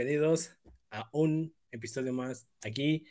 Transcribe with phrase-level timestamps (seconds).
[0.00, 0.56] bienvenidos
[0.90, 3.04] a un episodio más aquí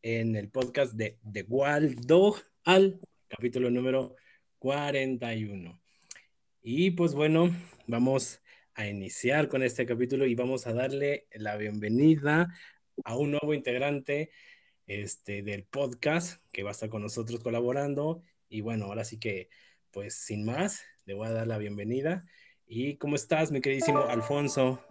[0.00, 2.34] en el podcast de The Waldo
[2.64, 2.98] al
[3.28, 4.16] capítulo número
[4.58, 5.78] 41.
[6.62, 7.54] Y pues bueno,
[7.86, 8.40] vamos
[8.72, 12.48] a iniciar con este capítulo y vamos a darle la bienvenida
[13.04, 14.30] a un nuevo integrante
[14.86, 18.22] este, del podcast que va a estar con nosotros colaborando.
[18.48, 19.50] Y bueno, ahora sí que,
[19.90, 22.24] pues sin más, le voy a dar la bienvenida.
[22.66, 24.82] ¿Y cómo estás, mi queridísimo Alfonso?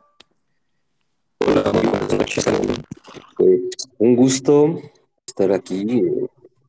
[3.38, 3.62] Pues,
[4.00, 4.82] un gusto
[5.26, 6.02] estar aquí.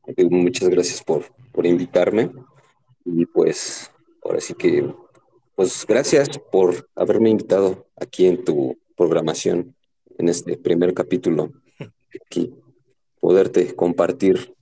[0.05, 2.31] Eh, muchas gracias por, por invitarme.
[3.05, 3.91] Y pues,
[4.23, 4.87] ahora sí que,
[5.55, 9.75] pues gracias por haberme invitado aquí en tu programación,
[10.17, 11.51] en este primer capítulo.
[12.25, 12.53] Aquí,
[13.19, 14.53] poderte compartir.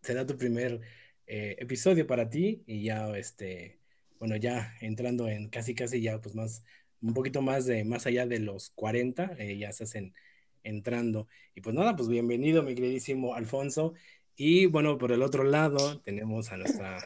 [0.00, 0.80] Será tu primer
[1.26, 3.78] eh, episodio para ti y ya, este,
[4.18, 6.64] bueno, ya entrando en casi, casi ya, pues más,
[7.02, 10.14] un poquito más de, más allá de los 40, eh, ya se hacen
[10.62, 11.26] entrando.
[11.54, 13.94] Y pues nada, pues bienvenido, mi queridísimo Alfonso.
[14.36, 16.98] Y bueno, por el otro lado tenemos a nuestra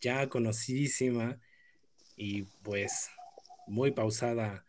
[0.00, 1.38] ya conocidísima
[2.16, 3.10] y pues
[3.66, 4.64] muy pausada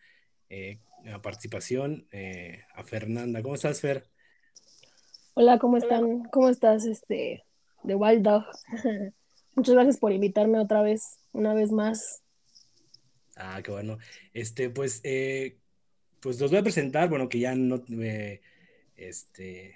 [0.50, 0.80] eh,
[1.22, 3.42] participación, eh, a Fernanda.
[3.42, 4.06] ¿Cómo estás, Fer?
[5.34, 6.26] Hola, ¿cómo están?
[6.26, 7.44] ¿Cómo estás, este,
[7.84, 8.44] de Wild Dog?
[9.56, 12.22] Muchas gracias por invitarme otra vez, una vez más.
[13.36, 13.98] Ah, qué bueno.
[14.34, 15.58] Este, pues, eh,
[16.20, 18.42] pues los voy a presentar, bueno, que ya no, eh,
[18.96, 19.76] este,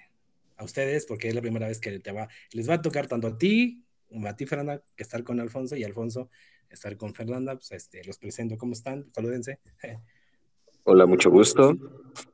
[0.56, 3.26] a ustedes, porque es la primera vez que te va, les va a tocar tanto
[3.28, 3.84] a ti,
[4.24, 6.30] a ti, Fernanda, que estar con Alfonso, y Alfonso
[6.70, 9.10] estar con Fernanda, pues, este, los presento, ¿cómo están?
[9.12, 9.60] Salúdense.
[10.84, 11.76] Hola, mucho gusto.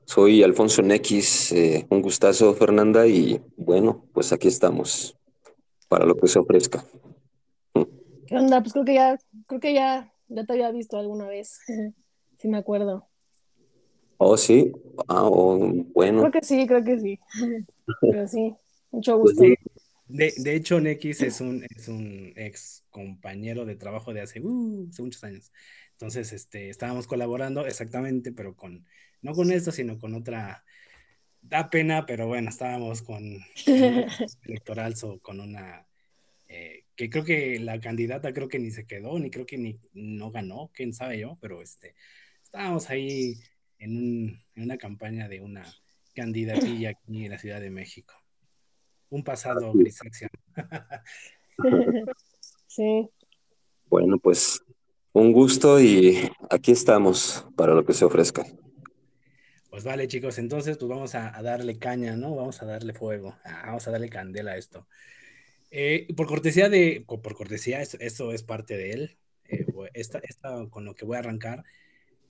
[0.05, 5.17] Soy Alfonso Nex, eh, un gustazo, Fernanda, y bueno, pues aquí estamos
[5.89, 6.85] para lo que se ofrezca.
[8.27, 8.61] ¿Qué onda?
[8.61, 11.59] Pues creo que ya, creo que ya, ya te había visto alguna vez,
[12.39, 13.09] si me acuerdo.
[14.19, 14.73] Oh, sí.
[15.09, 15.59] Ah, oh,
[15.95, 16.21] bueno.
[16.21, 17.19] Creo que sí, creo que sí.
[18.01, 18.55] Pero sí,
[18.91, 19.55] mucho pues gusto.
[20.07, 24.89] de, de, hecho, Nex es un, es un ex compañero de trabajo de hace, uh,
[24.89, 25.53] hace muchos años.
[25.93, 28.87] Entonces, este, estábamos colaborando exactamente, pero con,
[29.23, 30.65] no con esto, sino con otra,
[31.41, 34.07] da pena, pero bueno, estábamos con, con
[34.45, 35.87] electoral, so, con una
[36.49, 39.81] eh, que creo que la candidata creo que ni se quedó, ni creo que ni
[39.93, 41.97] no ganó, quién sabe yo, pero este,
[42.45, 43.35] estábamos ahí
[43.81, 45.65] en, un, en una campaña de una
[46.15, 48.15] candidatilla aquí en la Ciudad de México.
[49.09, 50.29] Un pasado grisáceo.
[52.69, 53.11] sí.
[53.87, 54.63] Bueno, pues
[55.13, 58.47] un gusto y aquí estamos para lo que se ofrezca.
[59.71, 62.37] Pues vale, chicos, entonces pues vamos a, a darle caña, ¿no?
[62.37, 64.87] Vamos a darle fuego, ah, vamos a darle candela a esto.
[65.75, 69.17] Eh, por cortesía de, por cortesía, eso es parte de él.
[69.49, 71.65] Eh, esta, esta, con lo que voy a arrancar,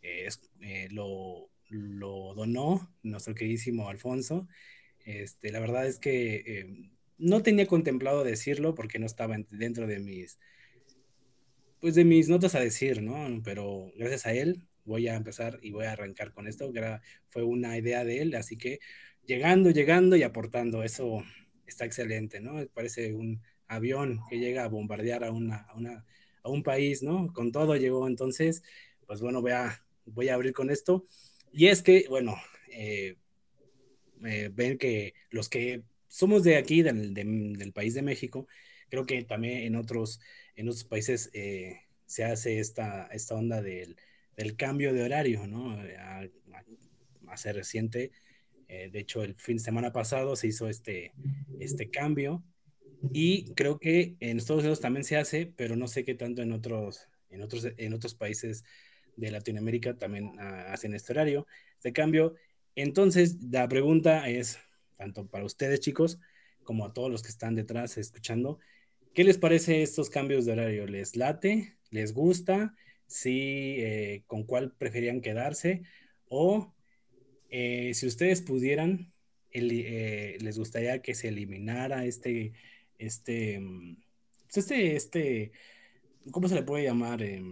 [0.03, 4.47] eh, es, eh, lo, lo, donó nuestro queridísimo Alfonso.
[5.05, 10.39] Este, la verdad es que no tenía contemplado decirlo porque no estaba dentro de mis,
[11.81, 13.43] pues de mis notas a decir, ¿no?
[13.43, 16.73] Pero gracias a él voy a empezar y voy a arrancar con esto.
[17.29, 18.79] Fue una idea de él, así que
[19.27, 21.25] llegando, llegando y aportando, eso
[21.67, 22.67] está excelente, ¿no?
[22.75, 26.05] Parece un avión que llega a bombardear a, una, a, una,
[26.43, 27.33] a un país, ¿no?
[27.33, 28.63] Con todo llegó, entonces,
[29.07, 31.05] pues bueno, voy a, voy a abrir con esto.
[31.53, 32.37] Y es que, bueno,
[32.71, 33.17] eh,
[34.25, 38.47] eh, ven que los que somos de aquí, del, de, del, país de México,
[38.89, 40.21] creo que también en otros,
[40.57, 43.97] en otros países eh, se hace esta, esta onda del,
[44.37, 45.73] del, cambio de horario, ¿no?
[45.73, 46.29] A, a,
[47.29, 48.13] hace reciente
[48.75, 51.13] eh, de hecho, el fin de semana pasado se hizo este,
[51.61, 52.43] este cambio
[53.13, 56.53] y creo que en Estados Unidos también se hace, pero no sé qué tanto en
[56.53, 58.65] otros, en otros, en otros países
[59.17, 61.47] de Latinoamérica también uh, hacen este horario,
[61.77, 62.35] este cambio.
[62.75, 64.59] Entonces, la pregunta es,
[64.97, 66.19] tanto para ustedes chicos,
[66.65, 68.59] como a todos los que están detrás escuchando,
[69.13, 70.87] ¿qué les parece estos cambios de horario?
[70.87, 71.77] ¿Les late?
[71.91, 72.75] ¿Les gusta?
[73.07, 73.77] ¿Sí?
[73.81, 75.83] Eh, ¿Con cuál preferían quedarse?
[76.31, 76.73] ¿O
[77.53, 79.13] eh, si ustedes pudieran,
[79.51, 82.55] eh, les gustaría que se eliminara este,
[82.99, 83.61] este,
[84.47, 85.53] pues este, este,
[86.31, 87.23] ¿cómo se le puede llamar?
[87.23, 87.43] Eh,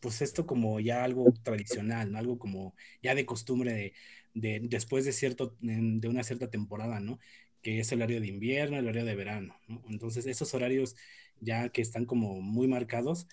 [0.00, 2.18] pues esto como ya algo tradicional, ¿no?
[2.18, 3.92] algo como ya de costumbre de,
[4.34, 7.20] de, después de, cierto, de una cierta temporada, ¿no?
[7.62, 9.82] Que es el horario de invierno, el horario de verano, ¿no?
[9.88, 10.96] Entonces, esos horarios
[11.40, 13.28] ya que están como muy marcados,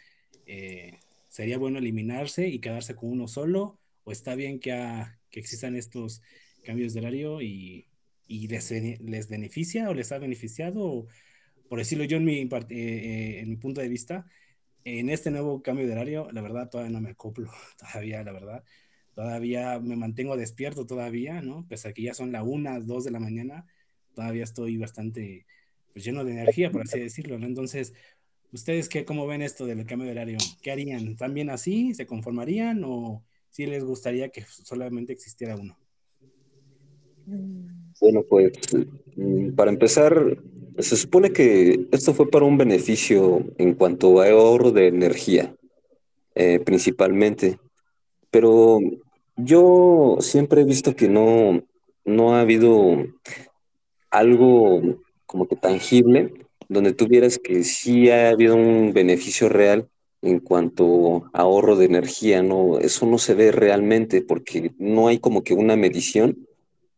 [0.45, 0.99] eh,
[1.31, 3.79] ¿Sería bueno eliminarse y quedarse con uno solo?
[4.03, 6.21] ¿O está bien que, a, que existan estos
[6.61, 7.87] cambios de horario y,
[8.27, 10.83] y les, les, beneficia o les ha beneficiado?
[10.83, 11.07] O,
[11.69, 14.25] por decirlo yo en mi, eh, en mi punto de vista,
[14.83, 17.49] en este nuevo cambio de horario, la verdad, todavía no me acoplo,
[17.79, 18.65] todavía, la verdad.
[19.15, 21.65] Todavía me mantengo despierto todavía, ¿no?
[21.69, 23.65] Pese a que ya son la una, dos de la mañana,
[24.13, 25.45] todavía estoy bastante
[25.93, 27.47] pues, lleno de energía, por así decirlo, ¿no?
[27.47, 27.93] Entonces,
[28.51, 30.37] ¿ustedes qué, cómo ven esto del cambio de horario?
[30.61, 31.15] ¿Qué harían?
[31.15, 31.93] ¿También así?
[31.93, 32.83] ¿Se conformarían?
[32.83, 35.77] ¿O si les gustaría que solamente existiera uno?
[37.99, 38.51] Bueno, pues
[39.15, 40.37] mm, para empezar,
[40.79, 45.55] se supone que esto fue para un beneficio en cuanto a ahorro de energía,
[46.35, 47.59] eh, principalmente.
[48.29, 48.79] Pero
[49.35, 51.63] yo siempre he visto que no,
[52.05, 53.05] no ha habido
[54.09, 54.81] algo
[55.25, 56.33] como que tangible
[56.71, 59.89] donde tuvieras que sí ha habido un beneficio real
[60.21, 62.79] en cuanto a ahorro de energía, ¿no?
[62.79, 66.47] Eso no se ve realmente porque no hay como que una medición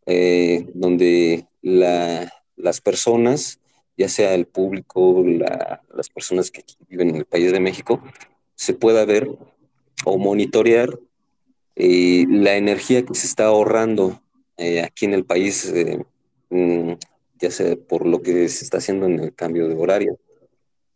[0.06, 3.60] eh, donde las personas,
[3.98, 8.00] ya sea el público, las personas que viven en el país de México,
[8.54, 9.28] se pueda ver
[10.06, 11.00] o monitorear
[11.76, 14.22] eh, la energía que se está ahorrando
[14.58, 15.74] eh, aquí en el país,
[16.52, 16.92] mm,
[17.40, 20.20] ya sea por lo que se está haciendo en el cambio de horario.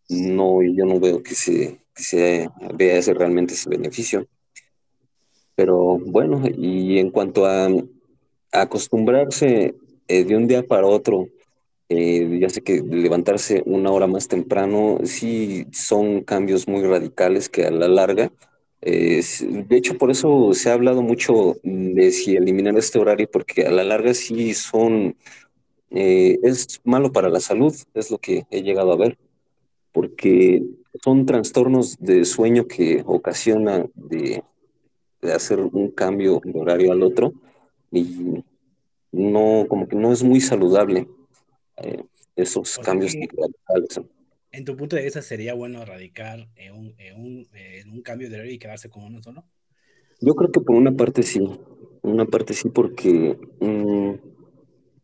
[0.09, 4.27] No, yo no veo que se, que se vea ese, realmente ese beneficio.
[5.55, 7.67] Pero bueno, y en cuanto a
[8.51, 9.75] acostumbrarse
[10.07, 11.27] eh, de un día para otro,
[11.89, 17.65] eh, ya sé que levantarse una hora más temprano, sí son cambios muy radicales que
[17.65, 18.31] a la larga,
[18.81, 23.63] eh, de hecho por eso se ha hablado mucho de si eliminar este horario, porque
[23.63, 25.15] a la larga sí son,
[25.89, 29.17] es malo para la salud, es lo que he llegado a ver,
[29.91, 30.63] porque
[31.03, 34.43] son trastornos de sueño que ocasionan de,
[35.21, 37.33] de hacer un cambio de horario al otro
[37.91, 38.43] y
[39.11, 41.07] no, como que no es muy saludable
[41.77, 42.03] eh,
[42.35, 43.15] esos cambios
[44.51, 48.29] En tu punto de vista, ¿sería bueno radicar en un, en un, en un cambio
[48.29, 49.43] de horario y quedarse con uno solo?
[50.19, 51.41] Yo creo que por una parte sí,
[52.01, 54.11] una parte sí, porque mm,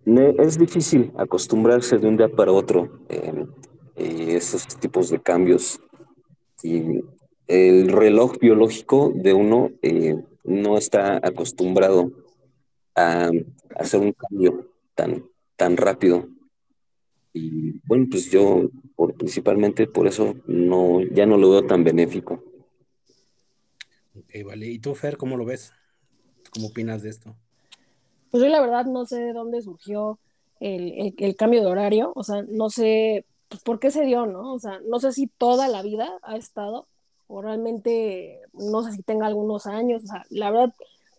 [0.06, 3.46] es difícil acostumbrarse de un día para otro eh,
[3.96, 5.80] esos tipos de cambios.
[6.62, 7.02] Y
[7.48, 12.12] el reloj biológico de uno eh, no está acostumbrado
[12.96, 13.30] a
[13.76, 16.28] hacer un cambio tan, tan rápido.
[17.34, 18.70] Y bueno, pues yo
[19.18, 22.44] principalmente por eso no, ya no lo veo tan benéfico.
[24.16, 24.68] Ok, vale.
[24.68, 25.74] ¿Y tú, Fer, cómo lo ves?
[26.52, 27.36] ¿Cómo opinas de esto?
[28.34, 30.18] Pues yo la verdad no sé de dónde surgió
[30.60, 34.54] el, el, cambio de horario, o sea, no sé pues, por qué se dio, ¿no?
[34.54, 36.88] O sea, no sé si toda la vida ha estado,
[37.28, 40.74] o realmente no sé si tenga algunos años, o sea, la verdad,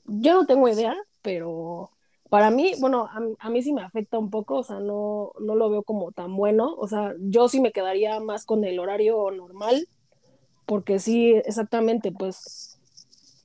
[0.06, 1.92] yo no tengo idea, pero
[2.30, 3.08] para mí, bueno,
[3.38, 6.34] a, mí sí me afecta un poco, o sea, no, no lo veo como tan
[6.34, 9.86] bueno, o sea, yo sí me quedaría más con el horario normal,
[10.66, 12.73] porque sí, exactamente, pues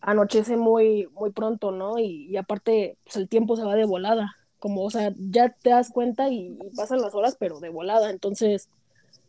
[0.01, 1.99] anochece muy, muy pronto, ¿no?
[1.99, 5.89] Y, aparte, pues el tiempo se va de volada, como, o sea, ya te das
[5.91, 8.69] cuenta y, pasan las horas, pero de volada, entonces,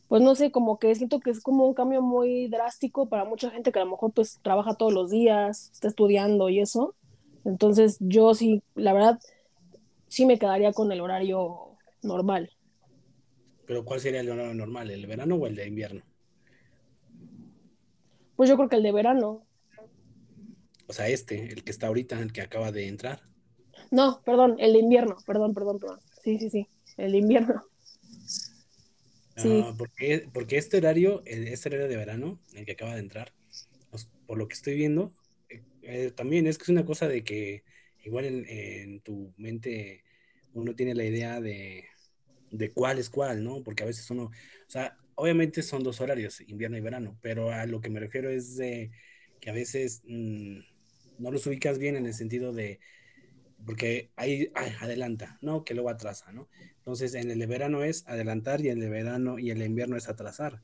[0.09, 3.51] pues no sé, como que siento que es como un cambio muy drástico para mucha
[3.51, 6.95] gente que a lo mejor pues trabaja todos los días, está estudiando y eso,
[7.45, 9.21] entonces yo sí, la verdad,
[10.09, 12.51] sí me quedaría con el horario normal.
[13.67, 16.03] ¿Pero cuál sería el horario normal, el verano o el de invierno?
[18.35, 19.43] Pues yo creo que el de verano.
[20.91, 23.23] O sea, este, el que está ahorita, el que acaba de entrar.
[23.93, 26.01] No, perdón, el de invierno, perdón, perdón, perdón.
[26.25, 26.67] Sí, sí, sí,
[26.97, 27.63] el de invierno.
[29.37, 29.63] Sí.
[29.65, 33.33] Ah, porque, porque este horario, este horario de verano, el que acaba de entrar,
[33.91, 35.13] pues, por lo que estoy viendo,
[35.83, 37.63] eh, también es que es una cosa de que
[38.03, 40.03] igual en, tu mente
[40.55, 41.85] uno tiene la idea de,
[42.75, 43.63] cuál es cuál, ¿no?
[43.63, 44.31] Porque a veces uno, o
[44.67, 48.57] sea, obviamente son dos horarios, invierno y verano, pero a lo que me refiero es
[48.57, 48.91] de
[49.41, 50.59] que a veces mm,
[51.21, 52.81] no los ubicas bien en el sentido de,
[53.65, 54.51] porque ahí
[54.81, 55.65] adelanta, ¿no?
[55.65, 56.49] Que luego atrasa, ¿no?
[56.79, 59.97] Entonces, en el de verano es adelantar y el de verano y el de invierno
[59.97, 60.63] es atrasar.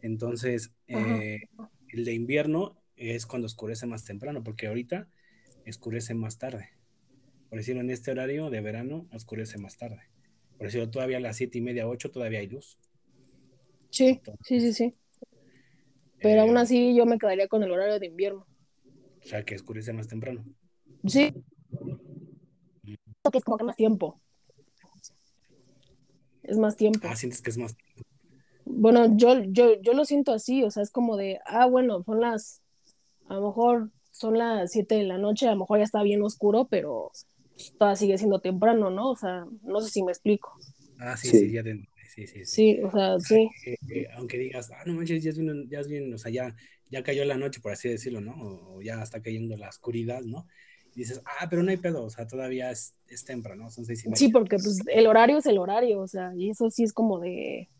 [0.00, 1.40] Entonces, eh,
[1.88, 5.08] el de invierno es cuando oscurece más temprano, porque ahorita
[5.66, 6.70] oscurece más tarde.
[7.48, 10.02] Por decirlo, en este horario de verano oscurece más tarde.
[10.58, 12.78] Por decirlo, todavía a las siete y media, ocho, todavía hay luz.
[13.90, 14.94] Sí, sí, sí, sí.
[16.20, 18.46] Pero aún eh, así yo me quedaría con el horario de invierno.
[19.24, 20.44] O sea, que oscurece más temprano.
[21.06, 21.32] Sí.
[22.84, 24.20] Que es como que más tiempo.
[26.42, 27.00] Es más tiempo.
[27.04, 28.02] Ah, sientes que es más tiempo.
[28.64, 32.20] Bueno, yo, yo, yo lo siento así, o sea, es como de, ah, bueno, son
[32.20, 32.62] las,
[33.28, 36.22] a lo mejor son las 7 de la noche, a lo mejor ya está bien
[36.22, 37.10] oscuro, pero
[37.78, 39.10] todavía sigue siendo temprano, ¿no?
[39.10, 40.52] O sea, no sé si me explico.
[40.98, 42.44] Ah, sí, sí, ya te sí, sí.
[42.44, 43.48] Sí, o sea, sí.
[44.16, 46.54] aunque digas, ah, no manches, ya es, bien, ya es bien, o sea, ya,
[46.92, 48.34] ya cayó la noche, por así decirlo, ¿no?
[48.38, 50.46] O, ya está cayendo la oscuridad, ¿no?
[50.94, 53.70] Y dices, ah, pero no hay pedo, o sea, todavía es, es temprano, ¿no?
[53.70, 54.18] Son seis y media.
[54.18, 57.18] Sí, porque pues el horario es el horario, o sea, y eso sí es como
[57.18, 57.70] de,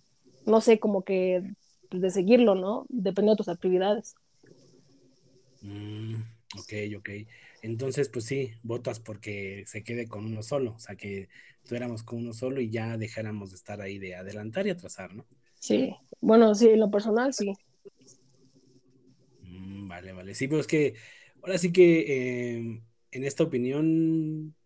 [0.46, 1.42] no sé, como que
[1.90, 2.86] de seguirlo, ¿no?
[2.88, 4.14] Depende de tus actividades.
[5.60, 6.14] Mm,
[6.58, 7.10] ok, ok.
[7.60, 11.28] Entonces, pues sí, votas porque se quede con uno solo, o sea, que
[11.68, 15.26] tuviéramos con uno solo y ya dejáramos de estar ahí de adelantar y atrasar, ¿no?
[15.60, 17.52] Sí, bueno, sí, en lo personal sí.
[19.92, 20.34] Vale, vale.
[20.34, 20.94] Sí, pero es que
[21.42, 24.56] ahora sí que em, en esta opinión,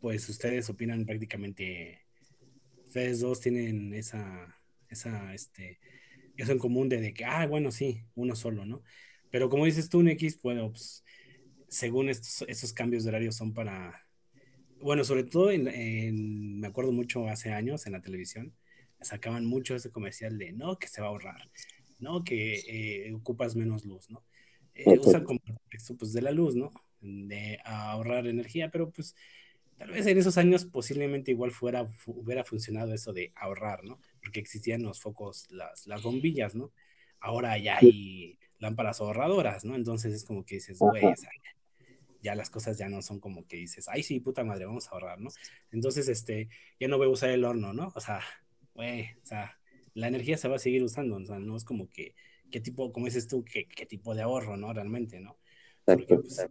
[0.00, 2.00] pues ustedes opinan prácticamente,
[2.86, 5.80] ustedes dos tienen esa, esa, este,
[6.38, 8.82] eso en común de, que, ah, bueno, sí, uno solo, ¿no?
[9.30, 11.04] Pero como dices tú, X, bueno, pues,
[11.68, 14.06] según estos, cambios de horario son para
[14.80, 18.54] bueno, sobre todo en, me acuerdo mucho hace años en la televisión,
[19.02, 21.50] sacaban mucho ese comercial de, no, que se va a ahorrar,
[21.98, 24.24] no, que eh, ocupas menos luz, ¿no?
[24.74, 26.70] Eh, usan como pretexto, pues, de la luz, ¿no?
[27.00, 29.14] De ahorrar energía, pero pues
[29.76, 34.00] tal vez en esos años posiblemente igual fuera, hubiera funcionado eso de ahorrar, ¿no?
[34.20, 36.72] Porque existían los focos, las, las bombillas, ¿no?
[37.20, 39.74] Ahora ya hay lámparas ahorradoras, ¿no?
[39.74, 41.02] Entonces es como que dices, güey,
[42.24, 44.92] ya las cosas ya no son como que dices, ay, sí, puta madre, vamos a
[44.92, 45.28] ahorrar, ¿no?
[45.70, 46.48] Entonces, este,
[46.80, 47.92] ya no voy a usar el horno, ¿no?
[47.94, 48.20] O sea,
[48.74, 49.58] güey, o sea,
[49.92, 52.14] la energía se va a seguir usando, o sea, no es como que,
[52.50, 54.72] qué tipo, como dices tú, qué, qué tipo de ahorro, ¿no?
[54.72, 55.38] Realmente, ¿no?
[55.84, 56.46] Porque, pues,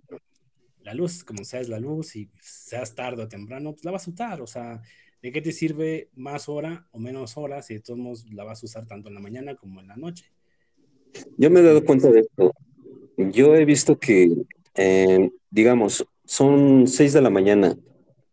[0.81, 4.07] la luz, como sea, es la luz y seas tarde o temprano, pues la vas
[4.07, 4.81] a usar, o sea,
[5.21, 8.61] ¿de qué te sirve más hora o menos horas si de todos modos la vas
[8.61, 10.25] a usar tanto en la mañana como en la noche?
[11.37, 12.51] Yo me he dado cuenta de esto.
[13.17, 14.45] Yo he visto que
[14.75, 17.77] eh, digamos, son seis de la mañana,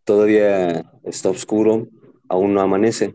[0.05, 1.88] todavía está oscuro,
[2.29, 3.14] aún no amanece.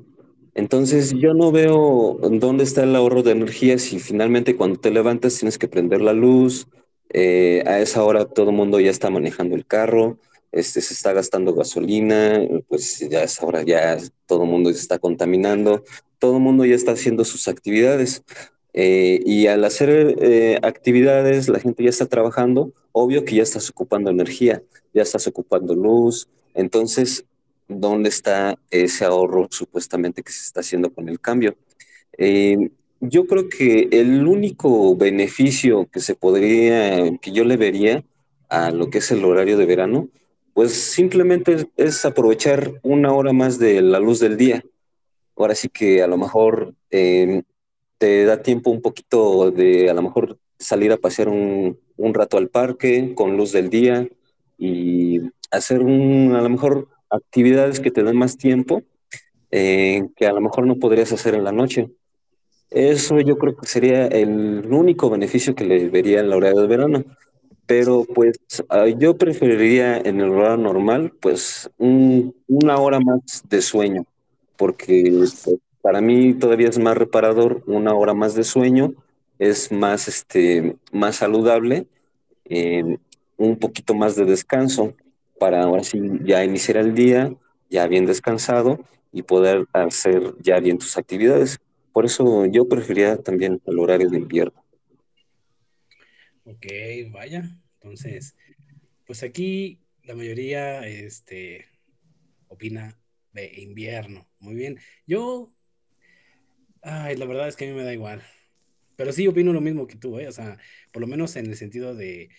[0.56, 5.38] Entonces yo no veo dónde está el ahorro de energía si finalmente cuando te levantas
[5.38, 6.68] tienes que prender la luz,
[7.10, 10.18] eh, a esa hora todo el mundo ya está manejando el carro,
[10.54, 14.80] este, se está gastando gasolina, pues ya a esa hora ya todo el mundo se
[14.80, 15.84] está contaminando,
[16.20, 18.24] todo el mundo ya está haciendo sus actividades.
[18.74, 23.70] Eh, y al hacer eh, actividades, la gente ya está trabajando, obvio que ya estás
[23.70, 26.28] ocupando energía, ya estás ocupando luz.
[26.54, 27.26] Entonces,
[27.68, 31.56] ¿dónde está ese ahorro supuestamente que se está haciendo con el cambio?
[32.18, 32.70] Eh,
[33.00, 38.04] yo creo que el único beneficio que se podría, que yo le vería
[38.50, 40.10] a lo que es el horario de verano,
[40.54, 44.64] pues simplemente es, aprovechar una hora más de la luz del día.
[45.36, 50.38] Ahora sí que a lo mejor te da tiempo un poquito de a lo mejor
[50.58, 54.08] salir a pasear un, un rato al parque con luz del día
[54.58, 55.20] y
[55.52, 58.84] hacer un, a lo mejor actividades que te den más tiempo
[59.52, 61.90] eh, que a lo mejor no podrías hacer en la noche.
[62.72, 66.68] Eso yo creo que sería el único beneficio que le vería en la hora de
[66.68, 67.06] verano.
[67.66, 68.38] Pero pues
[68.70, 74.06] ah, yo preferiría en el horario normal pues una hora más de sueño,
[74.58, 75.50] porque pues,
[75.82, 78.94] para mí todavía es más reparador una hora más de sueño,
[79.40, 81.88] es más, este, más saludable,
[82.44, 82.98] eh,
[83.38, 84.94] un poquito más de descanso
[85.46, 87.32] para ahora sí ya iniciar el día,
[87.70, 91.60] ya bien descansado y poder hacer ya bien tus actividades.
[91.94, 94.66] Por eso yo preferiría también el horario de invierno.
[96.46, 96.66] Ok,
[97.12, 97.44] vaya.
[97.76, 98.36] Entonces,
[99.06, 101.66] pues aquí la mayoría este,
[102.48, 102.98] opina
[103.32, 104.28] de invierno.
[104.40, 104.80] Muy bien.
[105.06, 105.50] Yo
[106.88, 108.22] Ay, la verdad es que a mí me da igual.
[108.96, 110.28] Pero sí opino lo mismo que tú, ¿eh?
[110.28, 110.60] O sea,
[110.92, 112.30] por lo menos en el sentido de,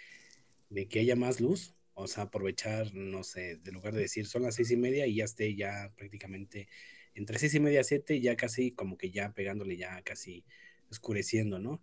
[0.88, 1.74] que haya más luz.
[1.98, 5.16] O sea, aprovechar, no sé, de lugar de decir son las seis y media y
[5.16, 6.68] ya esté ya prácticamente
[7.14, 10.44] entre seis y media a siete, ya casi como que ya pegándole ya casi
[10.90, 11.82] oscureciendo, ¿no?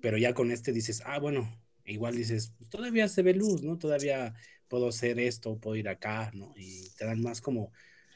[0.00, 3.76] Pero ya con este dices, ah, bueno, igual dices, pues todavía se ve luz, ¿no?
[3.76, 4.34] Todavía
[4.66, 6.54] puedo hacer esto, puedo ir acá, ¿no?
[6.56, 7.70] Y te dan más como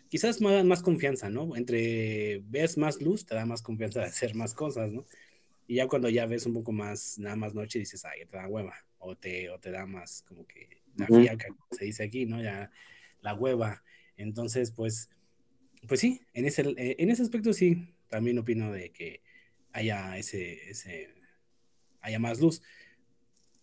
[0.09, 1.57] quizás más, más confianza, ¿no?
[1.57, 5.05] Entre ves más luz, te da más confianza de hacer más cosas, ¿no?
[5.67, 8.49] Y ya cuando ya ves un poco más, nada más noche, dices, ay, te da
[8.49, 12.43] hueva, o te, o te da más como que la fiaca, se dice aquí, ¿no?
[12.43, 12.71] Ya
[13.21, 13.83] la hueva.
[14.17, 15.11] Entonces, pues,
[15.89, 19.23] pues sí, en ese, en ese aspecto sí, también opino de que
[19.73, 21.15] haya ese, ese,
[22.01, 22.63] haya más luz.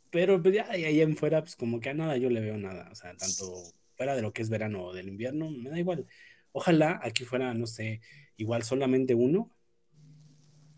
[0.09, 2.89] Pero pues ya ahí en fuera, pues como que a nada yo le veo nada,
[2.91, 3.63] o sea, tanto
[3.95, 6.05] fuera de lo que es verano o del invierno, me da igual.
[6.51, 8.01] Ojalá aquí fuera, no sé,
[8.35, 9.49] igual solamente uno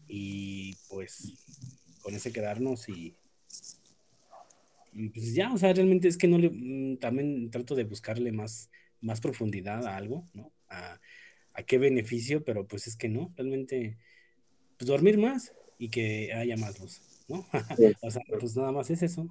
[0.07, 1.33] y pues
[2.01, 3.15] con ese quedarnos y,
[5.13, 8.69] pues ya, o sea, realmente es que no le, mm, también trato de buscarle más,
[9.01, 10.51] más profundidad a algo, ¿no?
[10.69, 10.99] A,
[11.53, 13.97] a qué beneficio, pero pues es que no, realmente,
[14.77, 17.45] pues dormir más y que haya más luz, ¿no?
[18.01, 19.27] o sea, pues nada más es eso.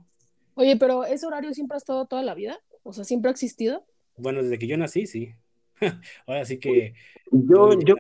[0.55, 2.61] Oye, pero ¿ese horario siempre ha estado toda la vida?
[2.83, 3.87] O sea, ¿siempre ha existido?
[4.17, 5.35] Bueno, desde que yo nací, sí.
[6.27, 6.95] Ahora sí que...
[7.31, 7.95] Yo, yo,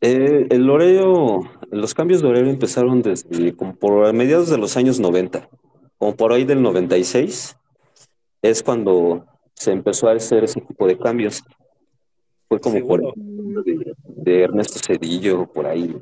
[0.00, 4.98] eh, el horario, los cambios de horario empezaron desde como por mediados de los años
[4.98, 5.48] 90,
[6.02, 7.56] como por ahí del 96,
[8.42, 11.44] es cuando se empezó a hacer ese tipo de cambios.
[12.48, 15.96] Fue como por de, de, Ernesto Cedillo, por ahí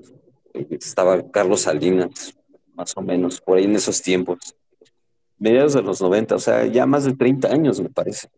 [0.71, 2.35] estaba Carlos Salinas,
[2.73, 4.39] más o menos, por ahí en esos tiempos.
[5.39, 8.31] Mediados de los 90, o sea, ya más de 30 años me parece.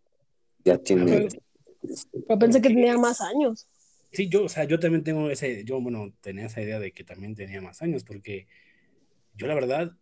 [0.64, 1.28] Ya tiene...
[2.26, 3.69] Pero pensé que tenía más años.
[4.11, 7.04] Sí, yo, o sea, yo también tengo ese, yo, bueno, tenía esa idea de que
[7.04, 8.49] también tenía más años, porque
[9.37, 9.92] yo la verdad,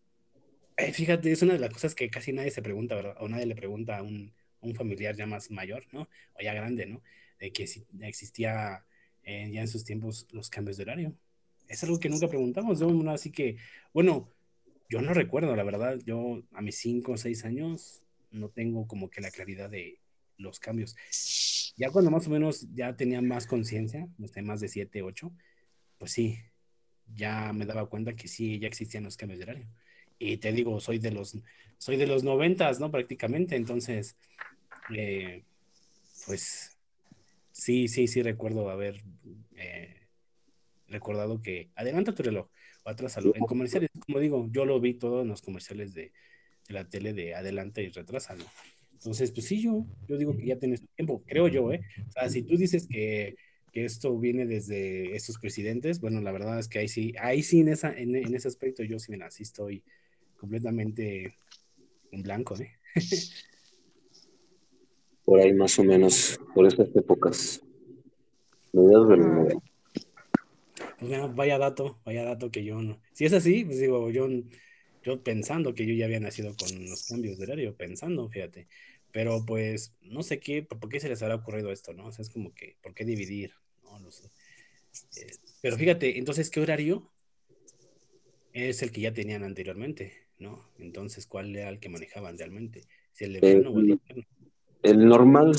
[0.80, 3.16] eh, fíjate, es una de las cosas que casi nadie se pregunta, ¿verdad?
[3.20, 6.08] O nadie le pregunta a un, un familiar ya más mayor, ¿no?
[6.34, 7.02] O ya grande, ¿no?
[7.38, 8.84] De que si existía
[9.22, 11.16] eh, ya en sus tiempos los cambios de horario.
[11.68, 13.10] Es algo que nunca preguntamos, ¿no?
[13.10, 13.56] Así que,
[13.92, 14.28] bueno,
[14.88, 19.10] yo no recuerdo, la verdad, yo a mis cinco o seis años no tengo como
[19.10, 20.00] que la claridad de
[20.36, 20.96] los cambios.
[21.76, 24.08] Ya cuando más o menos ya tenía más conciencia,
[24.42, 25.32] más de 7, 8,
[25.98, 26.38] pues sí,
[27.14, 29.66] ya me daba cuenta que sí, ya existían los cambios de horario.
[30.20, 31.36] Y te digo, soy de los,
[31.78, 32.90] soy de los noventas, ¿no?
[32.90, 34.16] Prácticamente, entonces,
[34.94, 35.42] eh,
[36.26, 36.76] pues
[37.50, 39.02] sí, sí, sí recuerdo haber
[39.56, 39.96] eh,
[40.88, 42.48] recordado que adelanta tu reloj
[42.84, 43.34] o atrásalo.
[43.34, 46.12] En comerciales, como digo, yo lo vi todo en los comerciales de,
[46.68, 48.44] de la tele de adelanta y retrasalo.
[48.92, 51.80] Entonces, pues sí, yo, yo digo que ya tienes tiempo, creo yo, ¿eh?
[52.06, 53.36] O sea, si tú dices que,
[53.72, 57.60] que esto viene desde estos presidentes, bueno, la verdad es que ahí sí, ahí sí
[57.60, 59.82] en, esa, en, ese aspecto yo sí, mira, sí estoy
[60.40, 61.36] completamente
[62.10, 62.72] en blanco, ¿eh?
[65.24, 67.62] Por ahí más o menos, por esas épocas.
[68.72, 69.46] Mediados del ah.
[71.32, 73.00] Vaya dato, vaya dato que yo no.
[73.12, 74.28] Si es así, pues digo, yo,
[75.04, 78.66] yo pensando que yo ya había nacido con los cambios de horario, pensando, fíjate.
[79.12, 82.06] Pero pues no sé qué, por qué se les habrá ocurrido esto, ¿no?
[82.06, 83.52] O sea, es como que, ¿por qué dividir?
[83.84, 84.24] No, no sé.
[85.16, 85.30] Eh,
[85.62, 87.08] pero fíjate, entonces, ¿qué horario
[88.52, 90.58] es el que ya tenían anteriormente, ¿no?
[90.78, 92.82] Entonces, ¿cuál era el que manejaban realmente?
[93.12, 94.24] Si el de verano o el de invierno.
[94.82, 95.52] El normal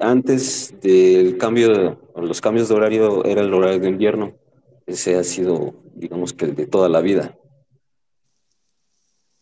[0.00, 4.34] antes del cambio, de, los cambios de horario era el horario de invierno.
[4.86, 7.38] Ese ha sido, digamos que el de toda la vida.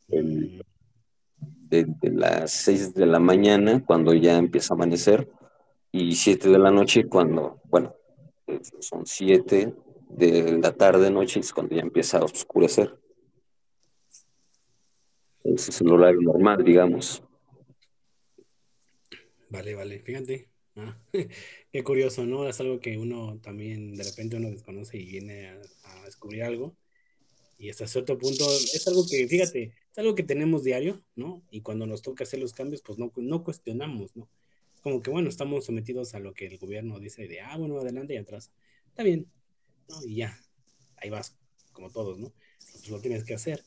[0.09, 0.63] El,
[1.71, 5.29] de, las 6 de la mañana, cuando ya empieza a amanecer,
[5.91, 7.95] y 7 de la noche, cuando, bueno,
[8.81, 9.75] son 7
[10.11, 13.02] de la tarde, noche, es cuando ya empieza a oscurecer.
[15.45, 17.23] Ese es el horario normal, digamos.
[19.49, 20.49] Vale, vale, fíjate.
[20.77, 20.97] Ah,
[21.73, 22.49] qué curioso, ¿no?
[22.49, 25.49] Es algo que uno también de repente uno desconoce y viene
[25.85, 26.77] a, descubrir algo.
[27.59, 31.43] Y hasta cierto punto es algo que, fíjate, es algo que tenemos diario, ¿no?
[31.51, 34.29] Y cuando nos toca hacer los cambios, pues no, no cuestionamos, ¿no?
[34.83, 38.15] Como que, bueno, estamos sometidos a lo que el gobierno dice de, ah, bueno, adelante
[38.15, 38.51] y atrás.
[38.89, 39.27] Está bien,
[39.89, 40.05] ¿no?
[40.05, 40.41] Y ya,
[40.97, 41.37] ahí vas,
[41.73, 42.33] como todos, ¿no?
[42.73, 43.63] Pues lo tienes que hacer.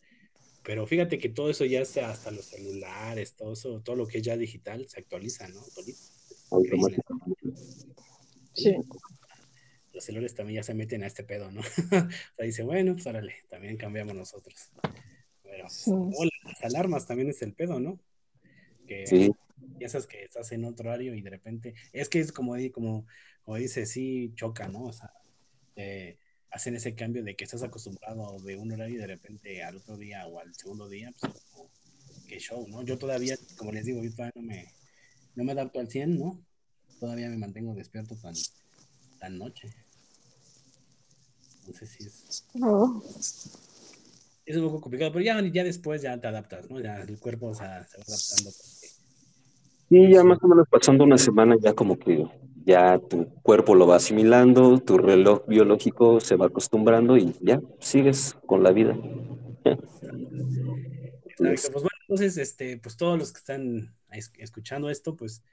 [0.66, 4.18] Pero fíjate que todo eso ya está hasta los celulares, todo eso, todo lo que
[4.18, 5.62] es ya digital se actualiza, ¿no?
[8.54, 8.76] Sí.
[9.94, 11.62] Los celulares también ya se meten a este pedo, ¿no?
[11.62, 14.72] o sea, dice, bueno, pues órale, también cambiamos nosotros.
[15.88, 18.00] O las alarmas también es el pedo, ¿no?
[18.88, 19.32] Que sí.
[19.78, 23.06] piensas que estás en otro horario y de repente, es que es como, como,
[23.44, 24.86] como dice, sí choca, ¿no?
[24.86, 25.12] O sea,
[25.76, 26.18] eh,
[26.56, 29.98] hacen ese cambio de que estás acostumbrado de un horario y de repente al otro
[29.98, 31.70] día o al segundo día, pues como,
[32.30, 32.82] que show, ¿no?
[32.84, 34.74] Yo todavía, como les digo, yo todavía no me,
[35.36, 36.40] no me adapto al 100, ¿no?
[36.98, 38.34] Todavía me mantengo despierto tan,
[39.20, 39.70] tan noche.
[41.68, 42.46] No sé si es
[44.46, 46.80] es un poco complicado, pero ya, ya después ya te adaptas, ¿no?
[46.80, 48.52] Ya el cuerpo se va adaptando.
[49.90, 52.26] Sí, ya más o menos pasando una semana ya como que
[52.66, 58.36] ya tu cuerpo lo va asimilando, tu reloj biológico se va acostumbrando y ya sigues
[58.46, 58.98] con la vida.
[59.64, 63.96] Exacto, pues bueno, entonces, este, pues todos los que están
[64.38, 65.44] escuchando esto, pues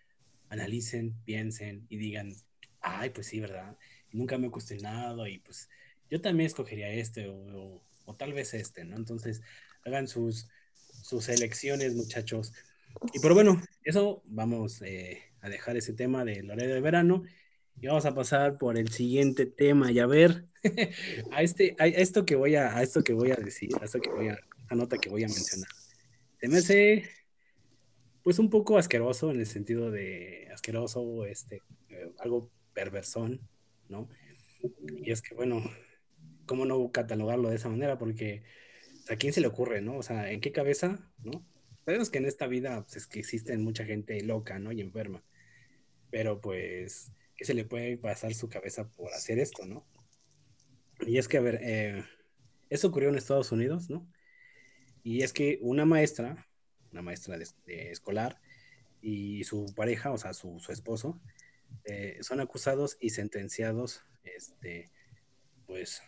[0.48, 2.32] analicen, piensen y digan,
[2.80, 3.76] ay, pues sí, ¿verdad?
[4.12, 5.68] Nunca me he cuestionado y pues
[6.10, 8.96] yo también escogería este o o tal vez este, ¿no?
[8.96, 9.42] Entonces,
[9.84, 10.48] hagan sus,
[11.02, 12.52] sus elecciones, muchachos.
[13.12, 17.22] Y pero bueno, eso vamos eh, a dejar ese tema del horario de verano
[17.80, 20.46] y vamos a pasar por el siguiente tema y a ver
[21.32, 24.00] a este a esto que voy a, a esto que voy a decir, a esto
[24.00, 24.38] que voy a
[24.74, 25.68] nota que voy a mencionar.
[26.40, 27.04] Se me hace
[28.22, 33.40] pues un poco asqueroso en el sentido de asqueroso, este, eh, algo perversón,
[33.88, 34.08] ¿no?
[35.02, 35.62] Y es que, bueno,
[36.46, 37.98] ¿cómo no catalogarlo de esa manera?
[37.98, 38.44] Porque
[39.08, 39.96] ¿a quién se le ocurre, no?
[39.96, 41.44] O sea, ¿en qué cabeza, no?
[41.84, 44.70] Sabemos que en esta vida pues, es que existen mucha gente loca, ¿no?
[44.70, 45.24] Y enferma.
[46.12, 49.84] Pero pues, ¿qué se le puede pasar su cabeza por hacer esto, no?
[51.06, 52.04] Y es que, a ver, eh,
[52.68, 54.06] eso ocurrió en Estados Unidos, ¿no?
[55.02, 56.46] Y es que una maestra,
[56.92, 58.38] una maestra de, escolar,
[59.00, 61.18] y su pareja, o sea, su, su esposo,
[61.84, 64.92] eh, son acusados y sentenciados, este,
[65.66, 66.02] pues,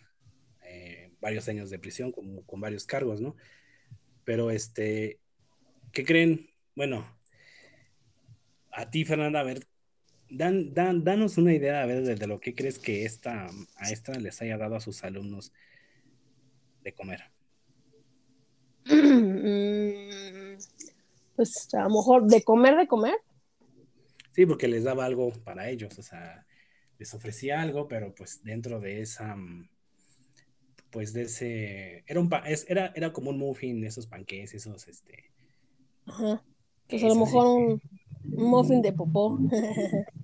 [0.66, 3.36] eh, varios años de prisión con, con, varios cargos, ¿no?
[4.24, 5.18] Pero, este,
[5.92, 6.50] ¿qué creen?
[6.76, 7.18] Bueno,
[8.70, 9.66] a ti, Fernanda, a ver,
[10.36, 14.18] dan, dan, danos una idea, a ver, de, lo que crees que esta, a esta
[14.18, 15.52] les haya dado a sus alumnos
[16.82, 17.22] de comer.
[21.36, 23.16] Pues a lo mejor de comer, de comer.
[24.30, 26.46] Sí, porque les daba algo para ellos, o sea,
[26.98, 29.36] les ofrecía algo, pero pues dentro de esa,
[30.90, 32.30] pues de ese, era un,
[32.68, 35.32] era, era como un muffin, esos panqués, esos, este.
[36.06, 36.40] Ajá.
[36.88, 37.82] Pues a lo mejor un,
[38.22, 39.38] muffin de popó.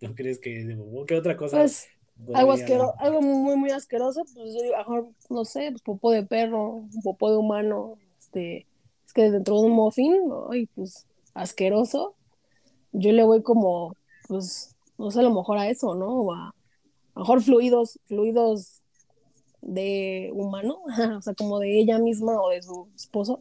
[0.00, 1.06] ¿No crees que de popó?
[1.06, 1.58] ¿Qué otra cosa?
[1.58, 1.88] Pues
[2.32, 6.22] algo asqueroso, algo muy, muy asqueroso, pues yo digo, mejor, no sé, pues, popó de
[6.22, 8.66] perro, popó de humano, este,
[9.04, 10.14] es que dentro de un muffin,
[10.50, 12.14] ay, pues asqueroso,
[12.92, 13.96] yo le voy como,
[14.28, 16.06] pues, no sé, a lo mejor a eso, ¿no?
[16.20, 16.54] O a, a
[17.16, 18.80] lo mejor fluidos, fluidos
[19.60, 20.78] de humano,
[21.18, 23.40] o sea, como de ella misma o de su esposo,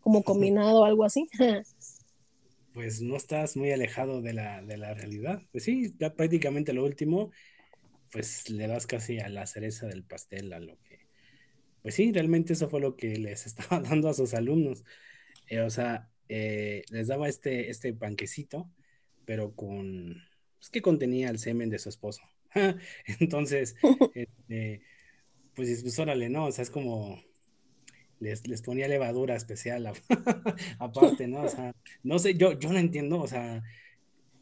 [0.00, 1.28] como combinado, algo así.
[2.72, 5.42] Pues no estás muy alejado de la, de la realidad.
[5.52, 7.30] Pues sí, ya prácticamente lo último,
[8.10, 11.06] pues le das casi a la cereza del pastel a lo que,
[11.82, 14.84] pues sí, realmente eso fue lo que les estaba dando a sus alumnos.
[15.48, 18.70] Eh, o sea, eh, les daba este, este panquecito,
[19.24, 20.22] pero con,
[20.58, 22.22] pues que contenía el semen de su esposo.
[23.20, 23.76] Entonces,
[24.14, 24.82] este,
[25.54, 26.46] pues, pues órale, ¿no?
[26.46, 27.22] O sea, es como,
[28.22, 29.92] les, les ponía levadura especial
[30.78, 31.42] aparte, ¿no?
[31.42, 33.62] O sea, no sé, yo, yo no entiendo, o sea,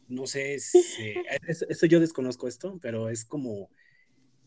[0.07, 0.55] no sé,
[1.47, 3.69] eso, yo desconozco esto, pero es como,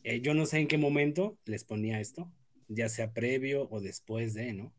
[0.05, 2.31] eh, yo no sé en qué momento les ponía esto,
[2.69, 4.73] ya sea previo o después de, ¿no?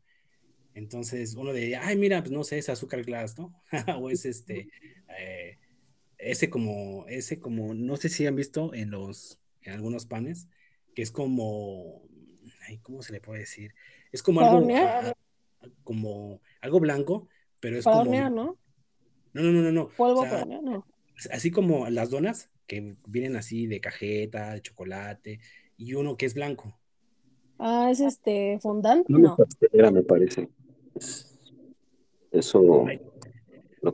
[0.74, 3.54] Entonces uno de, ay, mira, pues no sé, es azúcar glass, ¿no?
[3.98, 4.68] o es este,
[5.18, 5.58] eh,
[6.16, 10.48] ese como, ese como, no sé si han visto en los, en algunos panes,
[10.94, 12.05] que es como,
[12.66, 13.74] ay, ¿cómo se le puede decir?
[14.12, 14.66] Es como algo,
[15.84, 17.28] como algo blanco,
[17.60, 18.04] pero es como...
[18.04, 18.56] ¿no?
[19.32, 19.88] No, no, no, no.
[19.88, 20.24] Polvo
[20.62, 20.86] no.
[21.30, 25.40] Así como las donas, que vienen así de cajeta, de chocolate,
[25.76, 26.78] y uno que es blanco.
[27.58, 29.36] Ah, es este fondant, no.
[29.92, 30.48] me parece.
[32.30, 32.86] Eso.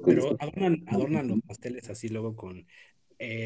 [0.05, 2.67] pero adornan, los pasteles así luego con.
[3.19, 3.45] Eh,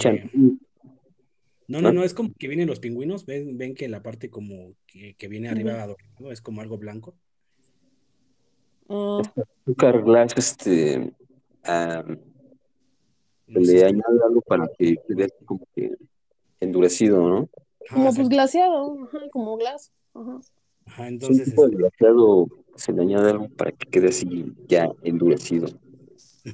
[1.69, 4.75] no, no, no, es como que vienen los pingüinos, ven, ven que la parte como
[4.87, 7.15] que, viene arriba adornado es como algo blanco.
[8.89, 9.21] Uh.
[9.65, 11.13] Azúcar glass, este,
[13.47, 15.93] le añade algo para que quede como que
[16.61, 17.49] endurecido, ¿no?
[17.91, 19.91] Como pues glaciado, como glass.
[20.15, 21.09] Ajá.
[21.09, 21.49] entonces.
[21.49, 25.69] Este glaciado se le añade algo para que quede así ya endurecido.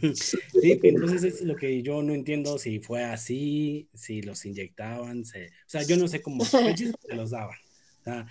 [0.01, 0.39] Sí,
[0.83, 5.25] entonces es lo que yo no entiendo si fue así, si los inyectaban, o
[5.67, 7.59] sea, yo no sé cómo se los daban.
[8.01, 8.27] O sea,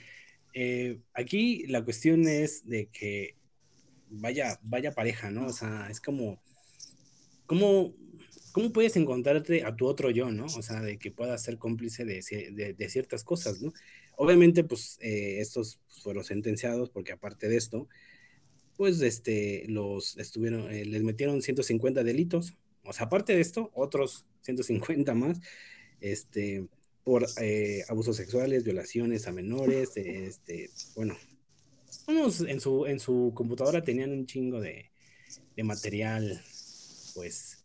[0.53, 3.35] eh, aquí la cuestión es de que
[4.09, 5.47] vaya, vaya pareja, ¿no?
[5.47, 6.41] O sea, es como
[7.51, 7.93] ¿cómo,
[8.53, 10.45] ¿cómo puedes encontrarte a tu otro yo, ¿no?
[10.45, 13.73] O sea, de que puedas ser cómplice de, de, ciertas cosas, ¿no?
[14.15, 17.89] Obviamente, pues eh, estos fueron sentenciados porque aparte de esto,
[18.81, 24.25] pues este, los estuvieron, eh, les metieron 150 delitos, o sea, aparte de esto, otros
[24.41, 25.39] 150 más,
[25.99, 26.65] este,
[27.03, 31.15] por eh, abusos sexuales, violaciones a menores, este, bueno,
[32.07, 34.89] unos en su, en su computadora tenían un chingo de,
[35.55, 36.41] de material
[37.13, 37.63] pues,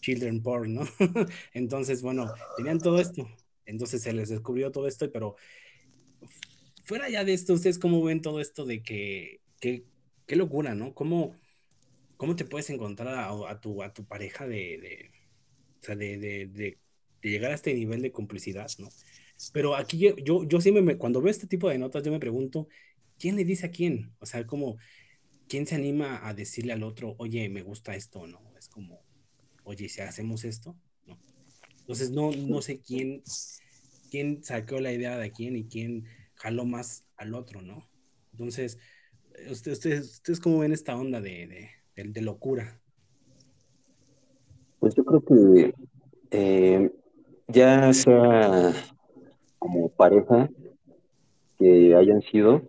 [0.00, 0.88] children porn, ¿no?
[1.54, 3.28] Entonces, bueno, tenían todo esto.
[3.64, 5.36] Entonces se les descubrió todo esto, pero
[6.82, 9.40] fuera ya de esto, ¿ustedes cómo ven todo esto de que,
[10.28, 10.94] qué locura, ¿no?
[10.94, 11.34] ¿Cómo,
[12.16, 15.10] cómo te puedes encontrar a, tu, a tu pareja de,
[15.80, 16.78] o sea, de, de,
[17.22, 18.88] llegar a este nivel de complicidad, ¿no?
[19.52, 22.20] Pero aquí yo, yo, yo siempre me, cuando veo este tipo de notas, yo me
[22.20, 22.68] pregunto,
[23.18, 24.12] ¿quién le dice a quién?
[24.20, 24.76] O sea, como,
[25.48, 28.40] ¿quién se anima a decirle al otro, oye, me gusta esto, ¿no?
[28.58, 29.00] Es como,
[29.64, 31.18] oye, si hacemos esto, ¿no?
[31.80, 33.22] Entonces, no, no sé quién,
[34.10, 37.88] quién sacó la idea de quién y quién jaló más al otro, ¿no?
[38.32, 38.78] Entonces,
[39.50, 42.80] ¿ustedes, ustedes, cómo ven esta onda de, de, locura?
[44.80, 45.74] Pues yo creo que
[46.30, 46.90] eh,
[47.48, 48.72] ya sea
[49.58, 50.48] como pareja
[51.58, 52.62] que hayan sido,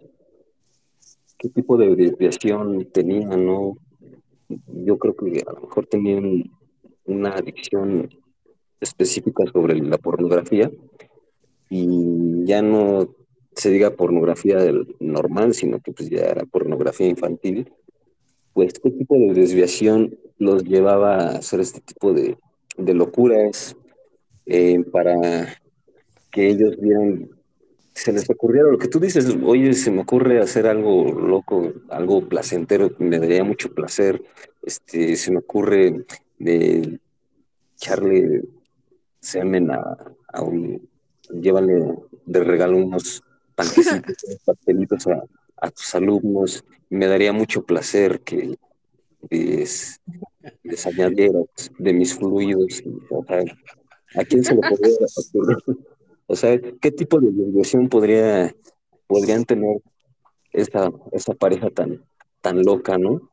[1.37, 3.77] qué tipo de desviación tenían, ¿no?
[4.67, 6.43] Yo creo que a lo mejor tenían
[7.05, 8.09] una adicción
[8.79, 10.71] específica sobre la pornografía
[11.69, 13.15] y ya no
[13.59, 14.57] se diga pornografía
[14.99, 17.69] normal, sino que pues ya era pornografía infantil,
[18.53, 22.37] pues qué tipo de desviación los llevaba a hacer este tipo de,
[22.77, 23.75] de locuras
[24.45, 25.59] eh, para
[26.31, 27.29] que ellos vieran,
[27.93, 32.29] se les ocurriera lo que tú dices, oye, se me ocurre hacer algo loco, algo
[32.29, 34.23] placentero, me daría mucho placer,
[34.63, 36.05] este, se me ocurre
[36.37, 36.97] de
[37.75, 38.43] echarle
[39.19, 39.97] semen a,
[40.29, 40.87] a un,
[41.41, 41.95] llévale
[42.25, 43.21] de regalo unos
[43.59, 45.23] panquecitos, pastelitos a,
[45.57, 48.57] a, tus alumnos, me daría mucho placer que
[49.29, 50.01] les,
[50.63, 53.43] les añadieras de mis fluidos, o sea,
[54.15, 55.57] ¿a quién se le podría ocurrir?
[56.27, 58.55] O sea, ¿qué tipo de diversión podría,
[59.07, 59.81] podrían tener
[60.53, 62.05] esa, esa pareja tan,
[62.41, 63.29] tan loca, ¿no?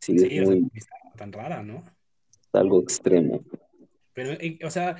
[0.00, 0.70] Sí, sí es muy,
[1.16, 1.84] tan rara, ¿no?
[2.52, 3.44] Algo extremo.
[4.14, 4.96] Pero, o sea,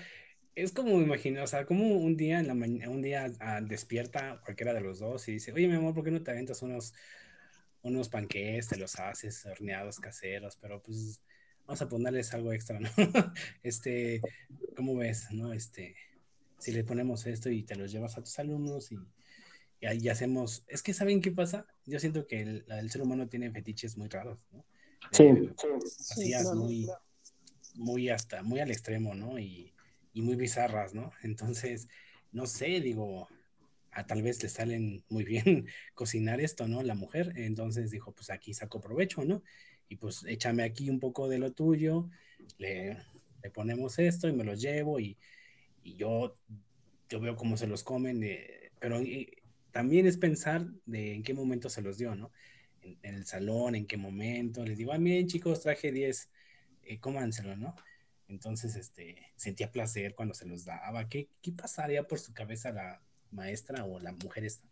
[0.57, 4.40] es como imaginar, o sea, como un día en la mañana, un día ah, despierta
[4.42, 6.95] cualquiera de los dos y dice, oye, mi amor, ¿por qué no te aventas unos,
[7.83, 11.21] unos panqués, te los haces horneados caseros, pero pues
[11.66, 12.88] vamos a ponerles algo extra, ¿no?
[13.62, 14.23] este,
[14.75, 15.53] ¿cómo ves, no?
[15.53, 15.95] Este,
[16.59, 18.99] si le ponemos esto y te los llevas a tus alumnos y,
[19.81, 21.66] y ahí hacemos, es que ¿saben qué pasa?
[21.85, 24.64] Yo siento que el, el ser humano tiene fetiches muy raros, ¿no?
[25.12, 25.55] Sí, eh,
[26.11, 26.88] así es muy,
[27.75, 29.38] muy hasta, muy al extremo, ¿no?
[29.38, 29.76] Y,
[30.17, 31.13] y muy bizarras, ¿no?
[31.23, 31.89] Entonces,
[32.33, 33.29] no sé, digo,
[33.93, 36.83] a tal vez le salen muy bien cocinar esto, ¿no?
[36.83, 39.43] La mujer, entonces dijo, pues aquí saco provecho, ¿no?
[39.91, 42.09] Y pues échame aquí un poco de lo tuyo,
[42.57, 42.97] le,
[43.53, 45.19] ponemos esto y me lo llevo y,
[45.85, 46.39] yo,
[47.11, 49.37] yo veo cómo se los comen, eh, pero y,
[49.71, 52.33] también es pensar de en qué momento se los dio, ¿no?
[52.81, 56.31] En, en, el salón, en qué momento, les digo, ah, miren chicos, traje 10,
[56.85, 57.77] eh, cómanselo, ¿no?
[58.29, 61.09] Entonces, este, sentía placer cuando se los daba.
[61.09, 64.67] ¿Qué, ¿Qué, pasaría por su cabeza la maestra o la mujer esta?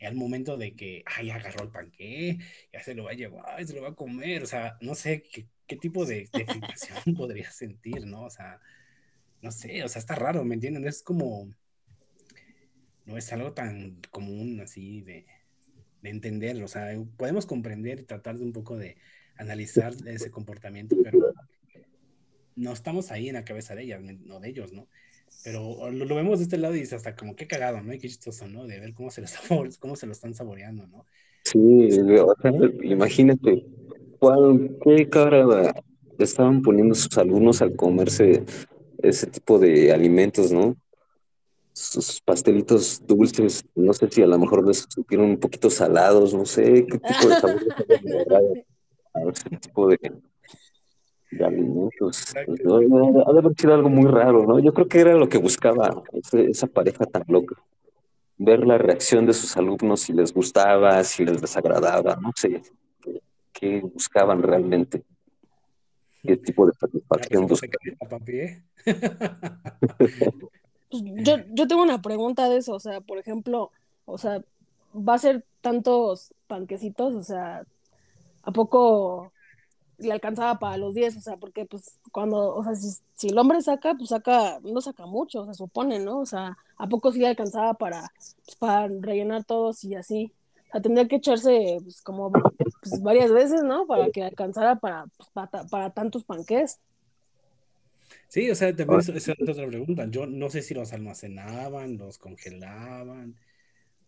[0.00, 2.38] Al momento de que, ay, agarró el panqué,
[2.72, 5.24] ya se lo va a llevar, se lo va a comer, o sea, no sé
[5.24, 8.22] qué, qué tipo de, de excitación podría sentir, ¿no?
[8.22, 8.60] O sea,
[9.42, 10.86] no sé, o sea, está raro, ¿me entienden?
[10.86, 11.52] Es como,
[13.06, 15.26] no es algo tan común así de,
[16.02, 18.96] de entenderlo, o sea, podemos comprender y tratar de un poco de
[19.36, 21.34] analizar ese comportamiento, pero
[22.58, 24.88] no estamos ahí en la cabeza de ellas, no de ellos, ¿no?
[25.44, 27.92] Pero lo, lo vemos de este lado y es hasta como qué cagado, ¿no?
[27.94, 28.66] Y qué chistoso, ¿no?
[28.66, 29.28] De ver cómo se lo,
[29.78, 31.06] cómo se lo están saboreando, ¿no?
[31.44, 33.64] Sí, o sea, imagínate,
[34.18, 35.72] ¿cuál, qué cara
[36.18, 38.44] estaban poniendo sus alumnos al comerse
[39.02, 40.76] ese tipo de alimentos, ¿no?
[41.72, 46.44] Sus pastelitos dulces, no sé si a lo mejor les supieron un poquito salados, no
[46.44, 47.62] sé qué tipo de sabor
[49.14, 49.98] a ese tipo de,
[51.30, 52.34] de alimentos.
[52.34, 54.58] Ha de haber sido algo muy raro, ¿no?
[54.58, 57.56] Yo creo que era lo que buscaba ese, esa pareja tan loca.
[58.36, 62.62] Ver la reacción de sus alumnos, si les gustaba, si les desagradaba, no sé
[63.02, 63.20] qué,
[63.52, 65.02] qué buscaban realmente.
[66.22, 68.22] ¿Qué tipo de satisfacción buscaban?
[70.90, 73.70] Pues yo, yo tengo una pregunta de eso, o sea, por ejemplo,
[74.06, 74.42] o sea,
[74.94, 77.66] va a ser tantos panquecitos, o sea,
[78.42, 79.32] ¿a poco
[79.98, 81.16] le alcanzaba para los 10?
[81.16, 84.80] O sea, porque pues cuando, o sea, si, si, el hombre saca, pues saca, no
[84.80, 86.20] saca mucho, se supone, ¿no?
[86.20, 88.12] O sea, ¿a poco sí le alcanzaba para,
[88.44, 90.32] pues, para rellenar todos y así?
[90.68, 93.86] O sea, tendría que echarse pues, como pues, varias veces, ¿no?
[93.86, 96.78] Para que alcanzara para, pues, para, para tantos panqués.
[98.28, 100.06] Sí, o sea, también esa es otra pregunta.
[100.10, 103.36] Yo no sé si los almacenaban, los congelaban,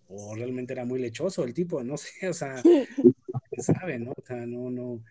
[0.09, 2.57] o realmente era muy lechoso el tipo, no sé, o sea,
[3.53, 4.12] se sabe, ¿no?
[4.12, 5.03] O sea, no, no,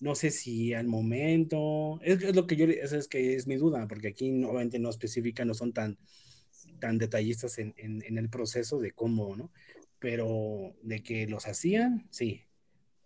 [0.00, 3.86] no sé si al momento, es, lo que yo, eso es que es mi duda,
[3.88, 5.98] porque aquí obviamente no especifican, no son tan,
[6.78, 9.52] tan detallistas en, en, en el proceso de cómo, ¿no?
[9.98, 12.44] Pero de que los hacían, sí,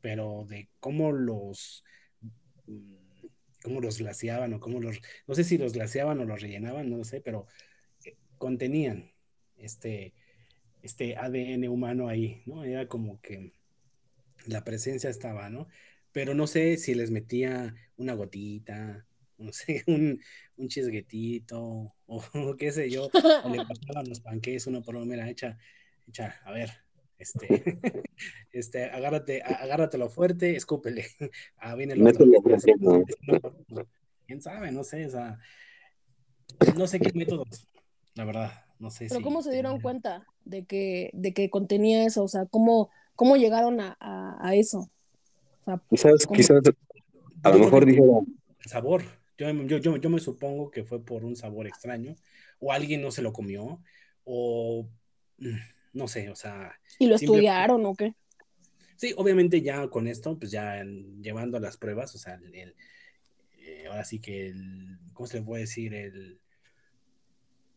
[0.00, 1.84] pero de cómo los
[3.64, 6.98] cómo los glaciaban o cómo los, no sé si los glaciaban o los rellenaban, no
[6.98, 7.46] lo sé, pero
[8.04, 9.10] eh, contenían
[9.56, 10.12] este,
[10.82, 12.62] este ADN humano ahí, ¿no?
[12.62, 13.54] Era como que
[14.46, 15.66] la presencia estaba, ¿no?
[16.14, 19.04] Pero no sé si les metía una gotita,
[19.38, 20.18] no sé, un,
[20.56, 22.22] un chisguetito, o, o,
[22.56, 23.10] qué sé yo,
[23.44, 25.58] o le pasaban los panqués uno por uno, mira, echa,
[26.08, 26.70] echa, a ver,
[27.18, 27.80] este,
[28.52, 31.06] este, agárrate, agárratelo fuerte, escúpele.
[31.56, 32.26] Ah, viene el otro.
[34.26, 34.72] ¿Quién sabe?
[34.72, 35.38] No sé, o sea,
[36.76, 37.68] no sé qué métodos,
[38.14, 42.22] la verdad, no sé Pero ¿cómo se dieron cuenta de que, de que contenía eso?
[42.22, 44.90] O sea, ¿cómo, cómo llegaron a, a, eso?
[45.64, 46.62] Sea, quizás, quizás,
[47.42, 48.26] a lo mejor dijeron...
[48.62, 49.02] El sabor.
[49.36, 52.14] Yo, yo, yo, yo me supongo que fue por un sabor extraño,
[52.60, 53.80] o alguien no se lo comió,
[54.24, 54.88] o
[55.38, 55.56] mm,
[55.94, 56.78] no sé, o sea...
[56.98, 58.14] ¿Y lo estudiaron o qué?
[58.96, 60.84] Sí, obviamente ya con esto, pues ya
[61.20, 62.74] llevando las pruebas, o sea, el,
[63.58, 65.94] eh, ahora sí que el, ¿cómo se le puede decir?
[65.94, 66.40] El,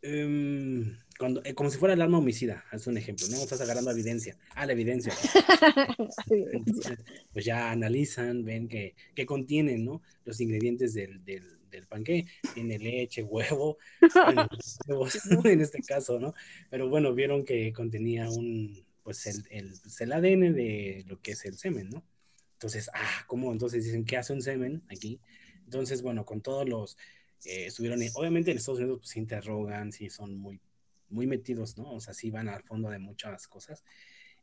[0.02, 3.38] em, cuando, eh, como si fuera el arma homicida, es un ejemplo, ¿no?
[3.38, 4.38] Estás agarrando evidencia.
[4.56, 5.14] Ah, la evidencia.
[7.34, 10.02] pues ya analizan, ven que, que contienen, ¿no?
[10.26, 12.28] Los ingredientes del, del, del panque.
[12.54, 13.78] Tiene leche, huevo,
[15.46, 16.34] en este caso, ¿no?
[16.70, 21.32] Pero bueno, vieron que contenía un, pues el, el, pues el, ADN de lo que
[21.32, 22.04] es el semen, ¿no?
[22.54, 23.52] Entonces, ah, ¿cómo?
[23.52, 25.20] Entonces dicen, ¿qué hace un semen aquí?
[25.64, 26.98] Entonces, bueno, con todos los,
[27.46, 30.60] eh, estuvieron, obviamente en Estados Unidos pues se interrogan, sí son muy,
[31.10, 31.94] muy metidos, ¿no?
[31.94, 33.84] O sea, sí van al fondo de muchas cosas.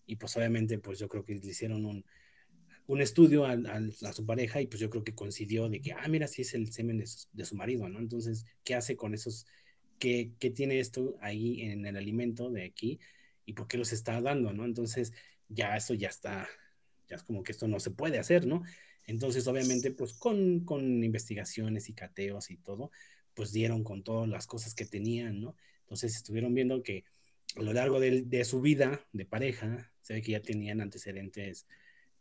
[0.07, 2.05] Y pues obviamente, pues yo creo que le hicieron un,
[2.87, 6.07] un estudio a, a, su pareja y pues yo creo que coincidió de que, ah,
[6.09, 7.99] mira, sí es el semen de su, de su marido, ¿no?
[7.99, 9.47] Entonces, ¿qué hace con esos,
[9.99, 13.01] qué, qué tiene esto ahí en el alimento de aquí?
[13.47, 14.65] y por qué los está dando, ¿no?
[14.65, 15.13] Entonces,
[15.49, 16.49] ya eso ya está,
[17.09, 18.63] ya es como que esto no se puede hacer, ¿no?
[19.07, 22.91] Entonces, obviamente, pues con, con investigaciones y cateos y todo,
[23.35, 25.57] pues dieron con todas las cosas que tenían, ¿no?
[25.81, 27.05] Entonces, estuvieron viendo que
[27.57, 31.67] a lo largo de, de su vida de pareja, se ve que ya tenían antecedentes,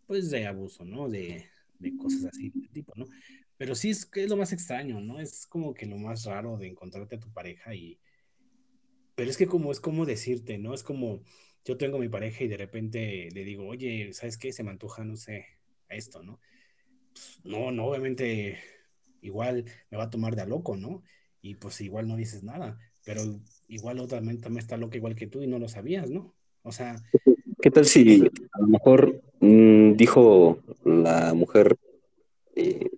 [0.07, 1.09] pues, de abuso, ¿no?
[1.09, 1.45] De,
[1.79, 3.05] de cosas así de tipo, ¿no?
[3.57, 5.19] Pero sí es, es lo más extraño, ¿no?
[5.19, 7.99] Es como que lo más raro de encontrarte a tu pareja y,
[9.15, 10.73] pero es que como es como decirte, ¿no?
[10.73, 11.23] Es como
[11.65, 14.51] yo tengo mi pareja y de repente le digo, oye, ¿sabes qué?
[14.51, 15.45] Se me antoja, no sé,
[15.89, 16.39] esto, ¿no?
[17.43, 18.57] No, no, obviamente
[19.21, 21.03] igual me va a tomar de a loco, ¿no?
[21.41, 23.21] Y pues igual no dices nada, pero
[23.67, 26.33] igual otra también está loca igual que tú y no lo sabías, ¿no?
[26.63, 26.95] O sea...
[27.61, 28.21] ¿Qué tal si
[28.51, 31.77] a lo mejor mm, dijo la mujer,
[32.55, 32.89] eh,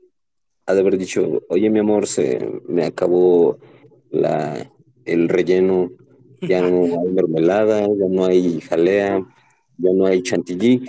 [0.66, 3.60] ha de haber dicho, oye mi amor, se me acabó
[4.10, 4.72] la,
[5.06, 5.92] el relleno
[6.42, 9.26] ya no hay mermelada, ya no hay jalea,
[9.78, 10.86] ya no hay chantilly.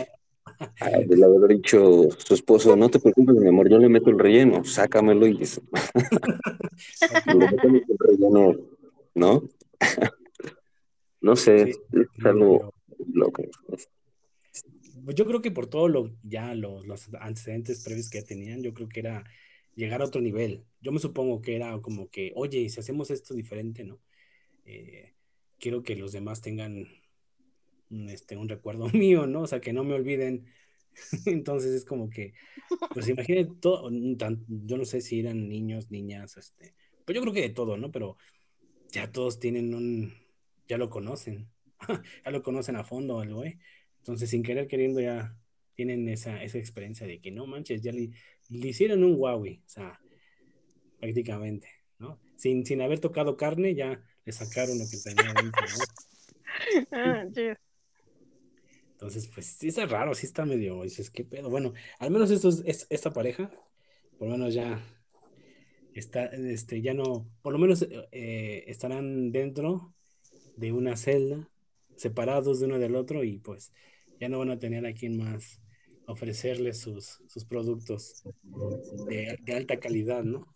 [1.07, 4.65] De haber dicho su esposo, no te preocupes, mi amor, yo le meto el relleno,
[4.65, 5.33] sácamelo y
[7.27, 8.57] el relleno,
[9.15, 9.49] ¿no?
[11.21, 11.77] no sé, es
[12.25, 12.75] algo
[13.13, 13.43] loco.
[15.15, 18.89] Yo creo que por todo lo ya los, los antecedentes previos que tenían, yo creo
[18.89, 19.25] que era
[19.75, 20.65] llegar a otro nivel.
[20.81, 24.01] Yo me supongo que era como que, oye, si hacemos esto diferente, ¿no?
[24.65, 25.15] Eh,
[25.59, 26.87] quiero que los demás tengan
[27.91, 29.43] este, un recuerdo mío, ¿no?
[29.43, 30.47] O sea, que no me olviden.
[31.27, 32.35] Entonces es como que,
[32.95, 37.43] pues imagínate todo, yo no sé si eran niños, niñas, este, pues yo creo que
[37.43, 37.91] de todo, ¿no?
[37.93, 38.17] Pero
[38.91, 40.15] ya todos tienen un,
[40.69, 41.49] ya lo conocen,
[42.25, 43.59] ya lo conocen a fondo al güey.
[43.99, 45.37] Entonces, sin querer queriendo, ya
[45.75, 48.11] tienen esa, esa experiencia de que no manches, ya le,
[48.49, 50.01] hicieron un Huawei, o sea,
[50.99, 51.69] prácticamente,
[51.99, 52.19] ¿no?
[52.37, 55.65] Sin, sin haber tocado carne, ya le sacaron lo que tenía dentro,
[56.93, 57.25] ah,
[58.97, 61.51] Entonces, pues sí está raro, sí está medio, dices, ¿qué pedo?
[61.51, 63.51] Bueno, al menos esto es, esta pareja,
[64.19, 64.83] por lo menos ya
[65.93, 69.93] está, este, ya no, por lo menos eh, estarán dentro
[70.57, 71.51] de una celda,
[71.97, 73.73] separados de uno del otro y pues
[74.19, 75.61] ya no van a tener a quien más
[76.07, 78.23] ofrecerles sus, sus productos
[79.09, 80.47] de alta calidad, ¿no?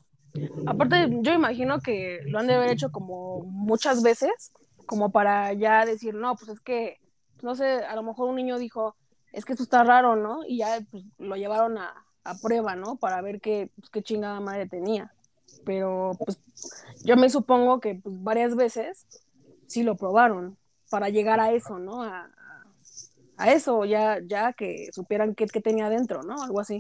[0.67, 4.53] Aparte, yo imagino que lo han de haber hecho como muchas veces,
[4.87, 7.00] como para ya decir, no, pues es que,
[7.43, 8.97] no sé, a lo mejor un niño dijo,
[9.33, 10.41] es que esto está raro, ¿no?
[10.47, 11.93] Y ya pues, lo llevaron a,
[12.25, 12.97] a, prueba, ¿no?
[12.97, 15.13] Para ver qué, pues, qué chingada madre tenía.
[15.65, 16.43] Pero pues
[17.05, 19.07] yo me supongo que pues, varias veces
[19.67, 20.57] sí lo probaron
[20.91, 22.03] para llegar a eso, ¿no?
[22.03, 22.31] A,
[23.37, 26.43] a eso, ya, ya que supieran qué, qué tenía adentro, ¿no?
[26.43, 26.79] Algo así.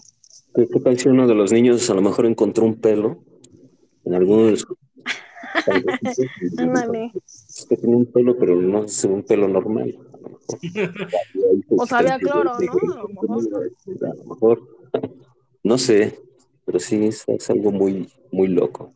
[0.55, 3.22] ¿Qué tal si uno de los niños a lo mejor encontró un pelo
[4.05, 4.66] en algunos
[5.57, 9.97] Es que tiene un pelo, pero no es un pelo normal.
[11.71, 13.39] O sabía cloro, ¿no?
[14.09, 14.81] A lo mejor.
[15.62, 16.18] No sé,
[16.64, 18.95] pero sí es, algo muy, muy loco.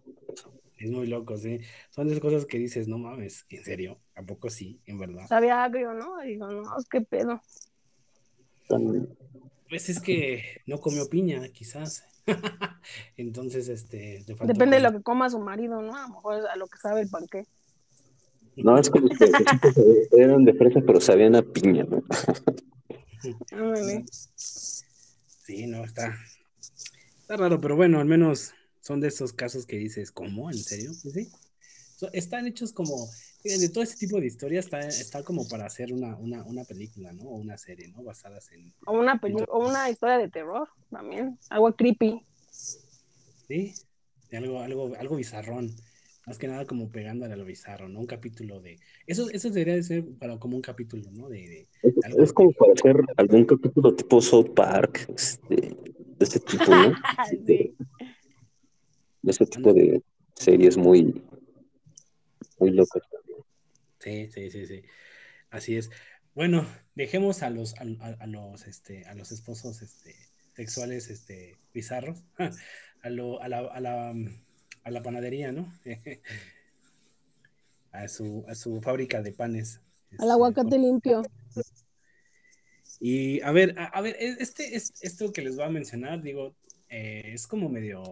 [0.79, 1.61] Es muy loco, sí.
[1.91, 3.99] Son esas cosas que dices, no mames, ¿en serio?
[4.15, 5.27] ¿A poco sí, en verdad?
[5.29, 6.21] Sabía agrio, ¿no?
[6.21, 7.41] Digo, no, qué pedo.
[9.69, 12.05] Pues es que no comió piña, quizás.
[13.17, 14.25] Entonces, este.
[14.45, 15.97] Depende de lo que coma su marido, ¿no?
[15.97, 17.47] A lo mejor a lo que sabe el panque.
[18.57, 19.17] No, es como que
[20.13, 22.03] eran de fresa, pero sabían a piña, ¿no?
[24.37, 26.17] sí, no, está.
[27.21, 30.51] Está raro, pero bueno, al menos son de esos casos que dices, ¿cómo?
[30.51, 30.93] ¿En serio?
[31.03, 31.31] Pues sí.
[32.13, 33.09] están hechos como,
[33.43, 37.13] de todo ese tipo de historias está, está como para hacer una, una, una película,
[37.13, 37.25] ¿no?
[37.25, 38.03] O una serie, ¿no?
[38.03, 38.73] Basadas en...
[38.87, 42.25] O una, o una historia de terror también, algo creepy.
[43.49, 43.75] Sí,
[44.33, 45.75] algo, algo, algo bizarrón.
[46.27, 48.01] Más que nada como pegándole a lo bizarro, ¿no?
[48.01, 48.79] Un capítulo de...
[49.07, 51.29] Eso, eso debería de ser para como un capítulo, ¿no?
[51.29, 56.95] De, es, como para hacer algún capítulo tipo South Park, este, de ese tipo, ¿no?
[57.29, 57.77] sí.
[59.23, 60.03] De ese tipo de
[60.35, 61.23] series muy,
[62.59, 63.39] muy locas también.
[63.99, 64.83] Sí, sí, sí, sí.
[65.51, 65.91] Así es.
[66.35, 67.85] Bueno, dejemos a los, a,
[68.27, 70.15] los, este, a los esposos, este,
[70.55, 72.25] sexuales, este, bizarros,
[73.03, 74.15] a, lo, a la, a la
[74.85, 75.73] a la panadería, ¿no?
[77.93, 79.81] a, su, a su fábrica de panes.
[80.11, 81.23] Al este, aguacate limpio.
[83.01, 86.55] Y a ver, a, ver, e, este, esto que les voy a mencionar, digo,
[86.89, 88.03] eh, es como medio,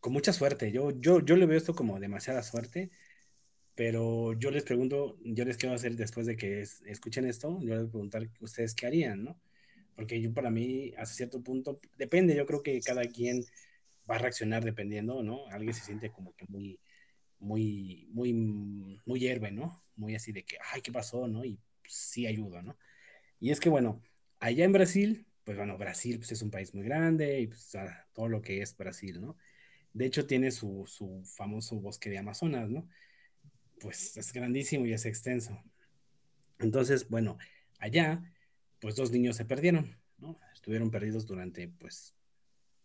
[0.00, 0.72] con mucha suerte.
[0.72, 2.90] Yo, yo, yo le veo esto como demasiada suerte,
[3.74, 7.78] pero yo les pregunto, yo les quiero hacer después de que escuchen esto, yo les
[7.78, 9.40] voy a preguntar ustedes qué harían, ¿no?
[9.94, 13.44] Porque yo para mí, hasta cierto punto, depende, yo creo que cada quien
[14.08, 15.46] va a reaccionar dependiendo, ¿no?
[15.48, 16.80] Alguien se siente como que muy,
[17.38, 19.82] muy, muy, muy héroe, ¿no?
[19.96, 21.44] Muy así de que, ay, ¿qué pasó, no?
[21.44, 22.76] Y sí ayuda, ¿no?
[23.40, 24.02] Y es que, bueno,
[24.38, 27.72] allá en Brasil, pues bueno, Brasil pues, es un país muy grande y pues
[28.12, 29.36] todo lo que es Brasil, ¿no?
[29.92, 32.88] De hecho, tiene su, su famoso bosque de Amazonas, ¿no?
[33.80, 35.60] Pues es grandísimo y es extenso.
[36.58, 37.38] Entonces, bueno,
[37.78, 38.22] allá,
[38.80, 40.38] pues dos niños se perdieron, ¿no?
[40.52, 42.14] Estuvieron perdidos durante, pues,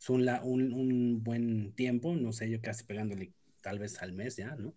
[0.10, 4.56] un, un, un, buen tiempo, no sé, yo casi pegándole tal vez al mes ya,
[4.56, 4.76] ¿no?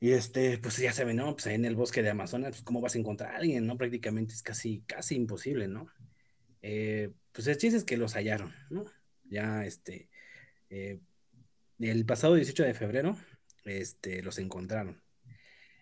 [0.00, 1.32] Y este, pues ya se ve, ¿no?
[1.32, 3.76] Pues en el bosque de Amazonas, pues cómo vas a encontrar a alguien, ¿no?
[3.76, 5.86] Prácticamente es casi, casi imposible, ¿no?
[6.62, 8.84] Eh, pues el chiste es que los hallaron, ¿no?
[9.24, 10.10] Ya, este,
[10.70, 11.00] eh,
[11.78, 13.16] el pasado 18 de febrero,
[13.64, 15.00] este, los encontraron.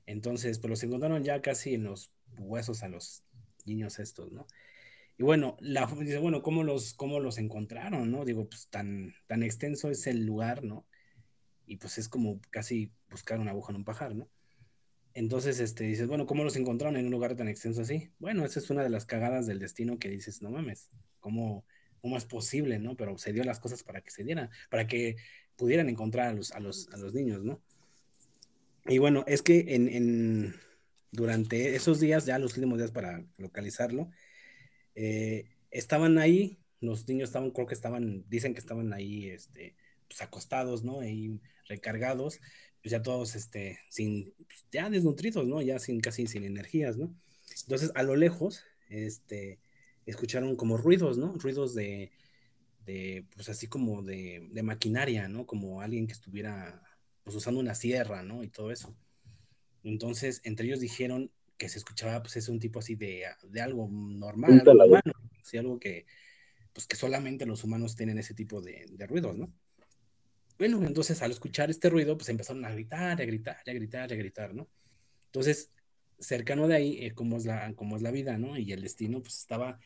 [0.07, 3.24] Entonces, pues los encontraron ya casi en los huesos a los
[3.64, 4.47] niños estos, ¿no?
[5.23, 8.25] Y bueno, la, dice, bueno, ¿cómo los, cómo los encontraron, no?
[8.25, 10.85] Digo, pues tan, tan extenso es el lugar, ¿no?
[11.64, 14.29] Y pues es como casi buscar una aguja en un pajar, ¿no?
[15.14, 18.11] Entonces, este, dices, bueno, ¿cómo los encontraron en un lugar tan extenso así?
[18.18, 21.64] Bueno, esa es una de las cagadas del destino que dices, no mames, ¿cómo,
[22.01, 22.97] cómo es posible, no?
[22.97, 25.14] Pero se dio las cosas para que se dieran, para que
[25.55, 27.62] pudieran encontrar a los, a los, a los niños, ¿no?
[28.87, 30.57] Y bueno, es que en, en,
[31.12, 34.11] durante esos días, ya los últimos días para localizarlo,
[34.95, 39.76] eh, estaban ahí, los niños estaban, creo que estaban, dicen que estaban ahí, este,
[40.09, 41.01] pues acostados, ¿no?
[41.01, 42.40] Ahí recargados,
[42.82, 45.62] pues ya todos, este, sin, pues, ya desnutridos, ¿no?
[45.62, 47.14] Ya sin, casi sin energías, ¿no?
[47.62, 49.61] Entonces, a lo lejos, este,
[50.07, 51.34] escucharon como ruidos, ¿no?
[51.34, 52.12] Ruidos de,
[52.84, 55.47] de pues así como de, de maquinaria, ¿no?
[55.47, 56.82] Como alguien que estuviera,
[57.22, 58.43] pues usando una sierra, ¿no?
[58.43, 58.97] Y todo eso.
[59.84, 63.89] Entonces, entre ellos dijeron, que se escuchaba, pues es un tipo así de, de algo
[63.91, 65.13] normal, algo humano,
[65.59, 66.07] algo que,
[66.73, 69.53] pues que solamente los humanos tienen ese tipo de, de, ruidos, ¿no?
[70.59, 74.17] Bueno, entonces al escuchar este ruido, pues empezaron a gritar, a gritar, a gritar, a
[74.17, 74.69] gritar, ¿no?
[75.27, 75.71] Entonces,
[76.19, 78.57] cercano de ahí, eh, como, es la, como es la vida, ¿no?
[78.57, 79.79] Y el destino, pues estaba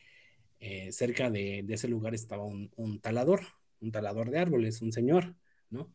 [0.59, 3.41] eh, cerca de, de, ese lugar, estaba un, un, talador,
[3.81, 5.35] un talador de árboles, un señor,
[5.69, 5.91] ¿no?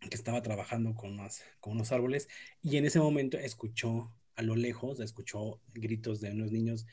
[0.00, 2.28] Que estaba trabajando con unos, con unos árboles
[2.62, 6.86] y en ese momento escuchó a lo lejos escuchó gritos de unos niños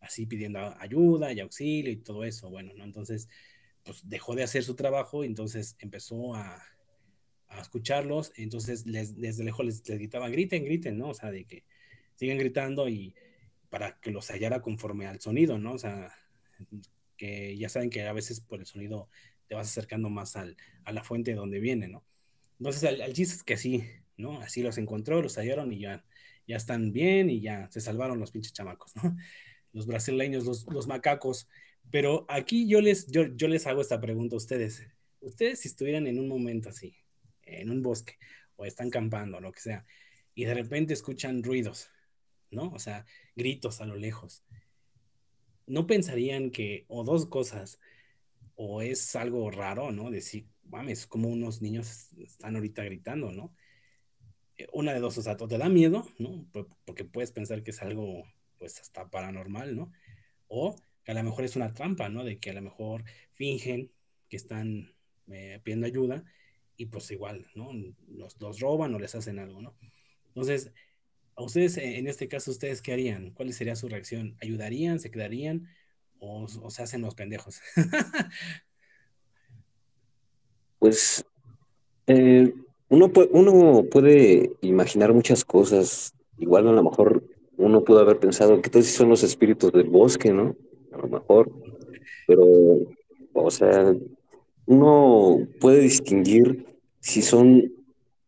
[0.00, 2.50] así pidiendo ayuda y auxilio y todo eso.
[2.50, 2.84] Bueno, ¿no?
[2.84, 3.28] Entonces,
[3.84, 6.62] pues dejó de hacer su trabajo y entonces empezó a,
[7.48, 8.32] a escucharlos.
[8.36, 11.10] Entonces, les, desde lejos les, gritaban, griten, griten, ¿no?
[11.10, 11.64] O sea, de que
[12.16, 13.14] siguen gritando y
[13.70, 15.72] para que los hallara conforme al sonido, ¿no?
[15.72, 16.12] O sea,
[17.16, 19.08] que ya saben que a veces por el sonido
[19.46, 22.04] te vas acercando más al, a la fuente de donde viene, ¿no?
[22.58, 23.84] Entonces, al, chiste es que así,
[24.16, 24.40] ¿no?
[24.40, 26.04] Así los encontró, los hallaron y ya
[26.46, 29.16] ya están bien y ya se salvaron los pinches chamacos, ¿no?
[29.74, 31.48] Los brasileños, los, los macacos.
[31.90, 34.86] Pero aquí yo les, yo, yo les hago esta pregunta a ustedes.
[35.20, 36.94] Ustedes si estuvieran en un momento así,
[37.42, 38.18] en un bosque,
[38.56, 39.86] o están campando, lo que sea,
[40.34, 41.90] y de repente escuchan ruidos,
[42.50, 42.70] ¿no?
[42.72, 44.44] O sea, gritos a lo lejos.
[45.66, 47.80] ¿No pensarían que, o dos cosas,
[48.54, 50.10] o es algo raro, ¿no?
[50.10, 53.54] Decir, mames, como unos niños están ahorita gritando, ¿no?
[54.58, 56.46] Eh, una de dos, o sea, te da miedo, ¿no?
[56.84, 58.24] Porque puedes pensar que es algo,
[58.58, 59.92] pues, hasta paranormal, ¿no?
[60.48, 62.24] O que a lo mejor es una trampa, ¿no?
[62.24, 63.90] De que a lo mejor fingen
[64.28, 64.94] que están
[65.30, 66.24] eh, pidiendo ayuda
[66.76, 67.70] y pues igual, ¿no?
[68.08, 69.74] Los, los roban o les hacen algo, ¿no?
[70.28, 70.72] Entonces,
[71.34, 73.30] a ustedes, eh, en este caso, ¿ustedes qué harían?
[73.32, 74.36] ¿Cuál sería su reacción?
[74.40, 75.00] ¿Ayudarían?
[75.00, 75.68] ¿Se quedarían?
[76.18, 77.60] ¿O, o se hacen los pendejos?
[80.78, 81.24] pues,
[82.92, 86.12] uno, puede, uno puede imaginar muchas cosas.
[86.38, 87.24] Igual a lo mejor
[87.56, 90.54] uno pudo haber pensado, ¿qué tal si son los espíritus del bosque, no?
[90.92, 91.50] A lo mejor.
[92.26, 92.44] Pero,
[93.32, 93.94] o sea,
[94.66, 96.66] uno puede distinguir
[97.00, 97.72] si son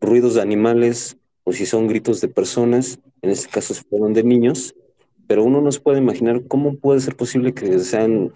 [0.01, 4.75] ruidos de animales o si son gritos de personas, en este caso fueron de niños,
[5.27, 8.33] pero uno no se puede imaginar cómo puede ser posible que sean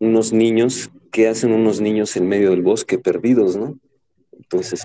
[0.00, 3.78] unos niños, que hacen unos niños en medio del bosque perdidos, ¿no?
[4.32, 4.84] Entonces,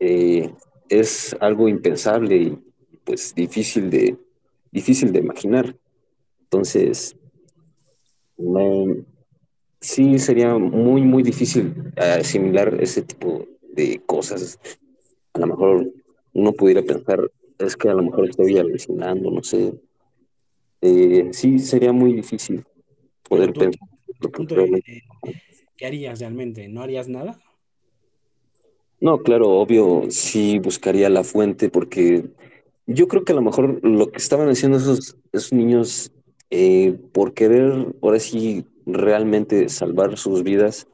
[0.00, 0.52] eh,
[0.88, 2.58] es algo impensable y
[3.04, 4.16] pues difícil de,
[4.70, 5.74] difícil de imaginar.
[6.42, 7.16] Entonces,
[9.80, 14.58] sí sería muy, muy difícil asimilar ese tipo de cosas.
[15.34, 15.92] A lo mejor
[16.32, 19.74] uno pudiera pensar, es que a lo mejor estoy alucinando, no sé.
[20.80, 22.64] Eh, sí, sería muy difícil
[23.28, 23.88] poder pensar.
[25.76, 26.68] ¿Qué harías realmente?
[26.68, 27.38] ¿No harías nada?
[29.00, 32.24] No, claro, obvio, sí buscaría la fuente porque
[32.86, 36.10] yo creo que a lo mejor lo que estaban haciendo esos, esos niños
[36.50, 40.88] eh, por querer, ahora sí, realmente salvar sus vidas,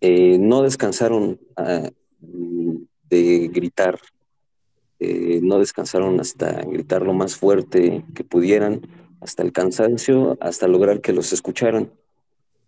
[0.00, 4.00] eh, no descansaron ah, de gritar,
[4.98, 8.82] eh, no descansaron hasta gritar lo más fuerte que pudieran,
[9.20, 11.90] hasta el cansancio, hasta lograr que los escucharan.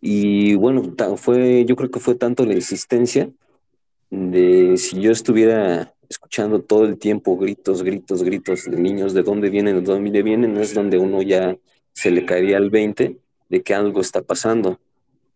[0.01, 3.31] Y bueno, fue, yo creo que fue tanto la insistencia
[4.11, 9.49] de si yo estuviera escuchando todo el tiempo gritos, gritos, gritos de niños, de dónde
[9.49, 11.57] vienen, de dónde vienen, es donde uno ya
[11.93, 13.17] se le caería el 20
[13.49, 14.81] de que algo está pasando.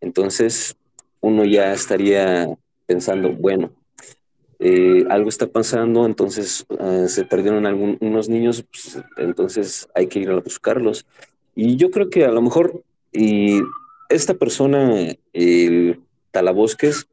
[0.00, 0.76] Entonces,
[1.20, 2.48] uno ya estaría
[2.86, 3.70] pensando, bueno,
[4.58, 10.30] eh, algo está pasando, entonces ah, se perdieron algunos niños, pues, entonces hay que ir
[10.30, 11.06] a buscarlos.
[11.54, 12.82] Y yo creo que a lo mejor
[13.14, 13.60] y
[14.08, 16.00] esta persona, el
[16.32, 17.06] Talabosques,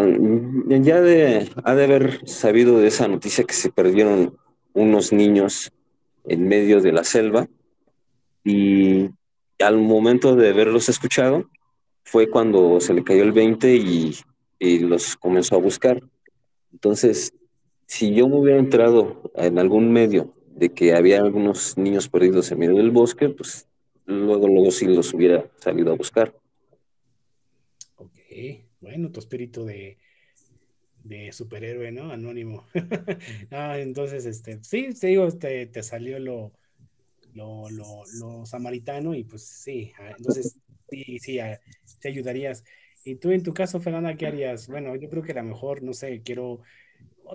[0.00, 4.36] ya de, ha de haber sabido de esa noticia que se perdieron
[4.72, 5.70] unos niños
[6.24, 7.46] en medio de la selva
[8.44, 9.10] y
[9.58, 11.50] al momento de haberlos escuchado
[12.04, 14.16] fue cuando se le cayó el 20 y,
[14.58, 16.02] y los comenzó a buscar.
[16.72, 17.34] Entonces,
[17.86, 22.58] si yo me hubiera enterado en algún medio de que había algunos niños perdidos en
[22.58, 23.68] medio del bosque, pues
[24.06, 26.34] luego, luego sí los hubiera salido a buscar.
[28.82, 29.96] Bueno, tu espíritu de,
[31.04, 32.10] de superhéroe, ¿no?
[32.10, 32.66] Anónimo.
[33.50, 36.52] ah, entonces, este, sí, te digo, te, te salió lo,
[37.34, 40.58] lo, lo, lo, samaritano y pues sí, ah, entonces
[40.90, 41.60] sí, sí, ah,
[42.00, 42.64] te ayudarías.
[43.04, 44.68] Y tú en tu caso, Fernanda, ¿qué harías?
[44.68, 46.60] Bueno, yo creo que a lo mejor, no sé, quiero,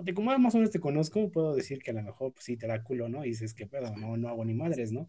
[0.02, 2.56] de como más o menos te conozco, puedo decir que a lo mejor pues, sí
[2.56, 3.24] te da culo, ¿no?
[3.24, 5.08] Y dices que pedo, no, no hago ni madres, ¿no?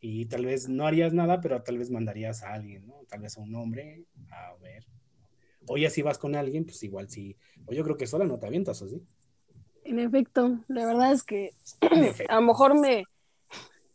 [0.00, 3.02] Y tal vez no harías nada, pero tal vez mandarías a alguien, ¿no?
[3.08, 4.86] Tal vez a un hombre, a ver.
[5.66, 7.36] O ya si vas con alguien, pues igual sí.
[7.66, 9.02] O yo creo que sola no te avientas, ¿o sí?
[9.84, 11.50] En efecto, la verdad es que
[12.28, 13.04] a lo mejor me,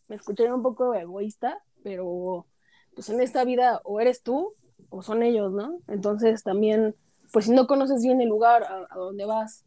[0.08, 2.46] me escucharía un poco egoísta, pero
[2.94, 4.54] pues en esta vida o eres tú
[4.90, 5.80] o son ellos, ¿no?
[5.88, 6.96] Entonces también,
[7.32, 9.66] pues si no conoces bien el lugar a, a donde vas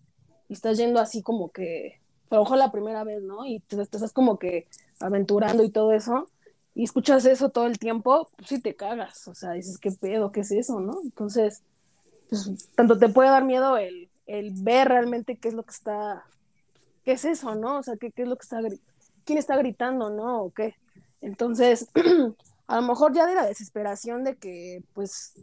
[0.49, 3.47] y estás yendo así como que, a lo mejor la primera vez, ¿no?
[3.47, 4.67] Y te, estás como que
[5.01, 6.31] aventurando y todo eso,
[6.75, 10.33] y escuchas eso todo el tiempo, pues sí te cagas, o sea, dices, ¿qué pedo?
[10.33, 11.01] ¿Qué es eso, no?
[11.03, 11.63] Entonces,
[12.29, 16.25] pues tanto te puede dar miedo el, el ver realmente qué es lo que está,
[17.05, 17.79] qué es eso, ¿no?
[17.79, 18.61] O sea, qué, qué es lo que está,
[19.25, 20.43] quién está gritando, ¿no?
[20.43, 20.75] O qué.
[21.21, 21.89] Entonces,
[22.67, 25.35] a lo mejor ya de la desesperación de que, pues,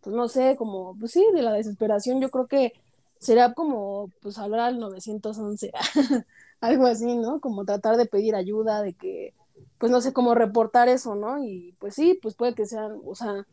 [0.00, 2.72] pues no sé, como, pues sí, de la desesperación, yo creo que
[3.18, 5.72] sería como, pues, hablar al 911,
[6.60, 7.40] algo así, ¿no?
[7.40, 9.34] Como tratar de pedir ayuda, de que,
[9.78, 11.42] pues, no sé, cómo reportar eso, ¿no?
[11.44, 13.46] Y pues sí, pues puede que sean, o sea,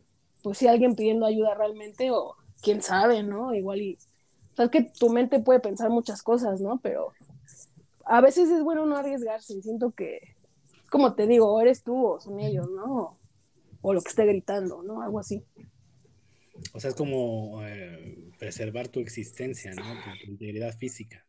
[0.43, 3.53] pues sí, alguien pidiendo ayuda realmente, o quién sabe, ¿no?
[3.53, 3.97] Igual y,
[4.53, 6.79] o sea, es que tu mente puede pensar muchas cosas, ¿no?
[6.81, 7.13] Pero
[8.05, 10.35] a veces es bueno no arriesgarse, siento que
[10.89, 13.17] como te digo, eres tú o son ellos, ¿no?
[13.81, 15.01] O lo que esté gritando, ¿no?
[15.01, 15.43] Algo así.
[16.73, 19.83] O sea, es como eh, preservar tu existencia, ¿no?
[19.83, 21.25] Tu, integridad física.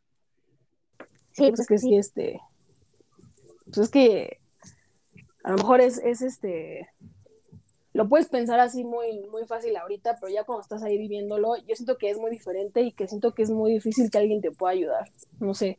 [1.32, 2.40] Sí, pues es que sí, este.
[3.66, 4.40] Pues es que
[5.44, 6.88] a lo mejor es, es este.
[7.92, 11.74] Lo puedes pensar así muy, muy fácil ahorita, pero ya cuando estás ahí viviéndolo, yo
[11.74, 14.52] siento que es muy diferente y que siento que es muy difícil que alguien te
[14.52, 15.10] pueda ayudar.
[15.40, 15.78] No sé.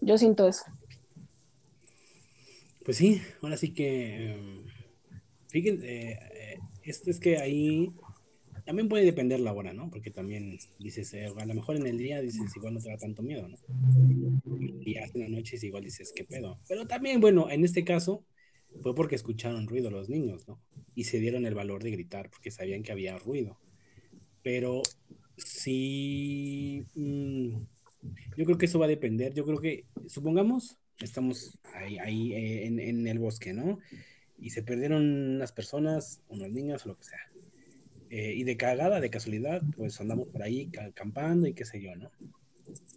[0.00, 0.64] Yo siento eso.
[2.84, 4.64] Pues sí, ahora sí que, em,
[5.48, 7.92] fíjense, eh, esto es que ahí
[8.64, 9.90] también puede depender la hora, ¿no?
[9.90, 12.96] Porque también dices, eh, a lo mejor en el día dices, igual no te da
[12.96, 13.56] tanto miedo, ¿no?
[14.84, 16.58] Y en la noche igual dices, ¿qué pedo?
[16.68, 18.24] Pero también, bueno, en este caso
[18.80, 20.60] fue porque escucharon ruido los niños, ¿no?
[20.94, 23.58] Y se dieron el valor de gritar porque sabían que había ruido.
[24.42, 24.82] Pero
[25.36, 27.56] si, mm,
[28.36, 29.32] Yo creo que eso va a depender.
[29.34, 33.78] Yo creo que, supongamos, estamos ahí, ahí eh, en, en, el bosque, ¿no?
[34.38, 35.02] Y se perdieron
[35.36, 37.30] unas personas, unos niños o lo que sea.
[38.10, 41.96] Eh, y de cagada, de casualidad, pues andamos por ahí acampando y qué sé yo,
[41.96, 42.10] ¿no?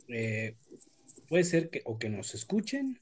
[0.09, 0.55] Eh,
[1.29, 2.99] puede ser que o que nos escuchen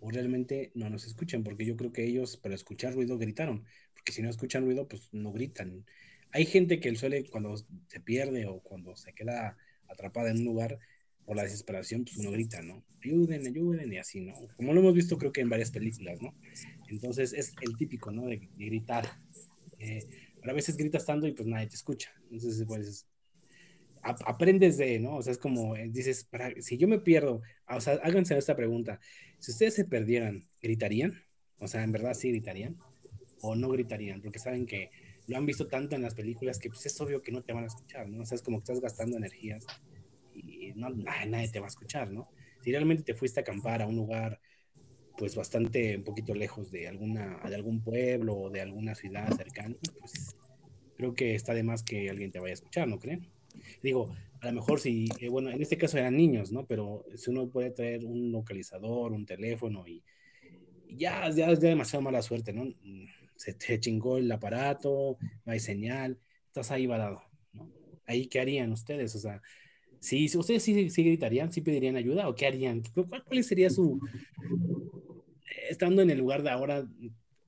[0.00, 4.12] o realmente no nos escuchen, porque yo creo que ellos para escuchar ruido gritaron, porque
[4.12, 5.84] si no escuchan ruido, pues no gritan.
[6.32, 9.56] Hay gente que suele cuando se pierde o cuando se queda
[9.88, 10.78] atrapada en un lugar
[11.24, 12.84] por la desesperación, pues uno grita, ¿no?
[13.04, 14.34] Ayuden, ayuden y así, ¿no?
[14.56, 16.34] Como lo hemos visto creo que en varias películas, ¿no?
[16.88, 18.26] Entonces es el típico, ¿no?
[18.26, 19.06] De, gritar.
[19.78, 20.06] Eh,
[20.40, 22.12] pero a veces gritas tanto y pues nadie te escucha.
[22.30, 23.06] Entonces, pues
[24.02, 25.16] aprendes de, ¿no?
[25.16, 28.56] O sea, es como eh, dices, para, si yo me pierdo, o sea, háganse esta
[28.56, 29.00] pregunta,
[29.38, 31.14] si ustedes se perdieran, ¿gritarían?
[31.58, 32.76] O sea, ¿en verdad sí gritarían?
[33.40, 34.20] ¿O no gritarían?
[34.20, 34.90] Porque saben que
[35.26, 37.64] lo han visto tanto en las películas que pues es obvio que no te van
[37.64, 38.22] a escuchar, ¿no?
[38.22, 39.66] O sea, es como que estás gastando energías
[40.34, 42.28] y no, nadie te va a escuchar, ¿no?
[42.62, 44.40] Si realmente te fuiste a acampar a un lugar
[45.16, 49.74] pues bastante un poquito lejos de alguna de algún pueblo o de alguna ciudad cercana,
[49.98, 50.36] pues
[50.96, 53.28] creo que está de más que alguien te vaya a escuchar, ¿no creen?
[53.82, 56.66] Digo, a lo mejor si, eh, bueno, en este caso eran niños, ¿no?
[56.66, 60.02] Pero si uno puede traer un localizador, un teléfono y,
[60.90, 62.72] ya, ya es demasiado mala suerte, ¿no?
[63.36, 67.22] Se chingó el aparato, no hay señal, estás ahí varado,
[67.52, 67.70] ¿no?
[68.06, 69.14] Ahí, ¿qué harían ustedes?
[69.14, 69.42] O sea,
[70.00, 72.82] si ustedes sí, sí, gritarían, sí pedirían ayuda o qué harían?
[72.94, 74.00] ¿Cuál, ¿Cuál, sería su...
[75.68, 76.88] Estando en el lugar de ahora,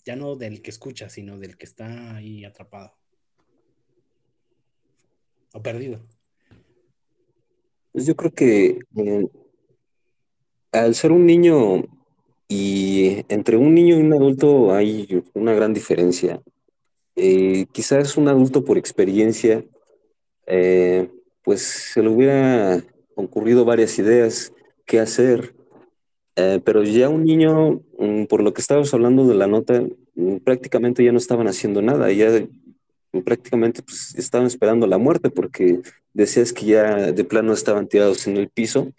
[0.05, 3.01] ya no del que escucha, sino del que está ahí atrapado?
[5.53, 6.01] o perdido?
[7.93, 9.26] Pues yo creo que eh,
[10.72, 11.84] al ser un niño
[12.49, 16.41] y entre un niño y un adulto hay una gran diferencia.
[17.16, 19.64] Eh, quizás un adulto por experiencia,
[20.47, 21.11] eh,
[21.43, 22.84] pues se le hubiera
[23.16, 24.53] ocurrido varias ideas
[24.86, 25.55] qué hacer,
[26.64, 29.82] pero ya un niño, mm, por lo que estábamos hablando de la nota,
[30.14, 32.30] mm, prácticamente ya no estaban haciendo nada, ya
[33.24, 35.80] prácticamente pues, estaban esperando la muerte porque
[36.12, 38.92] decías que ya de plano estaban tirados en el piso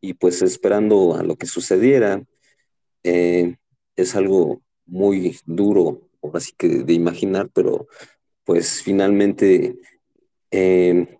[0.00, 2.22] y pues esperando a lo que sucediera.
[3.02, 3.56] Eh,
[3.96, 7.86] es algo muy duro, así que de imaginar, pero
[8.44, 9.76] pues finalmente
[10.50, 11.18] eh,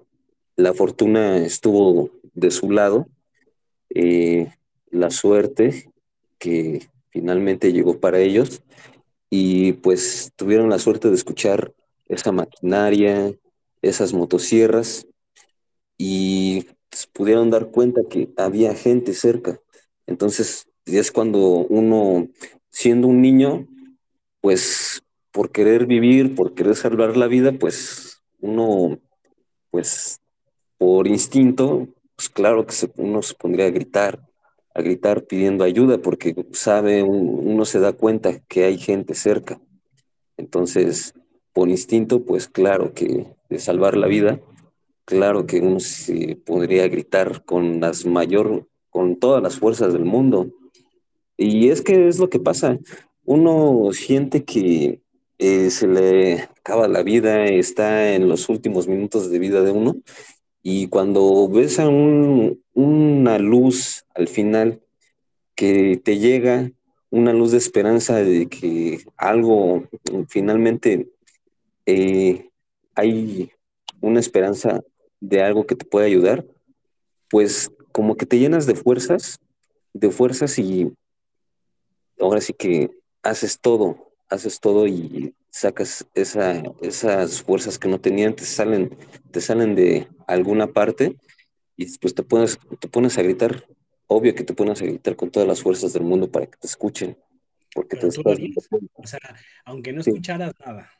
[0.57, 3.07] la fortuna estuvo de su lado,
[3.91, 4.53] eh,
[4.91, 5.91] la suerte
[6.39, 8.63] que finalmente llegó para ellos
[9.29, 11.73] y pues tuvieron la suerte de escuchar
[12.11, 13.33] esa maquinaria,
[13.83, 15.07] esas motosierras,
[15.97, 19.61] y pues, pudieron dar cuenta que había gente cerca.
[20.07, 22.29] Entonces, es cuando uno,
[22.71, 23.67] siendo un niño,
[24.41, 28.99] pues por querer vivir, por querer salvar la vida, pues uno,
[29.71, 30.21] pues
[30.79, 34.27] por instinto, pues claro que uno se pondría a gritar,
[34.75, 39.61] a gritar pidiendo ayuda, porque sabe, uno se da cuenta que hay gente cerca.
[40.37, 41.15] Entonces,
[41.53, 44.41] por instinto, pues claro que de salvar la vida,
[45.05, 50.51] claro que uno se podría gritar con las mayor, con todas las fuerzas del mundo.
[51.37, 52.79] Y es que es lo que pasa.
[53.25, 55.01] Uno siente que
[55.39, 59.97] eh, se le acaba la vida, está en los últimos minutos de vida de uno,
[60.63, 64.81] y cuando ves a una luz al final
[65.55, 66.71] que te llega,
[67.11, 69.85] una luz de esperanza de que algo
[70.29, 71.09] finalmente
[71.91, 72.51] eh,
[72.95, 73.51] hay
[74.01, 74.81] una esperanza
[75.21, 76.47] de algo que te puede ayudar,
[77.29, 79.41] pues como que te llenas de fuerzas,
[79.93, 80.93] de fuerzas y
[82.21, 82.91] ahora sí que
[83.23, 88.97] haces todo, haces todo y sacas esa, esas fuerzas que no tenían, te salen,
[89.33, 91.17] te salen de alguna parte
[91.77, 93.67] y pues te pones, te pones a gritar,
[94.07, 96.67] obvio que te pones a gritar con todas las fuerzas del mundo para que te
[96.67, 97.19] escuchen.
[97.75, 99.21] Porque te O sea,
[99.65, 100.91] aunque no escucharas nada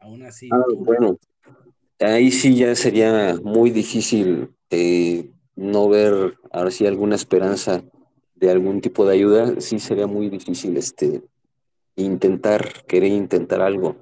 [0.00, 0.48] aún así.
[0.52, 1.18] Ah, bueno,
[2.00, 7.82] ahí sí ya sería muy difícil eh, no ver ahora sí alguna esperanza
[8.34, 11.22] de algún tipo de ayuda, sí sería muy difícil este
[11.96, 13.96] intentar, querer intentar algo.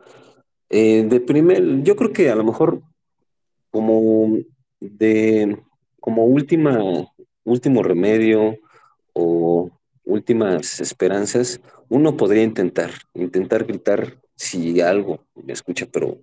[0.68, 2.82] Eh, de primer, yo creo que a lo mejor
[3.70, 4.36] como
[4.80, 5.59] de
[6.01, 6.78] como última,
[7.44, 8.59] último remedio
[9.12, 9.70] o
[10.05, 16.20] últimas esperanzas, uno podría intentar, intentar gritar si algo me escucha, pero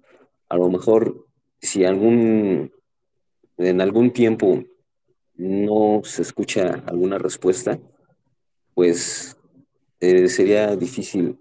[0.49, 1.27] a lo mejor
[1.59, 2.71] si algún,
[3.57, 4.63] en algún tiempo
[5.35, 7.79] no se escucha alguna respuesta,
[8.73, 9.35] pues
[9.99, 11.39] eh, sería difícil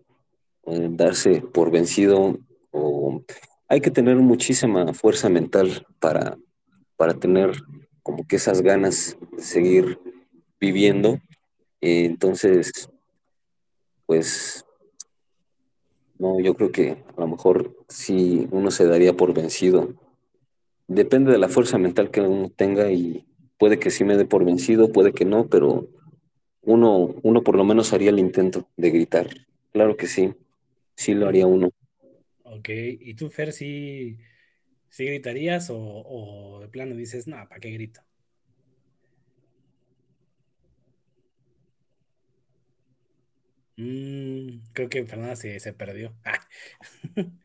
[0.66, 2.38] eh, darse por vencido
[2.70, 3.22] o
[3.68, 6.36] hay que tener muchísima fuerza mental para,
[6.96, 7.52] para tener
[8.02, 9.98] como que esas ganas de seguir
[10.60, 11.18] viviendo.
[11.80, 12.88] Entonces,
[14.06, 14.64] pues,
[16.22, 19.92] no, yo creo que a lo mejor sí uno se daría por vencido.
[20.86, 23.26] Depende de la fuerza mental que uno tenga y
[23.58, 25.88] puede que sí me dé por vencido, puede que no, pero
[26.62, 29.26] uno, uno por lo menos haría el intento de gritar.
[29.72, 30.32] Claro que sí,
[30.94, 31.70] sí lo haría uno.
[32.44, 34.16] Ok, ¿y tú, Fer, sí,
[34.96, 38.00] gritarías o, o de plano dices, no, ¿para qué grito?
[43.76, 46.14] Mm, creo que Fernanda se, se perdió.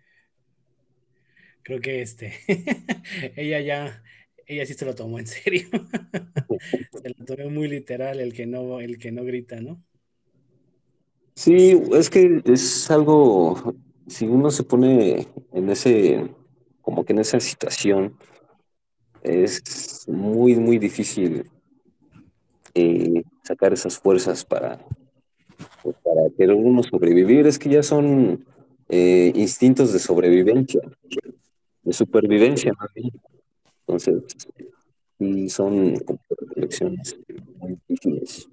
[1.63, 2.34] creo que este,
[3.36, 4.03] ella ya,
[4.45, 5.67] ella sí se lo tomó en serio.
[7.01, 9.84] se lo tomó muy literal el que no, el que no grita, ¿no?
[11.36, 13.75] Sí, es que es algo,
[14.07, 16.28] si uno se pone en ese,
[16.82, 18.17] como que en esa situación,
[19.21, 21.49] es muy, muy difícil
[22.73, 24.80] eh, sacar esas fuerzas para,
[25.88, 27.47] pues, para querer uno sobrevivir.
[27.47, 28.45] Es que ya son
[28.89, 30.81] eh, instintos de sobrevivencia,
[31.81, 32.73] de supervivencia.
[33.88, 34.21] Entonces,
[35.17, 36.19] sí son como
[37.59, 38.49] muy difíciles.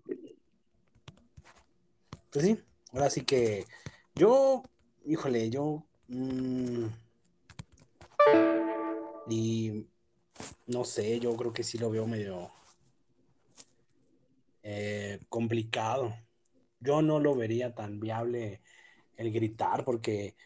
[2.30, 2.56] Pues sí,
[2.92, 3.64] ahora sí que
[4.14, 4.62] yo,
[5.04, 5.82] híjole, yo...
[6.06, 6.84] mm,
[9.28, 9.86] y
[10.68, 12.52] no sé, yo creo que sí lo veo medio
[14.62, 16.14] eh, complicado.
[16.84, 18.60] Yo no lo vería tan viable
[19.16, 20.36] el gritar porque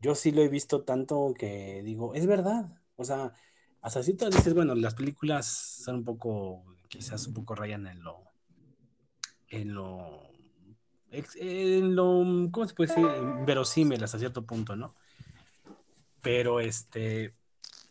[0.00, 2.80] yo sí lo he visto tanto que digo, es verdad.
[2.96, 3.32] O sea,
[3.82, 8.02] hasta si tú dices, bueno, las películas son un poco, quizás un poco rayan en
[8.02, 8.24] lo,
[9.48, 10.22] en lo,
[11.10, 13.06] en lo, ¿cómo se puede decir?
[13.46, 14.94] Verosímil hasta cierto punto, ¿no?
[16.22, 17.34] Pero este,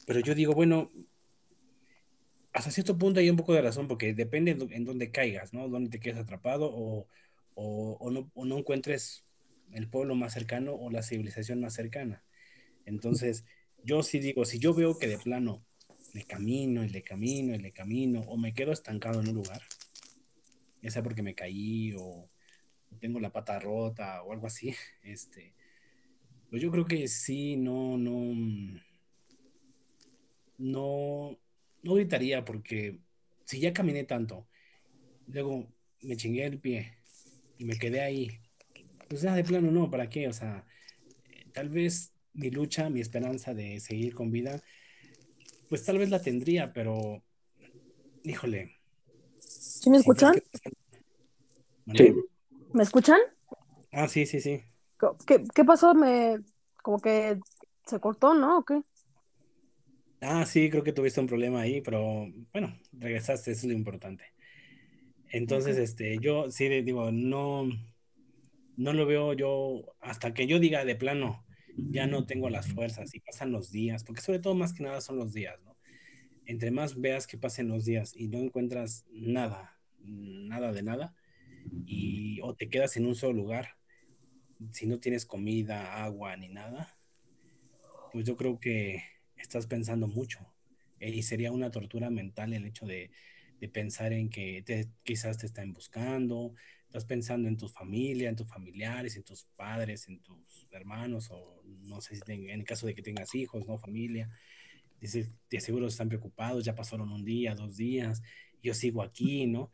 [0.06, 0.92] pero yo digo, bueno,
[2.54, 5.70] hasta cierto punto hay un poco de razón, porque depende en dónde caigas, ¿no?
[5.70, 7.08] Dónde te quedes atrapado o,
[7.56, 9.26] o- o no, o no encuentres
[9.72, 12.24] el pueblo más cercano o la civilización más cercana.
[12.86, 13.46] Entonces,
[13.84, 15.66] yo sí digo, si yo veo que de plano
[16.14, 19.62] le camino y le camino y le camino, o me quedo estancado en un lugar,
[20.82, 22.28] ya sea porque me caí o
[23.00, 25.54] tengo la pata rota o algo así, este,
[26.50, 28.80] pues yo creo que sí, no, no,
[30.58, 31.38] no,
[31.84, 33.00] no gritaría porque
[33.46, 34.48] si ya caminé tanto,
[35.28, 35.68] luego
[36.02, 36.95] me chingué el pie
[37.58, 38.40] y me quedé ahí,
[39.08, 40.28] pues ya de plano no, ¿para qué?
[40.28, 40.66] O sea,
[41.54, 44.62] tal vez mi lucha, mi esperanza de seguir con vida,
[45.70, 47.24] pues tal vez la tendría, pero
[48.24, 48.76] híjole,
[49.38, 50.34] ¿Sí me escuchan?
[51.94, 52.16] Sí.
[52.74, 53.20] ¿Me escuchan?
[53.92, 54.64] Ah, sí, sí, sí.
[55.28, 55.94] ¿Qué, qué pasó?
[55.94, 56.40] Me,
[56.82, 57.40] como que
[57.86, 58.58] se cortó, ¿no?
[58.60, 58.82] ¿O qué?
[60.22, 64.24] Ah, sí, creo que tuviste un problema ahí, pero bueno, regresaste, eso es lo importante.
[65.36, 67.68] Entonces, este, yo sí digo, no,
[68.78, 73.14] no lo veo yo, hasta que yo diga de plano, ya no tengo las fuerzas
[73.14, 75.76] y pasan los días, porque sobre todo más que nada son los días, ¿no?
[76.46, 81.14] Entre más veas que pasen los días y no encuentras nada, nada de nada,
[81.86, 83.72] y o te quedas en un solo lugar,
[84.72, 86.98] si no tienes comida, agua ni nada,
[88.14, 89.04] pues yo creo que
[89.36, 90.40] estás pensando mucho.
[91.02, 93.12] Eh, Y sería una tortura mental el hecho de,
[93.66, 96.54] de pensar en que te- quizás te están buscando,
[96.86, 101.62] estás pensando en tu familia, en tus familiares, en tus padres, en tus hermanos, o
[101.66, 103.78] no sé si ten- en el caso de que tengas hijos, ¿no?
[103.78, 104.30] Familia.
[105.02, 108.22] Dices, de seguro están preocupados, ya pasaron un día, dos días,
[108.62, 109.72] yo sigo aquí, ¿no?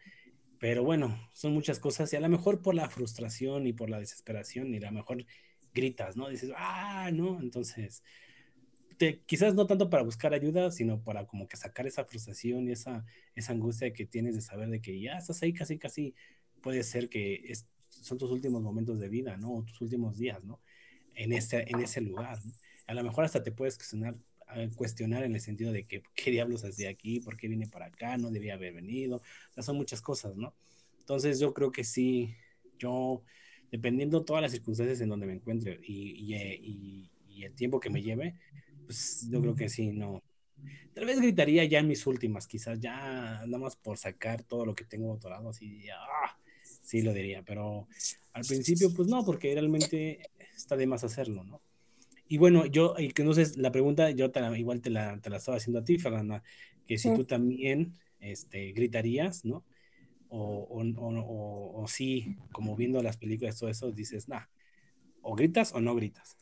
[0.60, 4.00] Pero bueno, son muchas cosas y a lo mejor por la frustración y por la
[4.00, 5.26] desesperación y a lo mejor
[5.74, 6.30] gritas, ¿no?
[6.30, 8.04] Dices, ah, no, entonces
[9.26, 13.06] quizás no tanto para buscar ayuda, sino para como que sacar esa frustración y esa,
[13.36, 16.16] esa angustia que tienes de saber de que ya estás ahí casi, casi,
[16.62, 19.54] puede ser que es- son tus últimos momentos de vida, ¿no?
[19.58, 20.62] O tus últimos días, ¿no?
[21.16, 22.54] En ese, en ese lugar, ¿no?
[22.88, 24.16] A lo mejor hasta te puedes cuestionar,
[24.56, 27.20] eh, cuestionar en el sentido de que, ¿qué diablos hacía aquí?
[27.20, 28.18] ¿Por qué vine para acá?
[28.18, 29.18] No debía haber venido.
[29.18, 30.54] O sea, son muchas cosas, ¿no?
[31.00, 32.36] Entonces yo creo que sí,
[32.80, 33.24] yo,
[33.72, 37.80] dependiendo todas las circunstancias en donde me encuentre y, y, eh, y- y el tiempo
[37.80, 38.36] que me lleve,
[38.92, 40.22] pues yo creo que sí, no.
[40.94, 44.76] Tal vez gritaría ya en mis últimas, quizás ya nada más por sacar todo lo
[44.76, 47.88] que tengo atorado, así, ah, sí lo diría, pero
[48.34, 50.20] al principio pues no, porque realmente
[50.56, 51.62] está de más hacerlo, ¿no?
[52.28, 55.58] Y bueno, yo, entonces la pregunta, yo te la- igual te la, te la estaba
[55.58, 56.44] haciendo a ti, Fernanda,
[56.86, 57.16] que si Sí.
[57.16, 59.64] tú también este, gritarías, ¿no?
[60.30, 64.44] O, o, o, o, o sí, como viendo las películas, todo eso, dices, nah,
[65.22, 66.36] o gritas o no gritas.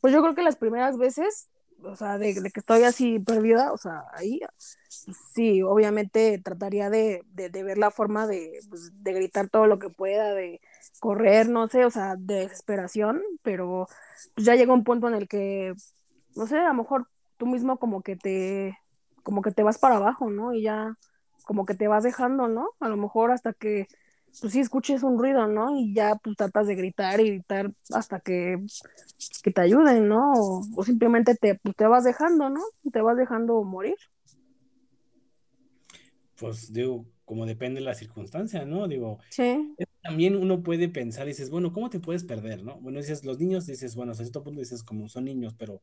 [0.00, 1.48] Pues yo creo que las primeras veces
[1.82, 4.40] o sea, de, que estoy así perdida, o sea, ahí,
[4.88, 8.26] sí, obviamente trataría de, ver la forma
[8.68, 10.60] pues, de, gritar todo lo que pueda, de
[11.00, 13.86] correr, no sé, o sea, de desesperación, pero
[14.34, 15.74] pues, ya llega un punto en el que,
[16.36, 18.78] no sé, a lo mejor tú mismo como que te,
[19.22, 20.52] como que te vas para abajo, ¿no?
[20.52, 20.96] Y ya
[21.44, 22.70] como que te vas dejando, ¿no?
[22.80, 23.86] A lo mejor hasta que
[24.40, 25.78] pues sí escuches un ruido, ¿no?
[25.78, 28.64] Y ya pues tratas de gritar y gritar hasta que,
[29.42, 30.32] que te ayuden, ¿no?
[30.34, 32.60] O, simplemente te, pues, te vas dejando, ¿no?
[32.92, 33.96] Te vas dejando morir.
[36.36, 38.86] Pues digo, como depende de la circunstancia, ¿no?
[38.86, 39.74] Digo, sí.
[40.02, 42.80] también uno puede pensar y dices, bueno, ¿cómo te puedes perder, no?
[42.80, 45.82] Bueno, dices, los niños dices, bueno, hasta cierto punto dices, como son niños, pero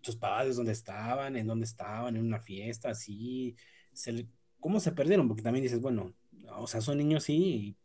[0.00, 1.36] tus padres, ¿dónde estaban?
[1.36, 2.16] ¿En dónde estaban?
[2.16, 2.90] ¿En una fiesta?
[2.90, 3.54] Así,
[3.92, 4.26] se,
[4.58, 5.28] ¿cómo se perdieron?
[5.28, 6.12] Porque también dices, bueno,
[6.56, 7.76] o sea, son niños sí, y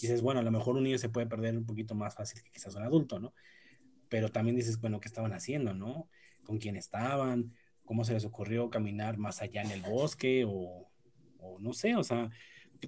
[0.00, 2.50] dices, bueno, a lo mejor un niño se puede perder un poquito más fácil que
[2.50, 3.34] quizás un adulto, ¿no?
[4.08, 6.08] Pero también dices, bueno, ¿qué estaban haciendo, no?
[6.44, 7.52] ¿Con quién estaban?
[7.84, 10.44] ¿Cómo se les ocurrió caminar más allá en el bosque?
[10.46, 10.88] O,
[11.60, 12.30] no sé, o sea,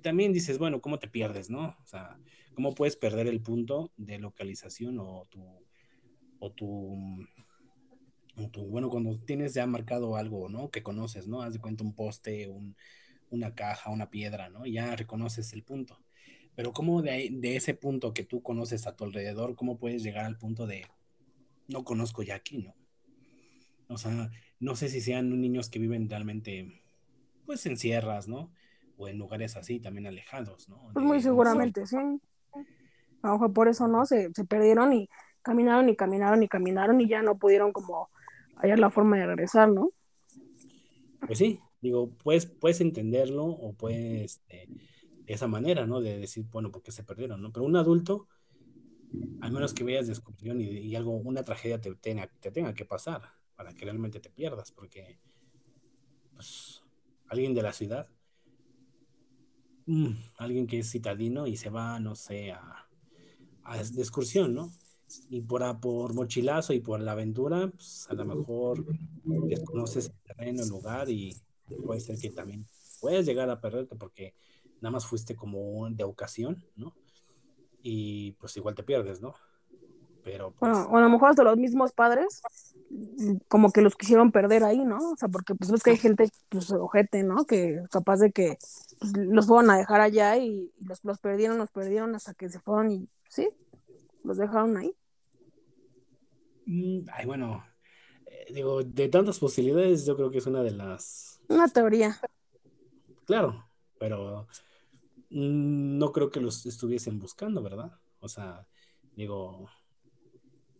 [0.02, 1.76] también dices, bueno, ¿cómo te pierdes, no?
[1.82, 2.18] O sea,
[2.54, 5.42] ¿cómo puedes perder el punto de localización o tu,
[6.40, 7.26] o tu,
[8.36, 10.70] o tu bueno, cuando tienes ya marcado algo, ¿no?
[10.70, 11.42] Que conoces, ¿no?
[11.42, 12.76] Haz de cuenta un poste, un,
[13.30, 14.66] una caja, una piedra, ¿no?
[14.66, 15.98] Ya reconoces el punto.
[16.54, 20.24] Pero ¿cómo de, de ese punto que tú conoces a tu alrededor, cómo puedes llegar
[20.24, 20.86] al punto de
[21.68, 22.74] no conozco ya aquí, ¿no?
[23.88, 26.82] O sea, no sé si sean niños que viven realmente,
[27.46, 28.50] pues en sierras, ¿no?
[28.96, 30.90] O en lugares así, también alejados, ¿no?
[30.92, 31.96] Pues muy seguramente, sí.
[33.22, 34.04] A lo por eso, ¿no?
[34.04, 35.08] Se, se perdieron y
[35.42, 38.10] caminaron y caminaron y caminaron y ya no pudieron como
[38.56, 39.90] hallar la forma de regresar, ¿no?
[41.26, 44.68] Pues sí, Digo, puedes, puedes entenderlo o puedes, este,
[45.24, 46.00] de esa manera, ¿no?
[46.00, 47.52] De decir, bueno, ¿por qué se perdieron, no?
[47.52, 48.28] Pero un adulto,
[49.40, 52.84] al menos que veas descubrión y, y algo, una tragedia te tenga, te tenga que
[52.84, 53.22] pasar
[53.56, 55.18] para que realmente te pierdas, porque,
[56.34, 56.82] pues,
[57.28, 58.08] alguien de la ciudad,
[59.86, 62.88] mm, alguien que es citadino y se va, no sé, a,
[63.64, 64.72] a excursión, ¿no?
[65.30, 68.84] y por, por mochilazo y por la aventura, pues a lo mejor
[69.24, 71.34] desconoces el terreno, el lugar y
[71.76, 72.66] puede ser que también
[73.00, 74.34] puedes llegar a perderte porque
[74.80, 76.94] nada más fuiste como de ocasión, ¿no?
[77.82, 79.34] Y pues igual te pierdes, ¿no?
[80.24, 80.72] Pero pues...
[80.72, 82.42] Bueno, a lo mejor hasta los mismos padres
[83.48, 85.12] como que los quisieron perder ahí, ¿no?
[85.12, 87.44] O sea, porque pues ves que hay gente, pues ojete, ¿no?
[87.44, 88.58] Que capaz de que
[88.98, 92.60] pues, los fueron a dejar allá y, los, los perdieron, los perdieron hasta que se
[92.60, 93.48] fueron y, ¿sí?
[94.24, 94.94] Los dejaron ahí.
[96.66, 97.64] Mm, ay, bueno,
[98.26, 102.20] eh, digo, de tantas posibilidades, yo creo que es una de las una teoría.
[103.24, 103.68] Claro,
[103.98, 104.46] pero
[105.30, 107.92] no creo que los estuviesen buscando, ¿verdad?
[108.20, 108.66] O sea,
[109.14, 109.68] digo,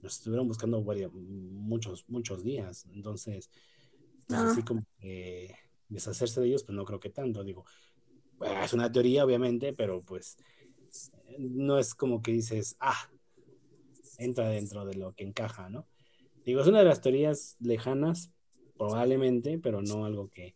[0.01, 2.87] los estuvieron buscando muchos, muchos días.
[2.93, 3.51] Entonces,
[4.27, 5.55] pues, así como que
[5.89, 7.45] deshacerse de ellos, pues no creo que tanto.
[7.45, 7.65] Digo,
[8.63, 10.37] es una teoría, obviamente, pero pues
[11.39, 13.11] no es como que dices, ah,
[14.19, 15.87] entra dentro de lo que encaja, ¿no?
[16.45, 18.33] Digo, es una de las teorías lejanas,
[18.77, 20.55] probablemente, pero no algo que,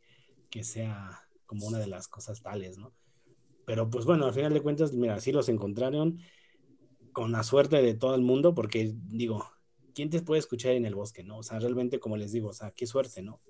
[0.62, 2.92] sea como una de las cosas tales, ¿no?
[3.64, 6.18] Pero pues bueno, al final de cuentas, mira, sí los encontraron
[7.12, 9.46] con la suerte de todo el mundo, porque digo,
[9.94, 11.38] ¿quién te puede escuchar en el bosque, no?
[11.38, 13.40] O sea, realmente, como les digo, o sea, qué suerte, ¿no?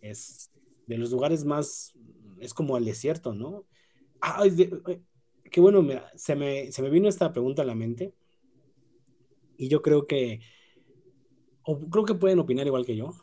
[0.00, 0.50] Es
[0.86, 1.94] de los lugares más,
[2.40, 3.64] es como el desierto, ¿no?
[4.20, 4.70] Ay,
[5.50, 8.14] qué bueno, mira, se me, se me vino esta pregunta a la mente
[9.56, 10.40] y yo creo que,
[11.62, 13.14] o creo que pueden opinar igual que yo,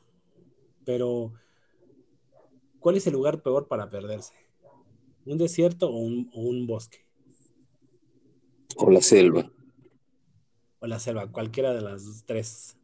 [0.85, 1.33] pero,
[2.83, 4.33] ¿cuál es el lugar peor para perderse?
[5.25, 6.97] ¿Un desierto o un, bosque?
[8.75, 9.49] O la selva.
[10.79, 12.75] O la selva, cualquiera de las tres.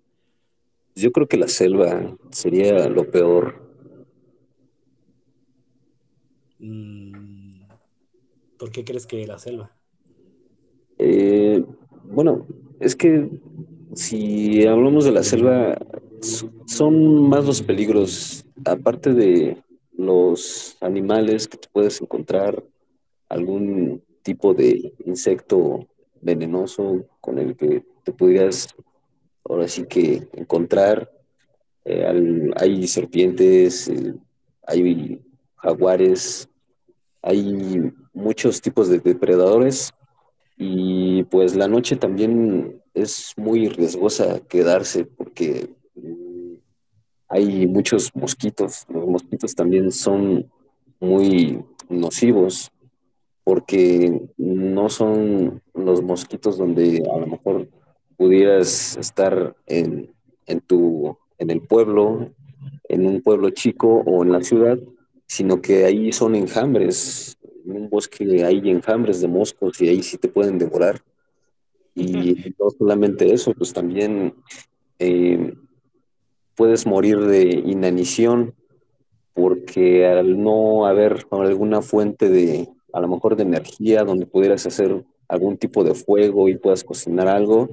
[0.95, 3.61] Yo creo que la selva sería lo peor.
[6.59, 7.63] Mm,
[8.57, 9.75] ¿Por qué crees que la selva?
[10.97, 11.61] Eh,
[12.05, 12.47] bueno,
[12.79, 13.29] es que
[13.93, 15.77] si hablamos de la selva,
[16.67, 19.57] son más los peligros, aparte de
[19.99, 22.63] los animales que puedes encontrar,
[23.27, 25.89] algún tipo de insecto
[26.21, 28.73] venenoso con el que te pudieras
[29.43, 31.11] ahora sí que encontrar.
[31.83, 34.13] Eh, hay serpientes, eh,
[34.65, 35.21] hay
[35.57, 36.47] jaguares,
[37.21, 39.91] hay muchos tipos de depredadores
[40.55, 45.75] y pues la noche también es muy riesgosa quedarse porque
[47.29, 48.85] hay muchos mosquitos.
[48.89, 50.49] Los mosquitos también son
[50.99, 52.71] muy nocivos
[53.43, 57.69] porque no son los mosquitos donde a lo mejor
[58.17, 60.11] pudieras estar en,
[60.67, 62.31] tu en el pueblo,
[62.89, 64.77] en un pueblo chico o en la ciudad,
[65.25, 70.17] sino que ahí son enjambres, en un bosque hay enjambres de moscos y ahí sí
[70.17, 71.01] te pueden devorar.
[71.95, 74.33] Y no solamente eso, pues también
[74.99, 75.53] eh,
[76.59, 78.53] puedes morir de inanición
[79.33, 85.05] porque al no haber alguna fuente de, a lo mejor de energía donde pudieras hacer
[85.29, 87.69] algún tipo de fuego y puedas cocinar algo,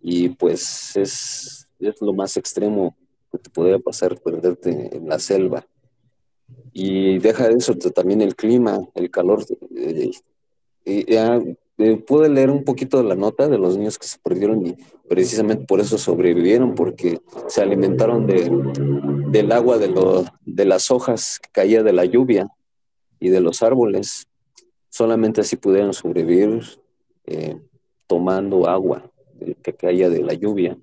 [0.00, 2.96] y pues es, es lo más extremo
[3.30, 5.66] que te podría pasar perderte en la selva.
[6.72, 9.44] Y deja eso también el clima, el calor.
[9.76, 10.12] Eh,
[10.86, 11.56] eh,
[12.06, 14.76] pude leer un poquito de la nota de los niños que se perdieron y
[15.08, 18.50] precisamente por eso sobrevivieron, porque se alimentaron de,
[19.28, 22.48] del agua de, lo, de las hojas que caía de la lluvia
[23.18, 24.28] y de los árboles.
[24.88, 26.62] Solamente así pudieron sobrevivir
[27.26, 27.60] eh,
[28.06, 29.10] tomando agua
[29.62, 30.76] que caía de la lluvia.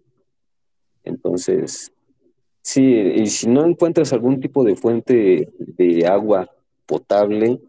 [1.04, 1.92] Entonces,
[2.62, 6.50] sí, y si no encuentras algún tipo de fuente de agua
[6.86, 7.60] potable,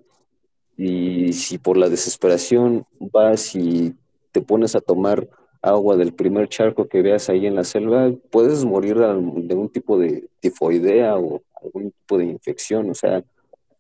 [0.79, 3.97] y si por la desesperación vas y
[4.31, 5.29] te pones a tomar
[5.61, 9.99] agua del primer charco que veas ahí en la selva, puedes morir de un tipo
[9.99, 12.91] de tifoidea o algún tipo de infección.
[12.91, 13.25] O sea,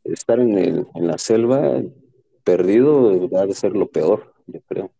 [0.02, 1.80] estar en, el, en la selva
[2.42, 4.90] perdido va a ser lo peor, yo creo.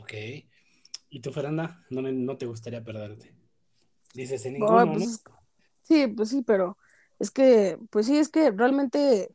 [0.00, 0.12] Ok.
[1.10, 1.84] ¿Y tú, Fernanda?
[1.90, 3.32] No, no te gustaría perderte.
[4.14, 5.22] Dices en ninguno, pues
[5.82, 6.76] Sí, pues sí, pero
[7.20, 9.28] es que, pues sí, es que realmente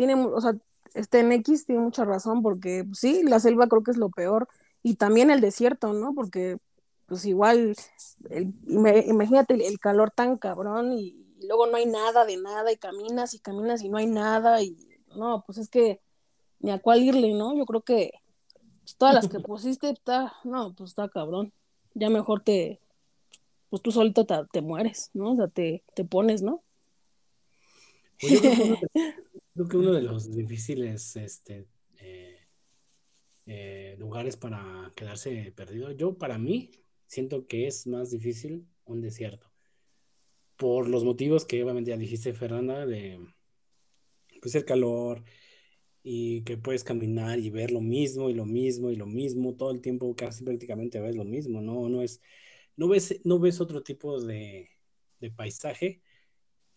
[0.00, 0.56] tiene, o sea,
[0.94, 4.48] este X tiene mucha razón porque pues, sí, la selva creo que es lo peor
[4.82, 6.14] y también el desierto, ¿no?
[6.14, 6.56] Porque
[7.04, 7.76] pues igual,
[8.66, 13.40] imagínate el, calor tan cabrón y, luego no hay nada de nada y caminas y
[13.40, 14.74] caminas y no hay nada y
[15.16, 16.00] no, pues es que
[16.60, 17.54] ni a cuál irle, ¿no?
[17.54, 18.12] Yo creo que
[18.80, 21.52] pues, todas las que pusiste, está, no, pues está cabrón.
[21.92, 22.80] Ya mejor te,
[23.68, 25.32] pues tú solito te, mueres, ¿no?
[25.32, 26.62] O sea, te, te pones, ¿no?
[28.18, 28.78] Pues Creo que
[29.60, 31.66] uno de los difíciles este,
[31.98, 32.38] eh,
[33.46, 36.70] eh, lugares para quedarse perdido, yo para mí
[37.06, 39.50] siento que es más difícil un desierto.
[40.56, 43.18] Por los motivos que obviamente ya dijiste, Fernanda, de
[44.40, 45.22] pues el calor
[46.02, 49.70] y que puedes caminar y ver lo mismo y lo mismo y lo mismo todo
[49.70, 52.22] el tiempo, casi prácticamente ves lo mismo, no, no es,
[52.76, 54.70] no ves, no ves otro tipo de,
[55.20, 56.02] de paisaje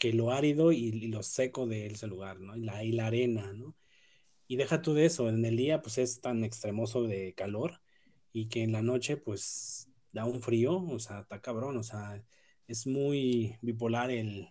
[0.04, 2.58] que lo árido y, lo seco de ese lugar, ¿no?
[2.58, 3.74] Y la, y la arena, ¿no?
[4.50, 7.80] Y deja tú de eso, en el día pues es tan extremoso de calor
[8.34, 12.22] y que en la noche pues da un frío, o sea, está cabrón, o sea,
[12.68, 14.50] es muy bipolar el,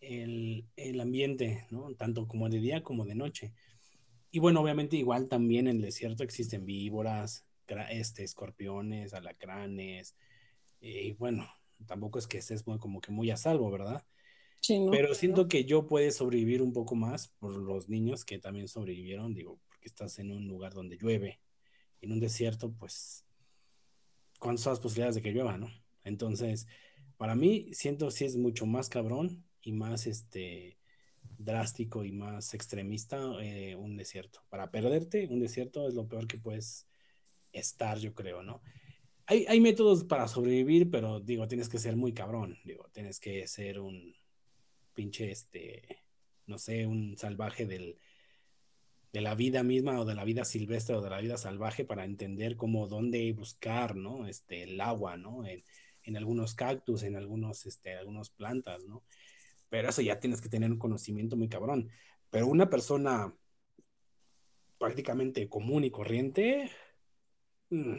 [0.00, 1.92] el, el ambiente, ¿no?
[1.96, 3.52] Tanto como de día como de noche.
[4.30, 7.44] Y bueno, obviamente igual también en el desierto existen víboras,
[7.90, 10.16] este, escorpiones, alacranes,
[10.80, 11.48] eh, y bueno,
[11.84, 14.06] tampoco es que estés muy, como que muy a salvo, ¿verdad?
[14.90, 19.34] Pero siento que yo puede sobrevivir un poco más por los niños que también sobrevivieron,
[19.34, 21.40] digo, porque estás en un lugar donde llueve,
[22.00, 23.24] en un desierto, pues,
[24.38, 25.70] ¿cuántas son las posibilidades de que llueva, no?
[26.04, 26.66] Entonces,
[27.16, 30.78] para mí, siento si es mucho más cabrón y más, este,
[31.38, 34.40] drástico y más extremista eh, un desierto.
[34.48, 36.86] Para perderte, un desierto es lo peor que puedes
[37.52, 38.62] estar, yo creo, ¿no?
[39.26, 43.46] Hay, hay métodos para sobrevivir, pero digo, tienes que ser muy cabrón, digo, tienes que
[43.48, 44.14] ser un,
[44.96, 46.02] pinche, este,
[46.46, 48.00] no sé, un salvaje del,
[49.12, 52.04] de la vida misma o de la vida silvestre o de la vida salvaje para
[52.04, 54.26] entender cómo, dónde buscar, ¿no?
[54.26, 55.46] Este, el agua, ¿no?
[55.46, 55.62] En,
[56.02, 59.04] en algunos cactus, en algunos, este, algunas plantas, ¿no?
[59.68, 61.90] Pero eso ya tienes que tener un conocimiento muy cabrón.
[62.30, 63.32] Pero una persona
[64.78, 66.70] prácticamente común y corriente,
[67.70, 67.96] mmm,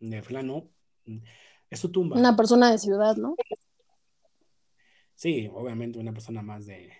[0.00, 0.70] de plano,
[1.06, 1.18] mm,
[1.70, 2.16] es su tumba.
[2.16, 3.36] Una persona de ciudad, ¿no?
[5.20, 6.90] Sí, obviamente una persona más de,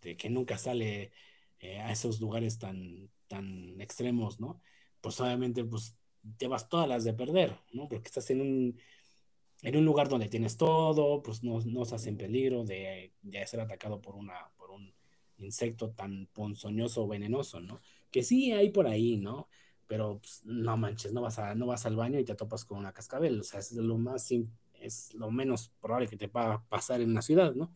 [0.00, 1.12] que nunca sale
[1.58, 4.62] eh, a esos lugares tan, tan extremos, ¿no?
[5.02, 5.94] Pues obviamente pues
[6.38, 7.86] te vas todas las de perder, ¿no?
[7.86, 8.80] Porque estás en un,
[9.60, 13.60] en un lugar donde tienes todo, pues no, no estás en peligro de, de, ser
[13.60, 14.94] atacado por, una, por un
[15.36, 17.82] insecto tan ponzoñoso o venenoso, ¿no?
[18.10, 19.48] Que sí hay por ahí, ¿no?
[19.86, 22.78] Pero pues, no manches, no vas, a, no vas al baño y te topas con
[22.78, 26.64] una cascabel, o sea, es lo más simple es lo menos probable que te pueda
[26.68, 27.72] pasar en una ciudad, ¿no?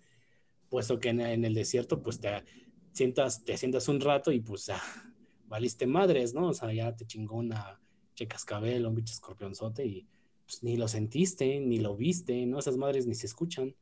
[0.68, 2.44] Puesto que en, el desierto, pues te
[2.92, 4.70] sientas, te sientas un rato y pues
[5.46, 6.48] valiste madres, ¿no?
[6.48, 7.80] O sea, ya te chingó una
[8.14, 10.08] che cascabel, un bicho escorpionzote y
[10.46, 12.58] pues ni lo sentiste, ni lo viste, ¿no?
[12.58, 13.74] Esas madres ni se escuchan.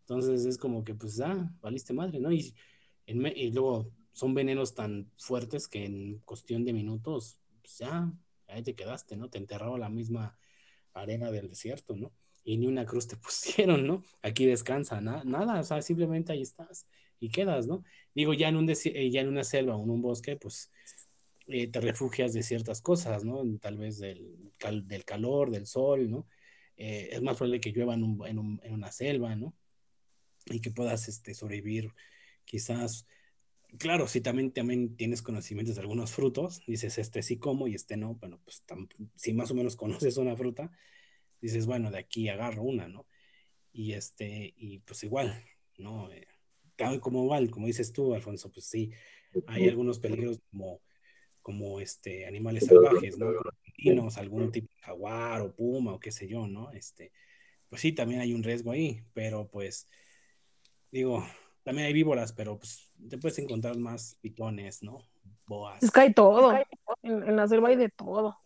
[0.00, 2.32] Entonces es como que pues ya valiste madre, ¿no?
[2.32, 2.54] Y,
[3.06, 8.12] y luego son venenos tan fuertes que en cuestión de minutos, pues ya,
[8.48, 9.28] ahí te quedaste, ¿no?
[9.28, 10.38] Te enterraba la misma
[10.92, 12.12] arena del desierto, ¿no?
[12.44, 14.04] Y ni una cruz te pusieron, ¿no?
[14.22, 16.86] Aquí descansa, nada, o sea, simplemente ahí estás
[17.18, 17.84] y quedas, ¿no?
[18.14, 20.70] Digo, ya en, un eh, ya en una selva o en un bosque, pues
[21.46, 23.42] eh, te refugias de ciertas cosas, ¿no?
[23.60, 24.52] Tal vez del,
[24.84, 26.26] del calor, del sol, ¿no?
[26.76, 29.54] Eh, es más probable que llueva en, un, en, un, en, una selva, ¿no?
[30.46, 31.92] Y que puedas este, sobrevivir
[32.44, 33.06] quizás
[33.78, 37.96] claro, si también, también tienes conocimientos de algunos frutos, dices, este sí como y este
[37.96, 38.64] no, bueno, pues
[39.16, 40.70] si más o menos conoces una fruta,
[41.44, 43.06] dices, bueno, de aquí agarro una, ¿no?
[43.72, 45.44] Y este, y pues igual,
[45.76, 46.10] ¿no?
[46.10, 46.26] Eh,
[47.00, 48.92] como igual, como dices tú, Alfonso, pues sí,
[49.46, 50.80] hay algunos peligros como,
[51.42, 53.26] como este, animales salvajes, ¿no?
[53.84, 56.72] Como algún tipo de jaguar o puma o qué sé yo, ¿no?
[56.72, 57.12] Este,
[57.68, 59.88] pues sí, también hay un riesgo ahí, pero pues,
[60.90, 61.24] digo,
[61.62, 64.98] también hay víboras, pero pues te puedes encontrar más pitones, ¿no?
[65.46, 65.82] Boas.
[65.82, 66.56] Es que hay todo.
[67.02, 68.38] En, la selva hay de todo.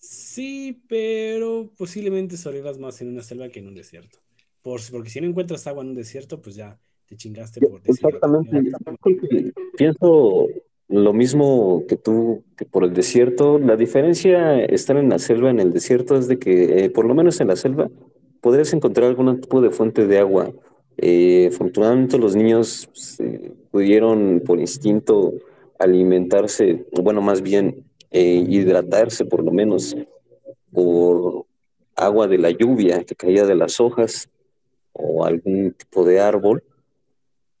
[0.00, 4.18] Sí, pero posiblemente sobrevivas más en una selva que en un desierto.
[4.62, 8.72] Por, porque si no encuentras agua en un desierto, pues ya te chingaste por Exactamente.
[9.76, 10.48] Pienso
[10.88, 13.58] lo mismo que tú, que por el desierto.
[13.58, 17.14] La diferencia estar en la selva, en el desierto, es de que, eh, por lo
[17.14, 17.88] menos en la selva,
[18.40, 20.52] podrías encontrar algún tipo de fuente de agua
[21.02, 25.32] eh, afortunadamente los niños pues, eh, pudieron por instinto
[25.78, 29.96] alimentarse, bueno, más bien eh, hidratarse por lo menos
[30.72, 31.46] por
[31.96, 34.28] agua de la lluvia que caía de las hojas
[34.92, 36.62] o algún tipo de árbol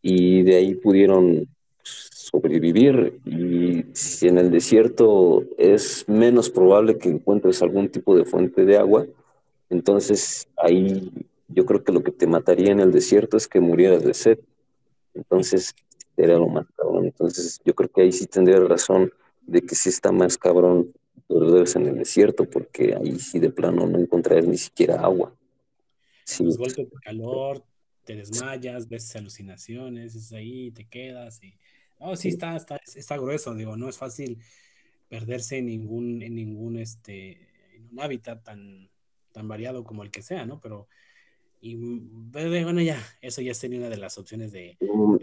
[0.02, 1.48] y de ahí pudieron
[1.82, 8.64] sobrevivir y si en el desierto es menos probable que encuentres algún tipo de fuente
[8.64, 9.06] de agua,
[9.68, 11.10] entonces ahí
[11.52, 14.38] yo creo que lo que te mataría en el desierto es que murieras de sed.
[15.14, 15.74] Entonces,
[16.16, 16.66] era lo más.
[17.02, 19.12] Entonces, yo creo que ahí sí tendría razón
[19.50, 20.92] de que sí está más cabrón
[21.26, 25.34] perderse en el desierto, porque ahí sí de plano no encontrarás ni siquiera agua.
[26.24, 26.44] Sí.
[26.44, 27.64] Los golpes de calor,
[28.04, 31.54] te desmayas, ves alucinaciones, es ahí, te quedas y...
[31.98, 34.38] No, sí, Está, está, está grueso, digo, no es fácil
[35.08, 37.32] perderse en ningún, en ningún, este,
[37.74, 38.88] en un hábitat tan,
[39.32, 40.60] tan variado como el que sea, ¿no?
[40.60, 40.88] Pero
[41.62, 41.76] y
[42.32, 44.78] bueno, ya, eso ya sería una de las opciones de...
[44.80, 45.16] Mm,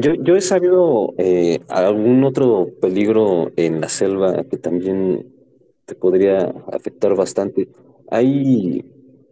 [0.00, 5.32] yo, yo, he sabido eh, algún otro peligro en la selva que también
[5.84, 7.68] te podría afectar bastante.
[8.10, 8.84] Hay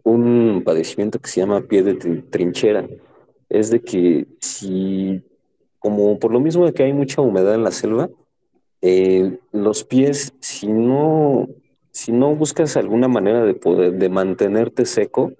[0.03, 2.87] un padecimiento que se llama pie de trinchera.
[3.49, 5.21] Es de que si,
[5.79, 8.09] como por lo mismo de que hay mucha humedad en la selva,
[8.81, 11.49] eh, los pies, si no,
[11.91, 15.33] si no buscas alguna manera de poder, de mantenerte seco,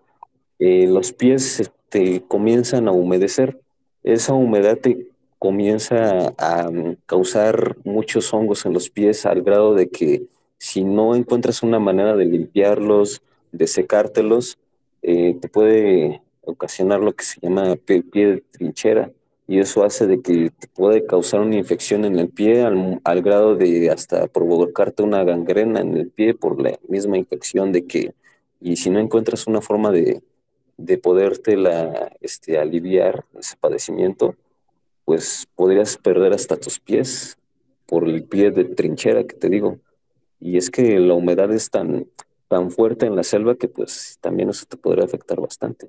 [0.64, 3.60] eh, los pies este, comienzan a humedecer.
[4.04, 5.08] Esa humedad te
[5.40, 10.28] comienza a, mm, causar muchos hongos en los pies al grado de que
[10.60, 14.60] si no encuentras una manera de limpiarlos, de secártelos,
[15.02, 19.12] eh, te puede ocasionar lo que se llama pie, de trinchera
[19.48, 23.22] y eso hace de que te puede causar una infección en el pie al, al,
[23.24, 28.14] grado de hasta provocarte una gangrena en el pie por la misma infección de que,
[28.60, 30.22] y si no encuentras una forma de,
[30.82, 34.36] de poderte la, este, aliviar ese padecimiento,
[35.06, 37.38] pues podrías perder hasta tus pies
[37.86, 39.80] por el pie de trinchera que te digo.
[40.40, 42.08] Y es que la humedad es tan,
[42.48, 45.88] tan fuerte en la selva que pues también eso te podría afectar bastante.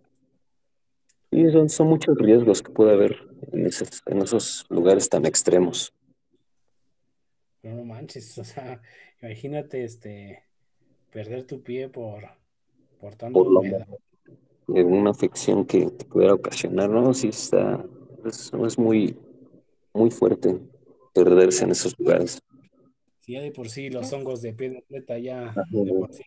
[1.30, 3.16] Y son, son muchos riesgos que puede haber
[3.52, 5.94] en esos, en esos lugares tan extremos.
[7.62, 8.82] No, manches, o sea,
[9.22, 10.44] imagínate este
[11.10, 12.24] perder tu pie por,
[13.00, 13.86] por tanta humedad
[14.68, 17.12] una afección que te pudiera ocasionar, ¿no?
[17.14, 17.84] Sí está,
[18.24, 19.16] es, muy,
[19.93, 20.59] muy fuerte
[21.14, 22.40] perderse en esos lugares.
[23.20, 26.22] Sí, ya de por sí los hongos de piedra atleta ya de por sí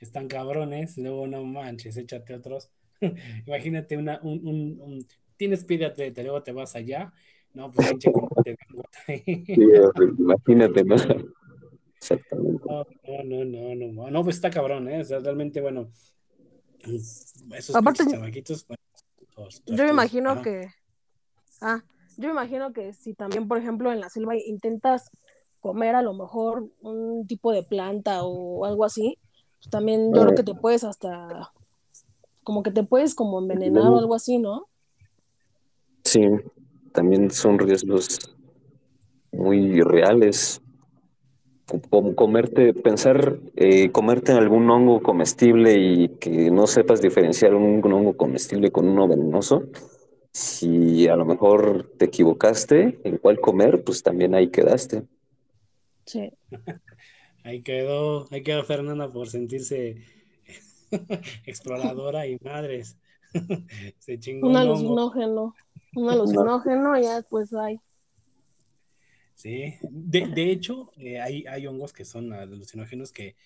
[0.00, 2.70] están cabrones, luego no manches, échate otros.
[3.46, 4.46] Imagínate una, un,
[4.80, 7.12] un, tienes pie de atleta, luego te vas allá,
[7.54, 8.10] no, pues pinche
[8.44, 8.56] te
[9.06, 9.54] sí,
[10.18, 10.96] imagínate, ¿no?
[11.96, 12.64] Exactamente.
[12.64, 12.86] No,
[13.24, 15.00] no, no, no, no, pues está cabrón, ¿eh?
[15.00, 15.90] O sea, realmente, bueno,
[17.74, 18.04] Aparte,
[19.66, 20.68] yo me imagino que.
[21.60, 21.82] Ah,
[22.16, 25.10] yo me imagino que si también, por ejemplo, en la selva intentas
[25.60, 29.18] comer a lo mejor un tipo de planta o algo así,
[29.58, 31.52] pues también yo creo que te puedes hasta.
[32.44, 34.66] Como que te puedes como envenenar o algo así, ¿no?
[36.04, 36.22] Sí,
[36.92, 38.34] también son riesgos
[39.32, 40.62] muy reales
[42.14, 48.70] comerte, pensar, eh, comerte algún hongo comestible y que no sepas diferenciar un, hongo comestible
[48.70, 49.64] con uno venenoso,
[50.32, 55.04] si a lo mejor te equivocaste en cuál comer, pues también ahí quedaste.
[56.04, 56.32] Sí.
[57.44, 60.02] Ahí quedó, ahí quedó Fernanda por sentirse
[61.46, 62.98] exploradora y madres.
[63.98, 65.54] Se chingó un alucinógeno.
[65.94, 67.80] Un alucinógeno y ya después hay.
[69.38, 73.36] Sí, de, hecho, eh, hay, hay hongos que son alucinógenos que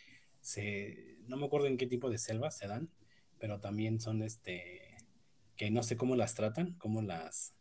[0.41, 2.89] se, no me acuerdo en qué tipo de selvas se dan,
[3.39, 4.97] pero también son este,
[5.55, 7.55] que no sé cómo las tratan, cómo las,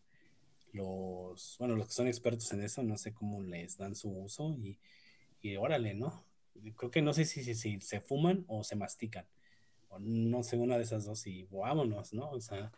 [0.71, 4.55] los, bueno, los que son expertos en eso, no sé cómo les dan su uso
[4.57, 4.79] y,
[5.41, 6.23] y órale, ¿no?
[6.77, 9.27] Creo que no sé si, si, se fuman o se mastican,
[9.89, 12.29] o no sé, una de esas dos y vámonos, ¿no?
[12.29, 12.71] O sea.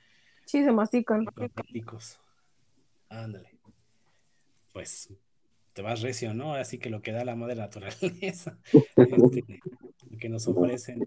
[0.48, 1.28] Sí, se mastican.
[3.08, 3.60] Ándale.
[4.72, 5.14] Pues
[5.74, 6.54] te vas recio, ¿no?
[6.54, 8.60] Así que lo que da la madre naturaleza,
[8.96, 9.60] este,
[10.20, 11.06] que nos ofrecen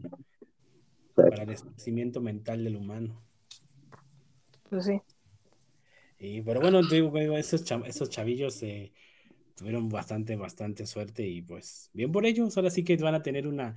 [1.14, 3.22] para el esparcimiento mental del humano.
[4.68, 5.00] Pues sí.
[6.18, 8.92] Y, pero bueno, digo, esos, esos chavillos eh,
[9.54, 12.56] tuvieron bastante, bastante suerte y pues bien por ellos.
[12.56, 13.74] Ahora sí que van a tener una...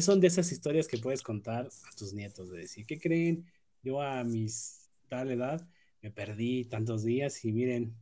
[0.00, 3.44] Son de esas historias que puedes contar a tus nietos, de decir, ¿qué creen?
[3.82, 5.68] Yo a mis tal edad
[6.00, 7.94] me perdí tantos días y miren,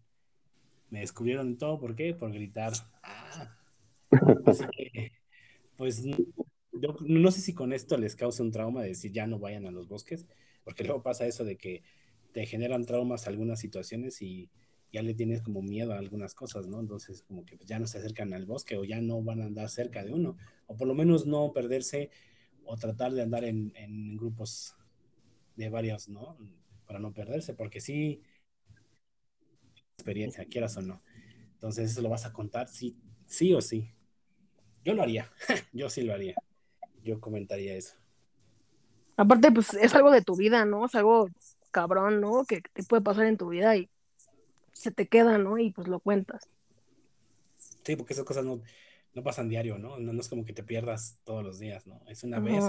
[0.90, 1.78] me descubrieron todo.
[1.78, 2.14] ¿Por qué?
[2.14, 2.72] Por gritar.
[3.02, 3.56] Ah.
[4.46, 5.12] Así que,
[5.76, 6.02] pues
[6.72, 9.66] yo no sé si con esto les causa un trauma de decir ya no vayan
[9.66, 10.26] a los bosques,
[10.64, 11.82] porque luego pasa eso de que
[12.32, 14.50] te generan traumas algunas situaciones y
[14.92, 16.80] ya le tienes como miedo a algunas cosas, ¿no?
[16.80, 19.68] Entonces como que ya no se acercan al bosque o ya no van a andar
[19.68, 20.36] cerca de uno,
[20.66, 22.10] o por lo menos no perderse
[22.64, 24.74] o tratar de andar en, en grupos
[25.56, 26.36] de varios, ¿no?
[26.86, 28.22] Para no perderse, porque sí,
[30.00, 31.02] experiencia, quieras o no.
[31.54, 32.96] Entonces eso lo vas a contar, sí,
[33.26, 33.92] sí o sí.
[34.84, 35.30] Yo lo haría,
[35.72, 36.34] yo sí lo haría.
[37.02, 37.96] Yo comentaría eso.
[39.16, 40.86] Aparte, pues es algo de tu vida, ¿no?
[40.86, 41.28] Es algo
[41.70, 42.44] cabrón, ¿no?
[42.44, 43.88] Que te puede pasar en tu vida y
[44.72, 45.58] se te queda, ¿no?
[45.58, 46.48] Y pues lo cuentas.
[47.84, 48.62] Sí, porque esas cosas no,
[49.14, 49.98] no pasan diario, ¿no?
[49.98, 50.20] ¿no?
[50.20, 52.00] es como que te pierdas todos los días, ¿no?
[52.08, 52.64] Es una vez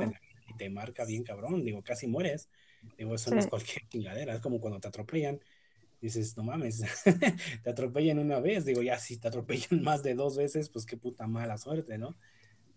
[0.48, 2.50] y te marca bien cabrón, digo, casi mueres.
[2.98, 5.40] Digo, eso no es cualquier chingadera, es como cuando te atropellan.
[6.02, 6.84] Dices, no mames,
[7.64, 10.98] te atropellan una vez, digo, ya si te atropellan más de dos veces, pues qué
[10.98, 12.16] puta mala suerte, ¿no?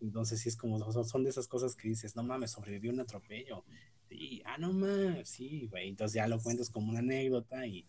[0.01, 3.65] Entonces sí es como, son de esas cosas que dices, no mames, sobrevivió un atropello.
[4.11, 5.89] Y, ah, no mames, sí, güey.
[5.89, 7.87] Entonces ya lo cuentas como una anécdota y,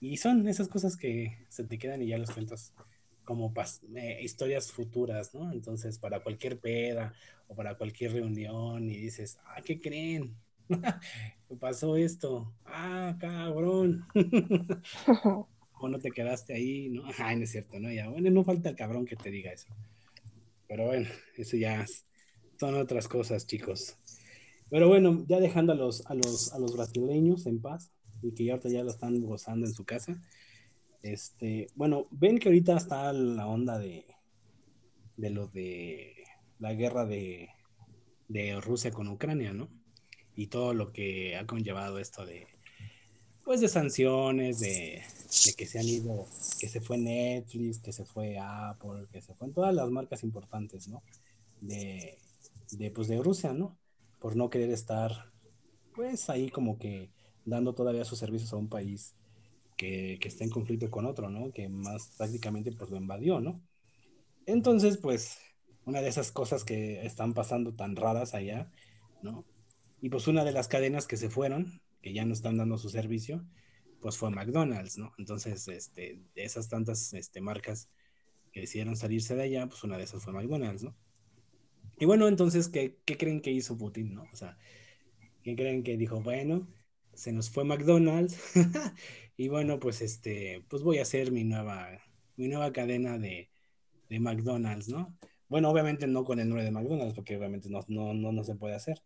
[0.00, 2.74] y son esas cosas que se te quedan y ya los cuentas
[3.24, 3.52] como
[3.94, 5.52] eh, historias futuras, ¿no?
[5.52, 7.14] Entonces, para cualquier peda
[7.48, 10.36] o para cualquier reunión y dices, ah, ¿qué creen?
[11.60, 12.54] pasó esto?
[12.64, 14.06] Ah, cabrón.
[15.82, 17.02] o no te quedaste ahí, ¿no?
[17.18, 17.92] Ay, no es cierto, ¿no?
[17.92, 19.68] Ya, bueno, no falta el cabrón que te diga eso.
[20.68, 21.84] Pero bueno, eso ya
[22.58, 23.98] son otras cosas, chicos.
[24.70, 27.92] Pero bueno, ya dejando a los, a los, a los brasileños en paz
[28.22, 30.16] y que ya ahorita ya lo están gozando en su casa.
[31.02, 34.06] Este, bueno, ven que ahorita está la onda de,
[35.16, 36.14] de lo de
[36.58, 37.48] la guerra de,
[38.28, 39.68] de Rusia con Ucrania, ¿no?
[40.34, 42.46] Y todo lo que ha conllevado esto de,
[43.44, 45.02] pues, de sanciones, de,
[45.46, 46.26] de que se han ido,
[46.58, 50.22] que se fue Netflix, que se fue Apple, que se fue en todas las marcas
[50.22, 51.02] importantes, ¿no?
[51.60, 52.18] De,
[52.72, 53.76] de, pues, de Rusia, ¿no?
[54.20, 55.32] Por no querer estar,
[55.94, 57.10] pues, ahí como que
[57.44, 59.14] dando todavía sus servicios a un país
[59.76, 61.52] que, que, está en conflicto con otro, ¿no?
[61.52, 63.60] Que más prácticamente pues lo invadió, ¿no?
[64.46, 65.38] Entonces, pues,
[65.84, 68.70] una de esas cosas que están pasando tan raras allá,
[69.22, 69.44] ¿no?
[70.02, 72.90] Y pues una de las cadenas que se fueron, que ya no están dando su
[72.90, 73.46] servicio,
[74.00, 75.14] pues fue McDonald's, ¿no?
[75.16, 77.88] Entonces, este, de esas tantas este, marcas
[78.50, 80.96] que decidieron salirse de allá, pues una de esas fue McDonald's, ¿no?
[82.00, 84.24] Y bueno, entonces, ¿qué, qué creen que hizo Putin, no?
[84.32, 84.58] O sea,
[85.44, 86.20] ¿qué creen que dijo?
[86.20, 86.66] Bueno,
[87.14, 88.36] se nos fue McDonald's
[89.36, 92.00] y bueno, pues este, pues voy a hacer mi nueva,
[92.34, 93.50] mi nueva cadena de,
[94.08, 95.16] de McDonald's, ¿no?
[95.48, 98.56] Bueno, obviamente no con el nombre de McDonald's, porque obviamente no, no, no, no se
[98.56, 99.00] puede hacer,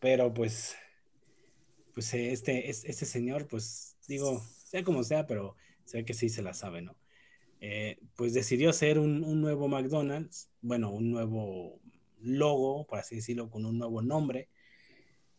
[0.00, 0.76] pero pues,
[1.94, 6.42] pues este, este señor, pues digo, sea como sea, pero se ve que sí se
[6.42, 6.96] la sabe, ¿no?
[7.60, 11.80] Eh, pues decidió hacer un, un, nuevo McDonald's, bueno, un nuevo
[12.20, 14.48] logo, por así decirlo, con un nuevo nombre.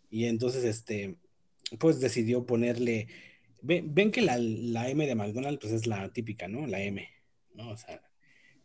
[0.09, 1.17] Y entonces, este,
[1.77, 3.07] pues decidió ponerle,
[3.61, 4.37] ven, que la,
[4.89, 6.65] M de McDonald's pues es la típica, ¿no?
[6.67, 7.07] La M,
[7.53, 7.69] ¿no?
[7.71, 8.01] O sea,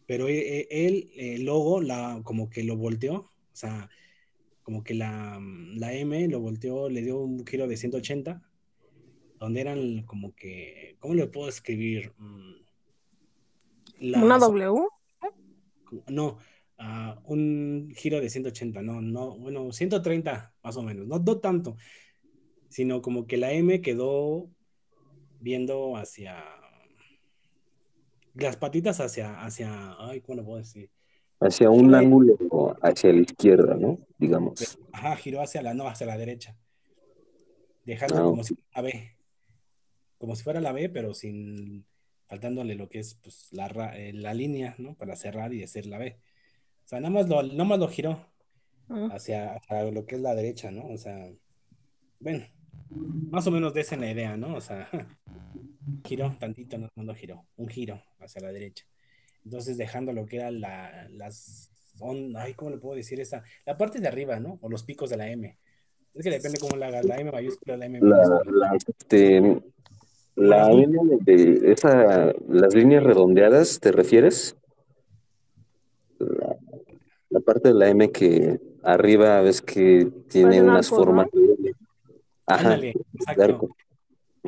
[0.06, 3.90] pero e, e, él, el logo, la, como que lo volteó, o sea,
[4.64, 5.38] como que la,
[5.76, 8.42] la M lo volteó, le dio un giro de 180,
[9.38, 12.12] donde eran como que, ¿cómo le puedo escribir?
[12.16, 12.54] Mm,
[14.22, 14.88] ¿Una W?
[16.08, 16.38] No,
[16.78, 21.76] uh, un giro de 180, no, no, bueno, 130 más o menos, no, no tanto,
[22.68, 24.50] sino como que la M quedó
[25.40, 26.42] viendo hacia
[28.34, 30.90] las patitas hacia, hacia, ay, ¿cómo lo puedo decir?
[31.44, 32.36] Hacia un ángulo
[32.80, 33.98] hacia la izquierda, ¿no?
[34.18, 34.78] digamos.
[34.92, 36.56] Ajá, giró hacia la, no, hacia la derecha.
[37.84, 39.16] Dejando Ah, como si fuera la B.
[40.18, 41.84] Como si fuera la B, pero sin
[42.26, 44.94] faltándole lo que es pues, la, ra- eh, la línea, ¿no?
[44.94, 46.16] Para cerrar y hacer la B.
[46.84, 48.32] O sea, nada más lo, nada más lo giró
[48.88, 50.86] Ah, hacia, hacia lo que es la derecha, ¿no?
[50.88, 51.30] O sea,
[52.20, 52.46] bueno,
[53.30, 54.54] más o menos de esa la idea, ¿no?
[54.56, 54.88] O sea,
[56.04, 58.86] giró tantito, no, no lo giró, un giro hacia la derecha.
[59.44, 63.42] Entonces, dejando lo que era la, las, on- ay, ¿cómo le puedo decir esa?
[63.66, 64.58] La parte de arriba, ¿no?
[64.62, 65.56] O los picos de la M.
[66.14, 68.68] Es que depende cómo la hagas, la M mayúscula, la M La, minúscula.
[68.70, 69.62] la, este,
[70.36, 74.56] la las línea de esa, las líneas redondeadas, ¿te refieres?
[76.18, 76.56] La,
[77.30, 81.40] la parte de la M que arriba ves que tiene unas arcos, formas ¿no?
[81.40, 81.72] M.
[82.46, 83.42] Ajá, Ándale, exacto.
[83.42, 83.76] arco.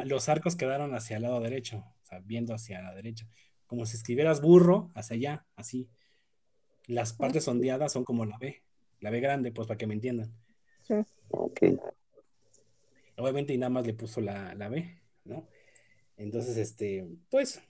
[0.05, 3.27] Los arcos quedaron hacia el lado derecho, o sea, viendo hacia la derecha.
[3.67, 5.89] Como si escribieras burro hacia allá, así.
[6.87, 8.63] Las partes ondeadas son como la B,
[9.01, 10.33] la B grande, pues para que me entiendan.
[10.83, 10.95] sí.
[11.29, 11.63] Ok.
[13.19, 15.49] Obviamente y nada más le puso la, la B, ¿no?
[16.17, 17.63] Entonces, este, pues,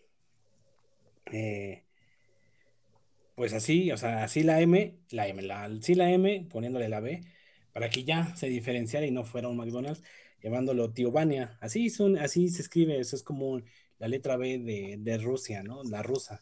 [1.33, 1.85] eh,
[3.35, 7.01] pues así, o sea, así la M, la M, la, sí la M, poniéndole la
[7.01, 7.23] B,
[7.73, 10.03] para que ya se diferenciara y no fuera un McDonald's,
[10.43, 11.59] llamándolo Tiovania.
[11.61, 13.61] Así, son, así se escribe, eso es como
[13.99, 15.83] la letra B de, de Rusia, ¿no?
[15.85, 16.41] La rusa.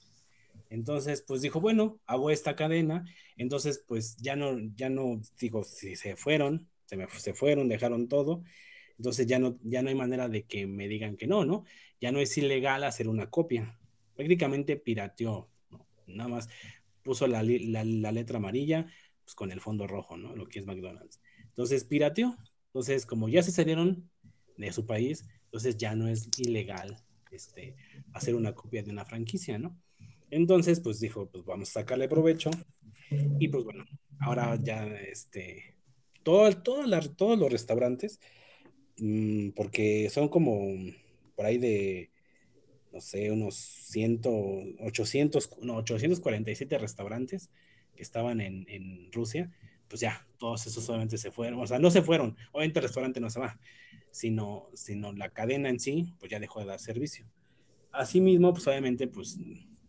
[0.70, 3.04] Entonces, pues dijo, bueno, hago esta cadena,
[3.36, 8.08] entonces pues ya no, ya no, digo, si se fueron, se, me, se fueron, dejaron
[8.08, 8.42] todo,
[8.98, 11.64] entonces ya no, ya no hay manera de que me digan que no, ¿no?
[12.00, 13.78] Ya no es ilegal hacer una copia.
[14.16, 15.86] Prácticamente pirateó, ¿no?
[16.06, 16.48] Nada más
[17.02, 18.86] puso la, la- la letra amarilla
[19.24, 20.34] pues, con el fondo rojo, ¿no?
[20.36, 21.20] Lo que es McDonald's.
[21.48, 22.36] Entonces pirateó.
[22.68, 24.10] Entonces, como ya se salieron
[24.56, 27.03] de su país, entonces ya no es ilegal
[27.34, 27.76] este,
[28.12, 29.76] hacer una copia de una franquicia, ¿no?
[30.30, 32.50] Entonces, pues dijo, pues vamos a sacarle provecho.
[33.38, 33.84] Y pues bueno,
[34.20, 35.76] ahora ya, este,
[36.22, 38.20] todo, todo la- todos los restaurantes,
[38.98, 40.58] mm, porque son como
[41.36, 42.10] por ahí de,
[42.92, 44.20] no sé, unos 100,
[44.80, 47.50] 800, no, 847 restaurantes
[47.96, 49.50] que estaban en, Rusia,
[49.88, 53.20] pues ya, todos esos obviamente se fueron, o sea, no se fueron, obviamente el restaurante
[53.20, 53.58] no se va,
[54.14, 57.26] sino, sino la cadena en sí, pues ya dejó de dar servicio.
[57.92, 59.38] Asimismo, pues obviamente, pues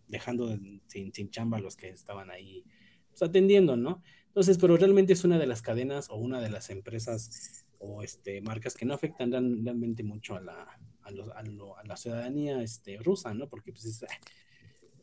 [0.07, 2.63] dejando de- sin, sin chamba a los que estaban ahí,
[3.09, 4.01] pues atendiendo, ¿no?
[4.27, 8.41] Entonces, pero realmente es una de las cadenas o una de las empresas o este,
[8.41, 10.67] marcas que no afectan real- realmente mucho a la,
[11.03, 13.47] a, los- a lo- a la ciudadanía este, rusa, ¿no?
[13.49, 14.07] Porque pues es, eh,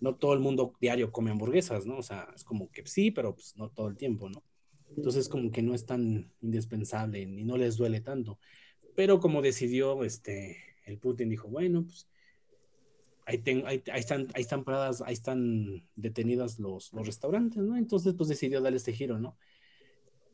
[0.01, 1.99] no todo el mundo diario come hamburguesas, ¿no?
[1.99, 4.43] O sea, es como que sí, pero pues no todo el tiempo, ¿no?
[4.97, 8.39] Entonces como que no es tan indispensable ni no les duele tanto.
[8.95, 12.09] Pero como decidió este, el Putin, dijo, bueno, pues
[13.27, 13.43] ahí,
[13.95, 17.77] están, ahí están paradas, ahí están detenidas los, los restaurantes, ¿no?
[17.77, 19.37] Entonces pues decidió darle este giro, ¿no?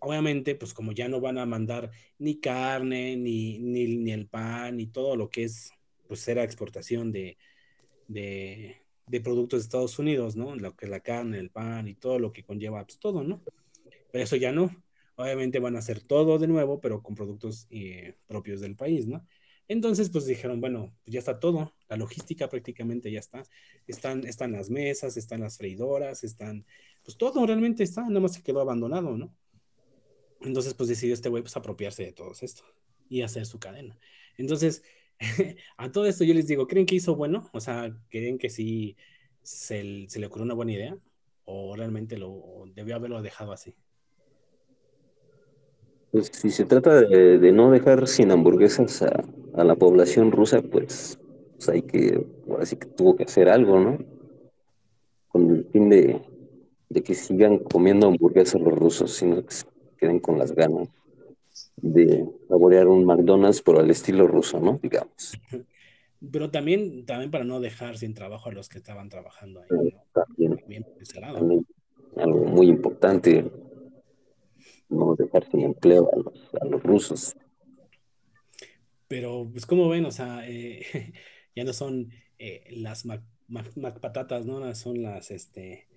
[0.01, 4.77] Obviamente, pues como ya no van a mandar ni carne, ni, ni, ni el pan,
[4.77, 5.71] ni todo lo que es,
[6.07, 7.37] pues era exportación de,
[8.07, 8.77] de,
[9.07, 10.55] de productos de Estados Unidos, ¿no?
[10.55, 13.43] Lo que es la carne, el pan y todo lo que conlleva, pues todo, ¿no?
[14.13, 14.71] Pero eso ya no.
[15.19, 19.27] Obviamente van a hacer todo de nuevo, pero con productos eh, propios del país, ¿no?
[19.67, 23.43] Entonces, pues dijeron, bueno, pues ya está todo, la logística prácticamente ya está.
[23.89, 26.65] Están, están las mesas, están las freidoras, están,
[27.03, 29.35] pues todo realmente está, nada más se quedó abandonado, ¿no?
[30.41, 32.63] Entonces, pues decidió este güey pues apropiarse de todo esto
[33.09, 33.99] y hacer su cadena.
[34.37, 34.85] Entonces,
[35.77, 37.51] a todo esto yo les digo, ¿creen que hizo bueno?
[37.53, 38.97] O sea, ¿creen que sí
[39.43, 40.97] se, le ocurrió una buena idea?
[41.45, 43.75] ¿O realmente lo debió haberlo dejado así?
[46.11, 49.25] Pues si se trata de, de no dejar sin hamburguesas a,
[49.55, 51.19] a la población rusa, pues,
[51.57, 53.99] pues hay que, ahora sí que tuvo que hacer algo, ¿no?
[55.29, 56.21] Con el fin de,
[56.89, 59.67] de que sigan comiendo hamburguesas los rusos, sino que se
[59.99, 60.89] queden con las ganas
[61.77, 64.79] de saborear un McDonald's, pero al estilo ruso, ¿no?
[64.83, 65.39] Digamos.
[66.33, 70.57] Pero también, también para no dejar sin trabajo a los que estaban trabajando ahí, también
[72.17, 73.45] algo muy importante,
[74.89, 77.37] no dejar sin empleo a los, a los rusos.
[79.09, 80.85] Pero, pues, como ven, o sea, eh,
[81.57, 84.75] ya no son eh, las Mac, Mac- patatas, ¿no?
[84.75, 85.89] Son las, este,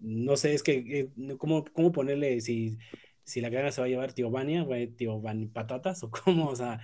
[0.00, 0.72] no sé, es que,
[1.18, 2.78] eh, ¿cómo, cómo ponerle si,
[3.24, 6.48] si la cadena se va a llevar tío Vania, güey, tío Van patatas o cómo,
[6.48, 6.80] o sea,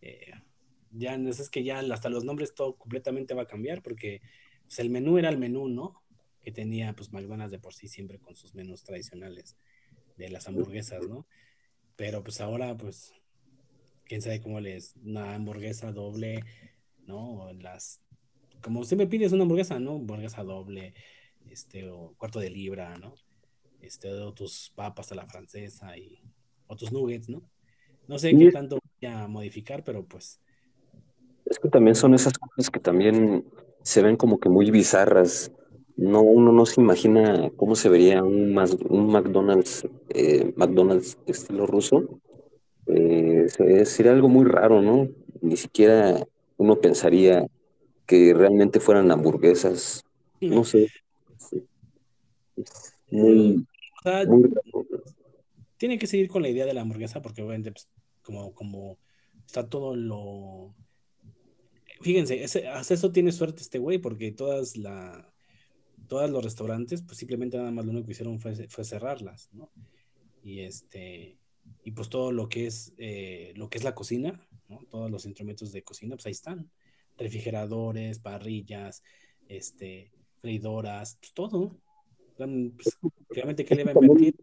[0.00, 0.32] eh,
[0.90, 4.22] ya no sé, es que ya hasta los nombres todo completamente va a cambiar porque
[4.66, 6.02] pues, el menú era el menú, ¿no?
[6.42, 9.56] Que tenía, pues, McDonald's de por sí siempre con sus menús tradicionales
[10.18, 11.26] de las hamburguesas, ¿no?
[11.96, 13.14] Pero, pues, ahora, pues,
[14.04, 16.44] quién sabe cómo les, una hamburguesa doble,
[17.06, 17.50] ¿no?
[17.54, 18.02] Las,
[18.60, 19.96] como siempre pides una hamburguesa, ¿no?
[19.96, 20.92] Hamburguesa doble,
[21.48, 23.14] este, o cuarto de libra, ¿no?
[23.80, 26.20] este, o tus papas a la francesa y,
[26.66, 27.42] o tus nuggets, ¿no?
[28.06, 30.40] No sé qué tanto voy a modificar, pero pues.
[31.44, 33.44] Es que también son esas cosas que también
[33.82, 35.52] se ven como que muy bizarras.
[35.98, 38.56] No, uno no se imagina cómo se vería un,
[38.88, 42.20] un McDonald's, eh, McDonald's estilo ruso.
[42.86, 43.48] Eh,
[43.84, 45.08] sería algo muy raro, ¿no?
[45.40, 46.24] Ni siquiera
[46.56, 47.48] uno pensaría
[48.06, 50.04] que realmente fueran hamburguesas.
[50.40, 50.88] No sé.
[53.10, 53.66] Muy,
[55.78, 57.88] Tiene que seguir con la idea de la hamburguesa porque obviamente pues,
[58.22, 58.98] como, como
[59.44, 60.76] está todo lo...
[62.02, 65.28] Fíjense, hasta eso tiene suerte este güey porque todas la...
[66.08, 69.70] Todos los restaurantes, pues simplemente nada más lo único que hicieron fue, fue cerrarlas, ¿no?
[70.42, 71.38] Y este,
[71.84, 74.80] y pues todo lo que es, eh, lo que es la cocina, ¿no?
[74.90, 76.70] Todos los instrumentos de cocina, pues ahí están.
[77.16, 79.02] Refrigeradores, parrillas,
[79.48, 80.10] este,
[80.40, 81.76] freidoras, pues todo.
[82.36, 82.98] Pues,
[83.30, 84.36] realmente, ¿qué le va a invertir?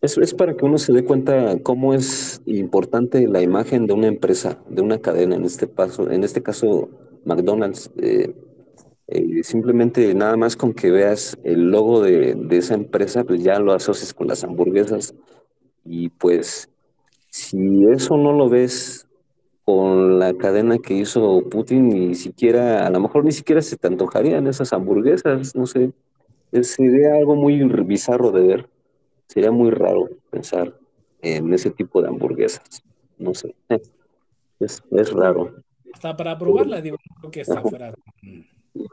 [0.00, 4.08] Es, es, para que uno se dé cuenta cómo es importante la imagen de una
[4.08, 6.90] empresa, de una cadena, en este, paso, en este caso
[7.24, 7.90] McDonald's.
[7.98, 8.34] Eh,
[9.08, 13.58] eh, simplemente nada más con que veas el logo de, de, esa empresa, pues ya
[13.58, 15.14] lo asocias con las hamburguesas.
[15.84, 16.70] Y pues,
[17.30, 19.08] si eso no lo ves
[19.64, 23.86] con la cadena que hizo Putin, ni siquiera, a lo mejor ni siquiera se te
[23.86, 25.92] antojarían esas hamburguesas, no sé.
[26.62, 28.68] Sería algo muy bizarro de ver.
[29.26, 30.78] Sería muy raro pensar
[31.22, 32.82] en ese tipo de hamburguesas.
[33.18, 33.54] No sé.
[34.60, 35.56] Es, raro.
[35.92, 37.92] Hasta para probarla, digo, creo que está fuera.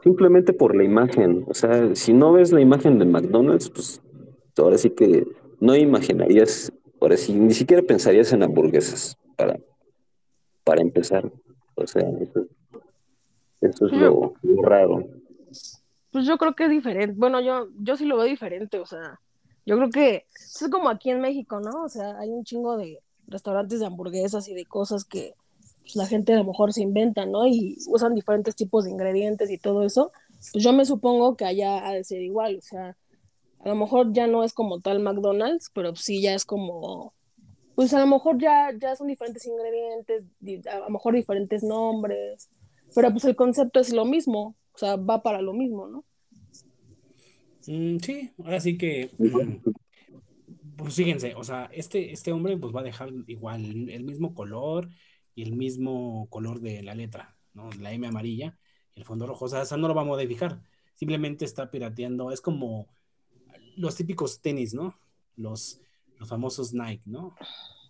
[0.02, 1.44] Simplemente por la imagen.
[1.48, 4.02] O sea, si no ves la imagen de McDonald's, pues
[4.58, 5.26] ahora sí que
[5.58, 9.58] no imaginarías, ahora sí, ni siquiera pensarías en hamburguesas para,
[10.64, 11.30] para empezar.
[11.74, 12.02] O sea,
[13.60, 15.06] eso, es lo, raro.
[16.10, 17.14] Pues yo creo que es diferente.
[17.18, 19.20] Bueno, yo, yo sí lo veo diferente, o sea,
[19.64, 21.84] yo creo que es como aquí en México, ¿no?
[21.84, 25.34] O sea, hay un chingo de restaurantes de hamburguesas y de cosas que
[25.90, 27.46] pues, la gente a lo mejor se inventa, ¿no?
[27.46, 30.12] Y usan diferentes tipos de ingredientes y todo eso.
[30.52, 32.96] Pues yo me supongo que allá ha de ser igual, o sea,
[33.60, 37.12] a lo mejor ya no es como tal McDonald's, pero sí ya es como,
[37.74, 40.24] pues a lo mejor ya, ya son diferentes ingredientes,
[40.72, 42.48] a lo mejor diferentes nombres,
[42.94, 46.04] pero pues el concepto es lo mismo, o sea, va para lo mismo, ¿no?
[47.66, 49.10] Mm, sí, ahora sí que,
[50.76, 54.88] pues fíjense, o sea, este, este hombre pues va a dejar igual el mismo color
[55.34, 57.70] y el mismo color de la letra, ¿no?
[57.78, 58.58] La M amarilla
[58.94, 60.62] y el fondo rojo, o sea, eso no lo va a modificar,
[60.94, 62.88] simplemente está pirateando, es como
[63.76, 64.98] los típicos tenis, ¿no?
[65.36, 65.80] Los,
[66.18, 67.34] los famosos Nike, ¿no?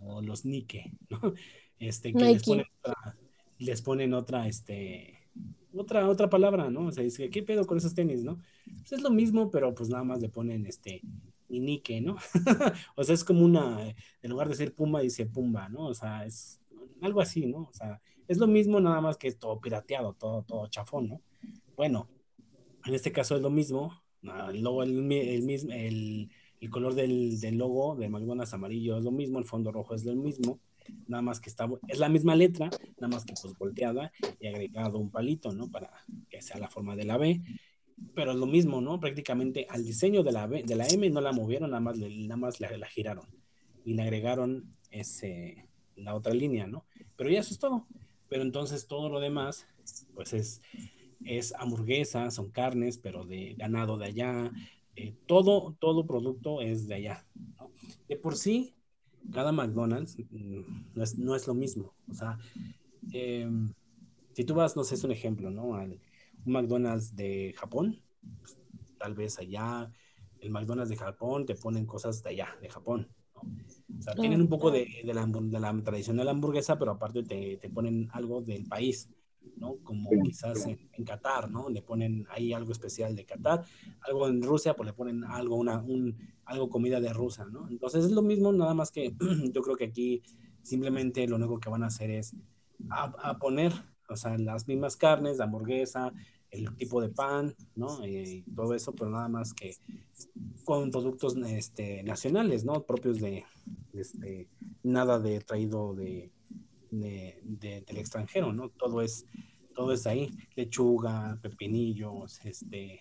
[0.01, 1.35] O los Nike, ¿no?
[1.79, 3.19] Este, que les ponen, otra,
[3.59, 5.19] les ponen otra, este,
[5.73, 6.87] otra, otra palabra, ¿no?
[6.87, 8.39] O sea, dice, ¿qué pedo con esos tenis, no?
[8.67, 11.01] Pues es lo mismo, pero pues nada más le ponen este
[11.49, 12.17] Nike, ¿no?
[12.97, 15.87] o sea, es como una, en lugar de ser Puma, dice Pumba, ¿no?
[15.87, 16.60] O sea, es
[17.01, 17.69] algo así, ¿no?
[17.71, 21.23] O sea, es lo mismo, nada más que es todo pirateado, todo, todo chafón, ¿no?
[21.77, 22.09] Bueno,
[22.85, 24.93] en este caso es lo mismo, el logo, el,
[25.43, 26.31] mismo, el,
[26.61, 30.05] el color del, del, logo de McDonald's amarillo es lo mismo, el fondo rojo es
[30.05, 30.61] lo mismo,
[31.07, 34.99] nada más que está, es la misma letra, nada más que pues volteada y agregado
[34.99, 35.71] un palito, ¿no?
[35.71, 35.91] Para
[36.29, 37.41] que sea la forma de la B,
[38.15, 39.01] pero es lo mismo, ¿no?
[39.01, 42.37] Prácticamente al diseño de la, B, de la M no la movieron, nada más, nada
[42.37, 43.27] más la, la giraron
[43.85, 45.70] y le agregaron ese,
[46.05, 46.85] la otra línea, ¿no?
[47.17, 47.87] Pero ya eso es todo.
[48.29, 49.67] Pero entonces todo lo demás,
[50.15, 50.63] pues es
[51.25, 54.53] es hamburguesa, son carnes, pero de ganado de allá.
[54.97, 57.27] Eh, todo, todo producto es de allá.
[58.09, 58.75] De por sí,
[59.33, 60.63] cada McDonald's mm,
[60.95, 61.95] no es, lo mismo.
[62.09, 62.39] O sea,
[63.13, 63.73] em,
[64.33, 65.65] si tú vas, no sé, es un ejemplo, ¿no?
[65.65, 65.99] Un
[66.45, 68.01] McDonald's de Japón,
[68.41, 68.59] pues,
[68.99, 69.91] tal vez allá,
[70.41, 73.09] el McDonald's de Japón te ponen cosas de allá, de Japón.
[73.99, 77.69] O sea, tienen un poco de, la, de la tradicional hamburguesa, pero aparte te, te
[77.71, 79.09] ponen algo del país.
[79.57, 79.75] ¿no?
[79.85, 81.69] Como quizás en, Qatar, ¿no?
[81.69, 83.65] Le ponen ahí algo especial de Qatar,
[84.03, 87.69] algo en Rusia, pues le ponen algo, una, un, algo comida de Rusia, ¿no?
[87.69, 89.15] Entonces es lo mismo, nada más que
[89.53, 90.23] yo creo que aquí
[90.63, 92.35] simplemente lo único que van a hacer es
[92.91, 93.73] a, poner,
[94.09, 96.13] o sea, las mismas carnes, la hamburguesa,
[96.51, 98.03] el tipo de pan, ¿no?
[98.03, 99.77] Eh, y todo eso, pero nada más que
[100.65, 102.83] con productos este, nacionales, ¿no?
[102.83, 103.45] Propios de,
[103.93, 104.49] este,
[104.83, 106.31] nada de traído de,
[106.91, 108.71] de, del extranjero, ¿no?
[108.71, 109.27] Todo es,
[109.75, 113.01] todo es ahí, lechuga, pepinillos, este,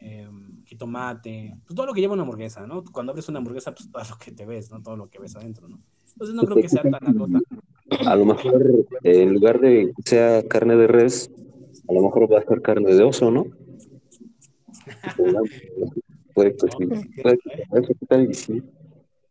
[0.00, 0.28] eh,
[0.64, 2.84] jitomate, pues todo lo que lleva una hamburguesa, ¿no?
[2.84, 4.82] Cuando abres una hamburguesa, pues todo lo que te ves, ¿no?
[4.82, 5.80] Todo lo que ves adentro, ¿no?
[6.12, 7.40] Entonces no creo que sea tan agota.
[8.06, 11.30] A lo mejor, en lugar de que sea carne de res,
[11.88, 13.46] a lo mejor va a ser carne de oso, ¿no?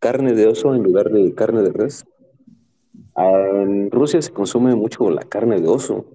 [0.06, 2.06] Carne de oso en lugar de carne de res.
[3.15, 6.06] En Rusia se consume mucho la carne de oso.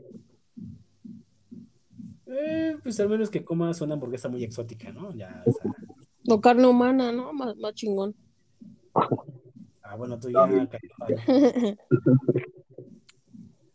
[2.29, 5.13] Eh, pues al menos que comas una hamburguesa muy exótica, ¿no?
[5.13, 5.73] Ya, o sea,
[6.29, 7.33] O carne humana, ¿no?
[7.33, 8.15] Más, más chingón.
[9.83, 10.47] ah, bueno, tú ya,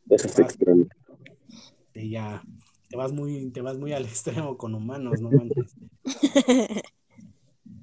[0.10, 0.86] Eso es extremo.
[1.94, 2.42] sí, ya
[2.88, 5.76] te vas muy, te vas muy al extremo con humanos, no manches.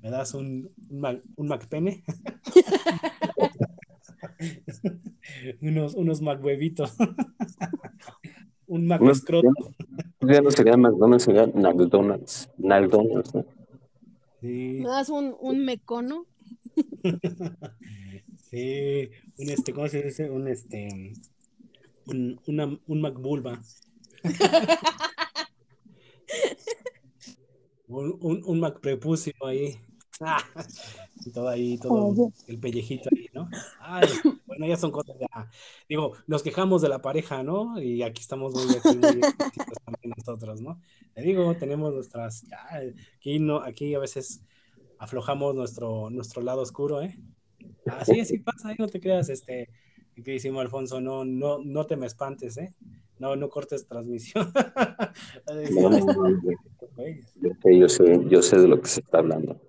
[0.03, 2.05] ¿Me das un, un, Mac- un McPene?
[5.63, 6.95] unos, unos McHuevitos.
[8.67, 9.49] un McEscroto.
[10.21, 12.49] Ya no sería McDonald's, sería McDonald's.
[12.59, 13.45] McDonald's, ¿no?
[14.41, 16.27] Sí, ¿Me das un, un mecono?
[18.51, 20.31] sí, un este, ¿cómo se dice?
[20.31, 21.13] Un este,
[22.07, 23.63] un, una, un McBulba.
[27.87, 29.79] un, un, un McPrepucio ahí.
[30.21, 30.45] Ah,
[31.25, 32.15] y todo ahí, todo
[32.47, 33.49] el pellejito ahí, ¿no?
[33.81, 34.07] Ay,
[34.47, 35.51] bueno, ya son cosas ya.
[35.89, 37.81] Digo, nos quejamos de la pareja, ¿no?
[37.81, 39.21] Y aquí estamos muy, aquí muy
[39.85, 40.81] también nosotros, ¿no?
[41.15, 42.59] Te digo, tenemos nuestras, ya,
[43.17, 44.45] aquí no, aquí a veces
[44.99, 47.19] aflojamos nuestro, nuestro lado oscuro, ¿eh?
[47.87, 49.71] Así, así pasa, ahí no te creas, este,
[50.23, 52.75] que hicimos Alfonso, no, no, no te me espantes, ¿eh?
[53.19, 54.53] No, no cortes transmisión.
[55.47, 56.39] No, no, no, no.
[56.97, 59.61] Güey, Yo sé, yo sé, yo sé de lo que se está hablando.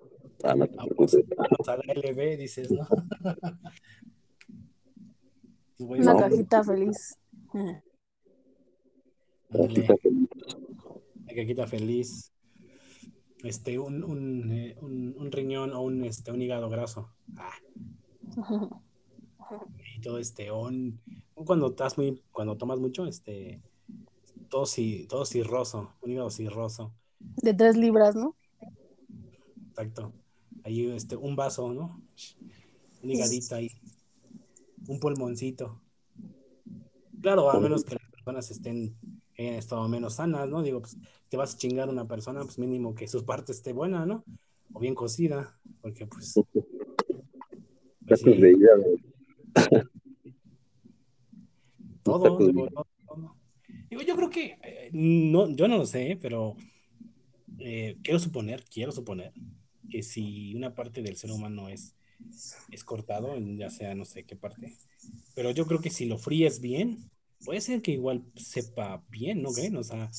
[0.44, 1.24] Ah, no te preocupes.
[1.36, 2.86] vamos a la LB, dices, ¿no?
[5.76, 7.18] Pues, Una No, cajita feliz.
[11.26, 12.32] la caquita feliz.
[13.42, 17.10] Este, un, un, eh, un, un riñón o un, este, un hígado graso.
[17.36, 17.52] Ah,
[19.96, 21.00] y todo este, o un,
[21.34, 23.62] un cuando estás muy, cuando tomas mucho, este,
[24.48, 26.92] todo, ci- todo cirroso, un hígado cirroso,
[27.42, 28.34] De tres libras, ¿no?
[29.70, 30.12] exacto.
[30.64, 32.02] Ahí, este, un vaso, ¿no?
[33.02, 33.70] Un higadito ahí,
[34.88, 35.82] un pulmoncito.
[37.20, 38.96] Claro, a menos que las personas estén
[39.36, 40.62] en estado menos sanas, ¿no?
[40.62, 40.96] Digo, pues,
[41.28, 44.24] te vas a chingar a una persona, pues mínimo que su parte esté buena, ¿no?
[44.72, 46.34] O bien cocida, porque pues...
[48.06, 48.32] pues, sí.
[48.32, 48.84] de hígado.
[52.02, 53.36] Todo, digo, todo, todo.
[53.90, 56.56] Digo, yo creo que, eh, no, yo no lo sé, pero
[57.58, 59.32] eh, quiero suponer, quiero suponer
[59.90, 61.96] que si una parte del ser humano es,
[62.70, 64.76] es cortado, ya sea no sé qué parte,
[65.34, 67.10] pero yo creo que si lo fríes bien,
[67.44, 69.76] puede ser que igual sepa bien, ¿no creen?
[69.76, 70.10] O sea,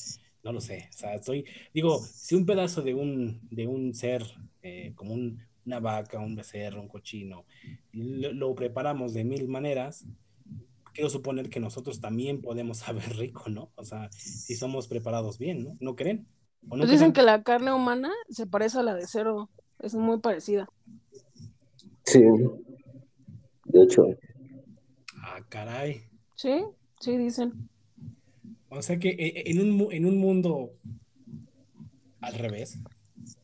[0.44, 0.88] no lo sé.
[0.94, 1.44] O sea, estoy,
[1.74, 4.24] digo, si un pedazo de un, de un ser,
[4.62, 7.44] eh, como un- una vaca, un becerro, un cochino,
[7.92, 10.06] lo, lo preparamos de mil maneras,
[10.92, 13.72] quiero suponer que nosotros también podemos saber rico, ¿no?
[13.76, 15.76] O sea, si somos preparados bien, ¿no?
[15.80, 16.26] ¿No creen?
[16.68, 19.50] ¿O no Pues dicen que la carne humana se parece a la de cerdo.
[19.78, 20.68] Es muy parecida.
[22.04, 22.20] Sí.
[23.64, 24.06] De hecho,
[25.22, 26.02] Ah, caray.
[26.36, 26.64] ¿Sí?
[27.00, 27.68] Sí, dicen.
[28.68, 30.70] O sea que eh, en un, en un mundo
[32.20, 32.78] al revés,